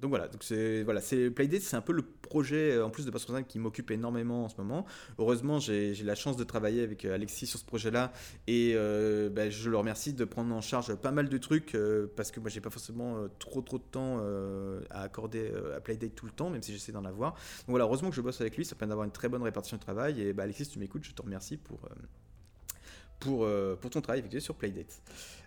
donc 0.00 0.10
voilà, 0.10 0.28
donc 0.28 0.42
c'est 0.44 0.82
voilà, 0.82 1.00
c'est 1.00 1.30
Playdate, 1.30 1.62
c'est 1.62 1.76
un 1.76 1.80
peu 1.80 1.92
le 1.92 2.02
projet 2.02 2.80
en 2.80 2.90
plus 2.90 3.04
de 3.04 3.10
Password 3.10 3.44
qui 3.46 3.58
m'occupe 3.58 3.90
énormément 3.90 4.44
en 4.44 4.48
ce 4.48 4.56
moment. 4.56 4.86
Heureusement, 5.18 5.58
j'ai 5.58 5.94
la 6.04 6.14
chance 6.14 6.36
de 6.36 6.44
travailler 6.44 6.82
avec 6.82 7.04
Alexis 7.04 7.46
sur 7.46 7.58
ce 7.58 7.64
projet-là 7.64 8.12
et 8.46 8.74
ben, 8.74 9.50
je 9.50 9.70
le 9.70 9.76
remercie 9.76 10.12
de 10.12 10.24
prendre 10.24 10.54
en 10.54 10.60
charge 10.60 10.94
pas 10.94 11.10
mal 11.10 11.28
de 11.28 11.38
trucs 11.38 11.76
parce 12.16 12.30
que 12.30 12.40
moi 12.40 12.50
j'ai 12.54 12.60
pas 12.60 12.70
forcément 12.70 13.16
euh, 13.16 13.28
trop 13.38 13.60
trop 13.60 13.78
de 13.78 13.82
temps 13.82 14.18
euh, 14.20 14.80
à 14.90 15.02
accorder 15.02 15.50
euh, 15.52 15.76
à 15.76 15.80
Playdate 15.80 16.14
tout 16.14 16.26
le 16.26 16.32
temps, 16.32 16.48
même 16.48 16.62
si 16.62 16.72
j'essaie 16.72 16.92
d'en 16.92 17.04
avoir. 17.04 17.32
Donc 17.32 17.70
voilà, 17.70 17.84
heureusement 17.84 18.10
que 18.10 18.16
je 18.16 18.20
bosse 18.20 18.40
avec 18.40 18.56
lui, 18.56 18.64
ça 18.64 18.76
permet 18.76 18.90
d'avoir 18.90 19.04
une 19.04 19.12
très 19.12 19.28
bonne 19.28 19.42
répartition 19.42 19.76
de 19.76 19.82
travail. 19.82 20.20
Et 20.22 20.32
bah, 20.32 20.44
Alexis, 20.44 20.68
tu 20.68 20.78
m'écoutes, 20.78 21.04
je 21.04 21.12
te 21.12 21.22
remercie 21.22 21.56
pour 21.56 21.80
pour, 23.20 23.48
pour, 23.80 23.90
ton 23.90 24.00
travail 24.00 24.20
effectué 24.20 24.40
sur 24.40 24.54
Playdate. 24.54 25.00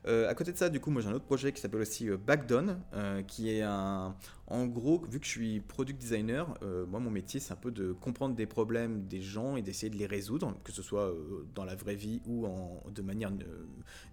à 0.05 0.34
côté 0.34 0.51
de 0.51 0.57
ça, 0.57 0.70
du 0.70 0.80
coup, 0.80 0.89
moi 0.89 1.01
j'ai 1.01 1.09
un 1.09 1.13
autre 1.13 1.26
projet 1.26 1.51
qui 1.51 1.61
s'appelle 1.61 1.82
aussi 1.82 2.09
Backdown, 2.09 2.80
qui 3.28 3.49
est 3.49 3.61
un. 3.61 4.15
En 4.49 4.65
gros, 4.65 5.03
vu 5.09 5.20
que 5.20 5.26
je 5.26 5.32
suis 5.32 5.59
product 5.59 5.99
designer, 5.99 6.57
moi 6.88 6.99
mon 6.99 7.11
métier 7.11 7.39
c'est 7.39 7.51
un 7.51 7.57
peu 7.57 7.72
de 7.72 7.91
comprendre 7.91 8.36
des 8.36 8.45
problèmes 8.45 9.05
des 9.05 9.22
gens 9.22 9.57
et 9.57 9.61
d'essayer 9.61 9.89
de 9.89 9.97
les 9.97 10.05
résoudre, 10.05 10.55
que 10.63 10.72
ce 10.72 10.82
soit 10.82 11.13
dans 11.53 11.65
la 11.65 11.76
vraie 11.76 11.95
vie 11.95 12.22
ou 12.26 12.45
en, 12.45 12.82
de 12.89 13.01
manière 13.01 13.32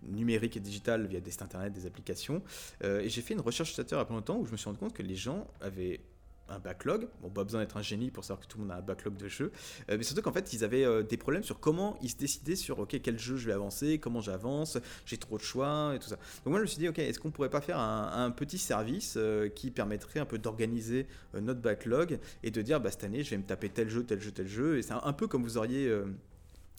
numérique 0.03 0.57
et 0.57 0.61
digitale 0.61 1.07
via 1.07 1.21
des 1.21 1.31
sites 1.31 1.43
internet, 1.43 1.73
des 1.73 1.87
applications. 1.87 2.43
Euh, 2.83 3.01
et 3.01 3.09
j'ai 3.09 3.23
fait 3.23 3.35
une 3.35 3.41
recherche 3.41 3.71
utilisateur 3.71 3.99
il 3.99 4.03
y 4.03 4.03
a 4.03 4.07
pas 4.07 4.15
longtemps 4.15 4.39
où 4.39 4.47
je 4.47 4.53
me 4.53 4.57
suis 4.57 4.67
rendu 4.67 4.79
compte 4.79 4.93
que 4.93 5.03
les 5.03 5.17
gens 5.17 5.47
avaient 5.61 6.01
un 6.49 6.59
backlog. 6.59 7.09
Bon, 7.23 7.31
pas 7.31 7.45
besoin 7.45 7.61
d'être 7.61 7.77
un 7.77 7.83
génie 7.83 8.11
pour 8.11 8.25
savoir 8.25 8.41
que 8.41 8.51
tout 8.51 8.59
le 8.59 8.65
monde 8.65 8.73
a 8.73 8.77
un 8.77 8.83
backlog 8.83 9.17
de 9.17 9.29
jeux. 9.29 9.53
Euh, 9.91 9.97
mais 9.97 10.03
surtout 10.03 10.23
qu'en 10.23 10.33
fait, 10.33 10.53
ils 10.53 10.65
avaient 10.65 10.85
euh, 10.85 11.03
des 11.03 11.17
problèmes 11.17 11.43
sur 11.43 11.61
comment 11.61 11.99
ils 12.03 12.11
se 12.11 12.17
décidaient 12.17 12.57
sur 12.57 12.79
OK, 12.79 12.99
quel 13.03 13.19
jeu 13.19 13.37
je 13.37 13.47
vais 13.47 13.53
avancer, 13.53 13.99
comment 13.99 14.21
j'avance, 14.21 14.79
j'ai 15.07 15.19
trop 15.19 15.39
de 15.39 15.43
choix 15.43 15.93
et 15.95 15.99
tout 15.99 16.09
ça. 16.09 16.17
Donc 16.17 16.47
moi, 16.47 16.59
je 16.59 16.63
me 16.63 16.67
suis 16.67 16.79
dit, 16.79 16.89
OK, 16.89 16.99
est-ce 16.99 17.19
qu'on 17.19 17.31
pourrait 17.31 17.51
pas 17.51 17.61
faire 17.61 17.79
un, 17.79 18.31
petit 18.31 18.59
service 18.59 19.19
qui 19.55 19.71
permettrait 19.71 20.19
un 20.19 20.25
peu 20.25 20.39
d'organiser 20.39 21.07
notre 21.35 21.61
backlog 21.61 22.19
et 22.43 22.51
de 22.51 22.63
dire, 22.63 22.81
bah, 22.81 22.91
cette 22.91 23.05
année, 23.05 23.23
je 23.23 23.31
vais 23.31 23.39
me 23.39 23.45
taper 23.45 23.69
tel 23.69 23.89
jeu, 23.89 24.03
tel 24.03 24.21
jeu, 24.21 24.33
tel 24.33 24.49
jeu. 24.49 24.79
Et 24.79 24.83
c'est 24.83 24.93
un, 24.93 25.13
peu 25.13 25.29
comme 25.29 25.43
vous 25.43 25.57
auriez 25.57 25.89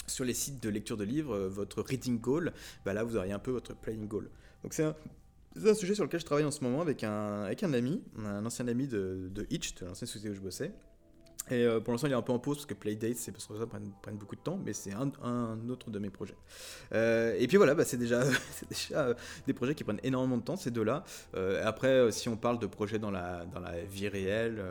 sur 0.08 0.26
les 0.26 0.34
sites 0.34 0.62
de 0.62 0.70
lecture 0.70 0.98
de 0.98 1.04
livres, 1.04 1.36
euh, 1.36 1.50
votre 1.50 1.82
reading 1.82 2.20
goal, 2.20 2.54
bah 2.86 2.94
là 2.94 3.04
vous 3.04 3.18
auriez 3.18 3.34
un 3.34 3.40
peu 3.40 3.52
votre 3.52 3.76
playing 3.76 4.08
goal. 4.08 4.30
Donc 4.64 4.74
c'est 4.74 4.84
un, 4.84 4.96
un, 5.64 5.74
sujet 5.74 5.96
sur 5.96 6.04
lequel 6.04 6.20
je 6.20 6.26
travaille 6.26 6.46
en 6.46 6.52
ce 6.52 6.64
moment 6.64 6.82
avec 6.82 7.04
un, 7.04 7.44
avec 7.44 7.64
un 7.64 7.74
ami, 7.74 8.04
un 8.18 8.46
ancien 8.46 8.68
ami 8.68 8.88
de, 8.88 9.30
de 9.32 9.46
Hitch, 9.50 9.76
de 9.76 9.86
l'ancienne 9.86 10.08
société 10.08 10.30
où 10.30 10.36
je 10.36 10.42
bossais. 10.42 10.74
Et 11.52 11.64
euh, 11.64 11.80
pour 11.80 11.94
l'instant, 11.94 12.08
il 12.08 12.12
est 12.12 12.16
un 12.16 12.22
peu 12.22 12.34
en 12.34 12.40
pause 12.40 12.58
parce 12.58 12.66
que 12.66 12.74
Playdate, 12.74 13.18
c'est 13.18 13.32
parce 13.32 13.46
que 13.46 13.58
ça 13.58 13.68
prenne, 13.68 13.92
beaucoup 14.18 14.36
de 14.36 14.42
temps, 14.42 14.60
mais 14.64 14.74
c'est 14.74 14.94
un, 14.94 15.70
autre 15.70 15.92
de 15.92 16.00
mes 16.00 16.10
projets. 16.10 16.38
Euh, 16.94 17.36
et 17.38 17.48
puis 17.48 17.58
voilà, 17.58 17.76
bah, 17.76 17.86
c'est 17.86 17.98
déjà, 17.98 18.24
euh, 18.92 19.14
des 19.46 19.54
projets 19.54 19.76
qui 19.76 19.84
prennent 19.84 20.00
énormément 20.04 20.38
de 20.38 20.44
temps, 20.44 20.56
ces 20.56 20.72
deux-là. 20.72 21.04
après, 21.64 22.12
si 22.12 22.30
on 22.30 22.38
parle 22.38 22.60
de 22.60 22.66
projets 22.66 23.00
dans 23.00 23.12
la, 23.12 23.46
dans 23.46 23.60
la 23.60 23.82
vie 23.84 24.08
réelle, 24.08 24.62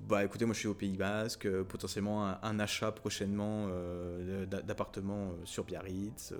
bah 0.00 0.24
écoutez, 0.24 0.44
moi 0.44 0.54
je 0.54 0.60
suis 0.60 0.68
au 0.68 0.74
Pays 0.74 0.96
Basque, 0.96 1.48
potentiellement 1.64 2.34
un, 2.42 2.58
achat 2.58 2.90
prochainement 2.92 3.68
d'appartement 4.46 5.32
sur 5.44 5.64
Biarritz, 5.64 6.32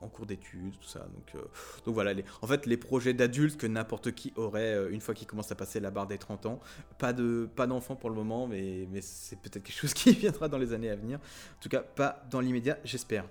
en 0.00 0.08
cours 0.08 0.26
d'études, 0.26 0.78
tout 0.80 0.88
ça. 0.88 1.00
Donc, 1.00 1.42
donc 1.84 1.94
voilà, 1.94 2.12
en 2.42 2.46
fait, 2.46 2.66
les 2.66 2.76
projets 2.76 3.14
d'adultes 3.14 3.58
que 3.58 3.66
n'importe 3.66 4.12
qui 4.12 4.32
aurait 4.36 4.90
une 4.90 5.00
fois 5.00 5.14
qu'il 5.14 5.26
commence 5.26 5.52
à 5.52 5.54
passer 5.54 5.80
la 5.80 5.90
barre 5.90 6.06
des 6.06 6.18
30 6.18 6.46
ans. 6.46 6.60
Pas 6.98 7.12
d'enfants 7.12 7.94
pas 7.94 8.00
pour 8.00 8.10
le 8.10 8.16
moment, 8.16 8.46
mais 8.46 8.86
c'est 9.02 9.36
peut-être 9.36 9.64
quelque 9.64 9.78
chose 9.78 9.94
qui 9.94 10.12
viendra 10.12 10.48
dans 10.48 10.58
les 10.58 10.72
années 10.72 10.90
à 10.90 10.96
venir. 10.96 11.18
En 11.18 11.62
tout 11.62 11.68
cas, 11.68 11.80
pas 11.80 12.24
dans 12.30 12.40
l'immédiat, 12.40 12.78
j'espère. 12.84 13.26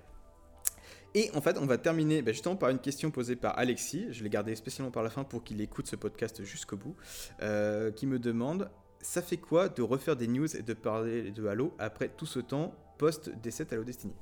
Et 1.14 1.30
en 1.34 1.40
fait, 1.40 1.56
on 1.58 1.64
va 1.64 1.78
terminer 1.78 2.20
bah, 2.20 2.32
justement 2.32 2.56
par 2.56 2.68
une 2.68 2.78
question 2.78 3.10
posée 3.10 3.36
par 3.36 3.58
Alexis. 3.58 4.06
Je 4.10 4.22
l'ai 4.22 4.28
gardé 4.28 4.54
spécialement 4.54 4.90
par 4.90 5.02
la 5.02 5.08
fin 5.08 5.24
pour 5.24 5.42
qu'il 5.42 5.60
écoute 5.62 5.86
ce 5.86 5.96
podcast 5.96 6.44
jusqu'au 6.44 6.76
bout. 6.76 6.94
Euh, 7.40 7.90
qui 7.90 8.06
me 8.06 8.18
demande 8.18 8.70
Ça 9.00 9.22
fait 9.22 9.38
quoi 9.38 9.70
de 9.70 9.80
refaire 9.80 10.16
des 10.16 10.26
news 10.26 10.54
et 10.54 10.62
de 10.62 10.74
parler 10.74 11.30
de 11.30 11.46
Halo 11.46 11.74
après 11.78 12.08
tout 12.08 12.26
ce 12.26 12.38
temps 12.38 12.74
post-décès 12.98 13.66
Halo 13.72 13.84
Destiny? 13.84 14.12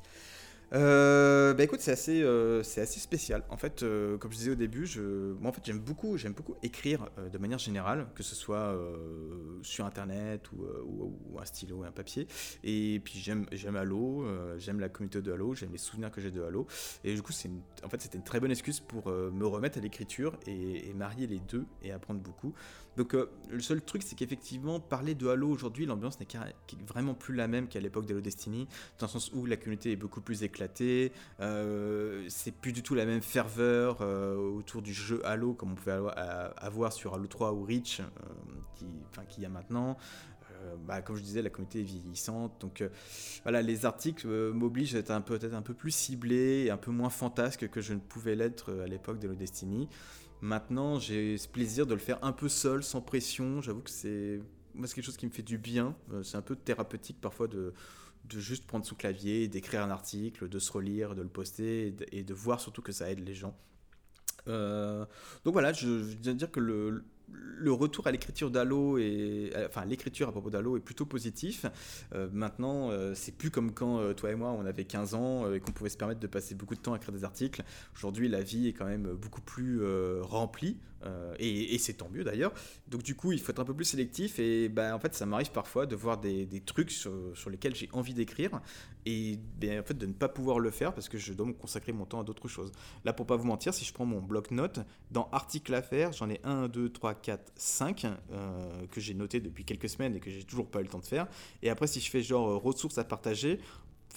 Euh, 0.72 1.54
bah 1.54 1.62
écoute, 1.62 1.80
c'est 1.80 1.92
assez, 1.92 2.22
euh, 2.22 2.60
assez 2.60 3.00
spécial. 3.00 3.44
En 3.50 3.56
fait, 3.56 3.82
euh, 3.82 4.16
comme 4.18 4.32
je 4.32 4.38
disais 4.38 4.50
au 4.50 4.56
début, 4.56 4.86
je, 4.86 5.32
moi 5.34 5.50
en 5.50 5.52
fait 5.52 5.62
j'aime 5.64 5.78
beaucoup, 5.78 6.16
beaucoup 6.36 6.56
écrire 6.62 7.08
de 7.32 7.38
manière 7.38 7.58
générale, 7.58 8.06
que 8.14 8.22
ce 8.22 8.34
soit 8.34 8.76
sur 9.62 9.84
internet 9.84 10.50
ou, 10.52 10.64
ou, 10.84 11.38
un 11.40 11.44
stylo 11.44 11.78
ou 11.78 11.84
un 11.84 11.92
papier. 11.92 12.26
Et 12.62 13.00
puis 13.04 13.18
j'aime, 13.18 13.46
j'aime 13.52 13.76
Halo, 13.76 14.24
j'aime 14.58 14.80
la 14.80 14.88
communauté 14.88 15.22
de 15.22 15.32
Halo, 15.32 15.54
j'aime 15.54 15.72
les 15.72 15.78
souvenirs 15.78 16.10
que 16.10 16.20
j'ai 16.20 16.30
de 16.30 16.42
Halo. 16.42 16.66
Et 17.04 17.14
du 17.14 17.22
coup, 17.22 17.32
c'est 17.32 17.50
en 17.84 17.88
fait 17.88 18.00
c'était 18.00 18.18
une 18.18 18.24
très 18.24 18.40
bonne 18.40 18.50
excuse 18.50 18.80
pour 18.80 19.08
me 19.08 19.46
remettre 19.46 19.78
à 19.78 19.80
l'écriture 19.80 20.38
et, 20.46 20.88
et, 20.88 20.94
marier 20.94 21.26
les 21.26 21.40
deux 21.40 21.66
et 21.82 21.92
apprendre 21.92 22.20
beaucoup. 22.20 22.54
Donc 22.96 23.14
le 23.14 23.60
seul 23.60 23.82
truc, 23.82 24.02
c'est 24.02 24.14
qu'effectivement 24.14 24.80
parler 24.80 25.14
de 25.14 25.26
Halo 25.28 25.48
aujourd'hui, 25.48 25.86
l'ambiance 25.86 26.18
n'est 26.20 26.26
vraiment 26.86 27.14
plus 27.14 27.34
la 27.34 27.48
même 27.48 27.68
qu'à 27.68 27.80
l'époque 27.80 28.06
d'Halo 28.06 28.20
Destiny, 28.20 28.68
dans 28.98 29.06
le 29.06 29.10
sens 29.10 29.32
où 29.32 29.46
la 29.46 29.56
communauté 29.56 29.92
est 29.92 29.96
beaucoup 29.96 30.20
plus 30.20 30.42
euh, 31.40 32.24
c'est 32.28 32.52
plus 32.52 32.72
du 32.72 32.82
tout 32.82 32.94
la 32.94 33.06
même 33.06 33.22
ferveur 33.22 33.98
euh, 34.00 34.36
autour 34.36 34.82
du 34.82 34.92
jeu 34.92 35.24
Halo 35.24 35.54
comme 35.54 35.72
on 35.72 35.74
pouvait 35.74 35.98
avoir 36.56 36.92
sur 36.92 37.14
Halo 37.14 37.26
3 37.26 37.52
ou 37.52 37.64
Reach, 37.64 38.00
euh, 38.00 38.04
qui, 38.74 38.86
enfin, 39.10 39.24
qu'il 39.24 39.42
y 39.42 39.46
a 39.46 39.50
maintenant. 39.50 39.96
Bah, 40.86 41.02
comme 41.02 41.14
je 41.16 41.22
disais, 41.22 41.42
la 41.42 41.50
communauté 41.50 41.80
est 41.80 41.82
vieillissante. 41.82 42.58
Donc 42.62 42.82
voilà, 43.42 43.60
les 43.60 43.84
articles 43.84 44.26
m'obligent 44.26 44.94
à 44.94 45.00
être 45.00 45.22
peut-être 45.22 45.52
un 45.52 45.60
peu 45.60 45.74
plus 45.74 45.90
ciblé 45.90 46.64
et 46.64 46.70
un 46.70 46.78
peu 46.78 46.90
moins 46.90 47.10
fantasque 47.10 47.68
que 47.68 47.82
je 47.82 47.92
ne 47.92 47.98
pouvais 47.98 48.34
l'être 48.34 48.72
à 48.82 48.86
l'époque 48.86 49.18
de 49.18 49.28
Destiny. 49.34 49.90
Maintenant, 50.40 50.98
j'ai 50.98 51.36
ce 51.36 51.48
plaisir 51.48 51.86
de 51.86 51.92
le 51.92 52.00
faire 52.00 52.18
un 52.22 52.32
peu 52.32 52.48
seul, 52.48 52.82
sans 52.82 53.02
pression. 53.02 53.60
J'avoue 53.60 53.82
que 53.82 53.90
c'est 53.90 54.40
quelque 54.74 55.02
chose 55.02 55.18
qui 55.18 55.26
me 55.26 55.30
fait 55.30 55.42
du 55.42 55.58
bien. 55.58 55.94
c'est 56.22 56.38
un 56.38 56.42
peu 56.42 56.56
thérapeutique 56.56 57.20
parfois 57.20 57.46
de, 57.46 57.74
de 58.28 58.38
juste 58.38 58.66
prendre 58.66 58.84
son 58.84 58.94
clavier, 58.94 59.48
d'écrire 59.48 59.82
un 59.82 59.90
article, 59.90 60.48
de 60.48 60.58
se 60.58 60.72
relire, 60.72 61.14
de 61.14 61.22
le 61.22 61.28
poster 61.28 61.94
et 62.12 62.22
de, 62.22 62.34
voir 62.34 62.60
surtout 62.60 62.82
que 62.82 62.92
ça 62.92 63.10
aide 63.10 63.20
les 63.20 63.34
gens. 63.34 63.56
Euh, 64.48 65.04
donc 65.44 65.52
voilà, 65.54 65.72
je, 65.72 65.88
viens 65.88 66.32
de 66.32 66.38
dire 66.38 66.50
que 66.50 66.60
le, 66.60 67.04
le 67.30 67.72
retour 67.72 68.06
à 68.06 68.12
l'écriture 68.12 68.50
d'Halo 68.50 68.98
enfin 69.66 69.86
l'écriture 69.86 70.28
à 70.28 70.32
propos 70.32 70.50
d'Halo 70.50 70.76
est 70.76 70.80
plutôt 70.80 71.06
positif. 71.06 71.64
Euh, 72.14 72.28
maintenant, 72.32 72.90
euh, 72.90 73.14
c'est 73.14 73.32
plus 73.32 73.50
comme 73.50 73.72
quand 73.72 74.14
toi 74.14 74.30
et 74.30 74.34
moi 74.34 74.52
on 74.52 74.66
avait 74.66 74.84
15 74.84 75.14
ans 75.14 75.52
et 75.52 75.60
qu'on 75.60 75.72
pouvait 75.72 75.90
se 75.90 75.96
permettre 75.96 76.20
de 76.20 76.26
passer 76.26 76.54
beaucoup 76.54 76.74
de 76.74 76.80
temps 76.80 76.92
à 76.92 76.96
écrire 76.96 77.12
des 77.14 77.24
articles. 77.24 77.62
Aujourd'hui, 77.94 78.28
la 78.28 78.42
vie 78.42 78.68
est 78.68 78.72
quand 78.72 78.86
même 78.86 79.14
beaucoup 79.14 79.42
plus 79.42 79.82
remplie 80.22 80.78
et, 81.38 81.78
c'est 81.78 81.94
tant 81.94 82.08
mieux 82.10 82.24
d'ailleurs. 82.24 82.52
Donc 82.88 83.02
du 83.02 83.14
coup, 83.14 83.32
il 83.32 83.40
faut 83.40 83.52
être 83.52 83.60
un 83.60 83.64
peu 83.64 83.74
plus 83.74 83.84
sélectif 83.84 84.38
et 84.38 84.68
ben 84.68 84.94
en 84.94 84.98
fait, 84.98 85.14
ça 85.14 85.26
m'arrive 85.26 85.50
parfois 85.50 85.86
de 85.86 85.96
voir 85.96 86.18
des, 86.18 86.62
trucs 86.64 86.90
sur, 86.90 87.10
lesquels 87.50 87.74
j'ai 87.74 87.88
envie 87.92 88.14
d'écrire 88.14 88.60
et 89.06 89.38
ben, 89.58 89.80
en 89.80 89.82
fait 89.82 89.94
de 89.94 90.06
ne 90.06 90.12
pas 90.12 90.28
pouvoir 90.28 90.58
le 90.58 90.70
faire 90.70 90.94
parce 90.94 91.08
que 91.08 91.18
je 91.18 91.32
dois 91.32 91.46
me 91.46 91.52
consacrer 91.52 91.92
mon 91.92 92.06
temps 92.06 92.20
à 92.20 92.24
d'autres 92.24 92.48
choses. 92.48 92.72
Là, 93.04 93.12
pour 93.12 93.26
pas 93.26 93.36
vous 93.36 93.46
mentir, 93.46 93.74
si 93.74 93.84
je 93.84 93.92
prends 93.92 94.06
mon 94.06 94.22
bloc-notes 94.22 94.80
dans 95.10 95.28
articles 95.32 95.74
à 95.74 95.82
faire, 95.82 96.12
j'en 96.12 96.30
ai 96.30 96.40
1, 96.44 96.68
2, 96.68 96.88
3, 96.88 97.14
4, 97.14 97.52
5 97.56 98.06
que 98.90 99.00
j'ai 99.00 99.14
noté 99.14 99.40
depuis 99.40 99.64
quelques 99.64 99.88
semaines 99.88 100.16
et 100.16 100.20
que 100.20 100.30
j'ai 100.30 100.44
toujours 100.44 100.68
pas 100.70 100.80
eu 100.80 100.84
le 100.84 100.88
temps 100.88 100.98
de 100.98 101.06
faire. 101.06 101.26
Et 101.62 101.70
après, 101.70 101.86
si 101.86 102.00
je 102.00 102.10
fais 102.10 102.22
genre 102.22 102.48
euh, 102.48 102.56
ressources 102.56 102.98
à 102.98 103.04
partager, 103.04 103.58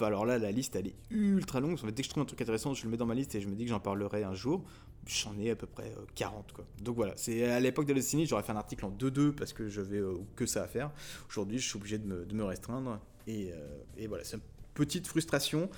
alors 0.05 0.25
là, 0.25 0.37
la 0.37 0.51
liste, 0.51 0.75
elle 0.75 0.87
est 0.87 0.95
ultra 1.09 1.59
longue. 1.59 1.79
Dès 1.83 1.91
que 1.91 2.03
je 2.03 2.09
trouve 2.09 2.21
un 2.21 2.27
truc 2.27 2.41
intéressant, 2.41 2.73
je 2.73 2.83
le 2.83 2.91
mets 2.91 2.97
dans 2.97 3.05
ma 3.05 3.15
liste 3.15 3.33
et 3.33 3.41
je 3.41 3.47
me 3.47 3.55
dis 3.55 3.63
que 3.63 3.69
j'en 3.69 3.79
parlerai 3.79 4.23
un 4.23 4.35
jour. 4.35 4.63
J'en 5.07 5.37
ai 5.39 5.51
à 5.51 5.55
peu 5.55 5.67
près 5.67 5.93
40. 6.15 6.49
Euh, 6.49 6.53
quoi. 6.53 6.65
Donc 6.81 6.95
voilà, 6.95 7.13
c'est 7.15 7.45
à 7.45 7.59
l'époque 7.59 7.87
de 7.87 7.93
Destiny, 7.93 8.25
j'aurais 8.25 8.43
fait 8.43 8.51
un 8.51 8.57
article 8.57 8.85
en 8.85 8.91
2-2 8.91 9.31
parce 9.31 9.53
que 9.53 9.69
je 9.69 9.81
vais 9.81 9.99
euh, 9.99 10.17
que 10.35 10.45
ça 10.45 10.63
à 10.63 10.67
faire. 10.67 10.91
Aujourd'hui, 11.29 11.59
je 11.59 11.67
suis 11.67 11.77
obligé 11.77 11.97
de 11.97 12.05
me, 12.05 12.25
de 12.25 12.35
me 12.35 12.43
restreindre. 12.43 12.99
Et, 13.25 13.51
et 13.97 14.07
voilà, 14.07 14.23
c'est 14.23 14.37
une 14.37 14.41
petite 14.73 15.05
frustration 15.05 15.69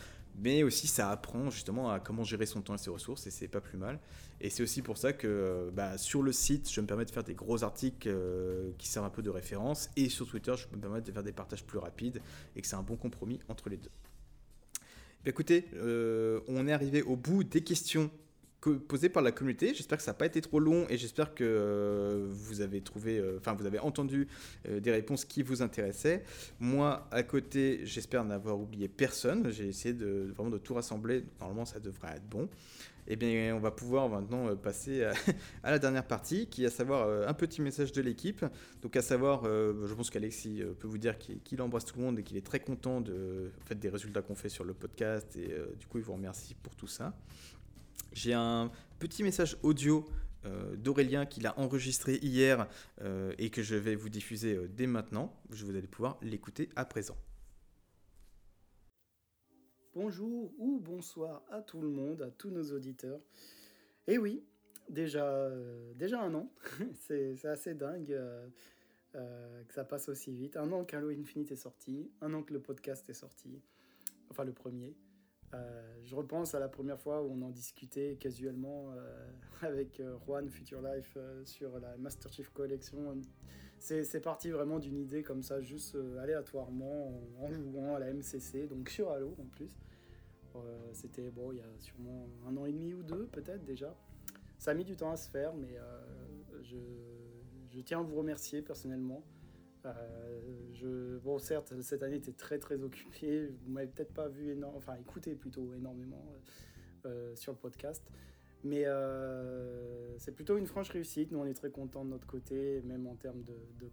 mais 0.41 0.63
aussi 0.63 0.87
ça 0.87 1.11
apprend 1.11 1.49
justement 1.49 1.91
à 1.91 1.99
comment 1.99 2.23
gérer 2.23 2.45
son 2.45 2.61
temps 2.61 2.75
et 2.75 2.77
ses 2.77 2.89
ressources 2.89 3.27
et 3.27 3.31
c'est 3.31 3.47
pas 3.47 3.61
plus 3.61 3.77
mal. 3.77 3.99
Et 4.41 4.49
c'est 4.49 4.63
aussi 4.63 4.81
pour 4.81 4.97
ça 4.97 5.11
que 5.11 5.69
bah, 5.73 5.97
sur 5.97 6.23
le 6.23 6.31
site, 6.31 6.71
je 6.71 6.79
me 6.79 6.87
permets 6.87 7.05
de 7.05 7.11
faire 7.11 7.23
des 7.23 7.35
gros 7.35 7.63
articles 7.63 8.07
euh, 8.07 8.71
qui 8.77 8.87
servent 8.87 9.05
un 9.05 9.09
peu 9.09 9.21
de 9.21 9.29
référence 9.29 9.89
et 9.97 10.07
sur 10.09 10.27
Twitter, 10.27 10.53
je 10.55 10.73
me 10.75 10.81
permets 10.81 11.01
de 11.01 11.11
faire 11.11 11.23
des 11.23 11.33
partages 11.33 11.65
plus 11.65 11.77
rapides 11.77 12.21
et 12.55 12.61
que 12.61 12.67
c'est 12.67 12.77
un 12.77 12.83
bon 12.83 12.95
compromis 12.95 13.39
entre 13.49 13.69
les 13.69 13.77
deux. 13.77 13.91
Bah, 15.23 15.31
écoutez, 15.31 15.65
euh, 15.73 16.39
on 16.47 16.67
est 16.67 16.71
arrivé 16.71 17.01
au 17.01 17.17
bout 17.17 17.43
des 17.43 17.61
questions 17.61 18.09
posé 18.59 19.09
par 19.09 19.23
la 19.23 19.31
communauté. 19.31 19.73
J'espère 19.73 19.97
que 19.97 20.03
ça 20.03 20.11
n'a 20.11 20.17
pas 20.17 20.25
été 20.25 20.41
trop 20.41 20.59
long 20.59 20.85
et 20.89 20.97
j'espère 20.97 21.33
que 21.33 21.43
euh, 21.43 22.27
vous 22.29 22.61
avez 22.61 22.81
trouvé, 22.81 23.17
euh, 23.17 23.37
enfin 23.37 23.53
vous 23.53 23.65
avez 23.65 23.79
entendu 23.79 24.27
euh, 24.67 24.79
des 24.79 24.91
réponses 24.91 25.25
qui 25.25 25.43
vous 25.43 25.61
intéressaient. 25.61 26.23
Moi, 26.59 27.07
à 27.11 27.23
côté, 27.23 27.81
j'espère 27.83 28.25
n'avoir 28.25 28.59
oublié 28.59 28.87
personne. 28.87 29.49
J'ai 29.51 29.67
essayé 29.67 29.93
de 29.93 30.31
vraiment 30.35 30.49
de 30.49 30.57
tout 30.57 30.73
rassembler. 30.73 31.23
Normalement, 31.39 31.65
ça 31.65 31.79
devrait 31.79 32.15
être 32.15 32.27
bon. 32.27 32.49
Eh 33.11 33.15
bien, 33.15 33.55
on 33.55 33.59
va 33.59 33.71
pouvoir 33.71 34.07
maintenant 34.07 34.55
passer 34.55 35.03
à, 35.63 35.71
la 35.71 35.79
dernière 35.79 36.05
partie, 36.05 36.45
qui 36.45 36.63
est 36.63 36.67
à 36.67 36.69
savoir 36.69 37.27
un 37.27 37.33
petit 37.33 37.59
message 37.59 37.91
de 37.91 38.01
l'équipe. 38.01 38.45
Donc, 38.83 38.95
à 38.95 39.01
savoir, 39.01 39.45
je 39.45 39.93
pense 39.95 40.11
qu'Alexis 40.11 40.61
peut 40.77 40.87
vous 40.87 40.99
dire 40.99 41.17
qu'il 41.17 41.61
embrasse 41.63 41.85
tout 41.85 41.97
le 41.97 42.03
monde 42.05 42.19
et 42.19 42.23
qu'il 42.23 42.37
est 42.37 42.45
très 42.45 42.59
content 42.59 43.01
de, 43.01 43.51
des 43.75 43.89
résultats 43.89 44.21
qu'on 44.21 44.35
fait 44.35 44.49
sur 44.49 44.63
le 44.63 44.75
podcast. 44.75 45.35
Et 45.37 45.55
du 45.79 45.87
coup, 45.87 45.97
il 45.97 46.03
vous 46.03 46.13
remercie 46.13 46.53
pour 46.53 46.75
tout 46.75 46.85
ça. 46.85 47.15
J'ai 48.13 48.33
un 48.33 48.71
petit 48.99 49.23
message 49.23 49.57
audio 49.63 50.05
euh, 50.45 50.77
d'Aurélien 50.77 51.25
qu'il 51.25 51.45
a 51.47 51.59
enregistré 51.59 52.15
hier 52.21 52.69
euh, 53.01 53.33
et 53.37 53.49
que 53.49 53.61
je 53.61 53.75
vais 53.75 53.95
vous 53.95 54.07
diffuser 54.07 54.55
euh, 54.55 54.69
dès 54.69 54.87
maintenant. 54.87 55.37
Je 55.51 55.65
vous 55.65 55.75
allez 55.75 55.87
pouvoir 55.87 56.17
l'écouter 56.21 56.69
à 56.77 56.85
présent. 56.85 57.17
Bonjour 59.93 60.53
ou 60.57 60.79
bonsoir 60.79 61.43
à 61.51 61.61
tout 61.61 61.81
le 61.81 61.89
monde, 61.89 62.21
à 62.21 62.31
tous 62.31 62.51
nos 62.51 62.71
auditeurs. 62.71 63.19
Et 64.07 64.17
oui, 64.17 64.41
déjà, 64.87 65.51
déjà 65.95 66.21
un 66.21 66.33
an, 66.35 66.49
c'est 67.07 67.43
assez 67.45 67.73
dingue 67.73 68.17
que 69.11 69.73
ça 69.73 69.83
passe 69.83 70.07
aussi 70.07 70.31
vite. 70.31 70.55
Un 70.55 70.71
an 70.71 70.85
qu'Halo 70.85 71.09
Infinite 71.09 71.51
est 71.51 71.57
sorti, 71.57 72.09
un 72.21 72.33
an 72.33 72.43
que 72.43 72.53
le 72.53 72.61
podcast 72.61 73.09
est 73.09 73.13
sorti, 73.13 73.61
enfin 74.29 74.45
le 74.45 74.53
premier. 74.53 74.95
Euh, 75.53 75.81
je 76.03 76.15
repense 76.15 76.53
à 76.53 76.59
la 76.59 76.67
première 76.67 76.99
fois 76.99 77.23
où 77.23 77.31
on 77.31 77.41
en 77.41 77.49
discutait 77.49 78.17
casuellement 78.19 78.91
euh, 78.91 79.31
avec 79.61 79.99
euh, 79.99 80.15
Juan 80.25 80.47
Future 80.49 80.81
Life 80.81 81.17
sur 81.45 81.79
la 81.79 81.97
Master 81.97 82.31
Chief 82.31 82.49
Collection. 82.49 83.21
C'est 83.79 84.21
parti 84.21 84.49
vraiment 84.49 84.77
d'une 84.77 84.97
idée 84.97 85.23
comme 85.23 85.41
ça, 85.41 85.61
juste 85.61 85.97
aléatoirement 86.21 87.13
en, 87.39 87.53
jouant 87.53 87.95
à 87.95 87.99
la 87.99 88.13
MCC, 88.13 88.67
donc 88.67 88.89
sur 88.89 89.09
Halo 89.09 89.35
en 89.39 89.45
plus. 89.45 89.79
C'était 90.91 91.29
bon, 91.29 91.53
il 91.53 91.59
y 91.59 91.61
a 91.61 91.77
sûrement 91.77 92.27
un 92.45 92.57
an 92.57 92.65
et 92.65 92.73
demi 92.73 92.93
ou 92.93 93.03
deux 93.03 93.27
peut-être 93.27 93.63
déjà. 93.63 93.95
Ça 94.57 94.71
a 94.71 94.73
mis 94.73 94.83
du 94.83 94.97
temps 94.97 95.11
à 95.11 95.15
se 95.15 95.29
faire, 95.29 95.53
mais 95.53 95.77
je 96.61 97.79
tiens 97.79 98.01
à 98.01 98.03
vous 98.03 98.17
remercier 98.17 98.61
personnellement. 98.61 99.23
Euh, 99.85 101.19
bon, 101.23 101.39
certes, 101.39 101.73
cette 101.81 102.03
année 102.03 102.17
était 102.17 102.33
très 102.33 102.59
très 102.59 102.81
occupée. 102.81 103.47
Vous 103.47 103.71
m'avez 103.71 103.87
peut-être 103.87 104.13
pas 104.13 104.27
vu 104.27 104.51
énormément, 104.51 104.77
enfin 104.77 104.95
écouté 104.95 105.35
plutôt 105.35 105.73
énormément 105.73 106.25
euh, 107.05 107.09
euh, 107.09 107.35
sur 107.35 107.53
le 107.53 107.57
podcast. 107.57 108.03
Mais 108.63 108.85
c'est 110.17 110.33
plutôt 110.33 110.57
une 110.57 110.67
franche 110.67 110.89
réussite. 110.89 111.31
Nous, 111.31 111.39
on 111.39 111.45
est 111.45 111.53
très 111.53 111.69
contents 111.69 112.03
de 112.03 112.09
notre 112.09 112.27
côté, 112.27 112.81
même 112.81 113.07
en 113.07 113.15
termes 113.15 113.43
de, 113.43 113.89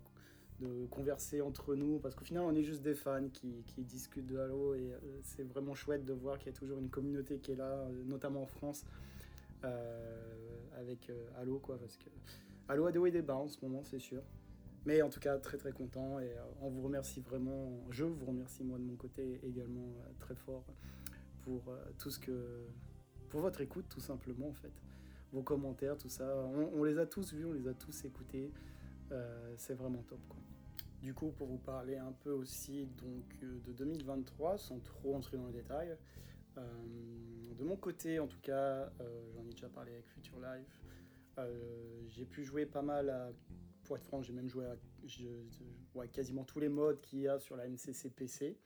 converser 0.91 1.43
entre 1.43 1.75
nous, 1.75 1.99
parce 1.99 2.15
qu'au 2.15 2.25
final, 2.25 2.43
on 2.43 2.55
est 2.55 2.63
juste 2.63 2.83
des 2.83 2.95
fans 2.95 3.29
qui, 3.29 3.63
qui 3.67 3.83
discutent 3.83 4.27
de 4.27 4.39
Halo 4.39 4.75
et 4.75 4.91
c'est 5.23 5.43
vraiment 5.43 5.75
chouette 5.75 6.05
de 6.07 6.15
voir 6.15 6.39
qu'il 6.39 6.47
y 6.47 6.55
a 6.55 6.59
toujours 6.59 6.79
une 6.79 6.89
communauté 6.89 7.39
qui 7.39 7.53
est 7.53 7.57
là, 7.57 7.87
notamment 8.07 8.43
en 8.43 8.47
France, 8.47 8.85
avec 9.63 11.13
Halo, 11.37 11.59
quoi, 11.59 11.79
parce 11.79 11.97
que 11.97 12.09
Halo 12.69 12.87
a 12.87 12.93
des 12.93 12.99
hauts 12.99 13.07
et 13.07 13.13
des 13.13 13.23
bas 13.23 13.37
en 13.37 13.47
ce 13.47 13.59
moment, 13.63 13.85
c'est 13.85 14.01
sûr. 14.01 14.23
Mais 14.87 15.03
en 15.03 15.11
tout 15.11 15.19
cas, 15.19 15.37
très 15.39 15.59
très 15.59 15.73
content 15.73 16.21
et 16.21 16.31
euh, 16.31 16.43
on 16.63 16.71
vous 16.71 16.83
remercie 16.83 17.21
vraiment. 17.21 17.85
Je 17.91 18.05
vous 18.05 18.25
remercie 18.25 18.63
moi 18.63 18.79
de 18.79 18.85
mon 18.85 18.95
côté 18.95 19.41
également 19.43 19.89
euh, 19.99 20.13
très 20.21 20.37
fort 20.37 20.65
pour 21.43 21.69
euh, 21.69 21.85
tout 21.99 22.11
ce 22.11 22.21
que. 22.21 22.69
pour 23.29 23.41
votre 23.41 23.61
écoute 23.61 23.87
tout 23.89 24.01
simplement 24.01 24.49
en 24.49 24.55
fait. 24.55 24.73
Vos 25.33 25.43
commentaires, 25.43 25.99
tout 25.99 26.09
ça. 26.09 26.33
On, 26.73 26.85
les 26.85 26.99
a 26.99 27.05
tous 27.05 27.35
vus, 27.35 27.45
on 27.45 27.53
les 27.53 27.67
a 27.67 27.75
tous 27.75 28.05
écoutés. 28.05 28.53
c'est 29.57 29.75
vraiment 29.75 30.03
top 30.05 30.21
quoi. 30.29 30.39
Du 31.03 31.13
coup, 31.13 31.33
pour 31.33 31.49
vous 31.49 31.59
parler 31.59 31.97
un 31.97 32.13
peu 32.13 32.31
aussi 32.31 32.87
donc, 33.03 33.39
de 33.41 33.73
2023, 33.73 34.57
sans 34.57 34.79
trop 34.79 35.17
entrer 35.17 35.37
dans 35.37 35.49
les 35.49 35.53
détails, 35.53 35.97
de 36.57 37.65
mon 37.65 37.77
côté 37.77 38.21
en 38.21 38.29
tout 38.29 38.41
cas, 38.41 38.89
j'en 39.35 39.45
ai 39.47 39.51
déjà 39.51 39.69
parlé 39.69 39.93
avec 39.93 40.07
Future 40.07 40.39
Life, 40.39 40.81
j'ai 42.07 42.25
pu 42.25 42.45
jouer 42.45 42.65
pas 42.65 42.83
mal 42.83 43.11
à 43.11 43.33
pour 43.87 43.97
être 43.97 44.05
franc, 44.05 44.23
j'ai 44.23 44.33
même 44.33 44.49
joué 44.49 44.67
à 44.67 46.07
quasiment 46.09 46.45
tous 46.45 46.61
les 46.61 46.69
modes 46.69 47.01
qu'il 47.01 47.21
y 47.21 47.29
a 47.29 47.39
sur 47.39 47.57
la 47.57 47.69
MCC 47.69 48.11
PC. 48.11 48.59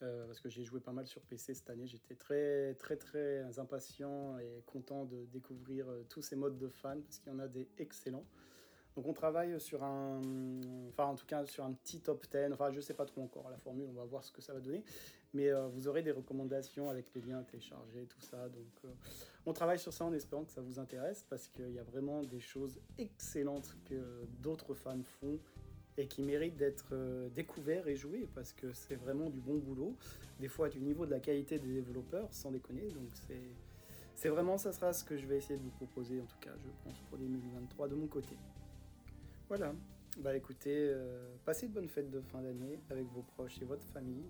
parce 0.00 0.40
que 0.40 0.48
j'ai 0.48 0.64
joué 0.64 0.80
pas 0.80 0.92
mal 0.92 1.06
sur 1.06 1.22
PC 1.22 1.54
cette 1.54 1.70
année. 1.70 1.86
J'étais 1.86 2.14
très, 2.14 2.74
très, 2.74 2.96
très 2.96 3.58
impatient 3.58 4.38
et 4.38 4.62
content 4.66 5.04
de 5.04 5.24
découvrir 5.26 5.86
tous 6.08 6.22
ces 6.22 6.36
modes 6.36 6.58
de 6.58 6.68
fans 6.68 7.00
parce 7.00 7.18
qu'il 7.18 7.32
y 7.32 7.34
en 7.34 7.38
a 7.38 7.48
des 7.48 7.68
excellents. 7.78 8.26
Donc 8.96 9.06
on 9.06 9.12
travaille 9.12 9.60
sur 9.60 9.84
un, 9.84 10.20
enfin 10.88 11.04
en 11.04 11.14
tout 11.14 11.26
cas 11.26 11.46
sur 11.46 11.64
un 11.64 11.72
petit 11.72 12.00
top 12.00 12.26
10, 12.32 12.52
enfin 12.52 12.72
je 12.72 12.80
sais 12.80 12.94
pas 12.94 13.04
trop 13.04 13.22
encore 13.22 13.48
la 13.48 13.56
formule, 13.58 13.86
on 13.88 13.92
va 13.92 14.04
voir 14.04 14.24
ce 14.24 14.32
que 14.32 14.42
ça 14.42 14.52
va 14.52 14.58
donner, 14.58 14.82
mais 15.34 15.48
euh, 15.48 15.66
vous 15.68 15.88
aurez 15.88 16.02
des 16.02 16.10
recommandations 16.10 16.88
avec 16.88 17.12
les 17.14 17.20
liens 17.20 17.42
téléchargés, 17.42 18.06
tout 18.06 18.20
ça. 18.20 18.48
Donc 18.48 18.84
euh, 18.84 18.88
on 19.46 19.52
travaille 19.52 19.78
sur 19.78 19.92
ça 19.92 20.04
en 20.04 20.12
espérant 20.12 20.44
que 20.44 20.52
ça 20.52 20.60
vous 20.60 20.78
intéresse 20.78 21.24
parce 21.28 21.48
qu'il 21.48 21.70
y 21.70 21.78
a 21.78 21.82
vraiment 21.82 22.22
des 22.22 22.40
choses 22.40 22.80
excellentes 22.98 23.76
que 23.84 24.24
d'autres 24.40 24.74
fans 24.74 25.02
font 25.20 25.38
et 25.96 26.06
qui 26.06 26.22
méritent 26.22 26.56
d'être 26.56 26.90
euh, 26.92 27.28
découverts 27.30 27.88
et 27.88 27.96
joués 27.96 28.28
parce 28.34 28.52
que 28.52 28.72
c'est 28.72 28.94
vraiment 28.94 29.30
du 29.30 29.40
bon 29.40 29.58
boulot. 29.58 29.94
Des 30.40 30.48
fois 30.48 30.68
du 30.68 30.80
niveau 30.80 31.04
de 31.04 31.10
la 31.10 31.20
qualité 31.20 31.58
des 31.58 31.74
développeurs, 31.74 32.32
sans 32.32 32.50
déconner, 32.50 32.88
donc 32.88 33.08
c'est... 33.26 33.42
C'est 34.14 34.30
vraiment, 34.30 34.58
ça 34.58 34.72
sera 34.72 34.92
ce 34.92 35.04
que 35.04 35.16
je 35.16 35.26
vais 35.26 35.36
essayer 35.36 35.56
de 35.56 35.62
vous 35.62 35.70
proposer, 35.70 36.20
en 36.20 36.24
tout 36.24 36.38
cas, 36.40 36.50
je 36.60 36.70
pense, 36.82 36.98
pour 37.08 37.18
2023 37.18 37.86
de 37.86 37.94
mon 37.94 38.08
côté. 38.08 38.36
Voilà. 39.46 39.72
Bah 40.18 40.34
écoutez, 40.34 40.92
passez 41.44 41.68
de 41.68 41.72
bonnes 41.72 41.88
fêtes 41.88 42.10
de 42.10 42.20
fin 42.20 42.42
d'année 42.42 42.80
avec 42.90 43.06
vos 43.12 43.22
proches 43.22 43.62
et 43.62 43.64
votre 43.64 43.86
famille. 43.86 44.24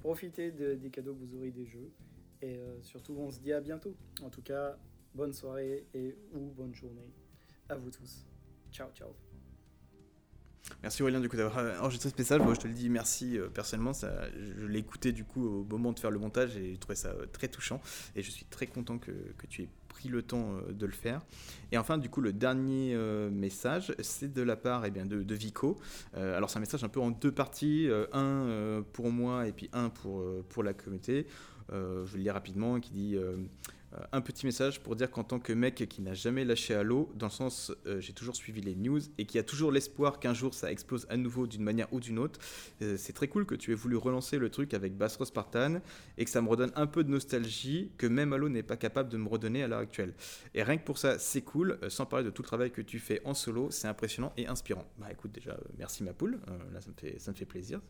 Profitez 0.00 0.50
des 0.52 0.90
cadeaux 0.90 1.14
que 1.14 1.24
vous 1.24 1.34
aurez 1.36 1.50
des 1.50 1.66
jeux. 1.66 1.90
Et 2.40 2.56
euh, 2.56 2.80
surtout, 2.82 3.16
on 3.18 3.30
se 3.30 3.40
dit 3.40 3.52
à 3.52 3.60
bientôt. 3.60 3.96
En 4.22 4.30
tout 4.30 4.42
cas, 4.42 4.76
bonne 5.14 5.32
soirée 5.32 5.86
et 5.94 6.16
ou 6.32 6.50
bonne 6.50 6.74
journée 6.74 7.12
à 7.68 7.74
vous 7.74 7.90
tous. 7.90 8.26
Ciao, 8.70 8.88
ciao. 8.94 9.08
Merci 10.82 11.02
Aurélien 11.02 11.20
du 11.20 11.30
coup 11.30 11.36
d'avoir 11.36 11.58
euh, 11.58 11.78
enregistré 11.80 12.10
ce 12.10 12.14
message. 12.16 12.42
Moi 12.42 12.52
je 12.52 12.60
te 12.60 12.68
le 12.68 12.74
dis 12.74 12.90
merci 12.90 13.38
personnellement. 13.54 13.94
Ça, 13.94 14.30
je 14.32 14.66
l'ai 14.66 14.78
écouté 14.78 15.12
du 15.12 15.24
coup 15.24 15.44
au 15.44 15.64
moment 15.64 15.92
de 15.92 15.98
faire 15.98 16.10
le 16.10 16.18
montage 16.18 16.56
et 16.56 16.72
j'ai 16.72 16.78
trouvé 16.78 16.94
ça 16.94 17.14
très 17.32 17.48
touchant. 17.48 17.80
Et 18.14 18.22
je 18.22 18.30
suis 18.30 18.44
très 18.44 18.66
content 18.66 18.98
que, 18.98 19.10
que 19.10 19.46
tu 19.46 19.62
aies 19.62 19.68
pris 19.88 20.08
le 20.08 20.22
temps 20.22 20.52
euh, 20.52 20.72
de 20.72 20.86
le 20.86 20.92
faire. 20.92 21.20
Et 21.72 21.78
enfin, 21.78 21.98
du 21.98 22.08
coup, 22.08 22.20
le 22.20 22.32
dernier 22.32 22.94
euh, 22.94 23.30
message, 23.30 23.94
c'est 24.00 24.32
de 24.32 24.42
la 24.42 24.56
part 24.56 24.84
eh 24.84 24.90
bien, 24.90 25.06
de, 25.06 25.34
Vico. 25.34 25.78
Euh, 26.16 26.36
alors, 26.36 26.50
c'est 26.50 26.58
un 26.58 26.60
message 26.60 26.84
un 26.84 26.88
peu 26.88 27.00
en 27.00 27.10
deux 27.10 27.32
parties, 27.32 27.88
un 28.12 28.82
pour 28.92 29.10
moi 29.10 29.46
et 29.46 29.52
puis 29.52 29.68
un 29.72 29.88
pour, 29.88 30.24
pour 30.48 30.62
la 30.62 30.74
communauté. 30.74 31.26
je 31.70 32.04
vais 32.04 32.18
le 32.18 32.22
lire 32.22 32.34
rapidement, 32.34 32.80
qui 32.80 32.90
dit 32.92 33.16
un 34.12 34.20
petit 34.20 34.44
message 34.44 34.80
pour 34.80 34.96
dire 34.96 35.10
qu'en 35.10 35.24
tant 35.24 35.38
que 35.38 35.52
mec 35.52 35.86
qui 35.88 36.02
n'a 36.02 36.14
jamais 36.14 36.44
lâché 36.44 36.74
à 36.74 36.84
dans 36.84 37.06
le 37.22 37.30
sens 37.30 37.72
euh, 37.86 38.00
j'ai 38.00 38.12
toujours 38.12 38.36
suivi 38.36 38.60
les 38.60 38.74
news 38.74 39.00
et 39.16 39.24
qui 39.24 39.38
a 39.38 39.42
toujours 39.42 39.72
l'espoir 39.72 40.20
qu'un 40.20 40.34
jour 40.34 40.54
ça 40.54 40.70
explose 40.70 41.06
à 41.08 41.16
nouveau 41.16 41.46
d'une 41.46 41.62
manière 41.62 41.92
ou 41.92 42.00
d'une 42.00 42.18
autre, 42.18 42.40
euh, 42.82 42.96
c'est 42.98 43.12
très 43.12 43.28
cool 43.28 43.46
que 43.46 43.54
tu 43.54 43.72
aies 43.72 43.74
voulu 43.74 43.96
relancer 43.96 44.38
le 44.38 44.50
truc 44.50 44.74
avec 44.74 44.96
Bass 44.96 45.22
Spartan 45.22 45.80
et 46.16 46.24
que 46.24 46.30
ça 46.30 46.42
me 46.42 46.48
redonne 46.48 46.72
un 46.76 46.86
peu 46.86 47.02
de 47.04 47.10
nostalgie 47.10 47.90
que 47.96 48.06
même 48.06 48.32
Halo 48.32 48.48
n'est 48.48 48.62
pas 48.62 48.76
capable 48.76 49.08
de 49.08 49.16
me 49.16 49.28
redonner 49.28 49.62
à 49.62 49.68
l'heure 49.68 49.80
actuelle. 49.80 50.14
Et 50.54 50.62
rien 50.62 50.76
que 50.76 50.84
pour 50.84 50.98
ça, 50.98 51.18
c'est 51.18 51.42
cool, 51.42 51.78
sans 51.88 52.06
parler 52.06 52.24
de 52.24 52.30
tout 52.30 52.42
le 52.42 52.46
travail 52.46 52.70
que 52.70 52.82
tu 52.82 52.98
fais 52.98 53.20
en 53.24 53.34
solo, 53.34 53.70
c'est 53.70 53.88
impressionnant 53.88 54.32
et 54.36 54.46
inspirant. 54.46 54.84
Bah 54.98 55.08
écoute, 55.10 55.32
déjà, 55.32 55.58
merci 55.78 56.02
ma 56.02 56.12
poule, 56.12 56.40
là 56.72 56.80
ça 56.80 56.90
me 56.90 56.94
fait, 56.94 57.18
ça 57.18 57.32
me 57.32 57.36
fait 57.36 57.46
plaisir, 57.46 57.80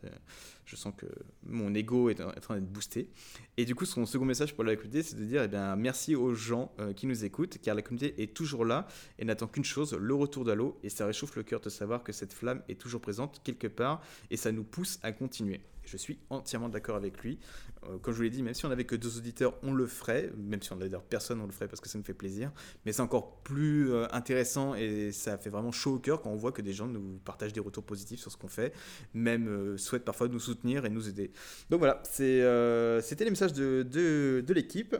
je 0.65 0.75
sens 0.75 0.93
que 0.95 1.07
mon 1.43 1.73
ego 1.73 2.09
est 2.09 2.21
en 2.21 2.31
train 2.31 2.55
d'être 2.55 2.71
boosté. 2.71 3.09
Et 3.57 3.65
du 3.65 3.75
coup, 3.75 3.85
son 3.85 4.05
second 4.05 4.25
message 4.25 4.55
pour 4.55 4.63
la 4.63 4.73
c'est 4.79 5.15
de 5.15 5.25
dire, 5.25 5.43
eh 5.43 5.47
bien, 5.47 5.75
merci 5.75 5.88
merci 5.89 6.15
aux 6.15 6.35
gens 6.35 6.71
euh, 6.79 6.93
qui 6.93 7.07
nous 7.07 7.25
écoutent, 7.25 7.57
car 7.57 7.73
la 7.73 7.81
communauté 7.81 8.21
est 8.21 8.35
toujours 8.35 8.63
là 8.63 8.85
et 9.17 9.25
n'attend 9.25 9.47
qu'une 9.47 9.65
chose, 9.65 9.95
le 9.95 10.13
retour 10.13 10.45
d'Halo, 10.45 10.77
et 10.83 10.89
ça 10.89 11.07
réchauffe 11.07 11.35
le 11.35 11.41
cœur 11.41 11.61
de 11.61 11.69
savoir 11.69 12.03
que 12.03 12.11
cette 12.11 12.31
flamme 12.31 12.61
est 12.69 12.79
toujours 12.79 13.01
présente 13.01 13.41
quelque 13.43 13.65
part, 13.65 13.99
et 14.29 14.37
ça 14.37 14.51
nous 14.51 14.63
pousse 14.63 14.99
à 15.01 15.11
continuer. 15.11 15.61
Je 15.85 15.97
suis 15.97 16.19
entièrement 16.29 16.69
d'accord 16.69 16.95
avec 16.95 17.23
lui. 17.23 17.39
Euh, 17.85 17.97
comme 17.97 18.13
je 18.13 18.17
vous 18.17 18.23
l'ai 18.23 18.29
dit, 18.29 18.43
même 18.43 18.53
si 18.53 18.67
on 18.67 18.69
n'avait 18.69 18.83
que 18.83 18.95
deux 18.95 19.17
auditeurs, 19.17 19.57
on 19.63 19.73
le 19.73 19.87
ferait. 19.87 20.31
Même 20.37 20.61
si 20.61 20.71
on 20.71 20.75
n'avait 20.75 20.95
personne, 21.09 21.41
on 21.41 21.47
le 21.47 21.51
ferait 21.51 21.67
parce 21.67 21.81
que 21.81 21.89
ça 21.89 21.97
nous 21.97 22.03
fait 22.03 22.13
plaisir. 22.13 22.51
Mais 22.85 22.91
c'est 22.91 23.01
encore 23.01 23.41
plus 23.41 23.91
euh, 23.91 24.05
intéressant 24.11 24.75
et 24.75 25.11
ça 25.11 25.39
fait 25.39 25.49
vraiment 25.49 25.71
chaud 25.71 25.95
au 25.95 25.99
cœur 25.99 26.21
quand 26.21 26.29
on 26.29 26.35
voit 26.35 26.51
que 26.51 26.61
des 26.61 26.73
gens 26.73 26.85
nous 26.85 27.17
partagent 27.25 27.53
des 27.53 27.59
retours 27.59 27.83
positifs 27.83 28.19
sur 28.19 28.31
ce 28.31 28.37
qu'on 28.37 28.47
fait, 28.47 28.71
même 29.15 29.79
souhaitent 29.79 30.05
parfois 30.05 30.27
nous 30.27 30.39
soutenir 30.39 30.85
et 30.85 30.91
nous 30.91 31.09
aider. 31.09 31.31
Donc 31.71 31.79
voilà, 31.79 32.03
c'était 32.03 33.25
les 33.25 33.31
messages 33.31 33.53
de, 33.53 33.81
de, 33.81 34.43
de 34.45 34.53
l'équipe. 34.53 34.95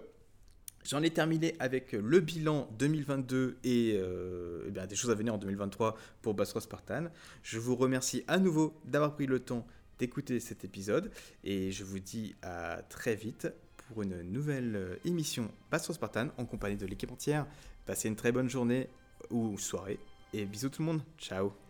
J'en 0.85 1.03
ai 1.03 1.09
terminé 1.11 1.55
avec 1.59 1.91
le 1.91 2.19
bilan 2.19 2.69
2022 2.79 3.57
et, 3.63 3.89
eh 3.91 4.71
bien, 4.71 4.87
des 4.87 4.95
choses 4.95 5.11
à 5.11 5.15
venir 5.15 5.33
en 5.33 5.37
2023 5.37 5.95
pour 6.21 6.33
Bastro 6.33 6.59
Spartan. 6.59 7.05
Je 7.43 7.59
vous 7.59 7.75
remercie 7.75 8.23
à 8.27 8.37
nouveau 8.39 8.73
d'avoir 8.85 9.13
pris 9.13 9.25
le 9.25 9.39
temps 9.39 9.67
d'écouter 9.99 10.39
cet 10.39 10.63
épisode 10.63 11.11
et 11.43 11.71
je 11.71 11.83
vous 11.83 11.99
dis 11.99 12.35
à 12.41 12.81
très 12.89 13.15
vite 13.15 13.49
pour 13.87 14.03
une 14.03 14.21
nouvelle 14.21 14.97
émission 15.03 15.51
Bastro 15.69 15.93
Spartan 15.93 16.29
en 16.37 16.45
compagnie 16.45 16.77
de 16.77 16.85
l'équipe 16.85 17.11
entière. 17.11 17.45
Passez 17.85 18.07
une 18.07 18.15
très 18.15 18.31
bonne 18.31 18.49
journée 18.49 18.87
ou 19.29 19.57
soirée 19.57 19.99
et 20.33 20.45
bisous 20.45 20.69
tout 20.69 20.81
le 20.81 20.87
monde. 20.87 21.01
Ciao 21.17 21.68